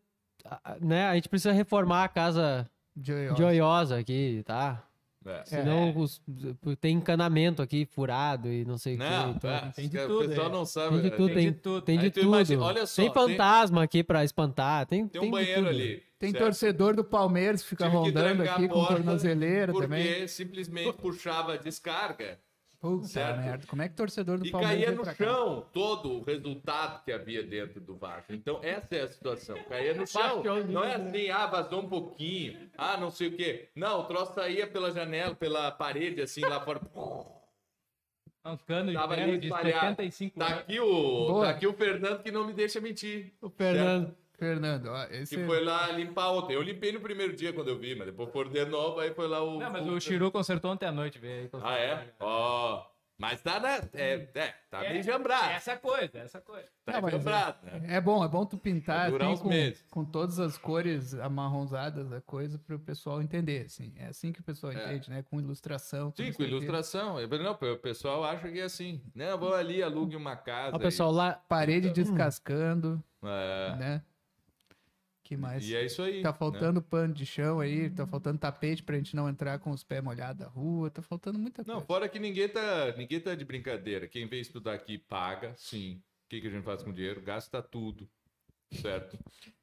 Né? 0.80 1.06
A 1.06 1.14
gente 1.16 1.28
precisa 1.28 1.52
reformar 1.52 2.04
a 2.04 2.08
casa 2.08 2.70
Joyosa. 2.96 3.36
joiosa 3.36 3.98
aqui, 3.98 4.42
tá? 4.46 4.86
É. 5.26 5.44
Senão 5.44 5.94
os- 5.98 6.22
tem 6.80 6.96
encanamento 6.96 7.60
aqui 7.60 7.84
furado 7.84 8.48
e 8.48 8.64
não 8.64 8.78
sei 8.78 8.94
o 8.94 8.98
Não, 8.98 9.32
que. 9.32 9.36
Então, 9.36 9.50
é, 9.50 9.72
tem 9.76 9.86
de 9.88 9.98
o 9.98 10.06
tudo 10.08 10.28
pessoal 10.28 10.46
aí. 10.46 10.52
não 10.52 10.64
sabe. 10.64 10.90
tem 10.90 11.02
de 11.02 11.10
tudo, 11.10 11.26
tem 11.26 11.34
tem, 11.36 11.44
de 11.52 11.58
tudo. 11.60 11.82
tem 11.82 11.98
de 11.98 12.10
tudo. 12.10 12.26
imagina- 12.26 12.62
olha 12.64 12.86
só, 12.86 13.02
tem 13.02 13.12
tem- 13.12 13.22
fantasma 13.22 13.82
aqui 13.82 14.02
pra 14.02 14.24
espantar. 14.24 14.86
Tem, 14.86 15.00
Tem 15.06 15.08
tem 15.08 15.20
um 15.20 15.24
de 15.24 15.30
banheiro 15.30 15.60
tudo. 15.60 15.68
ali. 15.68 16.02
Tem 16.18 16.30
certo? 16.30 16.42
torcedor 16.44 16.96
do 16.96 17.04
Palmeiras 17.04 17.62
que 17.62 17.68
fica 17.68 17.84
Tive 17.84 17.96
que 17.96 18.02
rondando 18.02 18.36
trancar 18.36 18.54
aqui 18.54 18.68
com 18.68 18.84
tornozeleira 18.86 19.72
porque 19.72 19.86
também. 19.88 20.26
simplesmente 20.28 20.92
puxava 20.94 21.52
a 21.52 21.56
descarga 21.58 22.38
Puta 22.80 23.06
certo. 23.08 23.40
merda. 23.40 23.66
Como 23.66 23.82
é 23.82 23.88
que 23.90 23.94
torcedor 23.94 24.38
do 24.38 24.46
e 24.46 24.50
Palmeiras 24.50 24.76
caía 24.78 24.86
vem 24.88 24.96
no 24.96 25.02
pra 25.02 25.14
cá? 25.14 25.24
chão 25.24 25.66
todo 25.72 26.12
o 26.12 26.22
resultado 26.22 27.04
que 27.04 27.12
havia 27.12 27.42
dentro 27.42 27.78
do 27.80 27.94
vaso. 27.94 28.24
Então, 28.30 28.58
essa 28.62 28.96
é 28.96 29.02
a 29.02 29.08
situação. 29.08 29.56
Caía 29.68 29.92
no 29.94 30.06
chão. 30.08 30.42
Não 30.66 30.82
é 30.82 30.94
assim, 30.94 31.28
ah, 31.28 31.46
vazou 31.46 31.82
um 31.82 31.88
pouquinho, 31.88 32.70
ah, 32.78 32.96
não 32.96 33.10
sei 33.10 33.28
o 33.28 33.36
quê. 33.36 33.68
Não, 33.76 34.00
o 34.00 34.04
troço 34.04 34.32
saía 34.34 34.66
pela 34.66 34.90
janela, 34.90 35.34
pela 35.34 35.70
parede, 35.70 36.22
assim, 36.22 36.40
lá 36.40 36.60
fora. 36.60 36.80
Um 38.42 38.56
cano 38.56 38.88
de 38.90 38.94
Tava 38.94 39.16
de 39.16 39.46
espalhado. 39.48 39.80
75 39.96 40.38
Tá 40.38 40.46
anos. 40.46 40.58
aqui 40.60 40.80
o, 40.80 40.86
Boa. 41.26 41.44
tá 41.44 41.50
aqui 41.50 41.66
o 41.66 41.74
Fernando 41.74 42.22
que 42.22 42.30
não 42.32 42.46
me 42.46 42.54
deixa 42.54 42.80
mentir. 42.80 43.34
O 43.42 43.50
Fernando. 43.50 44.16
Fernando, 44.40 44.86
ó, 44.86 45.04
esse 45.10 45.36
Que 45.36 45.44
foi 45.46 45.62
lá 45.62 45.92
limpar 45.92 46.30
ontem. 46.32 46.54
Eu 46.54 46.62
limpei 46.62 46.90
no 46.92 47.00
primeiro 47.00 47.36
dia 47.36 47.52
quando 47.52 47.68
eu 47.68 47.78
vi, 47.78 47.94
mas 47.94 48.06
depois 48.06 48.30
foram 48.32 48.50
de 48.50 48.64
novo, 48.64 48.98
aí 48.98 49.12
foi 49.14 49.28
lá 49.28 49.42
o. 49.42 49.58
Não, 49.60 49.70
mas 49.70 49.86
o- 49.86 49.92
o 49.92 50.00
Chiru 50.00 50.32
consertou 50.32 50.72
ontem 50.72 50.86
à 50.86 50.92
noite, 50.92 51.18
veio 51.18 51.42
aí. 51.42 51.50
Ah, 51.62 51.78
é? 51.78 52.08
Ó. 52.18 52.86
Mas 53.18 53.42
tá 53.42 53.60
na. 53.60 53.76
É, 53.92 54.30
é 54.34 54.54
tá 54.70 54.82
É, 54.82 54.92
meio 54.92 55.02
jambrado. 55.02 55.50
Essa 55.50 55.76
coisa, 55.76 56.18
essa 56.20 56.40
coisa. 56.40 56.66
Tá 56.86 57.02
Não, 57.02 57.10
jambrado, 57.10 57.58
né? 57.66 57.82
É 57.96 58.00
bom, 58.00 58.24
é 58.24 58.28
bom 58.28 58.46
tu 58.46 58.56
pintar 58.56 59.08
assim, 59.12 59.22
uns 59.26 59.40
com, 59.42 59.48
meses. 59.50 59.84
com 59.90 60.02
todas 60.06 60.40
as 60.40 60.56
cores 60.56 61.12
amarronzadas 61.12 62.08
da 62.08 62.22
coisa 62.22 62.58
para 62.58 62.76
o 62.76 62.78
pessoal 62.78 63.20
entender, 63.20 63.66
assim. 63.66 63.92
É 63.98 64.06
assim 64.06 64.32
que 64.32 64.40
o 64.40 64.42
pessoal 64.42 64.72
É. 64.72 64.76
entende, 64.86 65.10
né? 65.10 65.22
Com 65.22 65.38
ilustração. 65.38 66.10
Sim, 66.16 66.28
com 66.32 66.42
o 66.42 66.46
quê. 66.46 66.50
ilustração. 66.50 67.20
Eu- 67.20 67.28
Não, 67.28 67.52
o 67.52 67.76
pessoal 67.76 68.24
acha 68.24 68.50
que 68.50 68.58
é 68.58 68.62
assim. 68.62 69.02
Não, 69.14 69.36
vou 69.36 69.52
ali, 69.54 69.82
alugue 69.82 70.16
uma 70.16 70.34
casa. 70.34 70.74
Ó, 70.74 70.78
pessoal, 70.78 71.12
lá. 71.12 71.34
Parede 71.46 71.90
descascando, 71.90 73.04
É, 73.22 73.76
né? 73.76 74.02
Que 75.30 75.36
mais? 75.36 75.64
e 75.64 75.76
é 75.76 75.84
isso 75.86 76.02
aí. 76.02 76.22
Tá 76.22 76.32
né? 76.32 76.36
faltando 76.36 76.82
pano 76.82 77.14
de 77.14 77.24
chão 77.24 77.60
aí, 77.60 77.88
tá 77.88 78.04
faltando 78.04 78.36
tapete 78.36 78.82
pra 78.82 78.96
gente 78.96 79.14
não 79.14 79.28
entrar 79.28 79.60
com 79.60 79.70
os 79.70 79.84
pés 79.84 80.02
molhados 80.02 80.40
na 80.44 80.48
rua, 80.48 80.90
tá 80.90 81.00
faltando 81.02 81.38
muita 81.38 81.62
coisa. 81.62 81.78
Não, 81.78 81.86
fora 81.86 82.08
que 82.08 82.18
ninguém 82.18 82.48
tá, 82.48 82.92
ninguém 82.96 83.20
tá 83.20 83.36
de 83.36 83.44
brincadeira. 83.44 84.08
Quem 84.08 84.26
vem 84.26 84.40
estudar 84.40 84.74
aqui 84.74 84.98
paga, 84.98 85.54
sim. 85.56 86.02
O 86.26 86.28
que, 86.30 86.40
que 86.40 86.48
a 86.48 86.50
gente 86.50 86.64
faz 86.64 86.82
com 86.82 86.90
o 86.90 86.92
dinheiro? 86.92 87.22
Gasta 87.22 87.62
tudo. 87.62 88.08
Certo? 88.72 89.16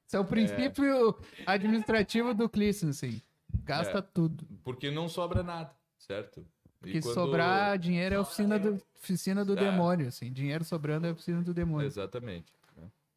Isso 0.07 0.15
é 0.15 0.19
o 0.21 0.23
princípio 0.23 1.17
administrativo 1.45 2.33
do 2.33 2.47
Clisson, 2.47 2.87
assim. 2.89 3.21
Gasta 3.65 3.97
É. 3.97 4.01
tudo. 4.01 4.47
Porque 4.63 4.89
não 4.89 5.09
sobra 5.09 5.43
nada, 5.43 5.75
certo? 5.97 6.45
Porque 6.79 7.01
quando- 7.01 7.13
sobrar 7.13 7.77
dinheiro 7.77 8.15
é 8.15 8.17
a 8.17 8.21
oficina 8.21 8.57
do, 8.57 8.81
oficina 8.95 9.43
do 9.43 9.51
É. 9.51 9.55
demônio, 9.57 10.07
assim. 10.07 10.31
Dinheiro 10.31 10.63
sobrando 10.63 11.07
é 11.07 11.09
a 11.09 11.13
oficina 11.13 11.41
do 11.41 11.53
demônio. 11.53 11.87
Exatamente. 11.87 12.53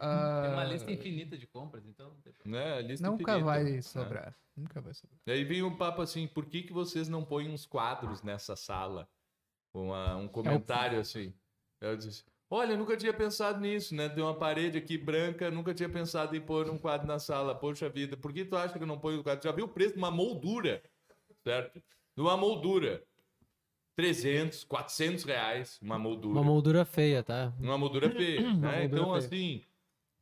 Ah, 0.01 0.41
Tem 0.43 0.53
uma 0.53 0.65
lista 0.65 0.91
infinita 0.91 1.37
de 1.37 1.47
compras, 1.47 1.85
então. 1.87 2.17
Né? 2.45 2.75
A 2.75 2.81
lista 2.81 3.07
Nunca 3.07 3.23
infinita, 3.33 3.45
vai 3.45 3.65
né? 3.65 3.83
sobrar. 3.83 4.35
Nunca 4.57 4.81
vai 4.81 4.95
sobrar. 4.95 5.19
E 5.27 5.31
aí 5.33 5.45
vem 5.45 5.63
um 5.63 5.77
papo 5.77 6.01
assim, 6.03 6.27
por 6.27 6.47
que, 6.47 6.63
que 6.63 6.73
vocês 6.73 7.09
não 7.09 7.25
põem 7.25 7.49
uns 7.51 7.67
quadros 7.67 8.23
nessa 8.23 8.57
sala? 8.57 9.09
Uma- 9.75 10.17
um 10.17 10.27
comentário 10.29 10.99
assim. 10.99 11.33
Eu 11.81 11.97
disse, 11.97 12.25
olha, 12.51 12.73
eu 12.73 12.79
nunca 12.79 12.97
tinha 12.97 13.13
pensado 13.13 13.61
nisso, 13.61 13.95
né? 13.95 14.09
Tem 14.09 14.23
uma 14.23 14.35
parede 14.35 14.77
aqui 14.79 14.99
branca, 14.99 15.51
nunca 15.51 15.73
tinha 15.75 15.89
pensado 15.89 16.35
em 16.35 16.41
pôr 16.41 16.69
um 16.71 16.79
quadro 16.79 17.07
na 17.07 17.19
sala. 17.19 17.55
Poxa 17.55 17.89
vida, 17.89 18.17
por 18.17 18.33
que 18.33 18.45
tu 18.45 18.57
acha 18.57 18.77
que 18.77 18.83
eu 18.83 18.87
não 18.89 18.99
ponho 18.99 19.21
o 19.21 19.23
quadro? 19.23 19.45
Já 19.45 19.53
viu 19.53 19.67
o 19.67 19.69
preço 19.69 19.93
de 19.95 19.99
uma 19.99 20.11
moldura, 20.11 20.83
certo? 21.45 21.83
De 22.17 22.23
uma 22.23 22.37
moldura. 22.37 23.05
300, 23.97 24.65
400 24.65 25.25
reais, 25.25 25.79
uma 25.83 25.99
moldura. 25.99 26.35
Uma 26.39 26.45
moldura 26.45 26.85
feia, 26.87 27.23
tá? 27.23 27.53
Uma 27.61 27.77
moldura 27.77 28.11
feia, 28.11 28.41
né? 28.41 28.81
moldura 28.81 28.85
Então, 28.85 29.05
feia. 29.13 29.17
assim, 29.19 29.63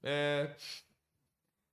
é... 0.02 0.54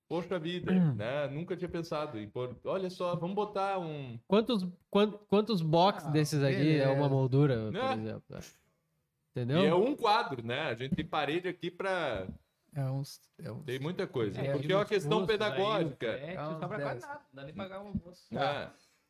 Poxa 0.08 0.38
vida, 0.38 0.72
né? 0.94 1.28
Nunca 1.28 1.58
tinha 1.58 1.68
pensado 1.68 2.20
em 2.20 2.30
pôr... 2.30 2.56
Olha 2.66 2.90
só, 2.92 3.16
vamos 3.16 3.36
botar 3.36 3.80
um... 3.80 4.20
Quantos, 4.28 4.64
quant- 4.92 5.18
quantos 5.28 5.62
box 5.64 6.06
Ah, 6.06 6.12
desses 6.12 6.44
aqui 6.44 6.78
é 6.78 6.84
uma 6.86 6.94
beleza. 6.96 7.10
moldura, 7.10 7.56
por 7.58 7.72
Né? 7.74 7.94
exemplo? 7.94 8.24
É. 8.36 8.38
E 8.38 9.40
é 9.40 9.44
Entendeu? 9.44 9.84
um 9.84 9.96
quadro, 9.96 10.46
né? 10.46 10.62
A 10.62 10.76
gente 10.76 10.96
tem 10.96 11.06
parede 11.06 11.48
aqui 11.48 11.72
pra... 11.72 12.28
É 12.76 12.84
uns. 12.86 13.20
É 13.42 13.52
uns... 13.52 13.64
Tem 13.64 13.80
muita 13.80 14.06
coisa. 14.06 14.40
É, 14.40 14.52
porque 14.52 14.72
é 14.72 14.76
uma 14.76 14.86
questão 14.86 15.26
Custos 15.26 15.42
aí, 15.42 15.52
pedagógica. 15.52 16.06
É, 16.08 16.34
É 16.34 16.36
não 16.36 16.60
sobra 16.60 16.78
quase 16.80 17.00
10. 17.00 17.02
nada. 17.02 17.20
Não 17.20 17.36
dá 17.36 17.44
nem 17.44 17.54
pagar 17.56 17.82
um 17.82 17.88
almoço. 17.88 18.28
É. 18.38 18.70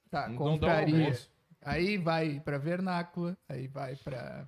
Tá, 0.09 0.28
Não 0.30 0.36
dá 0.38 0.43
um 0.49 0.51
compraria. 0.51 0.95
almoço. 1.03 1.32
Aí 1.61 1.97
vai 1.97 2.39
pra 2.39 2.57
vernácula, 2.57 3.36
aí 3.49 3.68
vai 3.68 3.95
pra. 3.97 4.47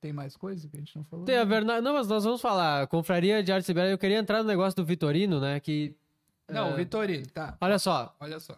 Tem 0.00 0.12
mais 0.12 0.36
coisa 0.36 0.68
que 0.68 0.76
a 0.76 0.80
gente 0.80 0.96
não 0.96 1.04
falou? 1.04 1.24
Tem 1.24 1.36
a 1.36 1.44
Verna... 1.44 1.80
Não, 1.80 1.92
mas 1.94 2.06
nós 2.08 2.22
vamos 2.24 2.40
falar. 2.40 2.86
Confraria 2.86 3.42
de 3.42 3.50
Arte 3.50 3.70
Ibérica. 3.70 3.92
Eu 3.94 3.98
queria 3.98 4.18
entrar 4.18 4.42
no 4.42 4.48
negócio 4.48 4.76
do 4.76 4.84
Vitorino, 4.84 5.40
né? 5.40 5.58
Que. 5.58 5.96
Não, 6.48 6.68
é, 6.68 6.76
Vitorino, 6.76 7.26
tá. 7.26 7.56
Olha 7.60 7.78
só. 7.78 8.14
Olha 8.20 8.38
só. 8.38 8.56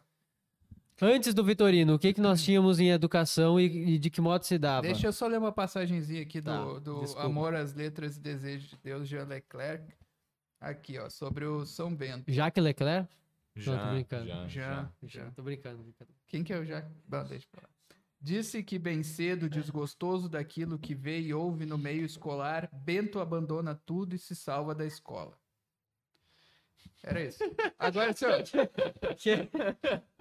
Antes 1.02 1.32
do 1.32 1.42
Vitorino, 1.42 1.94
o 1.94 1.98
que, 1.98 2.12
que 2.12 2.20
nós 2.20 2.42
tínhamos 2.42 2.78
em 2.78 2.90
educação 2.90 3.58
e, 3.58 3.94
e 3.94 3.98
de 3.98 4.10
que 4.10 4.20
modo 4.20 4.44
se 4.44 4.58
dava? 4.58 4.82
Deixa 4.82 5.06
eu 5.06 5.12
só 5.14 5.26
ler 5.26 5.38
uma 5.38 5.50
passagenzinha 5.50 6.20
aqui 6.20 6.42
do, 6.42 6.50
Tá, 6.50 6.78
do 6.80 7.00
desculpa. 7.00 7.26
Amor 7.26 7.54
às 7.54 7.72
Letras 7.72 8.18
e 8.18 8.20
Desejos 8.20 8.68
de 8.68 8.76
Deus, 8.76 9.08
Jean 9.08 9.24
Leclerc. 9.24 9.82
Aqui, 10.60 10.98
ó, 10.98 11.08
sobre 11.08 11.46
o 11.46 11.64
São 11.64 11.94
Bento. 11.94 12.30
Jacques 12.30 12.62
Leclerc? 12.62 13.08
Já, 13.56 13.78
tô 13.78 13.90
brincando. 13.92 14.26
já, 14.26 14.34
Já, 14.46 14.46
já. 14.46 14.90
já. 15.24 15.30
Tô 15.30 15.42
brincando, 15.42 15.78
brincando. 15.82 16.10
Quem 16.28 16.44
que 16.44 16.52
é 16.52 16.58
o 16.58 16.64
Jacques? 16.66 16.92
Bom, 17.08 17.24
deixa 17.24 17.46
pra 17.50 17.62
lá. 17.62 17.68
Disse 18.20 18.62
que 18.62 18.78
bem 18.78 19.02
cedo, 19.02 19.48
desgostoso 19.48 20.28
daquilo 20.28 20.78
que 20.78 20.94
vê 20.94 21.20
e 21.20 21.32
ouve 21.32 21.64
no 21.64 21.78
meio 21.78 22.04
escolar, 22.04 22.68
Bento 22.70 23.18
abandona 23.18 23.74
tudo 23.74 24.14
e 24.14 24.18
se 24.18 24.36
salva 24.36 24.74
da 24.74 24.84
escola. 24.84 25.38
Era 27.02 27.22
isso. 27.22 27.42
Agora, 27.78 28.12
senhor, 28.12 28.42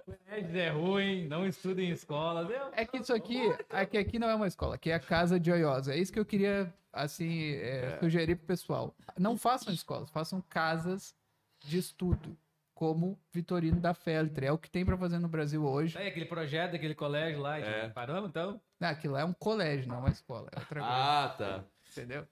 Colégio 0.06 0.58
é 0.58 0.70
ruim, 0.70 1.28
não 1.28 1.46
estuda 1.46 1.82
em 1.82 1.90
escola. 1.90 2.48
É 2.74 2.86
que 2.86 2.98
isso 2.98 3.14
aqui, 3.14 3.38
é 3.70 3.86
que 3.86 3.98
aqui 3.98 4.18
não 4.18 4.30
é 4.30 4.36
uma 4.36 4.48
escola, 4.48 4.76
aqui 4.76 4.90
é 4.90 4.96
a 4.96 5.00
casa 5.00 5.40
de 5.40 5.52
Oiosa. 5.52 5.94
É 5.94 5.98
isso 5.98 6.12
que 6.12 6.20
eu 6.20 6.26
queria, 6.26 6.74
assim, 6.92 7.54
é, 7.56 8.00
sugerir 8.00 8.36
pro 8.38 8.48
pessoal. 8.48 8.96
Não 9.18 9.38
façam 9.38 9.74
escolas, 9.74 10.10
façam 10.10 10.42
casas 10.42 11.14
de 11.60 11.78
estudo, 11.78 12.38
como 12.80 13.20
Vitorino 13.34 13.78
da 13.82 13.94
Feltre. 13.94 14.46
É 14.46 14.52
o 14.54 14.58
que 14.58 14.72
tem 14.72 14.86
pra 14.86 14.96
fazer 14.98 15.20
no 15.20 15.28
Brasil 15.28 15.66
hoje. 15.66 15.98
Aí, 15.98 16.08
aquele 16.08 16.24
projeto 16.24 16.72
daquele 16.72 16.96
colégio 16.96 17.42
lá, 17.42 17.60
É. 17.60 17.82
já 17.82 17.90
paramos 17.90 18.30
então? 18.30 18.62
Não, 18.80 18.88
aquilo 18.88 19.16
lá 19.16 19.20
é 19.20 19.26
um 19.26 19.34
colégio, 19.34 19.86
não 19.90 19.98
é 19.98 20.00
uma 20.00 20.10
escola. 20.10 20.48
É 20.56 20.60
outra 20.60 20.80
coisa, 20.80 20.96
Ah, 20.96 21.36
tá. 21.38 21.64
entendeu? 21.92 22.26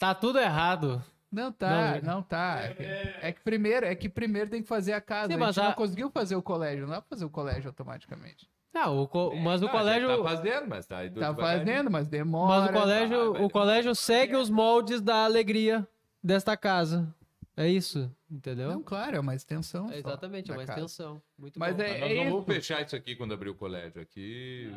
Tá 0.00 0.16
tudo 0.16 0.40
errado. 0.40 1.00
Não 1.30 1.52
tá, 1.52 2.00
Não, 2.02 2.14
não, 2.14 2.22
tá. 2.24 2.58
É 2.62 2.74
que, 2.74 2.82
é 2.82 3.32
que 3.32 3.40
primeiro, 3.40 3.86
é 3.86 3.94
que 3.94 4.08
primeiro 4.08 4.50
tem 4.50 4.62
que 4.62 4.68
fazer 4.68 4.94
a 4.94 5.00
casa. 5.00 5.28
Sim, 5.28 5.34
a 5.34 5.38
mas 5.38 5.54
gente 5.54 5.62
não 5.64 5.70
a- 5.70 5.74
conseguiu 5.74 6.10
fazer 6.10 6.34
o 6.34 6.42
colégio, 6.42 6.82
não 6.84 6.94
dá 6.94 7.00
pra 7.00 7.08
fazer 7.10 7.24
o 7.24 7.30
colégio 7.30 7.68
automaticamente. 7.68 8.50
Não, 8.74 8.98
o 8.98 9.06
co- 9.06 9.32
mas 9.36 9.62
o 9.62 9.66
Não, 9.66 9.70
colégio. 9.72 10.08
Tá 10.08 10.24
fazendo, 10.28 10.66
mas 10.68 10.86
tá 10.86 10.98
aí 10.98 11.10
Tá 11.10 11.32
fazendo, 11.34 11.88
mas 11.88 12.08
demora. 12.08 12.62
Mas 12.62 12.70
o 12.70 12.72
colégio, 12.80 13.32
vai, 13.34 13.42
o 13.44 13.48
colégio 13.48 13.94
segue 13.94 14.34
os 14.34 14.50
moldes 14.50 15.00
da 15.00 15.24
alegria 15.24 15.86
desta 16.20 16.56
casa. 16.56 17.14
É 17.56 17.68
isso, 17.68 18.10
entendeu? 18.30 18.70
Não, 18.70 18.82
claro, 18.82 19.16
é 19.16 19.20
uma 19.20 19.34
extensão. 19.34 19.90
É 19.90 19.98
exatamente, 19.98 20.50
é 20.50 20.54
uma 20.54 20.64
casa. 20.64 20.80
extensão. 20.80 21.22
Muito 21.38 21.58
Mas 21.58 21.76
bom. 21.76 21.82
é- 21.82 21.88
Mas 21.88 22.00
nós 22.00 22.16
não 22.24 22.30
vamos 22.32 22.46
fechar 22.46 22.84
isso 22.84 22.96
aqui 22.96 23.14
quando 23.14 23.34
abrir 23.34 23.50
o 23.50 23.54
colégio. 23.54 24.00
Aqui 24.00 24.70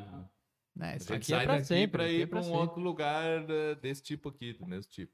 Né, 0.76 0.91
a 0.91 0.95
isso 0.97 1.07
gente 1.07 1.23
aqui 1.23 1.34
é 1.34 1.38
sai 1.38 1.45
pra 1.45 1.53
daqui 1.55 1.67
sempre, 1.67 1.91
pra 1.91 2.03
é 2.07 2.11
ir 2.11 2.28
pra 2.28 2.39
pra 2.39 2.39
um 2.39 2.43
sempre. 2.43 2.57
outro 2.59 2.82
lugar 2.82 3.49
eh, 3.49 3.76
desse 3.76 4.03
tipo 4.03 4.28
aqui, 4.28 4.51
do 4.53 4.65
mesmo 4.65 4.91
tipo. 4.91 5.13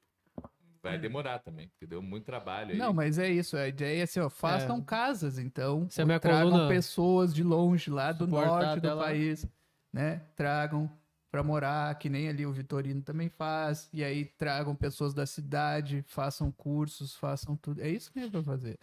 Vai 0.82 0.98
demorar 0.98 1.38
também, 1.38 1.68
porque 1.70 1.86
deu 1.86 2.02
muito 2.02 2.26
trabalho 2.26 2.72
aí. 2.72 2.78
Não, 2.78 2.92
mas 2.92 3.20
é 3.20 3.30
isso. 3.30 3.56
A 3.56 3.68
ideia 3.68 4.00
é 4.00 4.02
assim, 4.02 4.20
ó, 4.20 4.28
façam 4.32 4.82
casas, 4.82 5.38
então. 5.38 5.88
Se 5.88 6.02
a 6.02 6.06
minha 6.08 6.20
tragam 6.20 6.50
coluna 6.50 6.68
pessoas 6.68 7.32
de 7.32 7.44
longe, 7.44 7.92
lá 7.92 8.12
do 8.12 8.26
suportar 8.26 8.48
norte 8.48 8.80
do 8.80 8.98
país, 8.98 9.46
né? 9.94 10.24
Tragam 10.36 10.90
pra 11.32 11.42
morar, 11.42 11.98
que 11.98 12.10
nem 12.10 12.28
ali 12.28 12.46
o 12.46 12.52
Vitorino 12.52 13.02
também 13.02 13.30
faz. 13.30 13.90
E 13.94 14.04
aí 14.04 14.26
tragam 14.26 14.76
pessoas 14.76 15.14
da 15.14 15.26
cidade, 15.26 16.04
façam 16.08 16.52
cursos, 16.52 17.16
façam 17.16 17.56
tudo. 17.56 17.82
É 17.82 17.90
isso 17.90 18.12
que 18.12 18.20
a 18.20 18.24
gente 18.24 18.34
vai 18.34 18.44
fazer. 18.44 18.78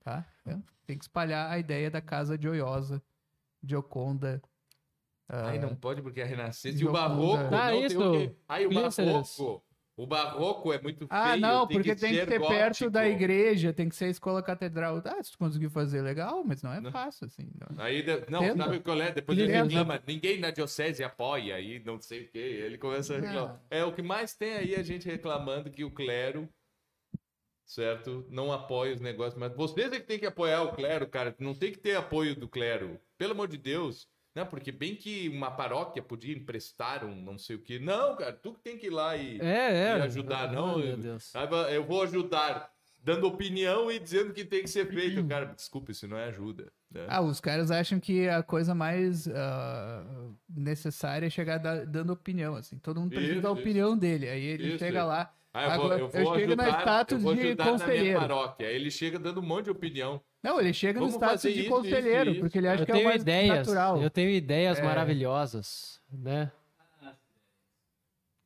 Tá? 0.00 0.26
É, 0.44 0.56
Tem 0.86 0.98
que 0.98 1.04
espalhar 1.04 1.50
a 1.50 1.58
ideia 1.58 1.90
da 1.90 2.00
casa 2.00 2.36
de 2.36 2.48
Oiosa, 2.48 3.00
de 3.62 3.76
Oconda. 3.76 4.42
ah, 5.28 5.50
Aí 5.50 5.58
não 5.58 5.74
pode 5.76 6.02
porque 6.02 6.20
é 6.20 6.24
renascença. 6.24 6.76
E 6.82 6.84
o 6.84 6.92
barroco 6.92 7.54
Ah, 7.54 7.70
não 7.70 7.84
isso. 7.84 7.96
tem 7.98 8.06
o 8.08 8.12
quê? 8.12 8.36
Aí 8.48 8.66
o 8.66 8.70
barroco. 8.74 9.62
O 9.98 10.06
barroco 10.06 10.72
é 10.72 10.80
muito 10.80 11.08
feio. 11.08 11.08
Ah, 11.10 11.36
não, 11.36 11.66
tem 11.66 11.76
porque 11.76 11.96
tem 11.96 12.10
que 12.12 12.24
ser 12.24 12.38
gótico. 12.38 12.48
perto 12.48 12.88
da 12.90 13.08
igreja, 13.08 13.72
tem 13.72 13.88
que 13.88 13.96
ser 13.96 14.04
a 14.04 14.08
escola 14.10 14.40
catedral. 14.40 15.02
Ah, 15.04 15.20
se 15.22 15.32
tu 15.32 15.38
conseguir 15.38 15.68
fazer, 15.70 16.02
legal, 16.02 16.44
mas 16.44 16.62
não 16.62 16.72
é 16.72 16.80
Não. 16.80 16.92
fácil, 16.92 17.26
assim. 17.26 17.50
não. 17.58 17.82
Aí, 17.82 18.02
de- 18.04 18.30
não, 18.30 18.38
Tenta. 18.38 18.56
sabe 18.64 18.78
qual 18.78 19.02
é? 19.02 19.10
Depois 19.10 19.36
ele 19.36 19.48
Tenta. 19.48 19.64
reclama, 19.64 20.00
ninguém 20.06 20.38
na 20.38 20.52
diocese 20.52 21.02
apoia 21.02 21.56
aí, 21.56 21.82
não 21.84 22.00
sei 22.00 22.22
o 22.26 22.28
quê. 22.30 22.38
Ele 22.38 22.78
começa 22.78 23.16
a 23.16 23.20
reclamar. 23.20 23.60
É 23.68 23.82
o 23.84 23.92
que 23.92 24.00
mais 24.00 24.34
tem 24.36 24.52
aí 24.54 24.76
a 24.76 24.82
gente 24.84 25.08
reclamando 25.08 25.68
que 25.68 25.82
o 25.82 25.90
clero, 25.90 26.48
certo? 27.66 28.24
Não 28.30 28.52
apoia 28.52 28.94
os 28.94 29.00
negócios. 29.00 29.34
Mas 29.38 29.52
vocês 29.54 29.92
é 29.92 29.98
que 29.98 30.06
tem 30.06 30.18
que 30.18 30.26
apoiar 30.26 30.62
o 30.62 30.72
clero, 30.72 31.08
cara. 31.08 31.34
Não 31.38 31.54
tem 31.54 31.72
que 31.72 31.78
ter 31.78 31.96
apoio 31.96 32.36
do 32.36 32.48
clero. 32.48 33.00
Pelo 33.18 33.32
amor 33.32 33.48
de 33.48 33.58
Deus. 33.58 34.06
Não, 34.38 34.46
porque 34.46 34.70
bem 34.72 34.94
que 34.94 35.28
uma 35.28 35.50
paróquia 35.50 36.02
podia 36.02 36.34
emprestar 36.36 37.04
um 37.04 37.14
não 37.14 37.36
sei 37.38 37.56
o 37.56 37.58
quê. 37.60 37.78
Não, 37.78 38.14
cara, 38.16 38.32
tu 38.32 38.52
que 38.54 38.60
tem 38.60 38.78
que 38.78 38.86
ir 38.86 38.90
lá 38.90 39.16
e, 39.16 39.40
É, 39.40 39.94
é. 39.94 39.98
e 39.98 40.02
ajudar, 40.02 40.52
não. 40.52 40.76
Ai, 40.76 40.82
meu 40.82 40.86
eu, 40.90 40.96
Deus. 40.96 41.32
Eu 41.72 41.84
vou 41.84 42.02
ajudar 42.02 42.70
dando 43.02 43.26
opinião 43.26 43.90
e 43.90 43.98
dizendo 43.98 44.32
que 44.32 44.44
tem 44.44 44.62
que 44.62 44.68
ser 44.68 44.86
feito. 44.92 45.24
Cara, 45.26 45.46
desculpa, 45.46 45.90
isso 45.92 46.06
não 46.06 46.16
é 46.18 46.24
ajuda. 46.24 46.70
né? 46.90 47.06
Ah, 47.08 47.20
os 47.22 47.40
caras 47.40 47.70
acham 47.70 47.98
que 48.00 48.28
a 48.28 48.42
coisa 48.42 48.74
mais 48.74 49.26
ah, 49.28 50.04
necessária 50.48 51.26
é 51.26 51.30
chegar 51.30 51.58
da- 51.58 51.84
dando 51.84 52.12
opinião, 52.12 52.54
assim. 52.56 52.78
Todo 52.78 53.00
mundo 53.00 53.10
precisa 53.10 53.32
Isso, 53.34 53.42
da 53.42 53.50
isso. 53.50 53.60
opinião 53.60 53.96
dele. 53.96 54.28
Aí 54.28 54.42
ele 54.44 54.68
Isso, 54.68 54.78
chega 54.78 54.98
isso. 54.98 55.08
lá. 55.08 55.32
Ah, 55.58 55.64
eu, 55.64 55.70
Agora, 55.72 55.88
vou, 55.88 56.08
eu 56.08 56.20
eu 56.20 56.24
vou 56.24 56.38
chego 56.38 56.56
na 56.56 56.62
ajudar, 56.64 56.80
status 56.80 57.12
eu 57.14 57.20
vou 57.20 57.34
de 57.34 57.54
na 57.54 57.64
conselheiro. 57.64 58.20
paróquia. 58.20 58.68
Aí 58.68 58.74
ele 58.76 58.90
chega 58.90 59.18
dando 59.18 59.40
um 59.40 59.44
monte 59.46 59.64
de 59.64 59.70
opinião. 59.70 60.20
Não, 60.42 60.60
ele 60.60 60.72
chega 60.72 61.00
no 61.00 61.06
Vamos 61.06 61.14
status 61.16 61.42
fazer 61.42 61.54
de 61.54 61.60
isso, 61.62 61.70
conselheiro, 61.70 62.22
isso, 62.22 62.30
isso. 62.32 62.40
porque 62.40 62.58
ele 62.58 62.68
acha 62.68 62.82
Eu 62.82 62.86
que 62.86 62.92
é 62.92 62.96
o 62.96 63.04
mais 63.04 63.22
ideias, 63.22 63.58
natural. 63.58 64.02
eu 64.02 64.10
tenho 64.10 64.30
ideias 64.30 64.78
É. 64.78 64.82
maravilhosas, 64.82 66.00
né? 66.12 66.52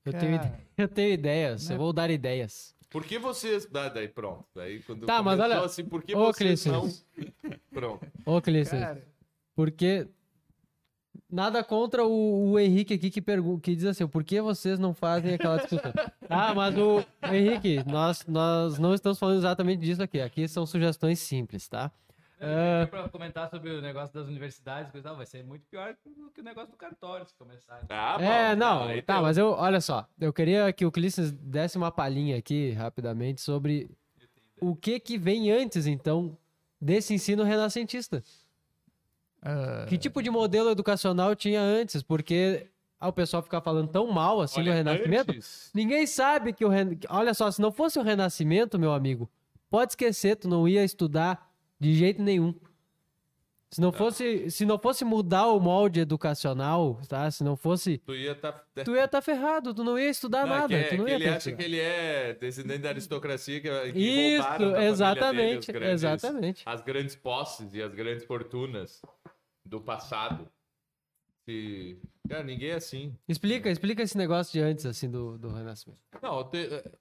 Eu 0.04 0.12
tenho, 0.12 0.34
ide- 0.34 0.52
eu 0.76 0.88
tenho 0.88 1.12
ideias, 1.12 1.68
Né? 1.68 1.74
eu 1.74 1.78
vou 1.78 1.92
dar 1.92 2.10
ideias. 2.10 2.74
Por 2.90 3.04
que 3.04 3.18
vocês. 3.18 3.66
Ah, 3.72 3.88
daí 3.88 4.08
pronto. 4.08 4.44
Daí 4.54 4.82
quando 4.82 5.06
Tá, 5.06 5.22
mas 5.22 5.38
olha- 5.40 5.60
assim, 5.60 5.84
por 5.84 6.02
que 6.02 6.14
Ô, 6.14 6.26
vocês 6.26 6.66
não. 6.66 6.82
Clício. 6.82 7.06
Pronto. 7.72 8.06
Ô, 8.26 8.40
Clício, 8.42 8.78
Cara, 8.78 9.02
porque 9.54 10.06
nada 11.32 11.64
contra 11.64 12.04
o, 12.04 12.50
o 12.50 12.58
Henrique 12.58 12.92
aqui 12.94 13.10
que, 13.10 13.22
que 13.62 13.74
diz 13.74 13.86
assim, 13.86 14.06
por 14.06 14.22
que 14.22 14.40
vocês 14.40 14.78
não 14.78 14.92
fazem 14.92 15.34
aquela 15.34 15.56
discussão? 15.56 15.92
ah, 16.28 16.54
mas 16.54 16.76
o 16.76 17.02
Henrique, 17.32 17.82
nós, 17.90 18.26
nós 18.26 18.78
não 18.78 18.92
estamos 18.92 19.18
falando 19.18 19.38
exatamente 19.38 19.80
disso 19.80 20.02
aqui. 20.02 20.20
Aqui 20.20 20.46
são 20.46 20.66
sugestões 20.66 21.18
simples, 21.18 21.66
tá? 21.66 21.90
Ah, 22.38 22.86
Pra 22.88 23.08
comentar 23.08 23.48
sobre 23.48 23.70
o 23.70 23.80
negócio 23.80 24.12
das 24.12 24.26
universidades, 24.26 24.90
coisa 24.90 25.06
e 25.06 25.08
tal, 25.08 25.16
vai 25.16 25.26
ser 25.26 25.42
muito 25.42 25.64
pior 25.70 25.96
do 26.04 26.30
que 26.30 26.40
o 26.40 26.44
negócio 26.44 26.70
do 26.70 26.76
cartório, 26.76 27.24
se 27.24 27.34
começar. 27.34 27.80
Ah, 27.88 28.18
bom. 28.18 28.24
é, 28.24 28.56
não, 28.56 29.02
tá, 29.02 29.22
mas 29.22 29.38
eu, 29.38 29.52
olha 29.52 29.80
só, 29.80 30.06
eu 30.20 30.32
queria 30.32 30.70
que 30.72 30.84
o 30.84 30.92
Clício 30.92 31.32
desse 31.32 31.78
uma 31.78 31.90
palhinha 31.90 32.36
aqui, 32.36 32.72
rapidamente, 32.72 33.40
sobre 33.40 33.88
o 34.60 34.74
que 34.74 35.00
que 35.00 35.16
vem 35.16 35.50
antes, 35.50 35.86
então, 35.86 36.36
desse 36.80 37.14
ensino 37.14 37.44
renascentista. 37.44 38.22
Ah, 39.42 39.86
Que 39.88 39.98
tipo 39.98 40.22
de 40.22 40.30
modelo 40.30 40.70
educacional 40.70 41.34
tinha 41.34 41.60
antes? 41.60 42.02
Porque 42.02 42.68
ah, 43.00 43.08
o 43.08 43.12
pessoal 43.12 43.42
fica 43.42 43.60
falando 43.60 43.88
tão 43.88 44.10
mal 44.10 44.40
assim 44.40 44.62
do 44.62 44.66
Olha, 44.70 44.74
Renascimento. 44.76 45.32
antes- 45.32 45.70
Ninguém 45.74 46.06
sabe 46.06 46.52
que 46.52 46.64
o 46.64 46.68
Ren... 46.68 46.96
Olha 47.08 47.34
só, 47.34 47.50
se 47.50 47.60
não 47.60 47.72
fosse 47.72 47.98
o 47.98 48.02
Renascimento, 48.02 48.78
meu 48.78 48.92
amigo, 48.92 49.28
pode 49.70 49.92
esquecer, 49.92 50.36
tu 50.36 50.48
não 50.48 50.68
ia 50.68 50.84
estudar 50.84 51.50
de 51.80 51.92
jeito 51.94 52.22
nenhum. 52.22 52.54
Se 53.72 53.80
não 53.80 53.90
fosse, 53.90 54.50
se 54.50 54.66
não 54.66 54.78
fosse 54.78 55.02
mudar 55.02 55.46
o 55.46 55.58
molde 55.58 55.98
educacional, 56.00 57.00
tá? 57.08 57.30
Se 57.30 57.42
não 57.42 57.56
fosse, 57.56 57.96
Tu 57.98 58.14
ia 58.14 58.34
tá... 58.34 58.52
tu 58.84 58.94
ia 58.94 59.06
estar 59.06 59.22
ferrado, 59.22 59.72
tu 59.72 59.82
não 59.82 59.98
ia 59.98 60.10
estudar 60.10 60.46
Não, 60.46 60.54
é 60.54 60.58
nada, 60.58 60.68
que, 60.68 60.74
é- 60.74 60.88
tu 60.90 60.96
não 60.98 61.04
que 61.06 61.10
ia 61.10 61.14
ele 61.14 61.24
ter 61.24 61.30
acha 61.30 61.38
estudar. 61.38 61.56
que 61.56 61.62
ele 61.64 61.78
é 61.80 62.34
descendente 62.34 62.78
da 62.80 62.88
aristocracia 62.90 63.60
que, 63.62 63.92
que 63.92 63.98
Isso, 63.98 64.58
dele 64.58 64.84
exatamente, 64.84 65.58
os 65.60 65.66
grandes- 65.66 66.04
exatamente. 66.04 66.62
as 66.66 66.80
grandes 66.82 67.16
posses 67.16 67.72
e 67.72 67.80
as 67.82 67.94
grandes 67.94 68.24
fortunas 68.26 69.00
do 69.64 69.80
passado. 69.80 70.46
Se... 71.46 71.98
Cara, 72.28 72.44
ninguém 72.44 72.70
é 72.70 72.74
assim. 72.74 73.16
Explica, 73.26 73.70
explica 73.70 74.02
esse 74.02 74.18
negócio 74.18 74.52
de 74.52 74.60
antes, 74.60 74.84
assim, 74.84 75.10
do, 75.10 75.38
do 75.38 75.48
Renascimento. 75.48 75.98
Não, 76.22 76.44
te- 76.44 76.58
eh, 76.72 76.92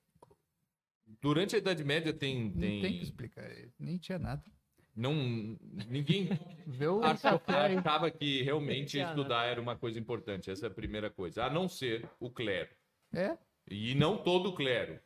durante 1.22 1.56
a 1.56 1.60
Idade 1.60 1.84
Média 1.84 2.14
tem... 2.14 2.46
não 2.46 2.60
tem... 2.62 2.82
tem 2.82 2.98
que 2.98 3.04
explicar. 3.04 3.44
Nem 3.78 3.98
tinha 3.98 4.18
nada. 4.18 4.42
Não, 4.96 5.14
ninguém 5.88 6.30
achou- 7.04 7.40
achava 7.80 8.12
que 8.12 8.42
realmente 8.44 8.98
estudar 9.00 9.46
era 9.46 9.62
uma 9.62 9.76
coisa 9.78 9.98
importante. 10.00 10.52
Essa 10.52 10.68
é 10.68 10.70
a 10.70 10.74
primeira 10.74 11.10
coisa. 11.10 11.46
A 11.46 11.50
não 11.50 11.68
ser 11.70 12.10
o 12.20 12.30
clero. 12.30 12.70
É? 13.14 13.38
E 13.70 13.96
não 13.96 14.18
todo 14.18 14.50
o 14.50 14.56
clero. 14.56 15.00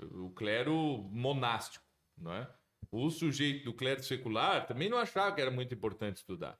O 0.00 0.30
clero 0.30 0.74
monástico, 1.10 1.84
não 2.18 2.32
é? 2.34 2.48
O 2.90 3.08
sujeito 3.10 3.64
do 3.64 3.72
clero 3.74 4.02
secular 4.02 4.66
também 4.66 4.88
não 4.88 4.98
achava 4.98 5.34
que 5.34 5.40
era 5.40 5.50
muito 5.50 5.72
importante 5.72 6.16
estudar. 6.16 6.58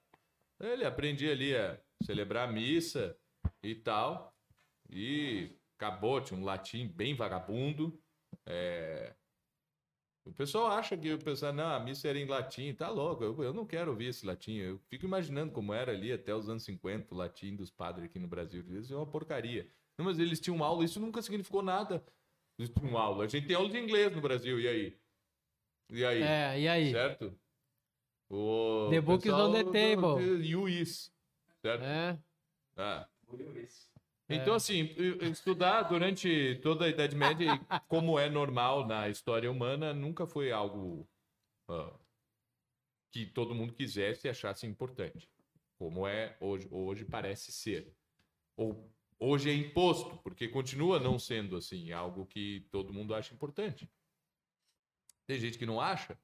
Ele 0.61 0.85
aprendia 0.85 1.33
ali 1.33 1.55
a 1.57 1.79
celebrar 2.05 2.49
a 2.49 2.53
missa 2.53 3.16
e 3.62 3.75
tal. 3.75 4.33
E 4.89 5.51
acabou, 5.77 6.20
tinha 6.20 6.39
um 6.39 6.45
latim 6.45 6.87
bem 6.87 7.14
vagabundo. 7.14 8.01
É, 8.47 9.14
O 10.25 10.33
pessoal 10.33 10.68
acha 10.68 10.97
que 10.97 11.12
o 11.12 11.18
pessoal, 11.18 11.53
não, 11.53 11.66
a 11.75 11.81
missa 11.81 12.09
era 12.09 12.16
em 12.18 12.27
latim, 12.27 12.73
tá 12.73 12.89
louco, 12.89 13.25
eu, 13.25 13.43
eu 13.43 13.53
não 13.53 13.66
quero 13.66 13.91
ouvir 13.91 14.07
esse 14.07 14.25
latim. 14.25 14.55
Eu 14.57 14.79
fico 14.89 15.05
imaginando 15.05 15.53
como 15.53 15.75
era 15.75 15.91
ali 15.91 16.12
até 16.12 16.33
os 16.35 16.49
anos 16.49 16.62
50, 16.62 17.12
o 17.12 17.16
latim 17.18 17.57
dos 17.57 17.70
padres 17.70 18.05
aqui 18.07 18.18
no 18.20 18.29
Brasil. 18.29 18.64
Isso 18.79 18.95
é 18.95 18.97
uma 18.97 19.07
porcaria. 19.07 19.68
Não, 19.99 20.05
mas 20.05 20.18
eles 20.20 20.41
tinham 20.41 20.62
aula, 20.62 20.85
isso 20.85 21.01
nunca 21.01 21.20
significou 21.20 21.61
nada. 21.61 22.05
Eles 22.57 22.70
tinham 22.70 22.97
aula. 22.97 23.25
A 23.25 23.29
gente 23.29 23.47
tem 23.49 23.57
aula 23.57 23.68
de 23.68 23.79
inglês 23.79 24.14
no 24.14 24.20
Brasil, 24.20 24.61
e 24.61 24.68
aí? 24.68 24.97
E 25.91 26.05
aí? 26.05 26.23
É, 26.23 26.61
e 26.61 26.68
aí? 26.68 26.91
Certo? 26.93 27.37
O 28.31 28.89
The 28.91 29.01
book 29.01 29.27
is 29.27 29.35
on 29.35 29.53
the 29.53 29.64
table. 29.64 30.25
do- 30.25 30.43
You 30.45 30.68
is. 30.68 31.12
Certo? 31.61 31.83
É. 31.83 32.18
Ah. 32.77 33.09
Então, 34.37 34.55
assim, 34.55 34.95
e- 34.97 35.30
estudar 35.30 35.83
durante 35.83 36.57
toda 36.62 36.85
a 36.85 36.89
Idade 36.89 37.16
Média, 37.16 37.59
como 37.89 38.18
é 38.18 38.28
normal 38.28 38.87
na 38.87 39.09
história 39.09 39.51
humana, 39.51 39.93
nunca 39.93 40.26
foi 40.26 40.53
algo 40.53 41.09
ah, 41.68 41.93
que 43.11 43.26
todo 43.26 43.55
mundo 43.55 43.74
quisesse 43.74 44.26
e 44.26 44.30
achasse 44.30 44.66
importante. 44.66 45.28
Como 45.78 46.07
é 46.07 46.37
hoje, 46.41 46.68
hoje 46.70 47.05
parece 47.05 47.53
ser. 47.53 47.95
Ou 48.57 48.91
hoje 49.18 49.51
é 49.51 49.55
imposto, 49.55 50.16
porque 50.18 50.49
continua 50.49 50.99
não 50.99 51.18
sendo 51.18 51.57
assim, 51.57 51.93
algo 51.93 52.26
que 52.26 52.66
todo 52.70 52.93
mundo 52.93 53.14
acha 53.14 53.35
importante. 53.35 53.91
Tem 55.26 55.39
gente 55.39 55.59
que 55.59 55.66
não 55.66 55.80
acha, 55.80 56.18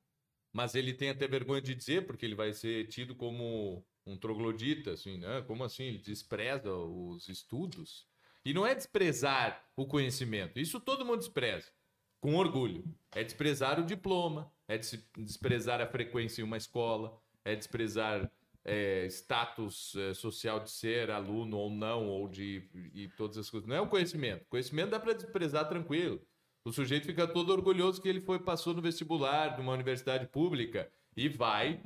mas 0.52 0.74
ele 0.74 0.92
tem 0.92 1.10
até 1.10 1.26
vergonha 1.26 1.60
de 1.62 1.74
dizer, 1.74 2.06
porque 2.06 2.24
ele 2.24 2.34
vai 2.34 2.52
ser 2.52 2.88
tido 2.88 3.14
como 3.14 3.84
um 4.12 4.16
troglodita, 4.16 4.92
assim, 4.92 5.18
né? 5.18 5.42
Como 5.46 5.64
assim? 5.64 5.84
Ele 5.84 5.98
despreza 5.98 6.72
os 6.74 7.28
estudos. 7.28 8.06
E 8.44 8.54
não 8.54 8.66
é 8.66 8.74
desprezar 8.74 9.62
o 9.76 9.86
conhecimento. 9.86 10.58
Isso 10.58 10.80
todo 10.80 11.04
mundo 11.04 11.18
despreza, 11.18 11.70
com 12.20 12.34
orgulho. 12.36 12.84
É 13.14 13.22
desprezar 13.22 13.78
o 13.78 13.84
diploma, 13.84 14.50
é 14.66 14.78
des- 14.78 15.06
desprezar 15.16 15.80
a 15.80 15.86
frequência 15.86 16.40
em 16.40 16.44
uma 16.44 16.56
escola, 16.56 17.20
é 17.44 17.54
desprezar 17.54 18.30
é, 18.64 19.06
status 19.06 19.94
é, 19.96 20.14
social 20.14 20.60
de 20.60 20.70
ser 20.70 21.10
aluno 21.10 21.56
ou 21.56 21.70
não, 21.70 22.06
ou 22.08 22.28
de 22.28 22.68
e 22.94 23.08
todas 23.16 23.36
as 23.38 23.48
coisas. 23.50 23.68
Não 23.68 23.76
é 23.76 23.80
o 23.80 23.88
conhecimento. 23.88 24.46
Conhecimento 24.48 24.90
dá 24.90 25.00
para 25.00 25.14
desprezar 25.14 25.68
tranquilo. 25.68 26.20
O 26.64 26.72
sujeito 26.72 27.06
fica 27.06 27.26
todo 27.26 27.50
orgulhoso 27.50 28.00
que 28.02 28.08
ele 28.08 28.20
foi 28.20 28.38
passou 28.38 28.74
no 28.74 28.82
vestibular 28.82 29.54
de 29.54 29.60
uma 29.60 29.72
universidade 29.72 30.26
pública 30.26 30.90
e 31.16 31.28
vai 31.28 31.82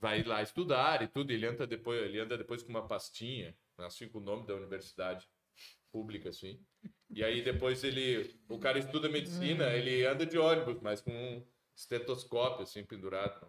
vai 0.00 0.22
lá 0.22 0.42
estudar 0.42 1.02
e 1.02 1.08
tudo. 1.08 1.30
Ele 1.30 1.46
anda 1.46 1.66
depois, 1.66 2.02
ele 2.02 2.18
anda 2.18 2.36
depois 2.36 2.62
com 2.62 2.70
uma 2.70 2.86
pastinha, 2.86 3.54
assim 3.78 4.08
com 4.08 4.18
o 4.18 4.22
nome 4.22 4.46
da 4.46 4.54
universidade 4.54 5.28
pública, 5.90 6.30
assim. 6.30 6.58
E 7.10 7.22
aí 7.22 7.42
depois 7.42 7.84
ele, 7.84 8.34
o 8.48 8.58
cara 8.58 8.78
estuda 8.78 9.08
medicina, 9.08 9.66
ele 9.74 10.06
anda 10.06 10.24
de 10.24 10.38
ônibus, 10.38 10.80
mas 10.80 11.00
com 11.00 11.12
um 11.12 11.44
estetoscópio 11.76 12.62
assim 12.62 12.84
pendurado 12.84 13.46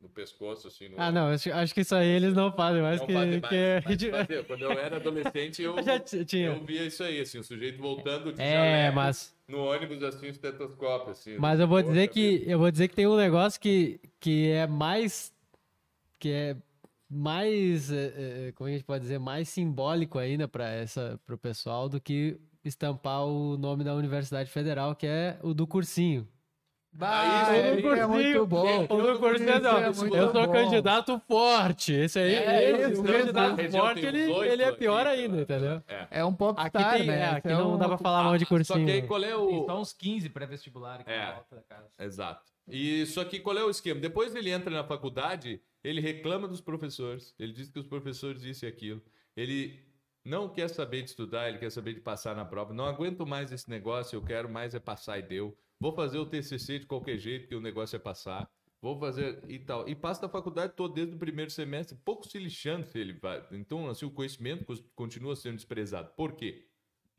no 0.00 0.08
pescoço, 0.08 0.68
assim. 0.68 0.88
No... 0.88 1.00
Ah, 1.00 1.10
não, 1.10 1.28
acho, 1.28 1.50
acho 1.52 1.74
que 1.74 1.80
isso 1.80 1.94
aí 1.94 2.08
eles 2.08 2.34
não 2.34 2.52
fazem 2.52 2.82
mais, 2.82 3.00
Não 3.00 3.06
que, 3.06 3.12
fazem 3.12 3.40
que 3.40 3.40
mais, 3.40 3.54
é 3.54 3.82
mas. 4.10 4.46
Quando 4.46 4.62
eu 4.62 4.72
era 4.72 4.96
adolescente, 4.96 5.62
eu, 5.62 5.76
eu 5.78 6.64
via 6.64 6.84
isso 6.84 7.02
aí, 7.02 7.20
assim, 7.20 7.38
o 7.38 7.44
sujeito 7.44 7.80
voltando 7.80 8.32
de 8.32 8.40
É, 8.40 8.90
mas, 8.90 9.34
no 9.48 9.64
ônibus, 9.64 10.02
assim, 10.02 10.26
estetoscópio, 10.26 11.12
assim. 11.12 11.38
mas 11.38 11.58
eu 11.58 11.66
vou 11.66 11.82
dizer 11.82 12.08
que 12.08 12.44
eu 12.46 12.58
vou 12.58 12.70
dizer 12.70 12.88
que 12.88 12.94
tem 12.94 13.06
um 13.06 13.16
negócio 13.16 13.60
que, 13.60 14.00
que 14.20 14.50
é 14.50 14.66
mais 14.66 15.33
que 16.24 16.32
é 16.32 16.56
mais 17.10 17.92
é, 17.92 18.46
é, 18.48 18.52
como 18.52 18.66
a 18.66 18.72
gente 18.72 18.82
pode 18.82 19.02
dizer 19.02 19.18
mais 19.20 19.46
simbólico 19.46 20.18
ainda 20.18 20.48
para 20.48 20.66
essa 20.70 21.20
pro 21.26 21.36
pessoal 21.36 21.86
do 21.86 22.00
que 22.00 22.40
estampar 22.64 23.26
o 23.26 23.58
nome 23.58 23.84
da 23.84 23.94
Universidade 23.94 24.48
Federal, 24.50 24.96
que 24.96 25.06
é 25.06 25.38
o 25.42 25.52
do 25.52 25.66
cursinho. 25.66 26.26
Bah, 26.96 27.48
Aí, 27.48 27.60
o 27.60 27.76
é 27.76 27.82
cursinho, 27.82 28.08
muito 28.08 28.46
bom. 28.46 28.84
O 28.84 29.02
do 29.02 29.18
cursinho, 29.18 29.60
não, 29.60 29.76
é 29.78 29.92
muito 29.92 30.16
eu 30.16 30.32
sou 30.32 30.46
bom. 30.46 30.52
candidato 30.52 31.20
forte. 31.28 31.92
Esse 31.92 32.18
aí, 32.20 32.34
É, 32.36 32.70
esse, 32.70 32.92
esse 32.92 33.00
o 33.00 33.04
candidato 33.04 33.70
forte, 33.70 34.00
tem 34.00 34.08
ele, 34.08 34.32
ele 34.32 34.62
é 34.62 34.72
pior 34.72 35.06
aqui, 35.06 35.20
ainda, 35.20 35.42
entendeu? 35.42 35.82
É 36.10 36.24
um 36.24 36.28
Aqui, 36.28 36.36
popstar, 36.38 36.92
tem, 36.96 37.06
né? 37.06 37.18
é, 37.18 37.24
aqui 37.26 37.48
é 37.48 37.52
não 37.54 37.74
um- 37.74 37.78
dá 37.78 37.86
pra 37.88 37.98
falar 37.98 38.22
mal 38.24 38.38
de 38.38 38.44
Só 38.44 38.48
cursinho. 38.48 38.86
que 38.86 38.92
aí 38.92 39.02
né? 39.02 39.06
qual 39.08 39.22
é 39.22 39.26
Tem 39.26 39.34
o... 39.34 39.66
só 39.66 39.78
uns 39.80 39.92
15 39.92 40.30
pré-vestibular 40.30 41.00
aqui 41.00 41.10
É. 41.10 41.18
na 41.26 41.32
volta 41.34 41.56
da 41.56 41.62
casa. 41.62 41.88
Exato. 41.98 42.53
E 42.68 43.04
só 43.06 43.24
que 43.24 43.40
qual 43.40 43.56
é 43.58 43.64
o 43.64 43.70
esquema? 43.70 44.00
Depois 44.00 44.34
ele 44.34 44.50
entra 44.50 44.70
na 44.70 44.84
faculdade, 44.84 45.60
ele 45.82 46.00
reclama 46.00 46.48
dos 46.48 46.60
professores. 46.60 47.34
Ele 47.38 47.52
diz 47.52 47.68
que 47.68 47.78
os 47.78 47.86
professores 47.86 48.42
isso 48.42 48.64
e 48.64 48.68
aquilo. 48.68 49.02
Ele 49.36 49.84
não 50.24 50.48
quer 50.48 50.68
saber 50.68 51.02
de 51.02 51.10
estudar, 51.10 51.48
ele 51.48 51.58
quer 51.58 51.70
saber 51.70 51.94
de 51.94 52.00
passar 52.00 52.34
na 52.34 52.44
prova. 52.44 52.72
Não 52.72 52.86
aguento 52.86 53.26
mais 53.26 53.52
esse 53.52 53.68
negócio, 53.68 54.16
eu 54.16 54.22
quero 54.22 54.48
mais 54.48 54.74
é 54.74 54.80
passar 54.80 55.18
e 55.18 55.22
deu. 55.22 55.56
Vou 55.78 55.92
fazer 55.92 56.18
o 56.18 56.26
TCC 56.26 56.78
de 56.78 56.86
qualquer 56.86 57.18
jeito, 57.18 57.46
que 57.46 57.54
o 57.54 57.60
negócio 57.60 57.96
é 57.96 57.98
passar. 57.98 58.50
vou 58.80 58.98
fazer 58.98 59.42
e 59.48 59.58
tal. 59.58 59.86
E 59.88 59.94
passa 59.94 60.22
da 60.22 60.28
faculdade 60.28 60.72
todo 60.74 60.94
desde 60.94 61.14
o 61.14 61.18
primeiro 61.18 61.50
semestre, 61.50 61.98
pouco 62.04 62.26
se 62.26 62.38
lixando 62.38 62.86
se 62.86 62.98
ele 62.98 63.12
vai. 63.14 63.46
Então, 63.52 63.88
assim, 63.88 64.06
o 64.06 64.10
conhecimento 64.10 64.64
continua 64.94 65.36
sendo 65.36 65.56
desprezado. 65.56 66.10
Por 66.16 66.32
quê? 66.32 66.66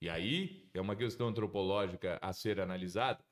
E 0.02 0.10
aí 0.10 0.68
é 0.74 0.82
uma 0.82 0.96
questão 0.96 1.28
antropológica 1.28 2.18
a 2.22 2.34
ser 2.34 2.60
analisada. 2.60 3.24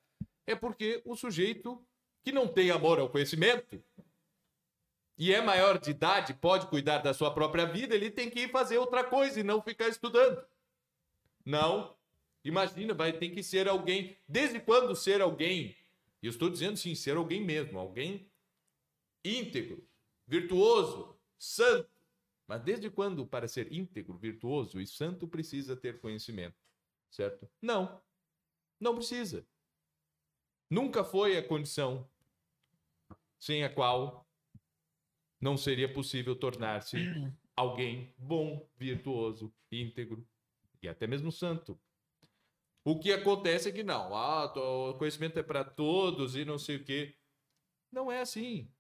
É 0.46 0.56
porque 0.56 1.02
o 1.06 1.16
sujeito 1.16 1.84
que 2.24 2.32
não 2.32 2.48
tem 2.48 2.72
amor 2.72 3.00
ao 3.00 3.10
conhecimento 3.10 3.84
e 5.18 5.32
é 5.34 5.42
maior 5.42 5.78
de 5.78 5.92
idade, 5.92 6.34
pode 6.34 6.68
cuidar 6.68 7.00
da 7.00 7.14
sua 7.14 7.32
própria 7.34 7.66
vida, 7.66 7.94
ele 7.94 8.10
tem 8.10 8.30
que 8.30 8.42
ir 8.42 8.52
fazer 8.52 8.78
outra 8.78 9.04
coisa 9.04 9.40
e 9.40 9.44
não 9.44 9.62
ficar 9.62 9.88
estudando. 9.88 10.44
Não. 11.46 11.96
Imagina, 12.44 12.94
vai 12.94 13.14
ter 13.14 13.30
que 13.30 13.44
ser 13.44 13.68
alguém. 13.68 14.18
Desde 14.28 14.60
quando 14.60 14.96
ser 14.96 15.22
alguém? 15.22 15.76
E 16.22 16.26
eu 16.26 16.30
estou 16.30 16.50
dizendo 16.50 16.78
sim, 16.78 16.96
ser 16.96 17.16
alguém 17.16 17.42
mesmo, 17.42 17.78
alguém 17.78 18.30
íntegro, 19.24 19.88
virtuoso, 20.28 21.16
santo. 21.38 21.90
Mas 22.48 22.62
desde 22.62 22.90
quando, 22.90 23.26
para 23.26 23.48
ser 23.48 23.72
íntegro, 23.72 24.18
virtuoso 24.18 24.82
e 24.82 24.88
santo, 24.88 25.28
precisa 25.28 25.76
ter 25.76 26.00
conhecimento? 26.00 26.56
Certo? 27.10 27.48
Não. 27.62 28.02
Não 28.80 28.96
precisa. 28.96 29.46
Nunca 30.70 31.04
foi 31.04 31.38
a 31.38 31.48
condição 31.48 32.10
sem 33.44 33.62
a 33.66 33.70
qual 33.70 34.26
não 35.42 35.58
seria 35.58 35.92
possível 35.92 36.34
tornar-se 36.34 36.96
alguém 37.58 38.14
bom, 38.18 38.66
virtuoso, 38.78 39.54
íntegro 39.70 40.26
e 40.82 40.88
até 40.88 41.06
mesmo 41.06 41.30
santo. 41.30 41.78
O 42.86 42.98
que 42.98 43.12
acontece 43.12 43.68
é 43.68 43.72
que 43.72 43.84
não, 43.84 44.16
ah, 44.16 44.46
o 44.56 44.94
conhecimento 44.94 45.38
é 45.38 45.44
para 45.44 45.64
todos 45.64 46.38
e 46.38 46.46
não 46.46 46.58
sei 46.58 46.78
o 46.78 46.84
quê. 46.86 47.18
Não 47.92 48.10
é 48.10 48.22
assim. 48.22 48.72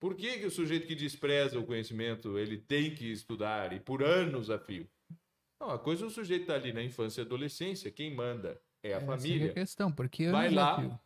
Por 0.00 0.14
que, 0.14 0.38
que 0.38 0.46
o 0.46 0.50
sujeito 0.50 0.86
que 0.86 0.94
despreza 0.94 1.58
o 1.58 1.66
conhecimento, 1.66 2.38
ele 2.38 2.56
tem 2.56 2.94
que 2.94 3.10
estudar 3.10 3.74
e 3.74 3.80
por 3.80 4.02
anos 4.02 4.50
a 4.50 4.58
fio? 4.58 4.88
Não, 5.60 5.70
a 5.70 5.78
coisa 5.78 6.06
o 6.06 6.10
sujeito 6.10 6.42
estar 6.42 6.54
ali 6.54 6.72
na 6.72 6.82
infância 6.82 7.20
e 7.20 7.24
adolescência, 7.24 7.90
quem 7.90 8.14
manda 8.14 8.60
é 8.82 8.94
a 8.94 8.96
Essa 8.96 9.04
é 9.04 9.14
a 9.14 9.16
família. 9.16 9.52
questão, 9.52 9.92
porque 9.92 10.30
Vai 10.30 10.50
lá. 10.50 11.00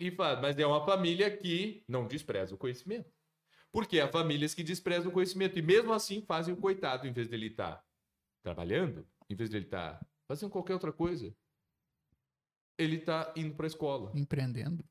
A. 0.00 0.04
E 0.04 0.10
faz, 0.10 0.40
mas 0.40 0.58
é 0.58 0.66
uma 0.66 0.84
família 0.84 1.30
que 1.34 1.84
não 1.88 2.06
despreza 2.06 2.54
o 2.54 2.58
conhecimento. 2.58 3.10
Porque 3.72 4.00
há 4.00 4.08
famílias 4.08 4.54
que 4.54 4.62
desprezam 4.62 5.10
o 5.10 5.14
conhecimento 5.14 5.58
e 5.58 5.62
mesmo 5.62 5.92
assim 5.92 6.22
fazem 6.22 6.52
o 6.52 6.56
coitado 6.56 7.06
em 7.06 7.12
vez 7.12 7.28
dele 7.28 7.46
estar 7.46 7.84
trabalhando, 8.42 9.06
em 9.28 9.34
vez 9.34 9.50
dele 9.50 9.66
estar 9.66 10.04
fazendo 10.26 10.50
qualquer 10.50 10.74
outra 10.74 10.92
coisa. 10.92 11.32
Ele 12.76 12.96
está 12.96 13.32
indo 13.36 13.54
para 13.54 13.66
a 13.66 13.68
escola. 13.68 14.10
empreendendo. 14.14 14.84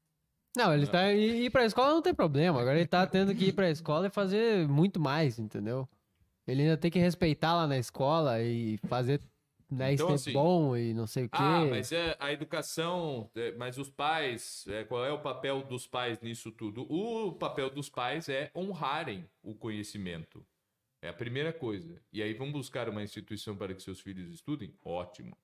Não, 0.55 0.73
ele 0.73 0.87
tá. 0.87 1.13
Ir 1.13 1.43
ir 1.45 1.49
pra 1.49 1.65
escola 1.65 1.93
não 1.93 2.01
tem 2.01 2.13
problema. 2.13 2.59
Agora 2.59 2.77
ele 2.77 2.87
tá 2.87 3.05
tendo 3.05 3.35
que 3.35 3.45
ir 3.45 3.53
pra 3.53 3.69
escola 3.69 4.07
e 4.07 4.11
fazer 4.11 4.67
muito 4.67 4.99
mais, 4.99 5.39
entendeu? 5.39 5.87
Ele 6.47 6.63
ainda 6.63 6.77
tem 6.77 6.89
que 6.89 6.99
respeitar 6.99 7.55
lá 7.55 7.67
na 7.67 7.77
escola 7.77 8.41
e 8.41 8.77
fazer 8.87 9.21
né, 9.69 9.93
Então, 9.93 10.07
ser 10.09 10.13
assim, 10.13 10.33
bom 10.33 10.75
e 10.75 10.93
não 10.93 11.05
sei 11.05 11.25
o 11.25 11.29
quê. 11.29 11.37
Ah, 11.39 11.65
mas 11.69 11.91
é 11.91 12.15
a 12.19 12.31
educação, 12.31 13.29
é, 13.35 13.51
mas 13.53 13.77
os 13.77 13.89
pais, 13.89 14.65
é, 14.67 14.83
qual 14.83 15.05
é 15.05 15.11
o 15.11 15.21
papel 15.21 15.63
dos 15.63 15.85
pais 15.85 16.19
nisso 16.21 16.51
tudo? 16.51 16.87
O 16.91 17.33
papel 17.33 17.69
dos 17.69 17.89
pais 17.89 18.27
é 18.29 18.51
honrarem 18.55 19.29
o 19.43 19.53
conhecimento. 19.53 20.45
É 21.01 21.09
a 21.09 21.13
primeira 21.13 21.53
coisa. 21.53 22.01
E 22.11 22.21
aí 22.21 22.33
vão 22.33 22.51
buscar 22.51 22.89
uma 22.89 23.03
instituição 23.03 23.55
para 23.55 23.73
que 23.73 23.81
seus 23.81 24.01
filhos 24.01 24.33
estudem? 24.33 24.73
Ótimo. 24.83 25.37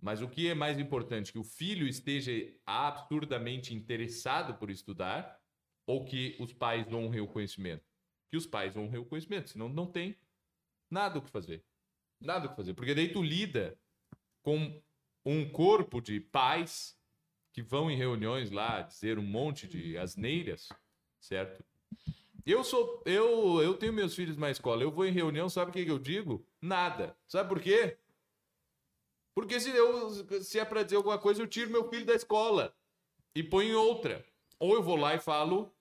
Mas 0.00 0.22
o 0.22 0.28
que 0.28 0.48
é 0.48 0.54
mais 0.54 0.78
importante? 0.78 1.32
Que 1.32 1.38
o 1.38 1.44
filho 1.44 1.86
esteja 1.86 2.32
absurdamente 2.64 3.74
interessado 3.74 4.54
por 4.54 4.70
estudar 4.70 5.38
ou 5.86 6.04
que 6.04 6.36
os 6.40 6.52
pais 6.54 6.90
honrem 6.90 7.20
o 7.20 7.26
conhecimento? 7.26 7.84
Que 8.30 8.36
os 8.36 8.46
pais 8.46 8.76
honrem 8.76 9.00
o 9.00 9.04
conhecimento, 9.04 9.50
senão 9.50 9.68
não 9.68 9.86
tem 9.86 10.16
nada 10.90 11.18
o 11.18 11.22
que 11.22 11.28
fazer. 11.28 11.62
Nada 12.20 12.46
o 12.46 12.50
que 12.50 12.56
fazer. 12.56 12.74
Porque 12.74 12.94
daí 12.94 13.12
tu 13.12 13.22
lida 13.22 13.78
com 14.42 14.80
um 15.24 15.48
corpo 15.50 16.00
de 16.00 16.20
pais 16.20 16.98
que 17.52 17.62
vão 17.62 17.90
em 17.90 17.96
reuniões 17.96 18.50
lá 18.50 18.82
dizer 18.82 19.18
um 19.18 19.22
monte 19.22 19.66
de 19.66 19.96
asneiras, 19.96 20.68
certo? 21.18 21.64
Eu 22.46 22.64
sou 22.64 23.02
eu 23.04 23.60
eu 23.62 23.76
tenho 23.76 23.92
meus 23.92 24.14
filhos 24.14 24.36
na 24.36 24.50
escola, 24.50 24.82
eu 24.82 24.90
vou 24.90 25.06
em 25.06 25.12
reunião, 25.12 25.48
sabe 25.48 25.70
o 25.70 25.72
que 25.72 25.90
eu 25.90 25.98
digo? 25.98 26.46
Nada. 26.60 27.16
Sabe 27.26 27.48
por 27.48 27.60
quê? 27.60 27.98
Porque 29.34 29.58
se 29.58 29.70
eu 29.70 30.10
se 30.42 30.58
é 30.58 30.64
para 30.64 30.82
dizer 30.82 30.96
alguma 30.96 31.18
coisa, 31.18 31.42
eu 31.42 31.46
tiro 31.46 31.70
meu 31.70 31.88
filho 31.88 32.06
da 32.06 32.14
escola 32.14 32.74
e 33.34 33.42
ponho 33.42 33.70
em 33.70 33.74
outra. 33.74 34.24
Ou 34.58 34.74
eu 34.74 34.82
vou 34.82 34.96
lá 34.96 35.14
e 35.14 35.18
falo 35.18 35.72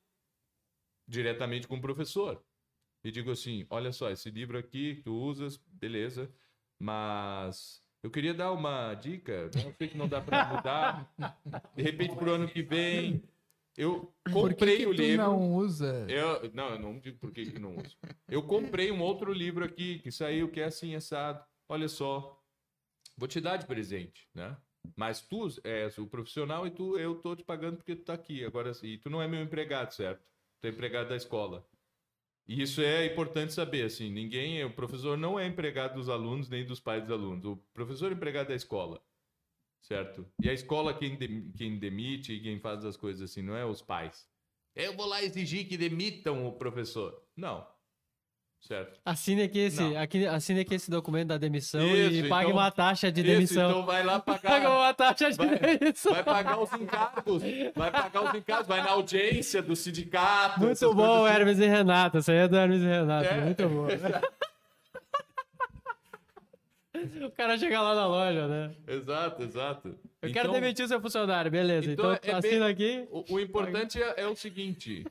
diretamente 1.08 1.68
com 1.68 1.76
o 1.76 1.82
professor. 1.82 2.42
E 3.04 3.12
digo 3.12 3.32
assim: 3.32 3.66
olha 3.70 3.92
só, 3.92 4.10
esse 4.10 4.30
livro 4.30 4.58
aqui 4.58 4.96
que 4.96 5.04
tu 5.04 5.14
usas, 5.14 5.58
beleza, 5.58 6.30
mas 6.78 7.84
eu 8.04 8.10
queria 8.10 8.34
dar 8.34 8.52
uma 8.52 8.94
dica. 8.96 9.46
né? 9.46 9.64
Eu 9.66 9.74
sei 9.78 9.88
que 9.88 9.98
não 9.98 10.08
dá 10.08 10.22
para 10.22 10.46
mudar. 10.56 11.14
De 11.76 11.84
repente, 11.84 12.16
pro 12.16 12.34
ano 12.34 12.48
que 12.48 12.62
vem, 12.62 13.24
eu 13.78 14.14
Por 14.32 14.50
que 14.50 14.56
comprei 14.56 14.78
que 14.78 14.86
o 14.88 14.92
livro. 14.92 15.26
não 15.26 15.54
usa? 15.56 16.06
Eu, 16.10 16.52
não, 16.54 16.70
eu 16.72 16.80
não 16.80 17.00
digo 17.00 17.18
por 17.20 17.32
que, 17.32 17.46
que 17.52 17.60
não 17.60 17.76
uso. 17.78 17.98
Eu 18.28 18.44
comprei 18.44 18.92
um 18.92 19.02
outro 19.02 19.32
livro 19.34 19.64
aqui 19.64 20.00
que 20.00 20.12
saiu, 20.12 20.50
que 20.50 20.60
é 20.62 20.66
assim, 20.66 20.96
assado. 20.96 21.44
Olha 21.68 21.88
só. 21.88 22.36
Vou 23.18 23.28
te 23.28 23.42
dar 23.42 23.58
de 23.58 23.66
presente, 23.66 24.28
né? 24.34 24.56
Mas 24.96 25.22
tu 25.22 25.48
és 25.64 25.98
o 25.98 26.08
profissional 26.08 26.66
e 26.66 26.72
tu, 26.72 26.98
eu 26.98 27.16
tô 27.16 27.36
te 27.36 27.44
pagando 27.44 27.78
porque 27.78 27.96
tu 27.96 28.04
tá 28.06 28.14
aqui. 28.14 28.46
Agora, 28.46 28.72
e 28.82 28.98
tu 28.98 29.10
não 29.10 29.22
é 29.22 29.28
meu 29.28 29.42
empregado, 29.42 29.92
certo? 29.94 30.26
Tu 30.62 30.68
é 30.68 30.70
empregado 30.70 31.10
da 31.10 31.18
escola. 31.18 31.68
E 32.52 32.64
isso 32.64 32.82
é 32.82 33.06
importante 33.06 33.54
saber, 33.54 33.84
assim, 33.86 34.10
ninguém, 34.10 34.66
o 34.66 34.74
professor 34.74 35.16
não 35.16 35.40
é 35.40 35.46
empregado 35.46 35.94
dos 35.94 36.10
alunos 36.10 36.50
nem 36.50 36.66
dos 36.66 36.80
pais 36.80 37.04
dos 37.04 37.12
alunos. 37.12 37.46
O 37.46 37.58
professor 37.76 38.12
é 38.12 38.16
empregado 38.16 38.48
da 38.48 38.56
escola, 38.56 39.00
certo? 39.80 40.26
E 40.42 40.50
a 40.50 40.54
escola 40.54 40.98
quem, 40.98 41.16
dem- 41.16 41.52
quem 41.52 41.78
demite 41.78 42.34
e 42.34 42.42
quem 42.42 42.60
faz 42.60 42.84
as 42.84 42.98
coisas 42.98 43.22
assim, 43.30 43.44
não 43.44 43.56
é 43.56 43.64
os 43.64 43.84
pais. 43.84 44.28
Eu 44.76 44.96
vou 44.98 45.06
lá 45.06 45.22
exigir 45.24 45.68
que 45.68 45.78
demitam 45.78 46.48
o 46.48 46.54
professor. 46.58 47.24
Não. 47.38 47.68
Certo? 48.62 49.00
Assine 49.06 49.44
aqui, 49.44 49.58
esse, 49.60 49.82
Não. 49.82 49.98
aqui, 50.00 50.26
assine 50.28 50.60
aqui 50.60 50.76
esse 50.76 50.92
documento 50.92 51.30
da 51.30 51.38
demissão 51.38 51.82
Isso, 51.82 52.26
e 52.26 52.30
pague 52.30 52.50
então- 52.50 52.60
uma 52.60 52.70
taxa 52.70 53.12
de 53.12 53.22
Isso, 53.22 53.30
demissão. 53.32 53.70
então 53.72 53.86
vai 53.86 54.04
lá 54.04 54.20
Paga 54.38 54.40
pagar. 54.42 54.70
uma 54.70 54.94
taxa 54.94 55.32
de 55.32 55.38
Vai- 55.38 55.78
demissão. 55.78 56.14
Vai 56.14 56.24
pagar 56.24 56.60
os 56.60 56.74
encargos. 56.74 57.42
Vai 57.76 57.92
pagar 57.92 58.24
os 58.26 58.34
encargos. 58.36 58.68
Vai 58.68 58.84
na 58.84 58.92
audiência 58.92 59.62
do 59.64 59.76
sindicato. 59.76 60.60
Muito 60.60 60.94
bom, 60.94 61.26
assim. 61.26 61.36
Hermes 61.36 61.58
e 61.60 61.66
Renata. 61.66 62.20
Isso 62.20 62.30
aí 62.32 62.38
é 62.38 62.48
do 62.48 62.58
Hermes 62.58 62.82
e 62.82 62.86
Renata. 62.86 63.28
É. 63.28 63.42
Muito 63.42 63.70
bom. 63.70 63.88
o 67.26 67.32
cara 67.32 67.58
chega 67.58 67.82
lá 67.82 67.96
na 67.96 68.06
loja, 68.08 68.48
né? 68.48 68.72
Exato, 68.88 69.42
exato. 69.44 69.88
Eu 70.22 70.34
quero 70.34 70.50
Então, 70.50 70.60
demiti 70.60 70.84
o 70.84 70.88
seu 70.88 71.00
funcionário, 71.00 71.50
beleza. 71.50 71.90
então 71.92 72.14
Então, 72.14 72.34
é 72.34 72.38
assina 72.38 72.66
bem- 72.66 72.74
aqui. 72.74 73.08
O, 73.10 73.36
o 73.36 73.40
importante 73.40 74.02
é, 74.04 74.16
é 74.18 74.28
o 74.28 74.36
seguinte. 74.36 75.06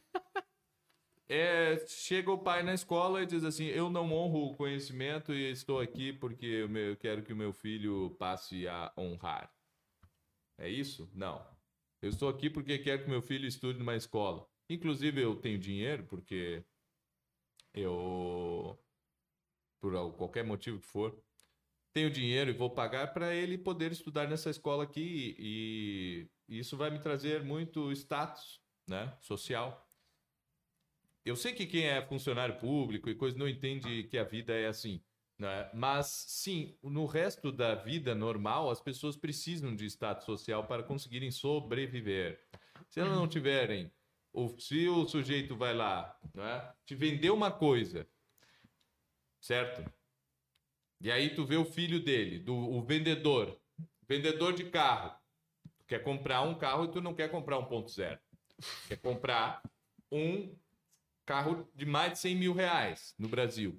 É, 1.28 1.76
chega 1.86 2.30
o 2.32 2.38
pai 2.38 2.62
na 2.62 2.72
escola 2.72 3.22
e 3.22 3.26
diz 3.26 3.44
assim: 3.44 3.66
Eu 3.66 3.90
não 3.90 4.10
honro 4.12 4.46
o 4.52 4.56
conhecimento 4.56 5.32
e 5.34 5.50
estou 5.50 5.78
aqui 5.80 6.12
porque 6.12 6.46
eu, 6.46 6.96
quero 6.96 7.22
que 7.22 7.32
o 7.32 7.36
meu 7.36 7.52
filho 7.52 8.16
passe 8.18 8.66
a 8.66 8.92
honrar. 8.96 9.54
É 10.56 10.68
isso? 10.68 11.10
Não. 11.14 11.46
Eu 12.00 12.08
estou 12.08 12.28
aqui 12.28 12.48
porque 12.48 12.78
quero 12.78 13.04
que 13.04 13.10
meu 13.10 13.20
filho 13.22 13.46
estude 13.46 13.78
numa 13.78 13.96
escola. 13.96 14.48
Inclusive, 14.68 15.20
eu 15.22 15.36
tenho 15.36 15.58
dinheiro 15.58 16.06
porque 16.06 16.64
eu, 17.74 18.78
por 19.80 19.94
al- 19.94 20.12
qualquer 20.12 20.44
motivo 20.44 20.80
que 20.80 20.86
for, 20.86 21.22
tenho 21.92 22.10
dinheiro 22.10 22.50
e 22.50 22.54
vou 22.54 22.70
pagar 22.70 23.12
para 23.14 23.34
ele 23.34 23.58
poder 23.58 23.92
estudar 23.92 24.28
nessa 24.28 24.50
escola 24.50 24.84
aqui 24.84 25.36
e, 25.38 26.30
e 26.48 26.58
isso 26.58 26.76
vai 26.76 26.90
me 26.90 27.00
trazer 27.00 27.42
muito 27.44 27.90
status, 27.92 28.62
né, 28.88 29.16
social. 29.20 29.88
Eu 31.28 31.36
sei 31.36 31.52
que 31.52 31.66
quem 31.66 31.84
é 31.84 32.00
funcionário 32.00 32.58
público 32.58 33.10
e 33.10 33.14
coisa 33.14 33.36
não 33.36 33.46
entende 33.46 34.04
que 34.04 34.16
a 34.16 34.24
vida 34.24 34.54
é 34.54 34.66
assim, 34.66 34.98
né? 35.38 35.68
Mas 35.74 36.06
sim, 36.06 36.74
no 36.82 37.04
resto 37.04 37.52
da 37.52 37.74
vida 37.74 38.14
normal, 38.14 38.70
as 38.70 38.80
pessoas 38.80 39.14
precisam 39.14 39.76
de 39.76 39.84
status 39.84 40.24
social 40.24 40.66
para 40.66 40.82
conseguirem 40.82 41.30
sobreviver. 41.30 42.42
Se 42.88 43.00
elas 43.00 43.14
não 43.14 43.28
tiverem, 43.28 43.92
ou 44.32 44.58
se 44.58 44.88
o 44.88 45.06
sujeito 45.06 45.54
vai 45.54 45.74
lá, 45.74 46.18
né, 46.32 46.72
te 46.86 46.94
vender 46.94 47.28
uma 47.28 47.50
coisa, 47.50 48.08
certo? 49.38 49.84
E 50.98 51.12
aí 51.12 51.34
tu 51.34 51.44
vê 51.44 51.58
o 51.58 51.64
filho 51.66 52.02
dele, 52.02 52.38
do 52.38 52.54
o 52.54 52.82
vendedor, 52.82 53.60
vendedor 54.08 54.54
de 54.54 54.64
carro. 54.70 55.14
Tu 55.78 55.84
quer 55.84 56.02
comprar 56.02 56.40
um 56.40 56.54
carro 56.54 56.86
e 56.86 56.90
tu 56.90 57.02
não 57.02 57.12
quer 57.12 57.30
comprar 57.30 57.58
um 57.58 57.66
ponto 57.66 57.90
zero. 57.90 58.18
Quer 58.88 58.96
comprar 58.96 59.62
um 60.10 60.56
carro 61.28 61.70
de 61.74 61.84
mais 61.84 62.14
de 62.14 62.18
100 62.20 62.34
mil 62.36 62.54
reais 62.54 63.14
no 63.18 63.28
Brasil. 63.28 63.78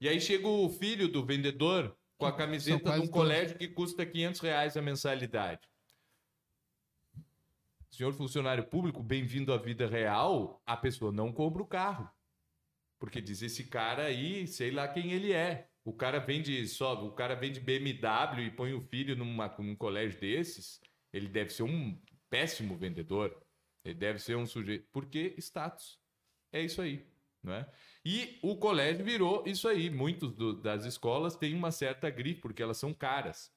E 0.00 0.08
aí 0.08 0.20
chega 0.20 0.46
o 0.46 0.68
filho 0.68 1.08
do 1.08 1.26
vendedor 1.26 1.98
com 2.16 2.24
a 2.24 2.32
camiseta 2.32 2.92
de 2.92 3.00
um 3.00 3.08
colégio 3.08 3.58
que 3.58 3.66
custa 3.66 4.06
500 4.06 4.40
reais 4.40 4.76
a 4.76 4.82
mensalidade. 4.82 5.68
senhor 7.90 8.12
funcionário 8.12 8.64
público, 8.64 9.02
bem-vindo 9.02 9.52
à 9.52 9.56
vida 9.56 9.88
real, 9.88 10.62
a 10.64 10.76
pessoa 10.76 11.10
não 11.10 11.32
compra 11.32 11.62
o 11.62 11.66
carro. 11.66 12.08
Porque 13.00 13.20
diz 13.20 13.42
esse 13.42 13.64
cara 13.64 14.04
aí, 14.04 14.46
sei 14.46 14.70
lá 14.70 14.86
quem 14.86 15.10
ele 15.10 15.32
é. 15.32 15.68
O 15.84 15.92
cara 15.92 16.20
vende 16.20 16.64
só, 16.68 17.04
o 17.04 17.10
cara 17.10 17.34
vende 17.34 17.58
BMW 17.58 18.46
e 18.46 18.50
põe 18.52 18.72
o 18.72 18.80
filho 18.80 19.16
numa, 19.16 19.52
num 19.58 19.74
colégio 19.74 20.20
desses, 20.20 20.80
ele 21.12 21.28
deve 21.28 21.50
ser 21.50 21.64
um 21.64 22.00
péssimo 22.30 22.76
vendedor. 22.76 23.36
Ele 23.84 23.94
deve 23.94 24.20
ser 24.20 24.36
um 24.36 24.46
sujeito. 24.46 24.86
Porque 24.92 25.34
status. 25.38 26.03
É 26.54 26.62
isso 26.62 26.80
aí. 26.80 27.04
Não 27.42 27.52
é? 27.52 27.66
E 28.04 28.38
o 28.42 28.56
colégio 28.56 29.04
virou 29.04 29.42
isso 29.44 29.66
aí. 29.66 29.90
Muitas 29.90 30.32
das 30.62 30.84
escolas 30.84 31.34
têm 31.34 31.54
uma 31.54 31.72
certa 31.72 32.08
grife, 32.08 32.40
porque 32.40 32.62
elas 32.62 32.78
são 32.78 32.94
caras. 32.94 33.52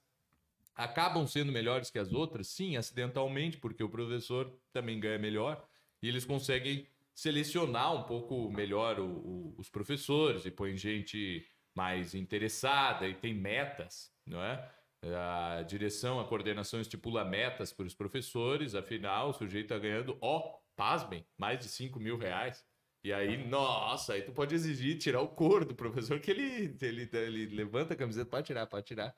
Acabam 0.75 1.25
sendo 1.27 1.51
melhores 1.51 1.91
que 1.91 1.99
as 1.99 2.11
outras? 2.11 2.47
Sim, 2.47 2.75
acidentalmente, 2.75 3.57
porque 3.57 3.83
o 3.83 3.89
professor 3.89 4.51
também 4.73 4.99
ganha 4.99 5.19
melhor. 5.19 5.63
E 6.01 6.07
eles 6.07 6.25
conseguem 6.25 6.87
selecionar 7.13 7.93
um 7.93 8.03
pouco 8.03 8.49
melhor 8.51 8.99
o, 8.99 9.05
o, 9.05 9.55
os 9.57 9.69
professores 9.69 10.45
e 10.45 10.51
põe 10.51 10.75
gente 10.75 11.47
mais 11.75 12.15
interessada 12.15 13.07
e 13.07 13.13
tem 13.13 13.33
metas, 13.33 14.11
não 14.25 14.43
é? 14.43 14.71
A 15.03 15.61
direção, 15.61 16.19
a 16.19 16.25
coordenação 16.27 16.81
estipula 16.81 17.23
metas 17.23 17.71
para 17.71 17.85
os 17.85 17.93
professores, 17.93 18.73
afinal, 18.73 19.29
o 19.29 19.33
sujeito 19.33 19.65
está 19.65 19.77
ganhando, 19.77 20.17
ó, 20.19 20.57
pasmem, 20.75 21.25
mais 21.37 21.59
de 21.59 21.67
5 21.69 21.99
mil 21.99 22.17
reais. 22.17 22.65
E 23.07 23.13
aí, 23.13 23.37
nossa, 23.47 24.15
aí 24.15 24.21
tu 24.21 24.33
pode 24.33 24.53
exigir 24.53 24.97
tirar 24.97 25.21
o 25.21 25.29
couro 25.29 25.63
do 25.63 25.73
professor, 25.73 26.19
que 26.19 26.29
ele, 26.29 26.75
ele, 26.81 27.09
ele 27.13 27.55
levanta 27.55 27.93
a 27.93 27.95
camiseta, 27.95 28.29
pode 28.29 28.47
tirar, 28.47 28.67
pode 28.67 28.85
tirar. 28.85 29.15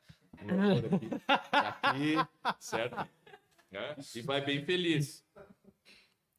Aqui, 1.52 2.16
aqui 2.44 2.56
certo? 2.60 3.10
É? 3.72 3.96
E 4.16 4.22
vai 4.22 4.46
bem 4.46 4.64
feliz. 4.64 5.26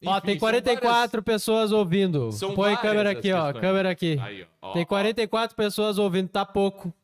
Ó, 0.06 0.20
tem 0.20 0.38
44 0.38 0.92
várias... 0.92 1.24
pessoas 1.24 1.72
ouvindo. 1.72 2.30
São 2.30 2.54
Põe 2.54 2.76
câmera 2.76 3.10
aqui, 3.10 3.32
ó. 3.32 3.52
Câmera 3.52 3.90
aqui. 3.90 4.16
Aí, 4.20 4.46
ó. 4.62 4.72
Tem 4.72 4.86
44 4.86 5.52
ó. 5.52 5.56
pessoas 5.56 5.98
ouvindo, 5.98 6.28
tá 6.28 6.46
pouco. 6.46 6.94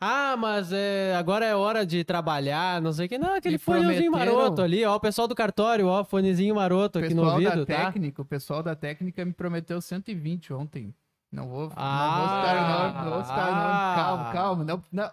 Ah, 0.00 0.36
mas 0.36 0.72
é, 0.72 1.14
agora 1.16 1.44
é 1.44 1.56
hora 1.56 1.84
de 1.84 2.04
trabalhar, 2.04 2.80
não 2.80 2.92
sei 2.92 3.06
o 3.06 3.08
que. 3.08 3.18
Não, 3.18 3.34
aquele 3.34 3.58
fonezinho 3.58 4.12
maroto 4.12 4.62
ali, 4.62 4.84
ó. 4.84 4.94
O 4.94 5.00
pessoal 5.00 5.26
do 5.26 5.34
cartório, 5.34 5.86
ó, 5.88 6.04
fonezinho 6.04 6.54
maroto 6.54 7.00
aqui 7.00 7.14
no 7.14 7.28
ouvido, 7.28 7.64
da 7.64 7.76
tá? 7.76 7.84
Técnica, 7.86 8.22
o 8.22 8.24
pessoal 8.24 8.62
da 8.62 8.76
técnica 8.76 9.24
me 9.24 9.32
prometeu 9.32 9.80
120 9.80 10.52
ontem. 10.52 10.94
Não 11.32 11.48
vou, 11.48 11.72
ah, 11.76 12.08
não 12.08 12.18
vou 12.18 12.28
citar 12.28 12.56
o 12.56 12.78
nome, 12.78 13.04
não 13.04 13.14
vou 13.14 13.24
citar 13.24 13.48
o 13.48 13.54
nome. 13.54 13.68
Ah. 13.70 13.94
Calma, 13.96 14.32
calma. 14.32 14.64
Não, 14.64 14.84
não. 14.92 15.10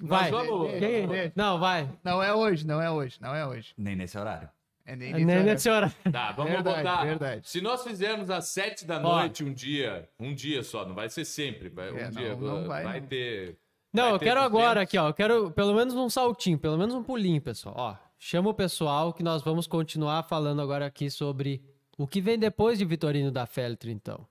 Vai. 0.00 0.30
Vamos... 0.30 0.70
Não, 1.36 1.58
vai. 1.58 1.88
Não 2.02 2.22
é 2.22 2.34
hoje, 2.34 2.66
não 2.66 2.82
é 2.82 2.90
hoje, 2.90 3.18
não 3.20 3.34
é 3.34 3.46
hoje. 3.46 3.72
Nem 3.78 3.94
nesse 3.94 4.18
horário. 4.18 4.48
É 4.84 4.96
nem, 4.96 5.12
nem 5.24 5.44
nesse 5.44 5.68
horário. 5.68 5.94
Tá, 6.10 6.32
vamos 6.32 6.50
verdade, 6.50 6.78
botar. 6.78 7.04
Verdade. 7.04 7.48
Se 7.48 7.60
nós 7.60 7.84
fizermos 7.84 8.28
às 8.28 8.46
sete 8.46 8.84
da 8.84 8.98
noite 8.98 9.44
um 9.44 9.52
dia, 9.52 10.08
um 10.18 10.34
dia 10.34 10.64
só, 10.64 10.84
não 10.84 10.94
vai 10.94 11.08
ser 11.08 11.24
sempre, 11.24 11.68
vai, 11.68 11.90
é, 11.90 12.08
um 12.08 12.10
dia 12.10 12.36
não 12.36 12.66
vai, 12.66 12.82
vai 12.82 13.00
ter 13.00 13.56
não, 13.92 14.10
eu 14.10 14.18
quero 14.18 14.40
agora 14.40 14.82
aqui, 14.82 14.96
ó. 14.96 15.08
Eu 15.08 15.14
quero 15.14 15.50
pelo 15.50 15.74
menos 15.74 15.94
um 15.94 16.08
saltinho, 16.08 16.58
pelo 16.58 16.78
menos 16.78 16.94
um 16.94 17.02
pulinho, 17.02 17.40
pessoal. 17.40 17.74
Ó, 17.76 17.96
chama 18.18 18.50
o 18.50 18.54
pessoal 18.54 19.12
que 19.12 19.22
nós 19.22 19.42
vamos 19.42 19.66
continuar 19.66 20.22
falando 20.22 20.62
agora 20.62 20.86
aqui 20.86 21.10
sobre 21.10 21.62
o 21.98 22.06
que 22.06 22.20
vem 22.20 22.38
depois 22.38 22.78
de 22.78 22.84
Vitorino 22.84 23.30
da 23.30 23.46
Feltre, 23.46 23.90
então. 23.90 24.26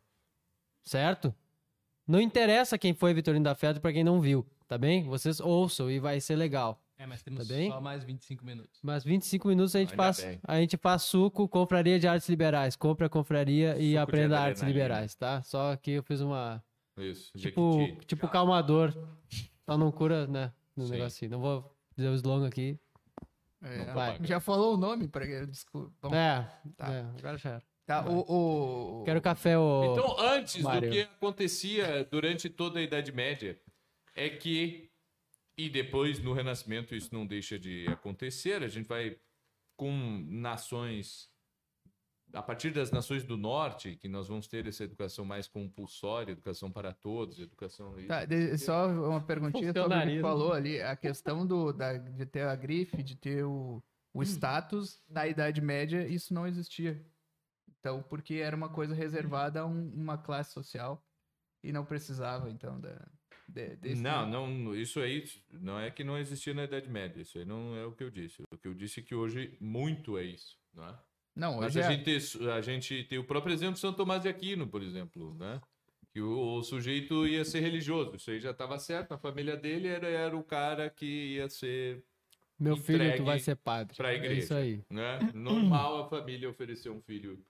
Certo? 0.83 1.33
Não 2.07 2.19
interessa 2.19 2.77
quem 2.77 2.93
foi 2.93 3.13
Vitorino 3.13 3.43
da 3.43 3.53
Feltre 3.53 3.81
para 3.81 3.93
quem 3.93 4.03
não 4.03 4.19
viu, 4.19 4.45
tá 4.67 4.77
bem? 4.77 5.03
Vocês 5.03 5.39
ouçam 5.39 5.91
e 5.91 5.99
vai 5.99 6.19
ser 6.19 6.35
legal. 6.35 6.81
É, 6.97 7.05
mas 7.05 7.21
temos 7.21 7.47
tá 7.47 7.53
bem? 7.53 7.69
só 7.69 7.79
mais 7.79 8.03
25 8.03 8.45
minutos. 8.45 8.79
Mais 8.83 9.03
25 9.03 9.47
minutos 9.47 9.75
a 9.75 9.79
gente, 9.79 9.95
faz, 9.95 10.25
a 10.43 10.59
gente 10.59 10.75
faz 10.75 11.03
suco, 11.03 11.47
confraria 11.47 11.97
de 11.97 12.07
artes 12.07 12.27
liberais. 12.27 12.75
Compre 12.75 13.05
a 13.05 13.09
confraria 13.09 13.77
e 13.77 13.91
suco 13.91 14.01
aprenda 14.01 14.39
artes 14.39 14.61
liberais, 14.63 15.15
tá? 15.15 15.41
Só 15.43 15.75
que 15.77 15.91
eu 15.91 16.03
fiz 16.03 16.19
uma 16.19 16.61
isso. 16.97 17.31
Tipo, 17.37 17.87
tipo 18.05 18.27
calmador. 18.27 18.93
Só 19.69 19.77
não 19.77 19.91
cura, 19.91 20.25
né? 20.25 20.51
No 20.75 20.85
Sim. 20.85 20.91
negocinho. 20.93 21.31
Não 21.31 21.39
vou 21.39 21.77
dizer 21.95 22.09
o 22.09 22.15
slogan 22.15 22.47
aqui. 22.47 22.79
É, 23.61 23.93
vai. 23.93 24.19
Já 24.23 24.39
falou 24.39 24.73
o 24.73 24.77
nome 24.77 25.07
para 25.07 25.45
desculpa. 25.45 25.91
Vamos... 26.01 26.17
É, 26.17 26.49
tá. 26.75 26.91
é, 26.91 27.01
agora 27.19 27.37
já 27.37 27.49
era. 27.51 27.63
Tá, 27.85 28.07
o, 28.07 28.99
o, 29.01 29.03
Quero 29.03 29.21
café, 29.21 29.57
o. 29.57 29.91
Então, 29.91 30.19
antes 30.19 30.61
Mário. 30.63 30.89
do 30.89 30.93
que 30.93 31.01
acontecia 31.01 32.03
durante 32.09 32.49
toda 32.49 32.79
a 32.79 32.81
Idade 32.81 33.11
Média, 33.11 33.59
é 34.15 34.29
que. 34.29 34.89
E 35.55 35.69
depois, 35.69 36.19
no 36.19 36.33
Renascimento, 36.33 36.95
isso 36.95 37.09
não 37.13 37.25
deixa 37.25 37.59
de 37.59 37.85
acontecer. 37.89 38.63
A 38.63 38.67
gente 38.67 38.87
vai 38.87 39.17
com 39.75 40.23
nações 40.27 41.28
a 42.33 42.41
partir 42.41 42.71
das 42.71 42.91
nações 42.91 43.23
do 43.23 43.37
norte, 43.37 43.95
que 43.95 44.07
nós 44.07 44.27
vamos 44.27 44.47
ter 44.47 44.67
essa 44.67 44.83
educação 44.83 45.25
mais 45.25 45.47
compulsória, 45.47 46.31
educação 46.31 46.71
para 46.71 46.93
todos, 46.93 47.39
educação. 47.39 47.95
Tá, 48.07 48.21
só 48.57 48.87
uma 48.87 49.21
perguntinha 49.21 49.73
sobre 49.73 49.97
o 49.97 50.01
que 50.01 50.21
falou 50.21 50.53
ali, 50.53 50.81
a 50.81 50.95
questão 50.95 51.45
do, 51.45 51.73
da, 51.73 51.97
de 51.97 52.25
ter 52.25 52.43
a 52.43 52.55
grife, 52.55 53.01
de 53.01 53.15
ter 53.15 53.43
o, 53.43 53.83
o 54.13 54.19
hum. 54.19 54.23
status, 54.23 55.01
na 55.09 55.27
Idade 55.27 55.61
Média 55.61 56.07
isso 56.07 56.33
não 56.33 56.45
existia. 56.45 57.03
Então, 57.79 58.03
porque 58.03 58.35
era 58.35 58.55
uma 58.55 58.69
coisa 58.69 58.93
reservada 58.93 59.61
a 59.61 59.65
um, 59.65 59.89
uma 59.93 60.17
classe 60.17 60.53
social 60.53 61.03
e 61.63 61.71
não 61.71 61.85
precisava, 61.85 62.49
então, 62.49 62.79
da. 62.79 63.07
De, 63.47 63.75
desse... 63.77 63.99
Não, 63.99 64.27
não, 64.29 64.75
isso 64.75 64.99
aí 64.99 65.23
não 65.51 65.79
é 65.79 65.89
que 65.89 66.03
não 66.03 66.19
existia 66.19 66.53
na 66.53 66.65
Idade 66.65 66.87
Média, 66.87 67.19
isso 67.19 67.39
aí 67.39 67.45
não 67.45 67.75
é 67.75 67.83
o 67.83 67.91
que 67.91 68.03
eu 68.03 68.11
disse. 68.11 68.43
O 68.51 68.57
que 68.57 68.67
eu 68.67 68.75
disse 68.75 68.99
é 68.99 69.03
que 69.03 69.15
hoje 69.15 69.57
muito 69.59 70.19
é 70.19 70.23
isso, 70.23 70.55
não 70.71 70.87
é? 70.87 70.99
Não, 71.39 71.57
Mas 71.57 71.77
a, 71.77 71.79
é... 71.79 71.83
gente, 71.95 72.49
a 72.49 72.61
gente 72.61 73.03
tem 73.05 73.17
o 73.17 73.23
próprio 73.23 73.53
exemplo 73.53 73.75
de 73.75 73.79
São 73.79 73.93
Tomás 73.93 74.21
de 74.21 74.27
Aquino, 74.27 74.67
por 74.67 74.83
exemplo, 74.83 75.33
né? 75.35 75.61
Que 76.11 76.19
o, 76.19 76.57
o 76.57 76.63
sujeito 76.63 77.25
ia 77.25 77.45
ser 77.45 77.61
religioso. 77.61 78.13
Isso 78.15 78.29
aí 78.29 78.41
já 78.41 78.51
estava 78.51 78.77
certo. 78.77 79.13
A 79.13 79.17
família 79.17 79.55
dele 79.55 79.87
era, 79.87 80.07
era 80.07 80.35
o 80.35 80.43
cara 80.43 80.89
que 80.89 81.05
ia 81.05 81.47
ser. 81.47 82.03
Meu 82.59 82.75
filho, 82.75 83.15
tu 83.15 83.23
vai 83.23 83.39
ser 83.39 83.55
padre. 83.55 83.95
Para 83.95 84.09
a 84.09 84.13
igreja. 84.13 84.33
É 84.33 84.43
isso 84.43 84.53
aí. 84.53 84.83
Né? 84.89 85.19
Normal 85.33 86.03
a 86.03 86.09
família 86.09 86.49
oferecer 86.49 86.89
um 86.89 87.01
filho 87.01 87.41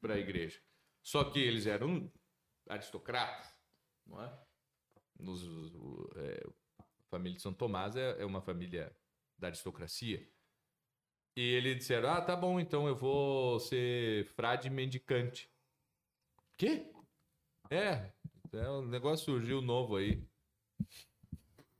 para 0.00 0.14
a 0.14 0.18
igreja. 0.18 0.60
Só 1.02 1.24
que 1.24 1.40
eles 1.40 1.66
eram 1.66 2.08
aristocratas, 2.68 3.52
não 4.06 4.22
é? 4.22 4.32
Nos, 5.18 5.42
é, 6.16 6.46
a 6.78 6.84
família 7.10 7.36
de 7.36 7.42
São 7.42 7.52
Tomás 7.52 7.96
é, 7.96 8.22
é 8.22 8.24
uma 8.24 8.40
família 8.40 8.94
da 9.36 9.48
aristocracia. 9.48 10.24
E 11.36 11.40
eles 11.40 11.78
disseram: 11.78 12.10
Ah, 12.10 12.20
tá 12.20 12.36
bom, 12.36 12.60
então 12.60 12.86
eu 12.86 12.94
vou 12.94 13.58
ser 13.58 14.26
frade 14.34 14.68
mendicante. 14.68 15.50
Quê? 16.58 16.86
É, 17.70 18.10
é 18.52 18.70
um 18.70 18.86
negócio 18.86 19.24
surgiu 19.24 19.62
novo 19.62 19.96
aí. 19.96 20.22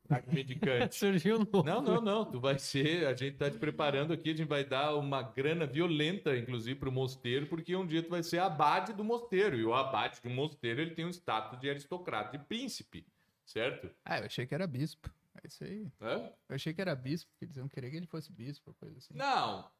Frade 0.06 0.34
mendicante. 0.34 0.94
surgiu 0.96 1.38
novo. 1.38 1.62
Não, 1.64 1.82
não, 1.82 2.00
não. 2.00 2.24
Tu 2.24 2.40
vai 2.40 2.58
ser. 2.58 3.06
A 3.06 3.14
gente 3.14 3.36
tá 3.36 3.50
te 3.50 3.58
preparando 3.58 4.14
aqui, 4.14 4.30
a 4.30 4.34
gente 4.34 4.48
vai 4.48 4.64
dar 4.64 4.96
uma 4.96 5.22
grana 5.22 5.66
violenta, 5.66 6.34
inclusive, 6.36 6.78
pro 6.78 6.90
mosteiro, 6.90 7.46
porque 7.46 7.76
um 7.76 7.86
dia 7.86 8.02
tu 8.02 8.08
vai 8.08 8.22
ser 8.22 8.38
abade 8.38 8.94
do 8.94 9.04
mosteiro. 9.04 9.56
E 9.56 9.64
o 9.64 9.74
abade 9.74 10.20
do 10.22 10.30
mosteiro 10.30 10.80
ele 10.80 10.94
tem 10.94 11.04
um 11.04 11.10
status 11.10 11.60
de 11.60 11.68
aristocrata, 11.68 12.38
de 12.38 12.44
príncipe, 12.44 13.06
certo? 13.44 13.90
Ah, 14.02 14.18
eu 14.18 14.24
achei 14.24 14.46
que 14.46 14.54
era 14.54 14.66
bispo. 14.66 15.12
É 15.42 15.46
isso 15.46 15.64
aí. 15.64 15.90
Hã? 16.00 16.32
Eu 16.48 16.54
achei 16.54 16.74
que 16.74 16.80
era 16.80 16.94
bispo, 16.94 17.30
porque 17.32 17.44
eles 17.46 17.56
iam 17.56 17.68
querer 17.68 17.90
que 17.90 17.96
ele 17.96 18.06
fosse 18.06 18.32
bispo, 18.32 18.74
coisa 18.74 18.98
assim. 18.98 19.14
Não. 19.14 19.70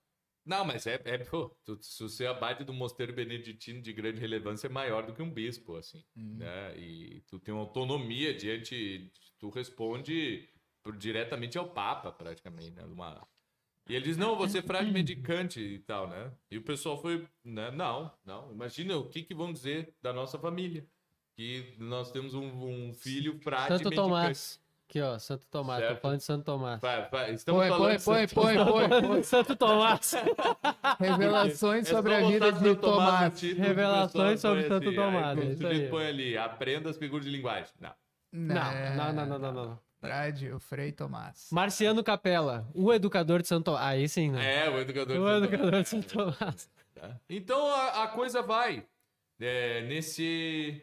Não, 0.44 0.64
mas 0.64 0.86
é, 0.86 1.00
é 1.04 1.18
pô, 1.18 1.56
tu, 1.64 1.78
se 1.80 2.02
você 2.02 2.26
abade 2.26 2.64
do 2.64 2.72
mosteiro 2.72 3.12
beneditino 3.12 3.80
de 3.80 3.92
grande 3.92 4.20
relevância 4.20 4.66
é 4.66 4.70
maior 4.70 5.06
do 5.06 5.14
que 5.14 5.22
um 5.22 5.30
bispo, 5.30 5.76
assim, 5.76 6.04
hum. 6.16 6.38
né? 6.38 6.76
E 6.76 7.20
tu 7.28 7.38
tem 7.38 7.54
uma 7.54 7.62
autonomia 7.62 8.34
diante, 8.34 9.12
tu 9.38 9.50
responde 9.50 10.48
por, 10.82 10.96
diretamente 10.96 11.56
ao 11.56 11.68
Papa, 11.68 12.10
praticamente, 12.10 12.72
né? 12.72 12.84
Uma... 12.84 13.24
E 13.88 13.94
ele 13.94 14.04
diz, 14.04 14.16
não, 14.16 14.36
você 14.36 14.58
é 14.58 14.62
frade 14.62 14.90
medicante 14.90 15.60
e 15.60 15.78
tal, 15.80 16.08
né? 16.08 16.32
E 16.50 16.58
o 16.58 16.62
pessoal 16.62 17.00
foi, 17.00 17.26
né? 17.44 17.70
Não, 17.70 18.12
não. 18.24 18.50
Imagina 18.52 18.96
o 18.96 19.08
que, 19.08 19.22
que 19.22 19.34
vão 19.34 19.52
dizer 19.52 19.94
da 20.02 20.12
nossa 20.12 20.38
família. 20.38 20.86
Que 21.34 21.74
nós 21.78 22.10
temos 22.12 22.34
um, 22.34 22.46
um 22.88 22.94
filho 22.94 23.38
frade 23.40 23.68
Santo 23.68 23.84
medicante. 23.84 23.96
Tomás. 23.96 24.61
Aqui, 24.92 25.00
ó, 25.00 25.18
Santo 25.18 25.46
Tomás. 25.50 25.80
Certo. 25.80 25.94
Tô 25.94 26.00
falando 26.02 26.18
de 26.18 26.24
Santo 26.24 26.44
Tomás. 26.44 26.80
Vai, 26.82 27.08
vai. 27.08 27.32
Estamos 27.32 27.60
põe, 27.62 27.68
falando 27.70 28.04
põe, 28.04 28.26
de 28.26 28.34
põe, 28.34 28.54
põe, 28.54 28.88
põe, 28.88 29.02
põe. 29.08 29.22
Santo 29.22 29.56
Tomás. 29.56 30.14
Revelações 31.00 31.88
sobre 31.88 32.14
a 32.14 32.28
vida 32.28 32.52
de 32.52 32.76
Tomás. 32.76 33.40
Revelações 33.40 34.38
sobre 34.38 34.68
Santo 34.68 34.94
Tomás. 34.94 35.38
Aí, 35.38 35.64
é 35.64 35.66
aí. 35.66 35.88
põe 35.88 36.06
ali, 36.06 36.36
aprenda 36.36 36.90
as 36.90 36.98
figuras 36.98 37.24
de 37.24 37.32
linguagem. 37.32 37.72
Não. 37.80 37.94
Não, 38.32 39.14
não, 39.14 39.26
não, 39.26 39.38
não, 39.38 39.52
não. 39.52 39.78
Frade, 39.98 40.52
o 40.52 40.60
Frei 40.60 40.92
Tomás. 40.92 41.48
Marciano 41.50 42.04
Capela, 42.04 42.68
o 42.74 42.92
educador 42.92 43.40
de 43.40 43.48
Santo 43.48 43.64
Tomás. 43.64 43.86
Aí 43.86 44.06
sim, 44.06 44.30
né? 44.30 44.66
É, 44.66 44.68
o 44.68 44.78
educador 44.78 45.16
de, 45.16 45.22
o 45.22 45.26
Santo, 45.26 45.44
educador 45.44 45.70
Tomás. 45.70 45.84
de 45.84 45.88
Santo 45.88 46.08
Tomás. 46.12 46.70
Tá. 46.94 47.20
Então 47.30 47.66
a, 47.66 48.02
a, 48.02 48.08
coisa 48.08 48.42
vai 48.42 48.84
é, 49.40 49.80
nesse. 49.86 50.82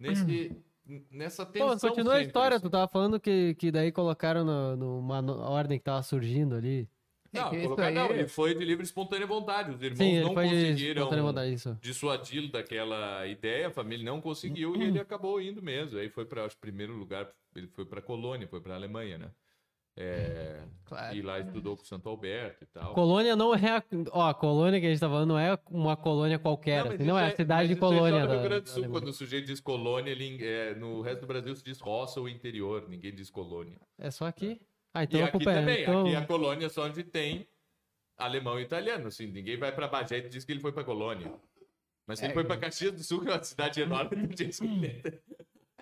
nesse 0.00 0.65
nessa 1.10 1.44
tensão. 1.44 1.76
Pô, 1.78 1.88
continua 1.88 2.14
a 2.14 2.22
história, 2.22 2.56
assim. 2.56 2.66
tu 2.66 2.70
tava 2.70 2.88
falando 2.88 3.18
que, 3.20 3.54
que 3.54 3.70
daí 3.70 3.90
colocaram 3.90 4.44
no, 4.44 4.76
numa 4.76 5.20
ordem 5.48 5.78
que 5.78 5.84
tava 5.84 6.02
surgindo 6.02 6.54
ali. 6.54 6.88
Não, 7.32 7.50
colocar 7.50 7.86
aí- 7.86 7.94
não, 7.94 8.10
ele 8.10 8.28
foi 8.28 8.54
de 8.54 8.64
livre 8.64 8.82
e 8.82 8.86
espontânea 8.86 9.26
vontade. 9.26 9.70
Os 9.70 9.82
irmãos 9.82 9.98
Sim, 9.98 10.20
não 10.20 10.28
de 10.30 10.34
conseguiram 10.34 11.10
vontade, 11.10 11.52
isso. 11.52 11.76
dissuadi-lo 11.82 12.50
daquela 12.50 13.26
ideia, 13.26 13.68
a 13.68 13.70
família 13.70 14.04
não 14.04 14.20
conseguiu 14.20 14.74
e 14.76 14.82
ele 14.84 14.98
acabou 15.00 15.40
indo 15.40 15.62
mesmo. 15.62 15.98
Aí 15.98 16.08
foi 16.08 16.24
para 16.24 16.46
o 16.46 16.56
primeiro 16.58 16.94
lugar, 16.94 17.28
ele 17.54 17.66
foi 17.68 17.84
para 17.84 18.00
Colônia, 18.00 18.48
foi 18.48 18.60
para 18.60 18.74
Alemanha, 18.74 19.18
né? 19.18 19.30
É, 19.98 20.60
Claro. 20.84 21.16
e 21.16 21.22
lá 21.22 21.40
estudou 21.40 21.74
com 21.76 21.82
Santo 21.84 22.06
Alberto 22.08 22.62
e 22.62 22.66
tal. 22.66 22.92
Colônia 22.92 23.34
não 23.34 23.54
é. 23.54 23.76
a- 23.78 23.82
Ó, 24.12 24.28
a 24.28 24.34
colônia 24.34 24.78
que 24.78 24.86
a 24.86 24.90
gente 24.90 25.00
tá 25.00 25.08
falando 25.08 25.28
não 25.30 25.38
é 25.38 25.58
uma 25.70 25.96
colônia 25.96 26.38
qualquer. 26.38 26.84
mas 26.84 26.94
assim, 26.96 27.04
não, 27.04 27.18
é 27.18 27.26
a 27.28 27.34
cidade 27.34 27.60
mas 27.62 27.68
de 27.68 27.74
é 27.74 27.76
só 27.76 27.86
colônia. 27.88 28.20
no 28.20 28.26
da- 28.28 28.32
Rio 28.34 28.42
Grande 28.42 28.60
do 28.62 28.66
da 28.66 28.72
Sul, 28.72 28.88
quando 28.90 29.08
o 29.08 29.12
sujeito 29.12 29.46
diz 29.46 29.58
colônia, 29.58 30.10
ele, 30.10 30.44
é, 30.46 30.74
no 30.74 31.00
resto 31.00 31.22
do 31.22 31.26
Brasil 31.26 31.56
se 31.56 31.64
diz 31.64 31.80
roça 31.80 32.20
ou 32.20 32.28
interior, 32.28 32.86
ninguém 32.88 33.14
diz 33.14 33.30
colônia. 33.30 33.80
É 33.98 34.10
só 34.10 34.26
aqui? 34.26 34.60
Ah, 34.92 35.04
então 35.04 35.18
e 35.18 35.22
a 35.22 35.26
aqui 35.26 35.32
culpa 35.32 35.50
é. 35.50 35.54
também, 35.60 35.82
Então... 35.82 36.06
aqui 36.06 36.14
a 36.16 36.26
colônia 36.26 36.66
é 36.66 36.68
só 36.68 36.84
onde 36.84 37.02
tem 37.02 37.48
alemão 38.18 38.60
e 38.60 38.62
italiano, 38.62 39.08
assim, 39.08 39.26
ninguém 39.26 39.56
vai 39.56 39.72
para 39.74 39.88
Bagé 39.88 40.18
e 40.18 40.28
diz 40.28 40.44
que 40.44 40.52
ele 40.52 40.60
foi 40.60 40.72
para 40.72 40.84
colônia. 40.84 41.32
Mas 42.06 42.18
se 42.18 42.24
ele 42.26 42.32
É. 42.32 42.34
foi 42.34 42.44
para 42.44 42.56
Caxias 42.58 42.92
do 42.92 43.02
Sul, 43.02 43.22
que 43.22 43.28
é 43.28 43.32
uma 43.32 43.42
cidade 43.42 43.80
enorme, 43.80 44.14
não 44.16 44.26
diz 44.28 44.60
que 44.60 44.64
ele 44.66 44.86
é 44.86 45.18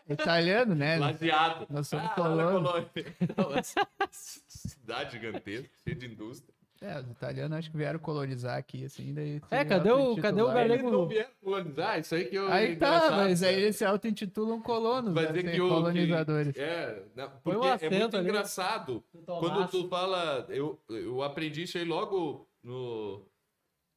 Italiano, 0.08 0.74
né? 0.74 0.98
lajeado. 0.98 1.66
Nós 1.70 1.88
somos 1.88 2.04
ah, 2.06 2.14
mas- 3.98 4.42
cidade 4.48 5.12
gigantesca, 5.12 5.70
cheia 5.82 5.96
de 5.96 6.06
indústria. 6.06 6.52
É, 6.82 6.98
os 6.98 7.10
italianos 7.10 7.56
acho 7.58 7.70
que 7.70 7.76
vieram 7.78 7.98
colonizar 7.98 8.58
aqui, 8.58 8.84
assim, 8.84 9.14
daí... 9.14 9.40
É, 9.50 9.64
cadê 9.64 9.90
o- 9.90 10.16
cadê 10.16 10.42
o 10.42 10.48
galego? 10.48 10.72
Eles 10.74 10.82
não 10.92 11.08
vieram 11.08 11.30
colonizar, 11.42 11.98
isso 11.98 12.14
aí 12.14 12.24
que 12.26 12.36
eu. 12.36 12.52
Aí 12.52 12.76
tá, 12.76 13.10
mas 13.12 13.42
aí 13.42 13.56
né? 13.56 13.62
eles 13.62 13.76
se 13.76 13.84
auto-intitulam 13.86 14.60
colonos, 14.60 15.14
Vai 15.14 15.24
né, 15.24 15.32
dizer 15.32 15.46
assim, 15.48 15.56
que 15.56 15.62
o. 15.62 15.68
colonizadores. 15.70 16.52
Que, 16.52 16.60
é, 16.60 17.02
não, 17.16 17.30
Põe 17.42 17.56
um 17.56 17.60
porque 17.60 17.86
é 17.86 17.90
muito 17.90 18.16
ali. 18.18 18.28
engraçado. 18.28 19.02
Quando 19.24 19.68
tu 19.70 19.88
fala. 19.88 20.44
Eu, 20.50 20.78
eu 20.90 21.22
aprendi 21.22 21.62
isso 21.62 21.78
aí 21.78 21.84
logo 21.84 22.46
no. 22.62 23.24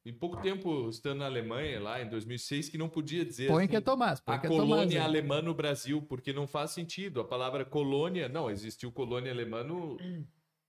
Em 0.06 0.12
pouco 0.12 0.40
tempo, 0.40 0.88
estando 0.88 1.18
na 1.18 1.26
Alemanha, 1.26 1.80
lá 1.80 2.00
em 2.00 2.08
2006, 2.08 2.68
que 2.70 2.78
não 2.78 2.88
podia 2.88 3.24
dizer. 3.24 3.48
Põe 3.48 3.64
assim, 3.64 3.70
que 3.70 3.76
é 3.76 3.80
Tomás, 3.80 4.20
põe 4.20 4.34
a 4.36 4.38
que 4.38 4.46
é 4.46 4.48
Tomás. 4.48 4.68
colônia 4.68 4.98
né? 5.00 5.04
alemã 5.04 5.42
no 5.42 5.52
Brasil, 5.52 6.00
porque 6.02 6.32
não 6.32 6.46
faz 6.46 6.70
sentido. 6.70 7.20
A 7.20 7.24
palavra 7.24 7.64
colônia, 7.64 8.28
não, 8.28 8.50
existiu 8.50 8.90
colônia 8.90 9.30
alemã 9.30 9.62
no 9.62 9.98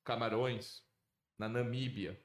Camarões, 0.04 0.84
na 1.38 1.48
Namíbia. 1.48 2.20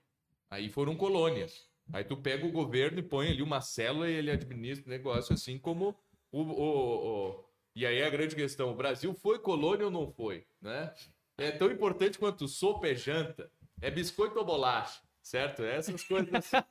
Aí 0.50 0.68
foram 0.68 0.96
colônias. 0.96 1.68
Aí 1.92 2.02
tu 2.02 2.16
pega 2.16 2.46
o 2.46 2.50
governo 2.52 2.98
e 2.98 3.02
põe 3.02 3.28
ali 3.28 3.42
uma 3.42 3.60
célula 3.60 4.08
e 4.08 4.14
ele 4.14 4.30
administra 4.30 4.86
o 4.86 4.90
negócio 4.90 5.34
assim 5.34 5.58
como 5.58 5.94
o, 6.32 6.40
o, 6.42 7.28
o- 7.30 7.44
E 7.76 7.84
aí 7.84 8.02
a 8.02 8.08
grande 8.10 8.34
questão, 8.34 8.70
o 8.72 8.74
Brasil 8.74 9.12
foi 9.14 9.38
colônia 9.38 9.84
ou 9.84 9.90
não 9.90 10.10
foi, 10.10 10.46
né? 10.62 10.94
É 11.36 11.50
tão 11.50 11.70
importante 11.70 12.18
quanto 12.18 12.48
sopa 12.48 12.86
é 12.88 12.94
janta, 12.94 13.50
é 13.82 13.90
biscoito 13.90 14.38
ou 14.38 14.44
bolacha, 14.44 15.02
certo? 15.24 15.64
Essas 15.64 16.04
coisas. 16.04 16.50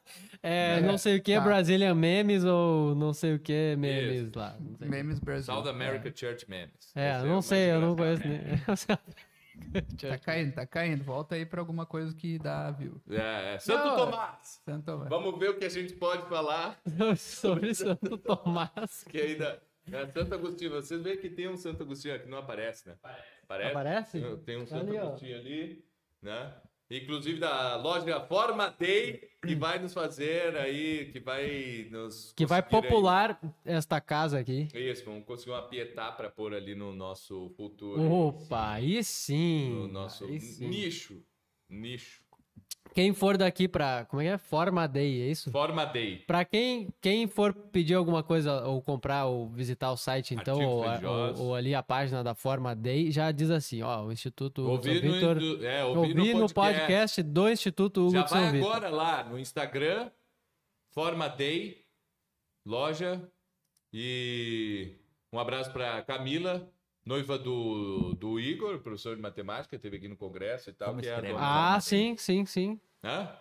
É, 0.45 0.79
não 0.81 0.97
sei 0.97 1.17
o 1.17 1.21
que, 1.23 1.33
tá. 1.35 1.41
Brazilian 1.41 1.95
Memes 1.95 2.43
ou 2.43 2.93
não 2.95 3.13
sei 3.13 3.33
o 3.35 3.39
que 3.39 3.75
Memes 3.77 4.27
Isso. 4.27 4.37
lá. 4.39 4.55
Não 4.59 4.75
sei. 4.77 4.87
Memes 4.89 5.19
Brasil. 5.19 5.45
South 5.53 5.67
America 5.69 6.11
Church 6.13 6.49
Memes. 6.49 6.91
É, 6.95 7.17
Esse 7.17 7.25
não 7.25 7.37
o 7.37 7.41
sei, 7.41 7.71
eu 7.71 7.79
não 7.81 7.95
conheço 7.95 8.23
nem. 8.27 8.39
Tá 10.01 10.17
caindo, 10.17 10.51
tá 10.53 10.65
caindo. 10.65 11.03
Volta 11.03 11.35
aí 11.35 11.45
pra 11.45 11.61
alguma 11.61 11.85
coisa 11.85 12.13
que 12.15 12.39
dá, 12.39 12.71
viu? 12.71 12.99
É, 13.09 13.53
é. 13.53 13.59
Santo 13.59 13.85
Não, 13.85 13.95
Tomás! 13.97 14.61
Santo 14.65 14.83
Tomás. 14.85 15.09
Vamos 15.09 15.39
ver 15.39 15.49
o 15.51 15.57
que 15.57 15.65
a 15.65 15.69
gente 15.69 15.93
pode 15.93 16.27
falar, 16.27 16.81
Sobre 17.17 17.73
Santo 17.75 18.17
Tomás. 18.17 19.03
que 19.07 19.21
ainda... 19.21 19.61
É, 19.91 20.07
Santo 20.07 20.33
Agostinho, 20.33 20.71
vocês 20.71 21.01
veem 21.03 21.17
que 21.17 21.29
tem 21.29 21.47
um 21.47 21.55
Santo 21.57 21.83
Agostinho 21.83 22.15
aqui, 22.15 22.27
não 22.27 22.39
aparece, 22.39 22.87
né? 22.89 22.95
Aparece. 23.43 23.69
Aparece? 23.71 24.19
Tem- 24.21 24.37
Tem 24.37 24.57
um 24.57 24.65
Santo 24.65 24.87
Ali, 24.89 24.97
ó. 24.97 25.07
Agostinho 25.09 25.37
ali, 25.37 25.85
né? 26.21 26.53
Inclusive 26.97 27.39
da 27.39 27.75
loja 27.75 28.19
Forma 28.21 28.69
Day, 28.77 29.29
que 29.41 29.55
vai 29.55 29.79
nos 29.79 29.93
fazer 29.93 30.55
aí, 30.55 31.09
que 31.11 31.19
vai 31.19 31.87
nos... 31.91 32.33
Que 32.35 32.45
vai 32.45 32.61
conseguir 32.61 32.75
aí- 32.75 32.91
popular 32.91 33.55
esta 33.65 33.99
casa 33.99 34.39
aqui. 34.39 34.67
Isso, 34.73 35.03
vamos 35.05 35.25
conseguir 35.25 35.51
uma 35.51 35.63
pietá 35.63 36.11
para 36.11 36.29
pôr 36.29 36.53
ali 36.53 36.75
no 36.75 36.93
nosso 36.93 37.49
futuro. 37.57 38.01
Opa, 38.01 38.73
aí 38.73 39.03
sim. 39.03 39.71
no 39.71 39.87
nosso 39.87 40.27
nicho. 40.27 41.21
Nicho. 41.69 42.22
Quem 42.93 43.13
for 43.13 43.37
daqui 43.37 43.67
pra. 43.67 44.05
Como 44.05 44.21
é 44.21 44.25
que 44.25 44.31
é? 44.31 44.37
Forma 44.37 44.87
Day, 44.87 45.21
é 45.21 45.27
isso? 45.31 45.51
Forma 45.51 45.85
Day. 45.85 46.17
Pra 46.27 46.45
quem, 46.45 46.89
quem 47.01 47.27
for 47.27 47.53
pedir 47.53 47.95
alguma 47.95 48.21
coisa, 48.23 48.63
ou 48.65 48.81
comprar, 48.81 49.25
ou 49.25 49.49
visitar 49.49 49.91
o 49.91 49.97
site, 49.97 50.35
então, 50.35 50.59
ou, 50.63 50.83
ou- 50.85 51.39
ou 51.47 51.55
ali 51.55 51.73
a 51.73 51.81
página 51.81 52.23
da 52.23 52.35
Forma 52.35 52.75
Day, 52.75 53.11
já 53.11 53.31
diz 53.31 53.49
assim, 53.49 53.81
ó, 53.81 54.03
o 54.05 54.11
Instituto 54.11 54.61
São 54.63 54.71
Ouvi, 54.71 55.01
no, 55.01 55.65
é, 55.65 55.83
ouvi, 55.85 55.99
Ouvi 55.99 56.33
no 56.33 56.39
no 56.41 56.53
podcast 56.53 57.21
do 57.23 57.49
Instituto 57.49 58.01
Hugo 58.01 58.11
Já 58.13 58.23
vai 58.23 58.59
agora 58.59 58.89
lá 58.89 59.23
no 59.23 59.39
Instagram, 59.39 60.11
Forma 60.91 61.27
Day, 61.27 61.83
loja. 62.65 63.21
E 63.95 64.95
um 65.31 65.37
abraço 65.39 65.71
para 65.71 66.01
Camila, 66.01 66.67
noiva 67.05 67.37
do, 67.37 68.13
do 68.15 68.39
Igor, 68.39 68.79
professor 68.79 69.15
de 69.15 69.21
matemática, 69.21 69.77
teve 69.77 69.97
aqui 69.97 70.07
no 70.07 70.15
congresso 70.15 70.69
e 70.69 70.73
tal. 70.73 70.89
Como 70.89 71.01
que 71.01 71.07
é 71.07 71.11
a 71.11 71.15
escreve? 71.15 71.33
dona 71.33 71.75
Ah, 71.75 71.79
sim, 71.79 72.15
sim, 72.17 72.45
sim. 72.45 72.79
Hã? 73.03 73.35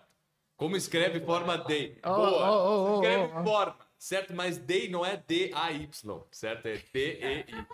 Como 0.55 0.75
escreve 0.75 1.19
Forma 1.19 1.57
Day? 1.57 1.97
Oh, 2.03 2.15
Boa. 2.15 2.51
oh, 2.51 2.67
oh, 2.67 2.91
oh, 2.91 2.95
escreve 2.95 3.33
oh, 3.33 3.39
oh. 3.39 3.43
forma, 3.43 3.77
certo? 3.97 4.33
Mas 4.33 4.57
Day 4.57 4.89
não 4.89 5.05
é 5.05 5.17
D-A-Y, 5.17 6.23
certo? 6.31 6.67
É 6.67 6.81
D-E-I. 6.93 7.67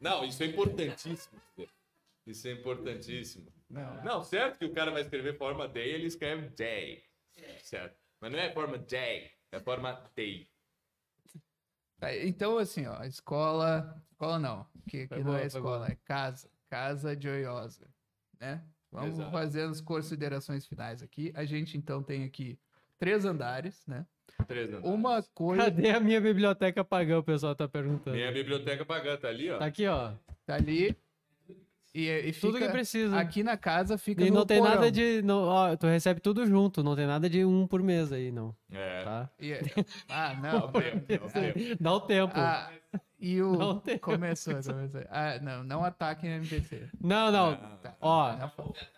Não, 0.00 0.24
isso 0.24 0.42
é 0.42 0.46
importantíssimo. 0.46 1.40
Isso 2.26 2.46
é 2.48 2.52
importantíssimo. 2.52 3.52
Não. 3.68 4.02
Não, 4.02 4.22
certo 4.22 4.58
que 4.58 4.64
o 4.64 4.72
cara 4.72 4.90
vai 4.90 5.02
escrever 5.02 5.36
forma 5.36 5.68
day, 5.68 5.90
ele 5.90 6.06
escreve 6.06 6.48
day. 6.50 7.04
Certo. 7.62 7.96
Mas 8.20 8.32
não 8.32 8.38
é 8.38 8.52
forma 8.52 8.78
day, 8.78 9.30
é 9.52 9.60
forma 9.60 9.92
day. 10.14 10.48
Tá, 11.98 12.14
Então, 12.16 12.58
assim, 12.58 12.86
ó, 12.86 13.02
escola. 13.04 14.00
Escola 14.10 14.38
não. 14.38 14.66
Que, 14.88 15.08
não 15.10 15.22
boa, 15.22 15.40
é 15.40 15.46
escola, 15.46 15.86
é 15.88 15.96
casa. 16.04 16.48
Casa 16.70 17.18
joiosa. 17.18 17.86
Né? 18.40 18.62
Vamos 18.90 19.14
Exato. 19.14 19.30
fazer 19.30 19.62
as 19.62 19.80
considerações 19.80 20.66
finais 20.66 21.02
aqui. 21.02 21.32
A 21.34 21.44
gente, 21.44 21.76
então, 21.76 22.02
tem 22.02 22.24
aqui 22.24 22.58
três 22.98 23.24
andares, 23.24 23.86
né? 23.86 24.06
Três 24.46 24.68
andares. 24.68 24.88
Uma 24.88 25.22
coisa. 25.34 25.64
Cadê 25.64 25.90
a 25.90 26.00
minha 26.00 26.20
biblioteca 26.20 26.84
pagã? 26.84 27.18
O 27.18 27.22
pessoal 27.22 27.54
tá 27.54 27.68
perguntando. 27.68 28.16
Minha 28.16 28.32
biblioteca 28.32 28.84
pagã 28.84 29.16
tá 29.16 29.28
ali, 29.28 29.50
ó. 29.50 29.58
Tá 29.58 29.66
aqui, 29.66 29.86
ó. 29.86 30.12
Tá 30.46 30.54
ali. 30.54 30.96
E, 32.00 32.28
e 32.28 32.32
fica, 32.32 32.46
Tudo 32.46 32.58
que 32.58 32.68
precisa. 32.68 33.18
Aqui 33.18 33.42
na 33.42 33.56
casa 33.56 33.98
fica 33.98 34.22
E 34.24 34.30
no 34.30 34.36
não 34.36 34.46
tem 34.46 34.58
porão. 34.58 34.74
nada 34.74 34.90
de. 34.92 35.20
Não, 35.22 35.42
ó, 35.42 35.74
tu 35.76 35.86
recebe 35.88 36.20
tudo 36.20 36.46
junto, 36.46 36.82
não 36.84 36.94
tem 36.94 37.06
nada 37.06 37.28
de 37.28 37.44
um 37.44 37.66
por 37.66 37.82
mês 37.82 38.12
aí, 38.12 38.30
não. 38.30 38.54
É. 38.70 39.02
Tá? 39.02 39.30
E- 39.40 39.54
Ah, 40.08 40.34
não. 40.40 40.70
Dá 41.80 41.92
o 41.94 42.00
tempo. 42.00 42.34
Ah, 42.36 42.70
e 43.18 43.42
o. 43.42 43.52
Não 43.56 43.80
tem. 43.80 43.98
Começou, 43.98 44.54
começou. 44.54 45.00
Ah, 45.10 45.38
não, 45.42 45.64
não 45.64 45.82
ataquem 45.84 46.32
a 46.32 46.36
MPC. 46.36 46.88
Não, 47.00 47.32
não. 47.32 47.56
Tá. 47.82 47.96
Ó, 48.00 48.48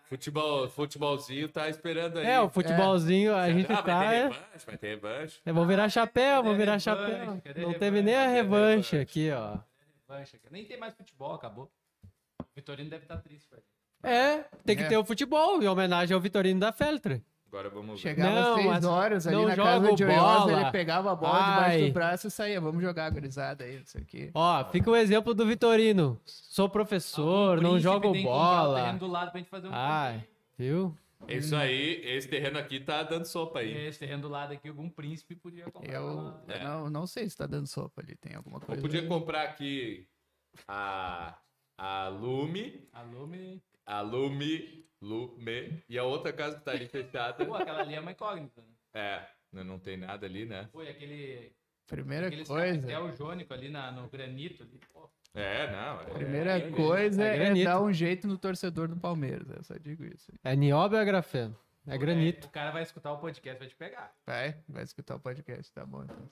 Futebol, 0.05 0.69
futebolzinho 0.69 1.49
tá 1.49 1.69
esperando 1.69 2.19
aí. 2.19 2.27
é, 2.27 2.41
o 2.41 2.49
futebolzinho, 2.51 3.35
a 3.35 3.51
gente 3.51 3.73
ah, 3.73 3.81
tá. 3.83 3.99
vai 3.99 4.09
ter 4.09 4.15
é- 4.15 4.23
revanche, 4.25 4.67
vai 4.67 4.77
ter 4.77 4.89
revanche. 4.89 5.41
É, 5.47 5.53
vou 5.53 5.65
virar 5.65 5.89
chapéu, 5.89 6.43
vou 6.43 6.53
Cadê 6.53 6.57
virar 6.65 6.75
a 6.75 6.79
chapéu. 6.81 7.07
revanche? 7.19 7.41
Cadê 7.43 7.61
a 7.61 7.63
Não 7.63 7.69
revanche? 7.71 7.79
teve 7.79 8.03
nem 8.03 8.15
a 8.17 8.27
revanche 8.29 8.97
revanche? 8.97 8.99
aqui, 8.99 9.31
ó. 9.31 9.59
Nem 10.51 10.65
tem 10.65 10.77
mais 10.79 10.93
futebol, 10.95 11.33
acabou. 11.35 11.71
O 12.61 12.63
Vitorino 12.63 12.91
deve 12.91 13.05
estar 13.05 13.17
triste, 13.19 13.49
velho. 13.51 13.63
É, 14.03 14.45
tem 14.65 14.77
que 14.77 14.83
É. 14.83 14.89
ter 14.89 14.97
o 14.99 15.05
futebol, 15.05 15.63
em 15.63 15.67
homenagem 15.69 16.15
ao 16.15 16.21
Vitorino 16.21 16.61
da 16.61 16.73
Feltre. 16.73 17.23
Agora 17.49 17.69
vamos 17.69 18.01
ver. 18.01 18.11
Chegava 18.11 18.63
Não, 18.63 18.71
às 18.71 18.85
horas 18.85 19.27
ali 19.27 19.35
não 19.37 19.47
na 19.49 19.55
jogo 19.57 19.69
casa 19.69 19.93
de 19.95 20.05
Oiosa, 20.05 20.39
bola. 20.47 20.61
ele 20.61 20.71
pegava 20.71 21.13
a 21.13 21.17
bola 21.17 21.39
debaixo 21.39 21.63
Ai. 21.71 21.87
do 21.89 21.93
braço 21.93 22.27
e 22.29 22.31
saía. 22.31 22.61
Vamos 22.61 22.81
jogar, 22.83 23.11
gurizada 23.11 23.65
aí, 23.65 23.81
isso 23.81 23.99
aqui. 23.99 24.31
Ó, 24.35 24.65
fica 24.67 24.89
o 24.91 24.95
exemplo 24.95 25.35
do 25.35 25.45
Vitorino. 25.47 26.21
Sou 26.25 26.69
professor, 26.69 27.57
não 27.61 27.71
príncipe 27.73 27.83
jogo 27.83 28.13
tem 28.13 28.23
que 28.23 28.29
comprar 28.29 28.37
o 28.63 28.67
bola. 28.67 28.81
terreno 28.81 28.99
do 29.01 29.07
lado 29.09 29.31
pra 29.33 29.39
gente 29.41 29.51
fazer 29.51 29.67
um 29.69 29.71
Ai, 29.75 30.25
viu? 30.57 30.95
É 31.27 31.37
Isso 31.37 31.55
aí, 31.57 32.01
esse 32.05 32.29
terreno 32.29 32.59
aqui 32.59 32.79
tá 32.81 33.03
dando 33.03 33.25
sopa 33.27 33.59
aí. 33.59 33.77
Esse 33.89 33.99
terreno 33.99 34.23
do 34.23 34.29
lado 34.29 34.53
aqui, 34.53 34.69
algum 34.69 34.89
príncipe 34.89 35.35
podia 35.35 35.65
comprar. 35.71 35.93
Eu 35.93 36.35
É. 36.49 36.63
não, 36.65 36.89
não 36.89 37.07
sei 37.07 37.29
se 37.29 37.37
tá 37.37 37.47
dando 37.47 37.67
sopa 37.67 38.01
ali, 38.01 38.15
tem 38.17 38.35
alguma 38.37 38.59
Eu 38.59 38.63
coisa. 38.67 38.81
podia 38.81 39.07
comprar 39.07 39.43
aqui 39.43 40.07
a, 40.69 41.35
a 41.81 42.09
Lume, 42.09 42.87
Alô, 42.93 43.27
me... 43.27 43.63
a 43.87 44.03
Lume, 44.03 44.85
e 45.89 45.99
a 45.99 46.05
outra 46.05 46.31
casa 46.31 46.59
que 46.59 46.65
tá 46.65 46.73
ali 46.73 46.87
fechada. 46.87 47.43
Pô, 47.47 47.55
aquela 47.55 47.81
ali 47.81 47.95
é 47.95 48.01
uma 48.01 48.13
incógnita, 48.13 48.61
né? 48.61 48.69
É, 48.93 49.27
não 49.51 49.65
não 49.65 49.79
tem 49.79 49.97
nada 49.97 50.27
ali, 50.27 50.45
né? 50.45 50.69
Foi 50.73 50.91
aquele... 50.91 51.55
Primeira 51.87 52.27
aquele 52.27 52.45
coisa, 52.45 52.81
capitel 52.83 53.17
jônico 53.17 53.55
ali 53.55 53.71
na, 53.71 53.91
no 53.91 54.09
granito 54.11 54.63
ali. 54.63 54.79
Pô, 54.93 55.11
É, 55.35 55.73
não. 55.73 56.01
É, 56.03 56.05
primeira 56.05 56.59
é, 56.59 56.71
coisa 56.71 57.25
é 57.25 57.59
é, 57.59 57.65
dar 57.65 57.81
um 57.81 57.93
jeito 57.93 58.29
no 58.29 58.37
torcedor 58.37 58.87
do 58.87 58.97
Palmeiras. 58.97 59.49
Eu 59.49 59.65
só 59.65 59.75
digo 59.79 60.05
isso. 60.05 60.31
É 60.45 60.55
nióbio 60.55 60.99
ou 60.99 61.03
é 61.03 61.07
grafeno? 61.07 61.57
É 61.87 61.97
granito. 61.97 62.47
O 62.47 62.51
cara 62.51 62.73
vai 62.73 62.83
escutar 62.83 63.11
o 63.13 63.19
podcast, 63.19 63.59
vai 63.59 63.69
te 63.69 63.75
pegar. 63.75 64.15
Vai, 64.27 64.63
vai 64.69 64.85
escutar 64.85 65.17
o 65.17 65.21
podcast, 65.21 65.73
tá 65.73 65.87
bom 65.87 66.05
então. 66.05 66.31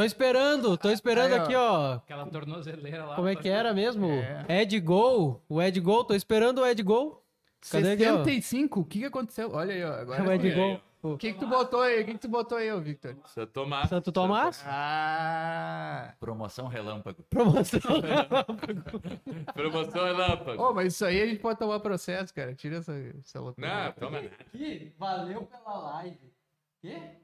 Tô 0.00 0.04
esperando, 0.04 0.78
tô 0.78 0.90
esperando 0.90 1.34
Aí, 1.34 1.38
ó. 1.38 1.42
aqui, 1.42 1.54
ó. 1.54 1.92
Aquela 1.96 2.24
tornozeleira 2.24 3.04
lá. 3.04 3.16
Como 3.16 3.28
é 3.28 3.36
que 3.36 3.50
era 3.50 3.74
mesmo? 3.74 4.10
É. 4.48 4.62
Ed 4.62 4.80
Gol. 4.80 5.42
O 5.46 5.60
Ed 5.60 5.78
Gol, 5.78 6.04
tô 6.04 6.14
esperando 6.14 6.62
o 6.62 6.66
Ed 6.66 6.82
Gol. 6.82 7.22
Cadê 7.70 7.92
aqui, 7.92 8.06
ó? 8.06 8.24
75? 8.24 8.80
O 8.80 8.84
que, 8.86 9.00
que 9.00 9.04
aconteceu? 9.04 9.50
Olha 9.52 9.74
aí, 9.74 9.84
ó. 9.84 9.92
Agora. 9.92 10.38
De 10.38 10.48
aí, 10.48 10.54
gol. 10.54 10.80
O 11.02 11.18
que, 11.18 11.34
que 11.34 11.38
tu 11.38 11.46
botou 11.46 11.82
aí? 11.82 12.00
O 12.00 12.06
que, 12.06 12.12
que 12.14 12.18
tu 12.18 12.28
botou 12.28 12.56
aí, 12.56 12.72
ô 12.72 12.80
Victor? 12.80 13.14
Santo 13.26 13.52
Tomás. 13.52 13.88
Santo 13.90 14.10
Tomás? 14.10 14.64
Ah! 14.66 16.14
Promoção 16.18 16.66
relâmpago. 16.66 17.22
Promoção. 17.24 17.80
Promoção 19.52 20.04
relâmpago. 20.04 20.62
Ô, 20.62 20.72
mas 20.72 20.94
isso 20.94 21.04
aí 21.04 21.20
a 21.20 21.26
gente 21.26 21.40
pode 21.40 21.58
tomar 21.58 21.78
processo, 21.80 22.32
cara. 22.32 22.54
Tira 22.54 22.78
essa, 22.78 22.94
essa 23.22 23.38
loucura. 23.38 23.84
Não, 23.84 23.92
toma. 23.92 24.18
Aqui, 24.18 24.94
valeu 24.98 25.42
pela 25.42 25.78
live. 25.78 26.32
Quê? 26.80 27.20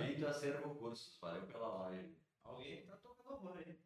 Vídeo 0.00 0.28
acervo 0.28 0.74
cursos, 0.74 1.16
valeu 1.20 1.42
pela 1.42 1.68
live. 1.84 2.14
Alguém 2.42 2.84
tá 2.86 2.96
tocando 2.96 3.34
horror 3.34 3.56
aí. 3.58 3.78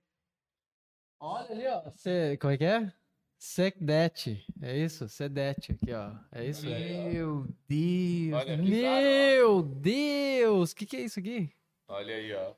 Olha 1.19 1.51
ali, 1.51 1.67
ó. 1.67 1.91
Cê, 1.95 2.37
como 2.39 2.53
é 2.53 2.57
que 2.57 2.65
é? 2.65 2.93
Secdet. 3.39 4.45
É 4.61 4.77
isso? 4.77 5.09
Sedet 5.09 5.73
aqui, 5.73 5.93
ó. 5.93 6.13
É 6.33 6.45
isso? 6.47 6.67
Meu 6.67 7.47
Deus. 7.67 8.35
Olha, 8.35 8.57
Meu 8.57 9.63
Deus! 9.63 10.73
O 10.73 10.77
que, 10.77 10.87
que 10.87 10.97
é 10.97 11.01
isso 11.01 11.19
aqui? 11.19 11.53
olha 11.89 12.15
aí, 12.15 12.33
ó. 12.35 12.55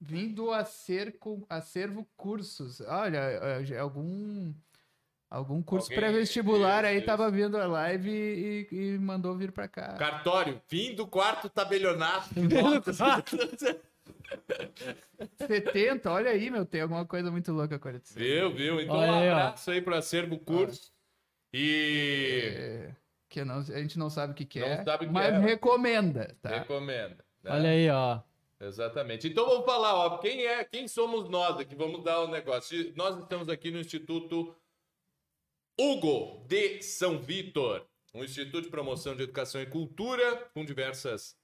Vim 0.00 0.34
do 0.34 0.50
acerco, 0.50 1.46
acervo 1.48 2.04
cursos. 2.16 2.80
Olha, 2.80 3.18
é, 3.18 3.78
algum 3.78 4.52
algum 5.32 5.62
curso 5.62 5.86
Alguém- 5.86 5.98
pré-vestibular 5.98 6.84
aí 6.84 6.98
isso, 6.98 7.06
tava 7.06 7.30
vindo 7.30 7.56
a 7.56 7.66
live 7.66 8.10
e, 8.10 8.68
e 8.70 8.98
mandou 8.98 9.36
vir 9.36 9.50
pra 9.52 9.66
cá. 9.68 9.94
Cartório, 9.94 10.60
fim 10.68 10.94
do 10.94 11.06
quarto 11.06 11.48
tabelionato. 11.48 12.28
Fim 12.34 12.46
do 12.48 12.96
quarto. 12.96 13.36
70, 15.46 16.10
olha 16.10 16.30
aí, 16.30 16.50
meu, 16.50 16.64
tem 16.66 16.80
alguma 16.80 17.04
coisa 17.06 17.30
muito 17.30 17.52
louca 17.52 17.76
acontecendo. 17.76 18.18
Viu, 18.22 18.52
viu? 18.54 18.80
Então 18.80 18.96
Olha 18.96 19.12
um 19.12 19.18
aí, 19.18 19.28
ó. 19.28 19.32
abraço 19.32 19.70
aí 19.70 19.80
pro 19.82 19.94
acervo 19.94 20.38
curso. 20.38 20.92
E 21.52 22.42
É, 22.56 22.90
que 23.28 23.44
não, 23.44 23.58
a 23.58 23.62
gente 23.62 23.98
não 23.98 24.08
sabe 24.10 24.32
o 24.32 24.34
que, 24.34 24.44
que 24.44 24.60
Não 24.60 24.66
é, 24.66 24.82
sabe 24.84 25.06
que 25.06 25.12
mas 25.12 25.34
é. 25.34 25.38
recomenda, 25.38 26.34
tá? 26.40 26.48
recomenda. 26.48 27.18
né? 27.42 27.50
Olha 27.50 27.70
aí, 27.70 27.90
ó. 27.90 28.20
Exatamente. 28.60 29.28
Então 29.28 29.44
vamos 29.46 29.64
falar, 29.66 29.94
ó, 29.94 30.18
quem 30.18 30.46
é, 30.46 30.64
quem 30.64 30.86
somos 30.88 31.28
nós 31.28 31.58
aqui? 31.58 31.74
Vamos 31.74 32.02
dar 32.04 32.20
o 32.20 32.26
um 32.26 32.30
negócio. 32.30 32.92
Nós 32.96 33.18
estamos 33.18 33.48
aqui 33.48 33.70
no 33.70 33.78
Instituto 33.80 34.54
Hugo 35.78 36.44
de 36.46 36.82
São 36.82 37.18
Vitor, 37.18 37.86
um 38.14 38.22
instituto 38.22 38.62
de 38.62 38.70
promoção 38.70 39.16
de 39.16 39.22
educação 39.22 39.60
e 39.60 39.66
cultura 39.66 40.50
com 40.54 40.64
diversas 40.64 41.36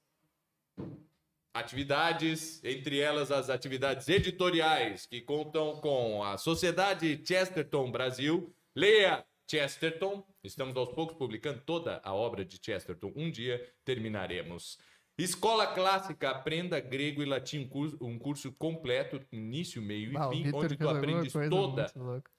atividades, 1.55 2.63
entre 2.63 3.01
elas 3.01 3.33
as 3.33 3.49
atividades 3.51 4.09
editoriais 4.09 5.07
que 5.07 5.21
contam 5.21 5.81
com 5.81 6.23
a 6.23 6.37
Sociedade 6.37 7.23
Chesterton 7.27 7.91
Brasil. 7.91 8.55
Leia 8.77 9.25
Chesterton. 9.51 10.25
Estamos 10.45 10.77
aos 10.77 10.91
poucos 10.91 11.17
publicando 11.17 11.61
toda 11.61 12.01
a 12.05 12.15
obra 12.15 12.45
de 12.45 12.61
Chesterton. 12.63 13.13
Um 13.17 13.31
dia 13.31 13.67
terminaremos. 13.85 14.79
Escola 15.17 15.67
Clássica, 15.67 16.31
aprenda 16.31 16.79
grego 16.79 17.23
e 17.23 17.27
latim, 17.27 17.65
um 17.65 17.69
curso, 17.69 17.99
um 18.01 18.19
curso 18.19 18.53
completo, 18.53 19.21
início, 19.33 19.83
meio 19.83 20.13
e 20.13 20.17
Ah, 20.17 20.29
fim, 20.29 20.49
onde 20.55 20.77
tu 20.77 20.89
aprendes 20.89 21.33
toda 21.51 21.93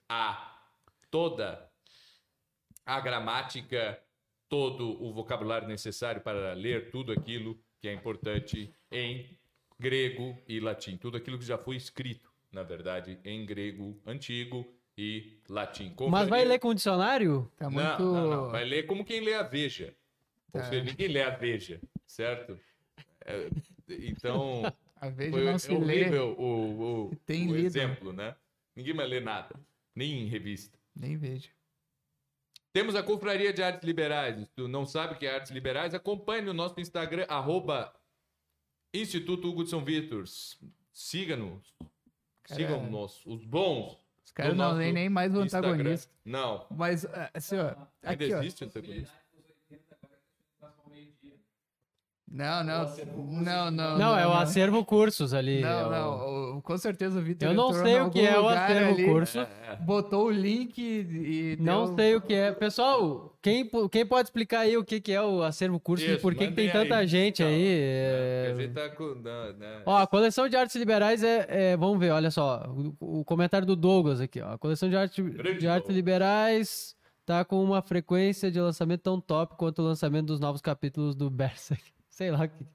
a 0.08 0.56
toda 1.12 1.69
a 2.86 3.00
gramática, 3.00 4.00
todo 4.48 5.02
o 5.04 5.14
vocabulário 5.14 5.68
necessário 5.68 6.22
para 6.22 6.54
ler 6.54 6.90
tudo 6.90 7.12
aquilo 7.12 7.60
que 7.80 7.88
é 7.88 7.94
importante 7.94 8.74
em 8.92 9.38
grego 9.80 10.38
e 10.48 10.60
latim, 10.60 10.98
tudo 10.98 11.18
aquilo 11.18 11.38
que 11.40 11.46
já 11.46 11.58
foi 11.58 11.76
escrito, 11.76 12.30
na 12.52 12.64
verdade, 12.64 13.20
em 13.24 13.46
grego 13.46 14.02
antigo 14.06 14.66
e 14.98 15.40
latim. 15.48 15.96
Mas 16.10 16.28
vai 16.28 16.44
ler 16.44 16.60
com 16.60 16.74
dicionário? 16.74 17.50
Tá 17.56 17.66
não, 17.70 17.72
muito. 17.72 18.04
não, 18.04 18.30
não. 18.30 18.50
Vai 18.52 18.66
ler 18.66 18.84
como 18.86 19.06
quem 19.06 19.22
lê 19.22 19.34
a 19.36 19.44
Veja. 19.44 19.96
Ou 20.52 20.60
Tá. 20.60 20.68
seja, 20.70 20.84
ninguém 20.84 21.08
lê 21.08 21.22
a 21.22 21.30
Veja, 21.30 21.80
certo? 22.06 22.60
É, 23.24 23.50
então, 23.88 24.64
A 25.02 25.08
Veja 25.10 25.32
foi 25.32 25.46
não 25.46 25.58
se 25.60 25.70
lê. 25.70 25.76
horrível 26.02 26.36
o, 26.38 27.06
o, 27.12 27.16
Tem 27.26 27.48
o 27.50 27.56
lido. 27.56 27.66
exemplo, 27.68 28.12
né? 28.12 28.36
Ninguém 28.76 28.94
vai 28.94 29.08
ler 29.08 29.22
nada, 29.22 29.56
nem 29.96 30.24
em 30.24 30.26
revista. 30.28 30.78
Nem 30.94 31.16
vejo. 31.16 31.50
Temos 32.72 32.96
a 32.96 33.02
Confraria 33.04 33.52
de 33.52 33.64
Artes 33.64 33.84
Liberais. 33.84 34.38
Se 34.40 34.46
tu 34.56 34.68
não 34.68 34.86
sabe 34.86 35.14
o 35.14 35.18
que 35.18 35.26
é 35.26 35.34
Artes 35.36 35.52
Liberais, 35.52 35.94
acompanhe 35.94 36.42
no 36.44 36.54
nosso 36.54 36.80
Instagram, 36.80 37.26
arroba 37.28 37.94
Instituto 38.94 39.50
Hugo 39.50 39.64
de 39.64 39.70
São 39.70 39.84
Vitor. 39.84 40.24
Siga-nos. 40.94 41.74
Sigam-nos, 42.46 43.26
os 43.26 43.44
bons. 43.46 43.98
Os 44.26 44.32
caras 44.32 44.56
não 44.56 44.74
leem 44.74 44.94
nem 44.94 45.10
mais 45.10 45.34
o 45.34 45.40
antagonista. 45.40 46.12
Não, 46.24 46.66
Mas, 46.70 47.06
assim, 47.34 47.58
ó. 47.58 47.70
ainda 48.04 48.26
Aqui, 48.26 48.34
ó. 48.34 48.40
existe 48.40 48.64
o 48.64 48.68
antagonista. 48.68 49.19
Não, 52.32 52.64
não. 52.64 52.86
Não, 53.42 53.72
não. 53.72 53.98
Não, 53.98 54.18
é 54.18 54.28
o 54.28 54.34
acervo 54.34 54.86
cursos 54.86 55.34
ali. 55.34 55.60
é 55.60 55.62
Não, 55.62 55.88
o- 55.88 55.92
não. 55.92 56.58
o- 56.58 56.62
Com 56.62 56.78
certeza 56.78 57.18
o 57.20 57.22
Vitor 57.24 57.48
Eu 57.50 57.56
não 57.56 57.74
sei 57.74 58.00
o 58.02 58.10
que 58.12 58.20
é 58.20 58.40
o 58.40 58.48
acervo 58.48 58.94
ali, 58.94 59.06
curso. 59.06 59.40
É, 59.40 59.76
Botou 59.82 60.26
o 60.28 60.30
link 60.32 60.78
e. 60.78 61.58
Não 61.60 61.86
deu- 61.88 61.96
sei 61.96 62.16
o 62.16 62.22
que 62.22 62.34
é. 62.34 62.52
Pessoal, 62.52 63.36
quem, 63.42 63.68
quem 63.92 64.06
pode 64.06 64.28
explicar 64.28 64.60
aí 64.60 64.78
o 64.78 64.84
que, 64.84 65.02
que 65.02 65.12
é 65.12 65.22
o 65.22 65.42
acervo 65.42 65.80
curso 65.80 66.06
e 66.06 66.18
por 66.20 66.36
que, 66.36 66.48
que 66.48 66.54
tem 66.54 66.70
tanta 66.70 67.08
gente 67.08 67.42
Então, 67.42 67.48
aí? 67.52 67.66
é, 67.68 68.46
é- 68.48 68.52
a 68.52 68.62
gente 68.62 68.74
tá 68.74 68.90
com. 68.90 69.04
não, 69.16 69.54
né? 69.54 69.82
Ó, 69.86 69.98
a 69.98 70.06
coleção 70.06 70.48
de 70.48 70.56
artes 70.56 70.76
liberais 70.76 71.24
é, 71.24 71.46
é- 71.50 71.78
Vamos 71.78 72.00
ver, 72.00 72.12
olha 72.12 72.30
só. 72.30 72.64
O, 73.00 73.22
o 73.22 73.26
comentário 73.26 73.66
do 73.66 73.76
Douglas 73.76 74.22
aqui, 74.22 74.40
ó. 74.42 74.54
A 74.54 74.58
coleção 74.60 74.88
de, 74.88 74.96
arte, 74.96 75.22
de 75.24 75.68
artes 75.68 75.90
liberais 75.90 76.96
tá 77.26 77.44
com 77.46 77.64
uma 77.64 77.82
frequência 77.82 78.52
de 78.52 78.60
lançamento 78.60 79.02
tão 79.02 79.20
top 79.20 79.56
quanto 79.58 79.82
o 79.82 79.86
lançamento 79.86 80.28
dos 80.28 80.40
novos 80.40 80.62
capítulos 80.62 81.16
do 81.16 81.30
Berserk. 81.30 81.84
Sei 82.20 82.30
lá. 82.32 82.50
que- 82.50 82.66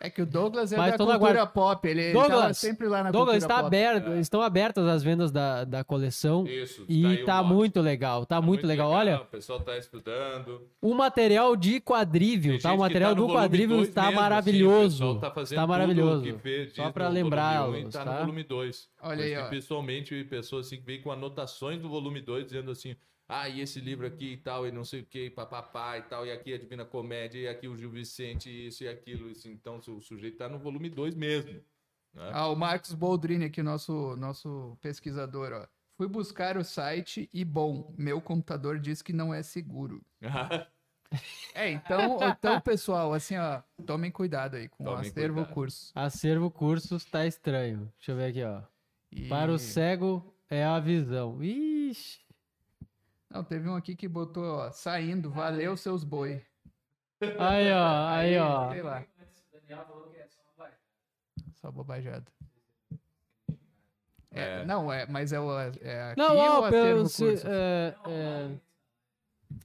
É 0.00 0.08
que 0.10 0.20
o 0.22 0.26
Douglas 0.26 0.72
é 0.74 0.76
Mas 0.76 0.92
da 0.92 0.96
cultura 0.98 1.18
guarda. 1.18 1.46
pop. 1.46 1.86
Ele 1.88 2.12
Douglas, 2.12 2.58
sempre 2.58 2.86
lá 2.86 3.02
na 3.02 3.10
Douglas, 3.10 3.42
cultura 3.42 3.54
está 3.54 3.54
pop. 3.62 3.66
aberto, 3.66 4.12
estão 4.18 4.42
abertas 4.42 4.86
as 4.86 5.02
vendas 5.02 5.30
da, 5.30 5.64
da 5.64 5.82
coleção. 5.84 6.46
Isso, 6.46 6.84
E 6.88 7.24
tá 7.24 7.42
mote. 7.42 7.54
muito 7.54 7.80
legal, 7.80 8.24
tá, 8.26 8.40
muito, 8.42 8.66
legal. 8.66 8.90
Olha, 8.90 9.20
O 9.22 9.24
pessoal 9.26 9.58
tá 9.60 9.76
estudando. 9.78 10.62
o 10.82 10.94
material 10.94 11.56
de 11.56 11.78
quadrívio, 11.80 12.52
Tem 12.52 12.60
tá? 12.60 12.70
O 12.70 12.72
que 12.74 12.78
material 12.80 13.14
tá 13.14 13.20
no 13.20 13.26
do 13.26 13.32
dois 13.32 13.88
está 13.88 14.02
mesmo, 14.02 14.16
assim, 14.16 14.20
maravilhoso. 14.22 14.96
pessoal 14.98 15.18
tá 15.20 15.30
fazendo 15.30 15.44
está 15.52 15.62
tudo 15.62 15.68
maravilhoso. 15.70 16.22
que 16.24 16.38
fez, 16.38 16.72
Só 16.74 16.82
volume 17.08 17.22
lembrá-los, 17.24 17.92
tá, 17.94 18.04
tá? 18.04 18.12
no 18.12 18.18
volume 18.20 18.44
2. 18.44 18.88
Olha 19.02 19.24
aí, 19.24 19.36
ó. 19.38 19.48
Pessoalmente, 19.48 20.24
pessoas 20.24 20.66
assim 20.66 20.76
que 20.76 20.84
vêm 20.86 21.00
com 21.02 21.10
anotações 21.10 21.80
do 21.80 21.88
volume 21.88 22.20
2, 22.20 22.44
dizendo 22.46 22.70
assim: 22.70 22.94
ah, 23.28 23.48
e 23.48 23.60
esse 23.60 23.80
livro 23.80 24.06
aqui 24.06 24.32
e 24.32 24.36
tal, 24.36 24.66
e 24.66 24.72
não 24.72 24.84
sei 24.84 25.00
o 25.00 25.04
que, 25.06 25.30
papapá 25.30 25.98
e 25.98 26.02
tal, 26.02 26.24
e 26.26 26.30
aqui 26.32 26.54
a 26.54 26.58
Divina 26.58 26.84
Comédia, 26.84 27.38
e 27.40 27.48
aqui 27.48 27.66
o 27.68 27.76
Gil 27.76 27.90
Vicente, 27.90 28.48
e 28.50 28.68
isso 28.68 28.84
e 28.84 28.88
aquilo. 28.88 29.30
Isso. 29.30 29.48
Então, 29.48 29.78
o 29.78 30.00
sujeito 30.00 30.36
tá 30.38 30.48
no 30.48 30.58
volume 30.58 30.88
2 30.88 31.14
mesmo. 31.14 31.52
né? 31.52 32.30
Ah, 32.32 32.48
o 32.48 32.54
Marcos 32.56 32.92
Boldrini 32.94 33.46
aqui, 33.46 33.62
nosso, 33.62 34.16
nosso 34.16 34.76
pesquisador, 34.80 35.52
ó. 35.52 35.66
Fui 35.98 36.06
buscar 36.08 36.56
o 36.58 36.64
site 36.64 37.28
e, 37.32 37.42
bom, 37.44 37.94
meu 37.96 38.20
computador 38.20 38.78
diz 38.78 39.00
que 39.02 39.12
não 39.12 39.32
é 39.34 39.42
seguro. 39.42 40.02
É, 41.54 41.70
então, 41.70 42.18
então 42.28 42.60
pessoal, 42.60 43.14
assim, 43.14 43.36
ó, 43.36 43.62
tomem 43.86 44.10
cuidado 44.10 44.56
aí 44.56 44.68
com 44.68 44.82
o 44.82 44.86
Tomem 44.88 45.08
acervo 45.08 45.36
cuidado. 45.36 45.54
curso. 45.54 45.92
Acervo 45.94 46.50
cursos 46.50 47.04
tá 47.04 47.24
estranho. 47.24 47.90
Deixa 47.96 48.10
eu 48.10 48.16
ver 48.16 48.24
aqui, 48.30 48.42
ó. 48.42 48.60
E- 49.12 49.28
Para 49.28 49.52
o 49.52 49.58
cego 49.58 50.34
é 50.50 50.64
a 50.64 50.80
visão. 50.80 51.42
Ixi. 51.42 52.25
Não, 53.30 53.42
teve 53.44 53.68
um 53.68 53.74
aqui 53.76 53.94
que 53.96 54.08
botou, 54.08 54.44
ó, 54.44 54.70
saindo, 54.70 55.30
valeu 55.30 55.76
seus 55.76 56.04
boi. 56.04 56.42
Aí, 57.38 57.72
ó, 57.72 58.06
aí, 58.08 58.38
ó. 58.38 58.70
Sei 58.70 58.82
lá. 58.82 59.04
Só 61.54 61.70
bobajada. 61.70 62.24
É, 64.30 64.60
É. 64.60 64.64
Não, 64.64 64.92
é, 64.92 65.06
mas 65.06 65.32
é 65.32 65.40
o. 65.40 65.50
É 65.80 66.10
aqui 66.10 66.20
Não, 66.20 66.36
ou 66.36 66.40
ó, 66.40 66.64
acervo 66.66 66.70
pelo, 66.70 67.08
se, 67.08 67.24
curso? 67.24 67.46
é, 67.48 67.96
é, 68.06 68.50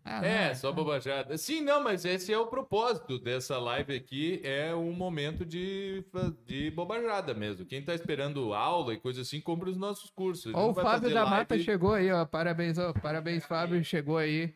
Ah, 0.03 0.25
É, 0.25 0.47
não, 0.49 0.55
só 0.55 0.71
bobajada. 0.71 1.37
Sim, 1.37 1.61
não, 1.61 1.83
mas 1.83 2.05
esse 2.05 2.33
é 2.33 2.37
o 2.37 2.47
propósito 2.47 3.19
dessa 3.19 3.59
live 3.59 3.95
aqui, 3.95 4.41
é 4.43 4.73
um 4.73 4.91
momento 4.93 5.45
de, 5.45 6.03
de 6.45 6.71
bobajada 6.71 7.33
mesmo. 7.35 7.65
Quem 7.65 7.83
tá 7.83 7.93
esperando 7.93 8.53
aula 8.53 8.93
e 8.95 8.99
coisa 8.99 9.21
assim, 9.21 9.39
compra 9.39 9.69
os 9.69 9.77
nossos 9.77 10.09
cursos. 10.09 10.51
Ó, 10.55 10.71
o 10.71 10.73
Fábio 10.73 11.09
da 11.13 11.21
live- 11.23 11.29
Mata 11.37 11.59
chegou 11.59 11.93
aí, 11.93 12.11
ó. 12.11 12.25
Parabéns, 12.25 12.77
ó. 12.79 12.91
Parabéns, 12.93 13.45
Fábio, 13.45 13.83
chegou 13.83 14.17
aí. 14.17 14.53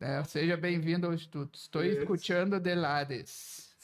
É, 0.00 0.24
seja 0.24 0.56
bem-vindo 0.56 1.06
ao 1.06 1.12
Instituto. 1.12 1.58
Estou 1.58 1.84
Isso. 1.84 1.98
escutando 2.00 2.58
de 2.58 2.74
lades. 2.74 3.76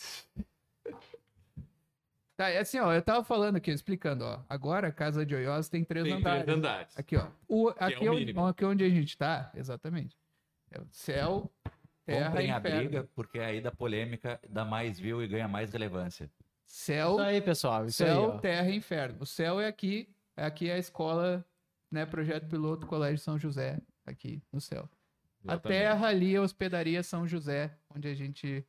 Tá, 2.39 2.51
é 2.51 2.59
assim, 2.59 2.79
ó, 2.79 2.93
eu 2.93 3.01
tava 3.01 3.25
falando 3.25 3.57
aqui, 3.57 3.71
explicando, 3.71 4.25
ó. 4.25 4.41
Agora 4.49 4.89
a 4.89 4.93
casa 4.93 5.25
de 5.25 5.35
Oiós 5.35 5.69
tem 5.71 5.83
três 5.85 6.05
Tem 6.05 6.15
andares. 6.15 6.45
três 6.45 6.59
andares. 6.59 6.99
Aqui, 6.99 7.17
ó. 7.17 7.29
O, 7.49 7.71
é 7.71 7.75
aqui, 7.79 8.09
o 8.09 8.13
onde, 8.13 8.35
aqui 8.39 8.65
onde 8.65 8.85
a 8.85 8.89
gente 8.91 9.17
tá, 9.17 9.51
exatamente. 9.55 10.17
É 10.83 10.87
céu, 10.91 11.53
terra 12.05 12.27
Comprem 12.31 12.49
e 12.49 12.51
a 12.51 12.61
briga, 12.61 13.09
porque 13.15 13.39
aí 13.39 13.61
da 13.61 13.71
polêmica 13.71 14.41
dá 14.49 14.65
mais 14.65 14.99
view 14.99 15.23
e 15.23 15.27
ganha 15.29 15.49
mais 15.49 15.73
relevância. 15.73 16.31
Céu, 16.65 17.13
Isso 17.13 17.21
aí, 17.21 17.41
pessoal. 17.41 17.87
Isso 17.87 18.03
aí, 18.05 18.11
céu, 18.11 18.23
ó. 18.35 18.39
terra 18.39 18.69
e 18.71 18.77
inferno. 18.77 19.19
O 19.21 19.27
céu 19.27 19.61
é 19.61 19.67
aqui, 19.67 20.09
aqui 20.37 20.69
é 20.69 20.75
a 20.75 20.79
escola, 20.79 21.45
né, 21.91 22.05
projeto 22.05 22.49
piloto 22.49 22.87
Colégio 22.87 23.19
São 23.19 23.39
José, 23.39 23.79
aqui 24.05 24.43
no 24.53 24.61
céu. 24.61 24.89
A 25.47 25.53
Exatamente. 25.55 25.79
terra 25.79 26.07
ali, 26.09 26.37
a 26.37 26.43
hospedaria 26.43 27.03
São 27.03 27.27
José, 27.27 27.73
onde 27.95 28.09
a 28.09 28.15
gente 28.15 28.67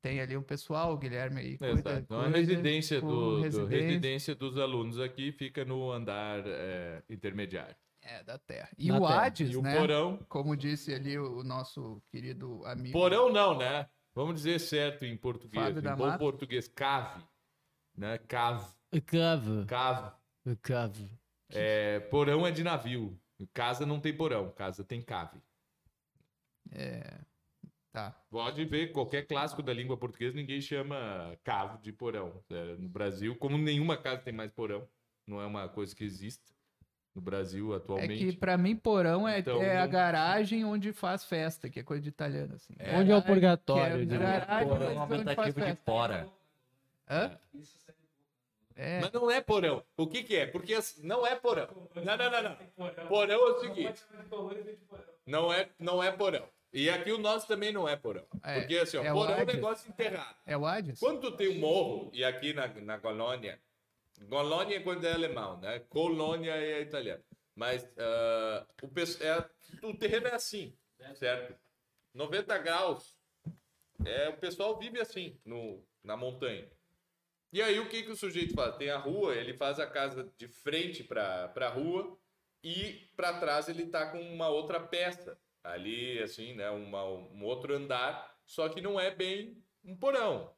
tem 0.00 0.20
ali 0.20 0.36
um 0.36 0.42
pessoal, 0.42 0.92
o 0.94 0.96
Guilherme 0.96 1.40
aí. 1.40 1.58
Cuida, 1.58 1.72
Exato. 1.74 1.98
Então, 1.98 2.20
a 2.20 2.28
residência, 2.28 3.00
do, 3.00 3.40
do- 3.50 3.66
residência 3.66 4.34
dos 4.34 4.56
alunos 4.56 4.98
aqui 5.00 5.32
fica 5.32 5.64
no 5.64 5.90
andar 5.92 6.42
é, 6.46 7.02
intermediário. 7.10 7.76
É, 8.06 8.22
da 8.22 8.38
terra. 8.38 8.68
E 8.78 8.88
Da 8.88 8.98
o 8.98 9.06
terra. 9.06 9.22
Hades, 9.26 9.50
E 9.50 9.56
o 9.56 9.62
né? 9.62 9.76
porão. 9.76 10.18
Como 10.28 10.56
disse 10.56 10.94
ali 10.94 11.18
o, 11.18 11.42
nosso 11.42 12.00
querido 12.08 12.64
amigo. 12.64 12.92
Porão 12.92 13.32
não, 13.32 13.58
né? 13.58 13.88
Vamos 14.14 14.36
dizer 14.36 14.60
certo 14.60 15.04
em 15.04 15.16
português. 15.16 15.64
Fábio 15.64 15.80
em 15.80 15.82
da 15.82 15.96
bom 15.96 16.06
Mata. 16.06 16.18
português, 16.18 16.68
cave. 16.68 17.24
Né? 17.96 18.18
Cave. 18.18 18.64
Cavo. 19.06 19.66
Cave. 19.66 20.12
Cavo. 20.62 21.10
É, 21.50 22.00
porão 22.00 22.46
é 22.46 22.52
de 22.52 22.62
navio. 22.62 23.18
Casa 23.52 23.84
não 23.84 24.00
tem 24.00 24.16
porão, 24.16 24.50
casa 24.50 24.84
tem 24.84 25.02
cave. 25.02 25.42
Tá. 27.92 28.10
Pode 28.30 28.64
ver, 28.66 28.92
qualquer 28.92 29.26
clássico 29.26 29.62
da 29.62 29.72
língua 29.72 29.96
portuguesa, 29.96 30.36
ninguém 30.36 30.60
chama 30.60 31.36
cavo 31.42 31.78
de 31.78 31.92
porão. 31.92 32.44
É, 32.50 32.76
no 32.76 32.88
Brasil, 32.88 33.34
como 33.36 33.56
nenhuma 33.56 33.96
casa 33.96 34.22
tem 34.22 34.34
mais 34.34 34.52
porão, 34.52 34.86
não 35.26 35.40
é 35.40 35.46
uma 35.46 35.68
coisa 35.68 35.96
que 35.96 36.04
existe 36.04 36.55
no 37.16 37.22
Brasil 37.22 37.72
É 37.72 37.78
atualmente. 37.78 38.18
que 38.26 38.36
pra 38.36 38.58
mim 38.58 38.76
porão 38.76 39.26
é, 39.26 39.38
Então, 39.38 39.60
é 39.62 39.78
a 39.78 39.84
não- 39.84 39.90
garagem 39.90 40.64
onde 40.66 40.92
faz 40.92 41.24
festa, 41.24 41.68
que 41.70 41.80
é 41.80 41.82
coisa 41.82 42.02
de 42.02 42.10
italiano, 42.10 42.54
assim. 42.54 42.74
Onde 42.94 43.10
é 43.10 43.16
o 43.16 43.22
purgatório, 43.22 44.06
que 44.06 44.12
né? 44.12 44.18
garagem, 44.18 44.68
Porão 44.68 44.82
é 44.86 44.90
um 44.90 44.90
onde 44.90 44.96
faz 44.98 45.10
aumentativo 45.10 45.60
de 45.60 45.66
festa. 45.66 45.82
fora. 45.86 46.28
Hã? 47.08 47.38
É, 48.78 49.00
Mas 49.00 49.10
não 49.12 49.30
é 49.30 49.40
porão. 49.40 49.82
O 49.96 50.06
que 50.06 50.22
que 50.22 50.36
é? 50.36 50.46
Porque 50.46 50.74
as- 50.74 50.98
não 51.02 51.26
é 51.26 51.34
porão. 51.34 51.66
Não, 51.94 52.16
não, 52.16 52.30
não, 52.30 52.42
não. 52.42 53.06
Porão 53.08 53.34
é 53.34 53.50
o 53.52 53.60
seguinte. 53.60 54.02
Não 55.26 55.50
é, 55.50 55.68
não 55.78 56.02
é 56.02 56.12
porão. 56.12 56.44
E 56.74 56.90
aqui 56.90 57.10
o 57.10 57.16
nosso 57.16 57.48
também 57.48 57.72
não 57.72 57.88
é 57.88 57.96
porão. 57.96 58.24
É, 58.42 58.60
Porque 58.60 58.76
assim, 58.76 58.98
ó, 58.98 59.02
é 59.04 59.10
o 59.10 59.14
porão 59.16 59.34
é 59.34 59.42
um 59.42 59.46
negócio 59.46 59.88
enterrado. 59.88 60.36
é 60.46 60.56
o 60.58 60.66
Hades? 60.66 61.00
Quando 61.00 61.20
tu 61.22 61.32
tem 61.32 61.56
um 61.56 61.58
morro, 61.60 62.10
e 62.12 62.22
aqui 62.22 62.52
na, 62.52 62.66
na 62.68 62.98
colônia, 62.98 63.58
colônia 64.28 64.76
é 64.76 64.80
quando 64.80 65.04
é 65.04 65.12
alemão, 65.12 65.60
né? 65.60 65.80
Colônia 65.88 66.52
é 66.52 66.80
italiano. 66.80 67.22
Mas 67.54 67.88
ah, 67.98 68.66
o, 68.82 68.86
é- 69.24 69.50
o 69.86 69.96
terreno 69.96 70.28
é 70.28 70.34
assim, 70.34 70.76
certo? 71.14 71.58
90 72.14 72.58
graus. 72.58 73.16
É, 74.04 74.28
o 74.28 74.36
pessoal 74.36 74.78
vive 74.78 75.00
assim, 75.00 75.38
no, 75.44 75.82
na 76.04 76.16
montanha. 76.16 76.68
E 77.52 77.62
aí 77.62 77.78
o 77.78 77.88
que, 77.88 78.02
que 78.02 78.10
o 78.10 78.16
sujeito 78.16 78.54
faz? 78.54 78.76
Tem 78.76 78.90
a 78.90 78.98
rua, 78.98 79.34
ele 79.34 79.54
faz 79.54 79.80
a 79.80 79.86
casa 79.86 80.30
de 80.36 80.48
frente 80.48 81.02
para 81.02 81.50
a 81.54 81.68
rua 81.68 82.18
e 82.62 83.08
para 83.16 83.38
trás 83.40 83.68
ele 83.68 83.86
tá 83.86 84.10
com 84.10 84.20
uma 84.20 84.48
outra 84.48 84.80
peça. 84.80 85.38
Ali, 85.62 86.22
assim, 86.22 86.54
né? 86.54 86.70
Uma, 86.70 87.04
um 87.04 87.42
outro 87.42 87.74
andar, 87.74 88.38
só 88.44 88.68
que 88.68 88.80
não 88.80 89.00
é 89.00 89.10
bem 89.10 89.60
um 89.84 89.96
porão. 89.96 90.54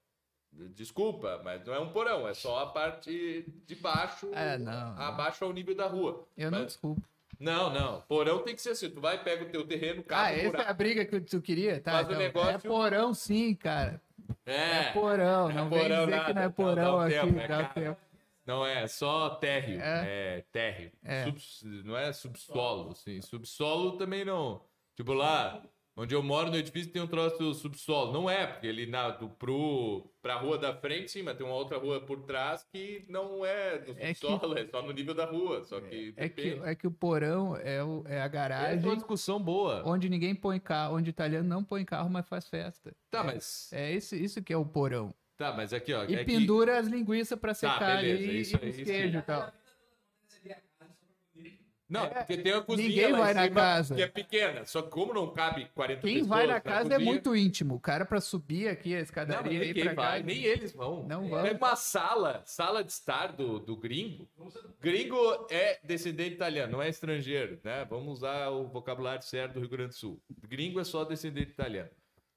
Desculpa, 0.53 1.41
mas 1.45 1.65
não 1.65 1.75
é 1.75 1.79
um 1.79 1.91
porão, 1.91 2.27
é 2.27 2.35
só 2.35 2.59
a 2.61 2.67
parte 2.67 3.45
de 3.67 3.75
baixo, 3.77 4.29
É, 4.35 4.59
não, 4.59 4.73
não. 4.95 5.03
abaixo 5.03 5.45
ao 5.45 5.53
nível 5.53 5.75
da 5.75 5.87
rua. 5.87 6.27
Eu 6.37 6.51
não 6.51 6.59
Mas- 6.61 6.69
desculpo. 6.69 7.03
Não, 7.39 7.71
não. 7.73 8.01
Porão 8.09 8.43
tem 8.43 8.53
que 8.57 8.61
ser 8.61 8.71
assim. 8.71 8.91
Tu 8.91 9.01
vai, 9.01 9.23
pega 9.23 9.45
o 9.45 9.49
teu 9.49 9.65
terreno, 9.65 10.01
Ah, 10.01 10.09
cava 10.09 10.23
um 10.25 10.33
essa 10.33 10.43
é 10.43 10.47
a 10.47 10.51
buraco. 10.51 10.75
briga 10.75 11.05
que 11.05 11.21
tu 11.21 11.41
queria? 11.41 11.81
Tá, 11.81 12.03
então, 12.03 12.19
negócio- 12.19 12.51
É 12.51 12.59
porão 12.59 13.15
sim, 13.15 13.55
cara. 13.55 14.01
É, 14.45 14.55
É, 14.89 14.93
porão, 14.93 15.49
é 15.49 15.55
não 15.55 15.69
porão 15.69 15.85
vem 15.87 15.89
dizer 16.01 16.07
nada. 16.11 16.25
que 16.25 16.35
não 16.35 16.43
é 16.43 16.45
Não, 16.47 16.53
porão 16.53 16.97
um 16.97 17.01
aqui. 17.01 17.15
tempo, 17.15 17.39
é 17.39 17.65
tempo. 17.69 18.01
não 18.45 18.67
é, 18.67 18.87
só 18.89 19.31
térreo. 19.37 19.81
É. 19.81 20.05
É, 20.39 20.45
térreo. 20.51 20.91
É. 21.05 21.25
Não 21.85 21.97
é 21.97 22.13
subsolo, 22.13 22.91
assim. 22.91 23.23
Subsolo 23.23 23.97
também 23.97 24.25
não. 24.25 24.61
Tipo 24.97 25.13
lá, 25.13 25.63
onde 26.01 26.15
eu 26.15 26.23
moro 26.23 26.51
no 26.51 26.57
edifício 26.57 26.91
tem 26.93 27.03
um 27.03 27.07
troço 27.07 27.37
do 27.39 27.53
subsolo. 27.53 28.13
Não 28.13 28.31
é, 28.31 28.47
porque 28.47 28.67
ele 28.67 28.87
na, 28.87 29.11
do, 29.11 29.29
pro, 29.29 30.09
pra 30.23 30.37
rua 30.37 30.57
da 30.57 30.73
frente, 30.75 31.11
sim, 31.11 31.23
mas 31.23 31.37
tem 31.37 31.45
uma 31.45 31.55
outra 31.57 31.77
rua 31.77 32.01
por 32.01 32.23
trás 32.23 32.65
que 32.73 33.05
não 33.09 33.45
é 33.45 33.79
no 33.87 33.93
É 33.99 34.15
que- 34.15 34.21
subsolo, 34.21 34.57
é, 34.57 34.67
só 34.67 34.81
no 34.81 34.93
nível 34.93 35.15
da 35.15 35.25
rua. 35.27 35.65
Só 35.65 35.81
que 35.81 36.15
É 36.17 36.29
que, 36.29 36.61
é 36.65 36.75
que 36.75 36.87
o 36.87 36.91
porão 36.91 37.57
é, 37.57 37.83
o, 37.83 38.05
é 38.07 38.21
a 38.21 38.25
É 38.25 38.29
garagem 38.29 38.85
uma 38.85 38.97
discussão 38.97 39.39
boa. 39.43 39.83
onde 39.85 40.09
ninguém 40.09 40.35
põe 40.35 40.59
carro, 40.61 40.97
onde 40.97 41.11
o 41.11 41.13
italiano 41.13 41.49
não 41.49 41.63
põe 41.65 41.85
carro, 41.85 42.09
mas 42.09 42.27
faz 42.29 42.49
festa. 42.49 42.95
Tá, 43.11 43.23
mas. 43.25 43.71
É 43.73 43.93
isso, 43.93 44.15
isso 44.15 44.43
que 44.43 44.53
é 44.53 44.57
o 44.57 44.65
porão. 44.65 45.13
Tá, 45.37 45.53
mas 45.53 45.73
aqui, 45.73 45.93
ó. 45.95 46.05
E 46.05 46.15
é 46.15 46.19
que- 46.19 46.25
pendura 46.25 46.79
as 46.79 46.87
linguiças 46.89 47.39
pra 47.39 47.55
secar 47.55 48.01
beleza, 48.01 48.23
ali 48.25 48.41
isso 48.41 48.59
e 48.63 48.69
isso 48.71 48.85
queijos 48.85 49.15
aí. 49.15 49.21
e 49.21 49.23
tal. 49.23 49.53
Não, 51.89 52.07
porque 52.09 52.37
tem 52.37 52.53
a 52.53 52.61
cozinha 52.61 52.87
ninguém 52.89 53.13
vai 53.13 53.33
na 53.33 53.49
casa. 53.49 53.95
que 53.95 54.03
é 54.03 54.07
pequena. 54.07 54.65
Só 54.67 54.83
que 54.83 54.91
como 54.91 55.15
não 55.15 55.33
cabe 55.33 55.67
40 55.75 56.03
Quem 56.03 56.13
pessoas 56.17 56.29
vai 56.29 56.47
na 56.47 56.61
casa 56.61 56.81
é 56.81 56.97
cozinha- 56.97 56.99
muito 57.01 57.35
íntimo. 57.35 57.75
O 57.77 57.81
cara 57.81 58.05
pra 58.05 58.21
subir 58.21 58.69
aqui 58.69 58.93
a 58.93 58.97
Não, 58.99 59.03
escadaria 59.05 59.73
quem 59.73 59.85
pra 59.85 59.95
vai, 59.95 60.21
cá. 60.21 60.27
nem 60.27 60.43
eles 60.45 60.73
vão. 60.73 61.07
Não 61.09 61.29
vão. 61.29 61.47
É 61.47 61.53
uma 61.53 61.77
sala, 61.77 62.43
sala 62.45 62.85
de 62.85 62.93
estar 62.93 63.29
do, 63.33 63.59
do 63.59 63.75
gringo. 63.75 64.29
Gringo 64.81 65.47
é 65.51 65.79
descendente 65.83 66.35
italiano, 66.35 66.73
não 66.73 66.83
é 66.83 66.89
estrangeiro, 66.91 67.59
né? 67.65 67.87
Vamos 67.89 68.19
usar 68.19 68.51
o 68.51 68.67
vocabulário 68.69 69.23
certo 69.25 69.55
do 69.55 69.61
Rio 69.61 69.69
Grande 69.71 69.89
do 69.91 69.95
Sul. 69.95 70.21
Gringo 70.47 70.79
é 70.81 70.85
só 70.85 71.05
descendente 71.05 71.51
italiano. 71.53 71.89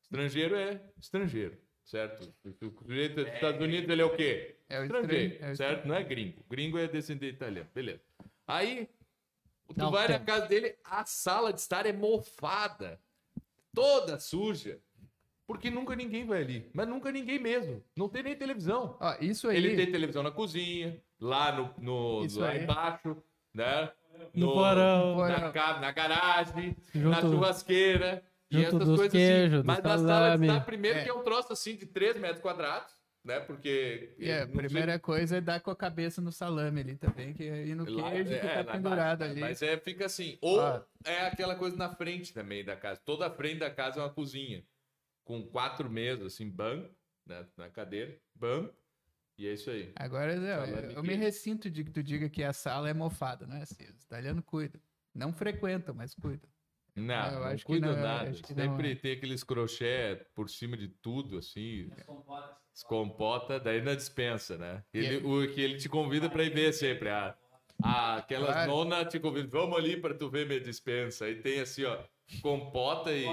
Estrangeiro 0.04 0.56
é 0.56 0.80
estrangeiro, 1.00 1.58
certo? 1.86 2.34
O 2.46 2.84
sujeito 2.86 3.16
dos 3.16 3.28
Estados 3.34 3.62
Unidos, 3.62 3.90
ele 3.90 4.02
é 4.02 4.06
o 4.06 4.16
quê? 4.16 4.56
É 4.70 4.80
o 4.80 4.84
estrangeiro, 4.84 5.34
estran- 5.34 5.48
é 5.48 5.52
o 5.52 5.56
certo? 5.58 5.88
Não 5.88 5.96
é 5.96 6.04
gringo. 6.04 6.46
Gringo 6.50 6.78
é 6.78 6.88
descendente 6.88 7.36
italiano, 7.36 7.70
beleza. 7.76 8.02
Aí, 8.48 8.90
tu 9.74 9.80
Não, 9.80 9.92
vai 9.92 10.08
na 10.08 10.18
tem. 10.18 10.26
casa 10.26 10.46
dele, 10.48 10.76
a 10.84 11.06
sala 11.06 11.52
de 11.54 11.60
estar 11.60 11.86
é 11.86 11.94
mofada, 11.94 13.00
toda 13.74 14.20
suja. 14.20 14.80
Porque 15.48 15.70
nunca 15.70 15.96
ninguém 15.96 16.26
vai 16.26 16.42
ali. 16.42 16.70
Mas 16.74 16.88
nunca 16.88 17.12
ninguém 17.12 17.38
mesmo. 17.38 17.84
Não 17.96 18.08
tem 18.08 18.24
nem 18.24 18.36
televisão. 18.36 18.96
Ó, 19.02 19.16
isso 19.20 19.50
aí. 19.50 19.58
Ele 19.58 19.76
tem 19.76 19.92
televisão 19.92 20.24
na 20.24 20.32
cozinha, 20.32 21.02
lá 21.20 21.52
no, 21.52 21.74
no 21.78 22.40
lá 22.40 22.50
aí. 22.52 22.64
embaixo, 22.64 23.18
né? 23.54 23.92
No 24.34 24.54
porão. 24.54 25.16
porão. 25.16 25.40
Na, 25.42 25.52
ca- 25.52 25.80
na 25.80 25.92
garagem, 25.92 26.78
na 26.94 27.02
Junto- 27.02 27.22
churrasqueira. 27.32 28.24
E 28.50 28.56
junto 28.64 28.68
essas 28.68 28.88
dos 28.88 28.96
coisas 28.98 29.12
queijos, 29.12 29.58
assim. 29.60 29.68
Mas 29.68 29.84
na 29.84 29.98
sala 29.98 30.38
de 30.38 30.46
estar, 30.46 30.66
primeiro 30.66 31.00
É. 31.00 31.04
que 31.04 31.10
é 31.10 31.14
um 31.14 31.24
troço 31.24 31.52
assim 31.52 31.76
de 31.76 31.86
3 31.86 32.18
metros 32.18 32.42
quadrados, 32.42 32.94
né? 33.24 33.40
Porque. 33.40 34.14
É, 34.20 34.42
a 34.42 34.46
não 34.46 34.56
primeira 34.56 35.00
coisa 35.00 35.38
é 35.38 35.42
dar 35.42 35.60
com 35.62 35.72
a 35.72 35.76
cabeça 35.76 36.22
no 36.22 36.32
salame 36.32 36.82
ali 36.82 36.96
também, 36.98 37.34
que 37.34 37.44
é 37.44 37.66
ir 37.68 37.76
no 37.76 37.90
Lá- 37.90 38.12
queijo 38.12 38.30
que 38.30 38.36
é, 38.36 38.40
tá 38.40 38.62
lá 38.64 38.72
pendurado 38.74 39.22
ali. 39.24 39.40
Mas 39.42 39.62
é, 39.62 39.78
fica 39.78 40.06
assim. 40.06 40.38
Ou 40.42 40.60
Ah. 40.60 40.86
é 41.06 41.28
aquela 41.28 41.56
coisa 41.56 41.76
na 41.78 41.94
frente 41.96 42.34
também 42.34 42.64
da 42.64 42.76
casa. 42.76 43.00
Toda 43.06 43.28
a 43.28 43.32
frente 43.32 43.60
da 43.60 43.70
casa 43.72 44.00
é 44.00 44.04
uma 44.04 44.10
cozinha. 44.14 44.64
Com 45.24 45.44
quatro 45.46 45.90
mesas, 45.90 46.34
assim, 46.34 46.50
banco, 46.50 46.94
né, 47.26 47.46
na 47.56 47.70
cadeira, 47.70 48.18
banco. 48.36 48.74
E 49.38 49.48
é 49.48 49.54
isso 49.54 49.70
aí. 49.72 49.92
Agora, 49.96 50.34
eu, 50.36 50.42
Salame 50.42 50.84
eu, 50.84 50.92
e 50.92 50.96
eu 50.96 51.04
me 51.04 51.16
ressinto 51.16 51.70
de 51.70 51.84
que 51.84 51.92
tu 51.92 52.04
diga 52.04 52.30
que 52.30 52.44
a 52.44 52.52
sala 52.54 52.90
é 52.90 52.94
mofada, 52.94 53.48
não 53.48 53.56
é 53.56 53.62
assim? 53.64 53.84
Os 53.86 54.04
italianos 54.04 54.44
cuidam. 54.46 54.82
Não 55.14 55.32
frequentam, 55.34 55.96
mas 55.96 56.14
cuidam. 56.14 56.50
Não, 56.96 57.26
eu 57.28 57.40
não 57.40 57.44
acho 57.46 57.66
que 57.66 57.72
cuida 57.72 57.88
não, 57.88 57.96
eu 57.98 58.02
nada. 58.04 58.30
acho 58.30 58.44
que 58.44 58.54
não 58.54 58.64
Sempre 58.64 58.92
é. 58.92 58.96
tem 58.96 59.12
aqueles 59.14 59.44
crochê 59.44 60.26
por 60.36 60.50
cima 60.50 60.76
de 60.76 60.90
tudo, 60.90 61.38
assim. 61.38 61.90
Descompota, 62.74 63.60
daí 63.60 63.82
na 63.82 63.94
dispensa, 63.96 64.58
né? 64.58 64.84
Ele, 64.94 65.18
o 65.18 65.54
que 65.54 65.62
ele 65.62 65.78
te 65.78 65.90
convida 65.90 66.30
pra 66.30 66.44
ir 66.44 66.54
ver 66.54 66.74
sempre. 66.74 67.10
A, 67.10 67.36
a, 67.84 68.18
aquelas 68.18 68.54
Claro. 68.54 68.72
nona 68.72 69.06
te 69.06 69.20
convidam, 69.20 69.50
vamos 69.50 69.78
ali 69.78 69.98
pra 69.98 70.14
tu 70.14 70.30
ver 70.30 70.48
minha 70.48 70.60
dispensa. 70.60 71.26
Aí 71.26 71.36
tem 71.36 71.60
assim, 71.60 71.84
ó, 71.84 71.98
compota 72.42 73.12
e, 73.12 73.26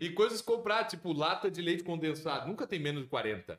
e 0.00 0.10
coisas 0.10 0.42
comprar, 0.42 0.84
tipo 0.84 1.12
lata 1.12 1.50
de 1.50 1.62
leite 1.62 1.84
condensado. 1.84 2.48
Nunca 2.48 2.66
tem 2.66 2.80
menos 2.80 3.04
de 3.04 3.08
40. 3.08 3.58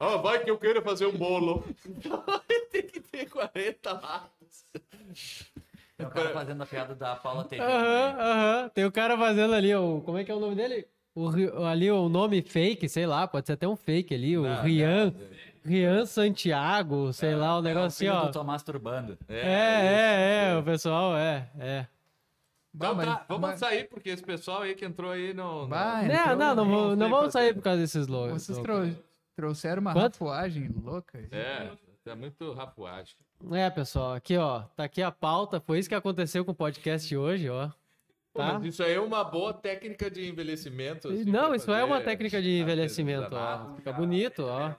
Ó, 0.00 0.18
vai 0.18 0.42
que 0.42 0.50
eu 0.50 0.58
queira 0.58 0.82
fazer 0.82 1.06
um 1.06 1.16
bolo. 1.16 1.64
Tem 2.72 2.82
que 2.82 3.00
ter 3.00 3.30
40 3.30 3.92
latas. 3.92 4.66
Tem 5.96 6.06
o 6.06 6.10
cara 6.10 6.30
fazendo 6.30 6.60
a 6.60 6.66
piada 6.66 6.94
da 6.94 7.14
Paula 7.14 7.44
Teixeira. 7.44 7.72
Aham, 7.72 8.16
aham. 8.18 8.68
Tem 8.70 8.84
o 8.84 8.90
cara 8.90 9.16
fazendo 9.16 9.54
ali, 9.54 9.72
o. 9.72 10.00
Como 10.00 10.18
é 10.18 10.24
que 10.24 10.32
é 10.32 10.34
o 10.34 10.40
nome 10.40 10.56
dele? 10.56 10.88
O, 11.14 11.28
ali 11.66 11.90
o 11.90 12.08
nome 12.08 12.40
fake, 12.42 12.88
sei 12.88 13.06
lá, 13.06 13.26
pode 13.28 13.46
ser 13.46 13.52
até 13.52 13.68
um 13.68 13.76
fake 13.76 14.14
ali, 14.14 14.36
o 14.38 14.42
Não, 14.42 14.62
Rian. 14.62 15.12
Rian 15.64 16.06
Santiago, 16.06 17.12
sei 17.12 17.34
lá, 17.34 17.54
um 17.54 17.56
É 17.56 17.60
o 17.60 17.62
negócio 17.62 17.98
filho 17.98 18.12
assim, 18.12 18.22
ó. 18.24 18.26
do 18.28 18.32
tô 18.32 18.42
masturbando. 18.44 19.18
É, 19.28 19.40
é, 19.40 20.50
é, 20.52 20.56
o 20.58 20.62
pessoal, 20.62 21.16
é, 21.16 21.48
é. 21.58 21.86
Então 22.74 22.96
Bah, 22.96 23.04
tá, 23.04 23.10
mas- 23.10 23.24
vamos 23.28 23.42
mas- 23.50 23.60
sair, 23.60 23.84
porque 23.88 24.08
esse 24.08 24.22
pessoal 24.22 24.62
aí 24.62 24.74
que 24.74 24.84
entrou 24.84 25.10
aí 25.10 25.34
não. 25.34 25.68
Bah, 25.68 26.02
Não, 26.02 26.14
entrou- 26.14 26.36
não, 26.36 26.54
não, 26.54 26.64
vamos- 26.64 26.86
sei 26.88 26.96
não 26.96 27.10
vamos 27.10 27.18
fazer. 27.26 27.30
sair 27.32 27.54
por 27.54 27.62
causa 27.62 27.80
desses 27.80 28.06
logos. 28.06 28.42
Vocês 28.42 28.58
trou- 28.58 28.90
trouxeram 29.36 29.82
uma 29.82 29.92
Quanto? 29.92 30.14
rafuagem 30.14 30.70
louca. 30.82 31.18
aí. 31.18 31.28
É, 31.30 31.70
tá 32.02 32.16
muito 32.16 32.52
rapuagem. 32.54 33.14
É, 33.52 33.68
pessoal, 33.68 34.14
aqui, 34.14 34.36
ó, 34.38 34.60
tá 34.74 34.84
aqui 34.84 35.02
a 35.02 35.10
pauta, 35.12 35.60
foi 35.60 35.78
isso 35.78 35.88
que 35.88 35.94
aconteceu 35.94 36.44
com 36.44 36.52
o 36.52 36.54
podcast 36.54 37.14
hoje, 37.14 37.48
ó. 37.50 37.68
Pô, 38.32 38.40
Tá? 38.40 38.54
Mas 38.54 38.64
isso 38.64 38.82
aí 38.82 38.94
é 38.94 39.00
uma 39.00 39.22
boa 39.22 39.52
técnica 39.52 40.10
de 40.10 40.26
envelhecimento. 40.28 41.08
assim, 41.08 41.24
Não, 41.24 41.54
isso 41.54 41.70
é 41.70 41.84
uma 41.84 42.00
técnica 42.00 42.40
de 42.40 42.50
envelhecimento, 42.60 43.28
ó. 43.34 43.74
Fica 43.76 43.92
bonito, 43.92 44.44
ó. 44.44 44.70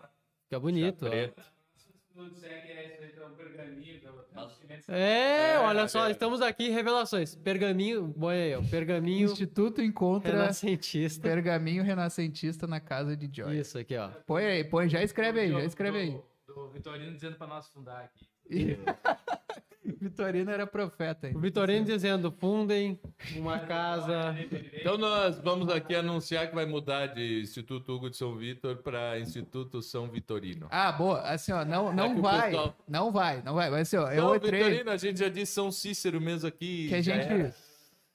Fica 0.45 0.59
bonito, 0.59 1.05
ó. 1.05 1.09
é 1.13 1.25
isso 1.27 2.45
aí, 2.45 3.09
então, 3.13 3.30
pergaminho, 3.35 3.99
pelo 4.01 4.23
Mas- 4.34 4.89
É, 4.89 5.59
olha 5.59 5.88
só, 5.88 6.07
é. 6.07 6.11
estamos 6.11 6.41
aqui, 6.41 6.69
revelações. 6.69 7.35
Pergaminho, 7.35 8.07
bom 8.17 8.30
aí, 8.30 8.55
ó, 8.55 8.61
pergaminho 8.63 9.25
Instituto 9.31 9.81
encontra 9.81 10.31
renascentista. 10.31 11.21
pergaminho 11.21 11.84
renascentista 11.84 12.65
na 12.67 12.80
casa 12.80 13.15
de 13.15 13.30
Joy. 13.31 13.57
Isso 13.59 13.77
aqui, 13.77 13.95
ó. 13.95 14.09
Põe 14.25 14.45
aí, 14.45 14.63
põe, 14.63 14.89
já 14.89 15.01
escreve 15.03 15.39
aí, 15.41 15.51
já 15.51 15.63
escreve 15.63 15.97
aí. 15.99 16.11
Do, 16.47 16.53
do 16.53 16.69
Vitorino 16.69 17.13
dizendo 17.13 17.35
pra 17.38 17.45
nós 17.47 17.67
fundar 17.69 17.99
aqui. 18.03 18.27
Vitorino 19.99 20.49
era 20.51 20.65
profeta 20.65 21.27
aí. 21.27 21.35
O 21.35 21.39
Vitorino 21.39 21.85
dizendo, 21.85 22.31
fundem 22.31 22.99
uma 23.35 23.60
casa. 23.60 24.35
Então 24.73 24.97
nós 24.97 25.39
vamos 25.39 25.69
aqui 25.69 25.93
anunciar 25.95 26.47
que 26.47 26.55
vai 26.55 26.65
mudar 26.65 27.07
de 27.07 27.41
Instituto 27.41 27.93
Hugo 27.93 28.10
de 28.10 28.18
São 28.18 28.35
Vitor 28.35 28.77
para 28.77 29.19
Instituto 29.19 29.81
São 29.81 30.10
Vitorino. 30.10 30.68
Ah, 30.72 30.91
boa. 30.91 31.22
Assim, 31.22 31.51
ó, 31.51 31.64
não, 31.65 31.91
É 31.91 31.93
não 31.95 32.18
o 32.18 32.22
vai. 32.22 32.49
pessoal- 32.51 32.76
Não 32.88 33.11
vai, 33.11 33.41
não 33.43 33.53
vai. 33.53 33.69
Mas 33.69 33.81
assim, 33.93 33.97
ó, 33.97 34.10
eu 34.11 34.22
São 34.27 34.35
entrei. 34.35 34.64
Vitorino, 34.64 34.91
a 34.91 34.97
gente 34.97 35.19
já 35.19 35.30
disse 35.30 35.51
São 35.53 35.72
Cícero 35.72 36.19
mesmo 36.22 36.47
aqui. 36.47 36.88
Que 36.89 36.95
a 36.95 37.01
gente, 37.01 37.26
era. 37.26 37.55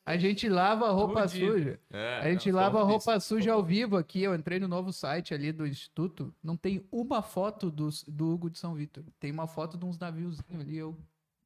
a 0.07 0.16
gente 0.16 0.49
lava 0.49 0.86
a 0.86 0.90
roupa 0.90 1.28
Fudido. 1.28 1.53
suja. 1.53 1.81
É, 1.90 2.19
A 2.20 2.31
gente 2.31 2.51
não, 2.51 2.59
lava 2.61 2.82
roupa 2.82 3.20
suja 3.20 3.53
ao 3.53 3.62
vivo 3.62 3.97
aqui. 3.97 4.23
Eu 4.23 4.35
entrei 4.35 4.59
no 4.59 4.69
novo 4.69 4.93
site 4.93 5.35
ali 5.35 5.53
do 5.53 5.66
Instituto. 5.66 6.35
Não 6.43 6.57
tem 6.57 6.86
uma 6.90 7.20
foto 7.23 7.70
do, 7.70 7.89
do 8.07 8.28
Hugo 8.32 8.49
de 8.51 8.59
São 8.59 8.74
Vitor. 8.74 9.05
Tem 9.20 9.31
uma 9.31 9.47
foto 9.47 9.77
de 9.77 9.85
uns 9.85 9.99
naviozinhos 9.99 10.61
ali. 10.61 10.77
Eu, 10.78 10.97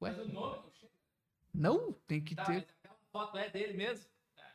ué, 0.03 0.11
Mas 0.11 0.19
o 0.19 0.33
nome 0.33 0.63
não 1.55 1.93
tem 2.07 2.23
que 2.23 2.35
Tá, 2.35 2.45
ter. 2.45 2.53
mas 2.53 2.65
aquela 2.83 2.97
foto 3.11 3.39
é 3.39 3.49
dele 3.51 3.75
mesmo? 3.75 4.07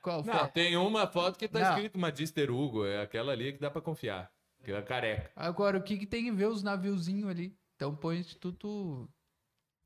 Qual 0.02 0.24
Não, 0.24 0.34
foto? 0.34 0.53
tem 0.53 0.76
uma 0.78 1.07
foto 1.07 1.38
que 1.38 1.48
tá 1.48 1.60
Não. 1.60 1.69
escrito 1.76 1.98
Magister 1.99 2.49
Hugo, 2.52 2.86
é 2.86 3.02
aquela 3.02 3.32
ali 3.34 3.53
que 3.53 3.60
dá 3.60 3.69
pra 3.69 3.82
confiar. 3.82 4.32
Que 4.64 4.72
é 4.72 4.82
careca. 4.82 5.32
Agora, 5.36 5.78
o 5.78 5.84
que, 5.84 5.98
que 5.98 6.06
tem 6.07 6.26
que 6.26 6.32
ver 6.32 6.48
os 6.48 6.64
naviozinhos 6.64 7.30
ali? 7.30 7.57
Então 7.76 7.95
põe 7.95 8.18
Instituto. 8.18 9.07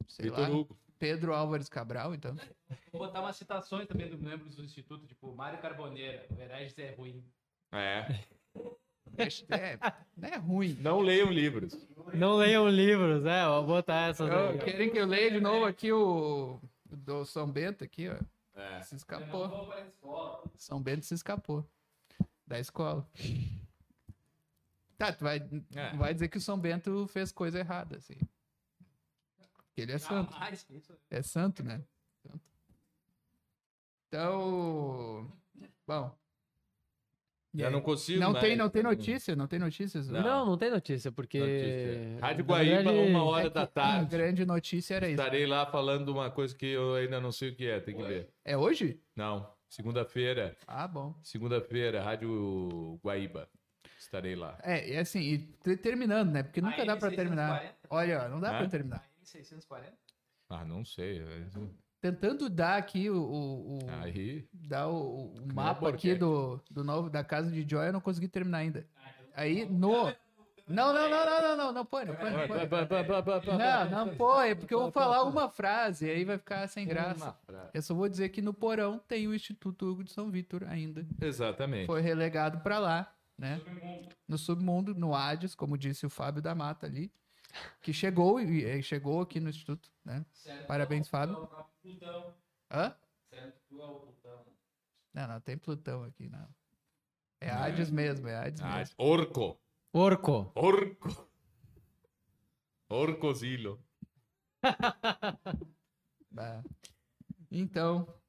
Sei 0.08 0.26
Vitor 0.30 0.40
lá. 0.40 0.50
Hugo. 0.50 0.80
Pedro 0.98 1.34
Álvares 1.34 1.68
Cabral, 1.68 2.14
então. 2.14 2.36
Vou 2.92 3.02
botar 3.02 3.22
umas 3.22 3.36
citações 3.36 3.88
também 3.88 4.08
dos 4.10 4.20
membros 4.22 4.56
do 4.56 4.64
Instituto, 4.64 5.06
tipo 5.08 5.34
Mário 5.36 5.60
Carboneira, 5.60 6.26
o 6.30 6.40
Hereges 6.40 6.78
é 6.78 6.92
ruim. 6.94 7.26
É. 7.72 8.06
É, 9.18 9.78
não 10.16 10.30
é 10.30 10.38
ruim. 10.38 10.74
Não 10.80 11.00
leiam 11.00 11.30
livros. 11.32 11.76
Não 12.14 12.36
leiam 12.38 12.68
livros, 12.70 13.26
é, 13.26 13.46
vou 13.46 13.66
botar 13.66 14.10
essas 14.10 14.30
Eu- 14.30 14.50
aí. 14.50 14.60
querem 14.60 14.90
que 14.92 14.98
eu 14.98 15.06
leia 15.06 15.30
de 15.32 15.40
novo 15.42 15.66
aqui 15.66 15.92
o 15.92 16.60
do 16.90 17.24
São 17.26 17.50
Bento 17.52 17.84
aqui, 17.84 18.08
ó. 18.10 18.18
É. 18.60 18.82
Se 18.84 18.96
escapou. 18.96 19.70
São 20.56 20.82
Bento 20.82 21.06
se 21.06 21.14
escapou 21.14 21.66
da 22.48 22.60
escola. 22.60 23.08
Tá, 24.98 25.12
tu 25.14 25.24
vai, 25.24 25.38
É. 25.76 25.96
vai 25.96 26.14
dizer 26.14 26.28
que 26.28 26.38
o 26.38 26.42
São 26.42 26.60
Bento 26.60 27.08
fez 27.08 27.32
coisa 27.32 27.60
errada, 27.60 27.98
assim. 27.98 28.18
Porque 29.66 29.82
ele 29.82 29.94
é 29.94 29.98
santo. 29.98 30.34
Isso. 30.70 30.98
É 31.10 31.22
santo, 31.22 31.64
né? 31.64 31.82
Então, 34.08 35.32
bom. 35.88 36.16
E 37.54 37.60
Já 37.60 37.68
aí? 37.68 37.74
não 37.74 37.82
consigo 37.82 38.20
não 38.20 38.32
mais. 38.32 38.46
tem, 38.46 38.56
não 38.56 38.70
tem 38.70 38.82
notícia, 38.84 39.36
não 39.36 39.46
tem 39.48 39.60
notícias. 39.60 40.08
Não. 40.10 40.22
Não, 40.22 40.46
não 40.46 40.58
tem 40.58 40.70
notícia, 40.72 41.12
porque. 41.12 41.38
Notícia. 41.40 42.20
Rádio 42.22 42.46
Guaíba, 42.46 42.76
verdade, 42.92 43.10
uma 43.10 43.24
hora 43.26 43.48
É 43.48 43.50
da 43.50 43.62
que 43.68 43.80
A 43.80 43.84
tarde. 43.84 44.10
grande 44.16 44.46
notícia 44.46 44.96
era 44.96 45.06
isso. 45.10 45.20
Estarei 45.20 45.46
lá 45.46 45.66
falando 45.66 46.10
uma 46.10 46.32
coisa 46.32 46.56
que 46.56 46.66
eu 46.68 46.96
ainda 46.96 47.20
não 47.20 47.32
sei 47.32 47.50
o 47.50 47.56
que 47.56 47.68
é, 47.68 47.80
tem 47.82 47.96
que 47.96 48.04
ver. 48.04 48.30
É 48.46 48.56
hoje? 48.58 49.02
Não, 49.16 49.52
segunda-feira. 49.68 50.56
Ah, 50.66 50.88
bom. 50.88 51.14
Segunda-feira, 51.24 52.02
Rádio 52.02 52.98
Guaíba. 53.04 53.50
Estarei 54.00 54.36
lá. 54.36 54.58
É, 54.64 54.94
e 54.94 54.98
assim, 54.98 55.20
e 55.20 55.38
te- 55.40 55.78
terminando, 55.78 56.32
né? 56.32 56.44
Porque 56.44 56.62
nunca 56.62 56.82
A 56.82 56.86
dá 56.86 56.96
pra 56.98 57.10
N640? 57.12 57.16
terminar. 57.16 57.76
Olha, 57.90 58.30
não 58.30 58.40
dá 58.40 58.58
pra 58.58 58.68
terminar. 58.68 59.04
A 59.20 59.24
N640? 59.26 59.94
Ah, 60.50 60.66
não 60.66 60.84
sei. 60.86 61.22
É- 62.02 62.12
Tentando 62.12 62.50
dar 62.50 62.78
aqui 62.78 63.10
o, 63.10 63.16
o, 63.22 63.78
o- 63.78 63.80
Aí. 64.02 64.46
dar 64.54 64.88
o, 64.88 65.34
o 65.34 65.34
é 65.50 65.54
mapa 65.54 65.90
aqui 65.90 66.16
do, 66.16 66.60
do 66.70 66.84
novo 66.84 67.10
da 67.10 67.24
casa 67.24 67.52
de 67.52 67.66
Joy, 67.70 67.88
eu 67.88 67.94
não 67.94 68.02
consegui 68.02 68.28
terminar 68.28 68.60
ainda. 68.60 68.86
Aí 69.36 69.66
no 69.66 70.12
Não, 70.68 70.94
não, 70.94 71.10
não, 71.10 71.26
não, 71.26 71.42
não, 71.42 71.58
não, 71.58 71.74
não 71.74 71.86
põe, 71.86 72.06
não 72.06 72.16
põe, 72.16 72.30
não 72.32 72.48
põe. 72.48 72.60
Não, 73.58 73.90
não 73.90 74.16
põe, 74.16 74.56
porque 74.56 74.74
eu 74.74 74.80
vou 74.80 74.92
falar 74.92 75.24
uma 75.24 75.50
frase, 75.50 76.10
aí 76.10 76.24
vai 76.24 76.38
ficar 76.38 76.68
sem 76.68 76.88
graça. 76.88 77.36
Eu 77.74 77.82
só 77.82 77.94
vou 77.94 78.08
dizer 78.08 78.30
que 78.30 78.42
no 78.42 78.54
porão 78.54 78.98
tem 79.08 79.28
o 79.28 79.34
Instituto 79.36 79.86
Hugo 79.90 80.04
de 80.04 80.12
São 80.12 80.30
Vitor 80.32 80.64
ainda. 80.68 81.06
Exatamente. 81.20 81.88
Foi 81.88 82.00
relegado 82.02 82.62
pra 82.62 82.80
lá, 82.80 83.14
né? 83.38 83.60
No 84.28 84.38
submundo, 84.38 84.96
no 84.96 85.14
Hades, 85.14 85.56
como 85.56 85.78
disse 85.78 86.06
o 86.06 86.10
Fábio 86.10 86.42
da 86.42 86.56
Mata 86.56 86.86
ali, 86.86 87.12
que 87.82 87.94
chegou 87.94 88.40
e 88.40 88.82
chegou 88.84 89.22
aqui 89.22 89.40
no 89.40 89.50
Instituto, 89.50 89.92
né? 90.06 90.26
Parabéns, 90.68 91.08
Fábio. 91.08 91.48
Plutão. 91.82 92.36
Hã? 92.72 92.96
Certo, 93.30 93.60
tu 93.68 93.82
é 93.82 93.86
o 93.86 94.00
Plutão. 94.00 94.46
Não, 95.14 95.28
não 95.28 95.42
tem 95.42 95.58
Plutão 95.58 96.04
aqui, 96.04 96.30
não. 96.30 96.48
É 97.40 97.50
Hades 97.50 97.90
mesmo, 97.90 98.28
é 98.28 98.36
Hades 98.36 98.62
Ah, 98.62 98.78
mesmo. 98.78 98.96
orco. 98.98 99.60
Orco. 99.94 100.52
Orco. 100.56 101.28
Orcozilo. 102.90 103.84
Bah. 106.32 106.64
Então, 107.50 108.21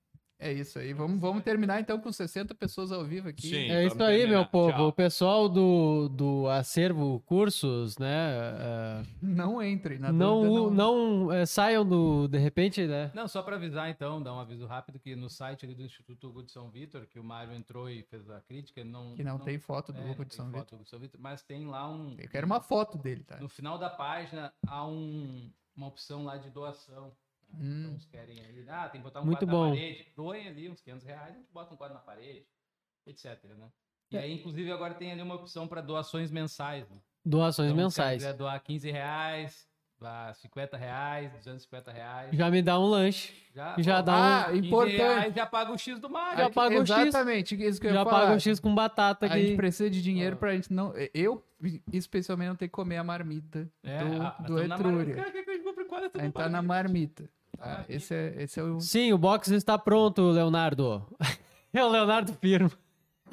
é 0.43 0.53
isso 0.53 0.79
aí. 0.79 0.93
Vamos, 0.93 1.21
vamos 1.21 1.43
terminar 1.43 1.81
então 1.81 2.01
com 2.01 2.11
60 2.11 2.55
pessoas 2.55 2.91
ao 2.91 3.05
vivo 3.05 3.29
aqui. 3.29 3.49
Sim. 3.49 3.71
É 3.71 3.87
isso 3.87 4.03
aí, 4.03 4.19
terminar. 4.19 4.39
meu 4.41 4.47
povo. 4.47 4.73
Tchau. 4.73 4.89
O 4.89 4.93
pessoal 4.93 5.49
do, 5.49 6.09
do 6.09 6.49
acervo 6.49 7.21
cursos, 7.27 7.97
né? 7.99 8.31
é, 8.59 9.03
Não 9.23 9.63
entrem 9.63 9.99
na 9.99 10.13
não 10.13 10.43
dúvida, 10.43 10.75
não, 10.75 11.33
é, 11.33 11.47
saiam 11.47 11.87
do. 11.87 12.27
De 12.29 12.39
repente, 12.39 12.87
né? 12.87 13.11
Não, 13.15 13.29
só 13.29 13.43
para 13.43 13.57
avisar 13.57 13.89
então, 13.89 14.23
dar 14.23 14.35
um 14.35 14.41
aviso 14.41 14.67
rápido 14.67 14.99
que 14.99 15.15
no 15.15 15.29
site 15.31 15.65
ali 15.65 15.75
do 15.75 15.83
Instituto 15.83 16.29
Hugo 16.29 16.43
de 16.43 16.51
São 16.53 16.71
Vitor, 16.71 17.07
que 17.07 17.19
o 17.19 17.25
Mário 17.25 17.55
entrou 17.55 17.89
e 17.89 18.03
fez 18.03 18.29
a 18.31 18.41
crítica, 18.41 18.81
ele 18.81 18.91
não 18.91 19.15
Que 19.15 19.23
não, 19.23 19.39
tem 19.39 19.59
foto 19.59 19.93
do 19.93 19.99
é, 19.99 20.03
Hugo 20.03 20.19
não 20.19 20.25
de 20.25 20.31
tem 20.31 20.37
São 20.37 20.47
foto 20.51 20.59
Vitor. 20.61 20.69
do 20.71 20.75
Hugo 20.75 20.85
de 20.85 20.91
São 20.91 20.99
Vitor, 20.99 21.21
mas 21.21 21.43
tem 21.43 21.67
lá 21.67 21.89
um 21.89 22.17
Eu 22.19 22.29
quero 22.29 22.47
uma 22.47 22.61
foto 22.61 22.99
dele, 22.99 23.23
tá? 23.25 23.39
no 23.39 23.49
final 23.49 23.79
da 23.79 23.91
página 23.91 24.53
há 24.67 24.87
um, 24.87 25.51
uma 25.77 25.87
opção 25.87 26.25
lá 26.25 26.37
de 26.37 26.51
doação. 26.51 27.13
Né? 27.53 27.59
Hum. 27.61 27.83
Então, 27.85 27.95
os 27.97 28.07
querem 28.07 28.41
aí, 28.41 28.65
ah, 28.69 28.89
tem 28.89 29.01
que 29.01 29.05
botar 29.05 29.21
um 29.21 29.25
Muito 29.25 29.39
quadro 29.47 29.57
bom. 29.57 29.65
na 29.71 29.71
parede, 29.75 30.07
doem 30.17 30.49
ali 30.49 30.69
uns 30.69 30.81
500 30.81 31.05
reais, 31.07 31.35
a 31.35 31.39
gente 31.39 31.51
bota 31.53 31.75
um 31.75 31.77
quadro 31.77 31.95
na 31.95 32.01
parede, 32.01 32.47
etc, 33.07 33.39
né? 33.59 33.69
E 34.11 34.17
aí, 34.19 34.33
inclusive, 34.35 34.71
agora 34.71 34.93
tem 34.95 35.11
ali 35.13 35.23
uma 35.23 35.35
opção 35.37 35.67
para 35.67 35.81
doações 35.81 36.31
mensais. 36.31 36.89
Né? 36.91 36.97
Doações 37.25 37.71
Então, 37.73 37.83
mensais. 37.85 38.21
Se 38.23 38.27
quiser 38.29 38.37
doar 38.37 38.63
15 38.63 38.91
reais, 38.91 39.67
dá 39.99 40.35
50 40.35 40.77
reais, 40.77 41.33
250 41.33 41.91
reais. 41.91 42.37
Já 42.37 42.51
me 42.51 42.61
dá 42.61 42.79
um 42.79 42.85
lanche. 42.85 43.33
Já, 43.55 43.75
Já 43.79 44.01
dá 44.03 44.43
Ah, 44.43 44.51
15 44.51 44.67
importante. 44.67 44.97
reais, 44.97 45.35
já 45.35 45.47
paga 45.47 45.73
o 45.73 45.79
X 45.79 45.99
do 45.99 46.11
Mário. 46.11 46.37
Já 46.39 46.45
Aqui- 46.47 46.55
paga 46.55 46.75
o 46.81 46.87
X. 46.87 46.91
Exatamente, 47.07 47.55
isso 47.65 47.81
que 47.81 47.87
eu 47.87 47.93
Já 47.95 48.05
paga 48.05 48.35
o 48.35 48.41
X 48.41 48.61
com 48.61 48.75
batata 48.75 49.25
A 49.27 49.29
gente 49.31 49.47
aqui. 49.49 49.57
precisa 49.57 49.89
de 49.89 50.03
dinheiro 50.03 50.37
pra 50.37 50.53
gente 50.55 50.71
não. 50.73 50.93
Eu, 51.15 51.43
especialmente, 51.91 52.49
não 52.49 52.57
ter 52.57 52.69
que 52.69 52.73
comer 52.73 52.99
a 52.99 53.05
marmita 53.05 53.67
É, 53.83 53.99
do, 54.05 54.23
ah, 54.23 54.37
do 54.47 54.59
Etrúria. 54.63 55.15
Quer 55.15 55.33
que 55.45 55.51
a 55.51 55.55
gente 55.55 55.65
compre 55.65 55.85
quadro? 55.87 56.11
A 56.15 56.23
gente 56.23 56.35
tá 56.35 56.49
na 56.51 56.61
marmita. 56.61 57.31
Tá? 57.63 57.69
marmita. 57.69 57.93
Esse, 57.93 58.15
é, 58.15 58.43
esse 58.43 58.61
é 58.61 58.63
o. 58.63 58.81
Sim, 58.81 59.13
o 59.13 59.19
box 59.19 59.51
está 59.53 59.79
pronto, 59.79 60.23
Leonardo. 60.31 61.07
É 61.75 61.83
o 61.83 61.89
Leonardo 61.89 62.35
Firmo. 62.35 62.71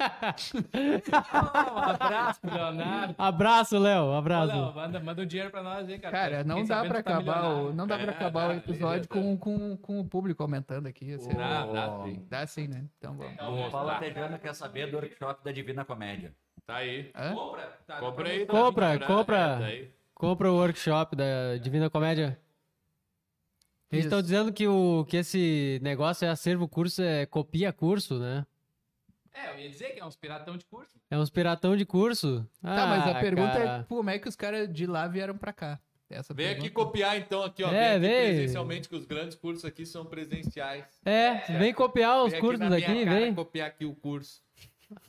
Um 0.72 1.78
abraço 1.78 2.40
Leonardo. 2.44 3.14
Abraço, 3.18 3.78
Léo. 3.78 4.04
Ô, 4.04 4.14
Abraço. 4.14 4.46
Léo, 4.54 4.74
manda, 4.74 5.00
manda 5.00 5.22
um 5.22 5.26
dinheiro 5.26 5.50
pra 5.50 5.62
nós 5.62 5.86
aí, 5.88 5.98
cara. 5.98 6.12
Cara, 6.16 6.44
não 6.44 6.60
Fiquei 6.62 6.68
dá 6.76 6.84
pra 6.84 7.02
que 7.02 7.08
tá 7.10 7.18
acabar 7.18 7.44
o, 7.44 7.72
não 7.74 7.86
dá 7.86 7.98
pra 7.98 8.06
É, 8.06 8.14
acabar 8.14 8.44
o 8.46 8.48
dá, 8.48 8.56
episódio 8.56 9.02
dá. 9.08 9.14
com, 9.14 9.36
com, 9.36 9.76
com 9.76 10.00
o 10.00 10.04
público 10.08 10.42
aumentando 10.42 10.86
aqui. 10.88 11.12
assim. 11.12 11.28
Dá, 11.34 11.66
dá 11.66 12.02
sim. 12.04 12.26
Dá 12.30 12.46
sim, 12.46 12.68
né? 12.68 12.84
Então 12.98 13.14
vamos. 13.14 13.66
O 13.68 13.70
Paulo 13.70 13.90
Tejano 13.98 14.38
quer 14.38 14.54
saber 14.54 14.90
do 14.90 14.96
workshop 14.96 15.44
da 15.44 15.52
Divina 15.52 15.84
Comédia. 15.84 16.34
Tá 16.66 16.76
aí. 16.76 17.10
Hã? 17.14 17.34
Compra. 17.34 17.78
Tá, 17.86 17.96
Compra 17.98 18.28
aí. 18.28 18.46
Compra, 18.46 18.98
tá 18.98 19.06
compra. 19.06 19.58
Tá 19.58 19.64
aí. 19.66 19.90
Compra 20.14 20.50
o 20.50 20.56
workshop 20.56 21.14
da 21.16 21.56
Divina 21.60 21.90
Comédia. 21.90 22.38
Eles 23.92 24.04
estão 24.04 24.22
dizendo 24.22 24.52
que, 24.52 24.66
o, 24.68 25.04
que 25.08 25.16
esse 25.16 25.78
negócio 25.82 26.24
é 26.24 26.28
acervo 26.28 26.68
curso, 26.68 27.02
é 27.02 27.26
copia 27.26 27.72
curso, 27.72 28.18
né? 28.18 28.46
É, 29.32 29.50
eu 29.54 29.58
ia 29.60 29.68
dizer 29.70 29.90
que 29.94 30.00
é 30.00 30.04
uns 30.04 30.16
piratão 30.16 30.56
de 30.56 30.64
curso. 30.64 30.98
É 31.10 31.18
uns 31.18 31.30
piratão 31.30 31.76
de 31.76 31.84
curso. 31.84 32.46
Tá, 32.62 32.86
mas 32.86 33.06
a 33.06 33.10
Ah, 33.18 33.20
pergunta 33.20 33.58
é 33.58 33.64
cara. 33.64 33.86
como 33.88 34.10
é 34.10 34.18
que 34.18 34.28
os 34.28 34.36
caras 34.36 34.72
de 34.72 34.86
lá 34.86 35.06
vieram 35.08 35.36
pra 35.36 35.52
cá? 35.52 35.80
Essa 36.08 36.34
Vem 36.34 36.48
aqui 36.48 36.68
copiar 36.70 37.16
então 37.16 37.44
aqui, 37.44 37.62
ó. 37.62 37.68
É, 37.72 37.96
vem 37.96 38.10
aqui 38.10 38.18
vem. 38.26 38.34
presencialmente, 38.34 38.88
que 38.88 38.96
os 38.96 39.04
grandes 39.06 39.36
cursos 39.36 39.64
aqui 39.64 39.86
são 39.86 40.04
presenciais. 40.04 40.84
É, 41.04 41.34
vem 41.56 41.72
copiar 41.72 42.24
os 42.24 42.32
Vem 42.32 42.40
cursos 42.40 42.58
na 42.58 42.68
minha 42.76 43.04
cara 43.04 43.20
vem. 43.20 43.32
copiar 43.34 43.68
aqui 43.68 43.84
o 43.84 43.94
curso. 43.94 44.42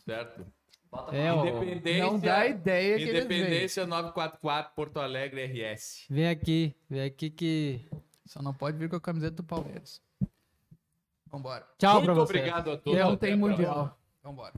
Certo? 0.06 0.46
Bota 0.92 1.16
É, 1.16 1.34
ó. 1.34 1.44
Independência. 1.44 2.04
Não 2.06 2.20
dá 2.20 2.46
ideia 2.46 2.98
que 2.98 3.04
eles. 3.04 3.26
Independência 3.26 3.88
944 3.88 4.76
Porto 4.76 5.00
Alegre 5.00 5.44
RS. 5.46 6.06
Vem 6.08 6.28
aqui, 6.30 6.76
vem 6.88 7.02
aqui 7.02 7.32
que. 7.32 7.82
Só 8.32 8.42
não 8.42 8.54
pode 8.54 8.78
vir 8.78 8.90
com 8.90 8.96
a 8.96 9.02
camiseta 9.02 9.36
do 9.36 9.44
Palmeiras. 9.44 10.02
Vambora. 11.28 11.68
Tchau 11.78 11.96
Muito 11.96 12.06
pra 12.06 12.14
você. 12.14 12.22
obrigado 12.40 12.72
a 12.72 12.78
todos. 12.78 12.98
Não 12.98 13.18
tem 13.18 13.36
mundial. 13.36 14.00
Vambora. 14.24 14.54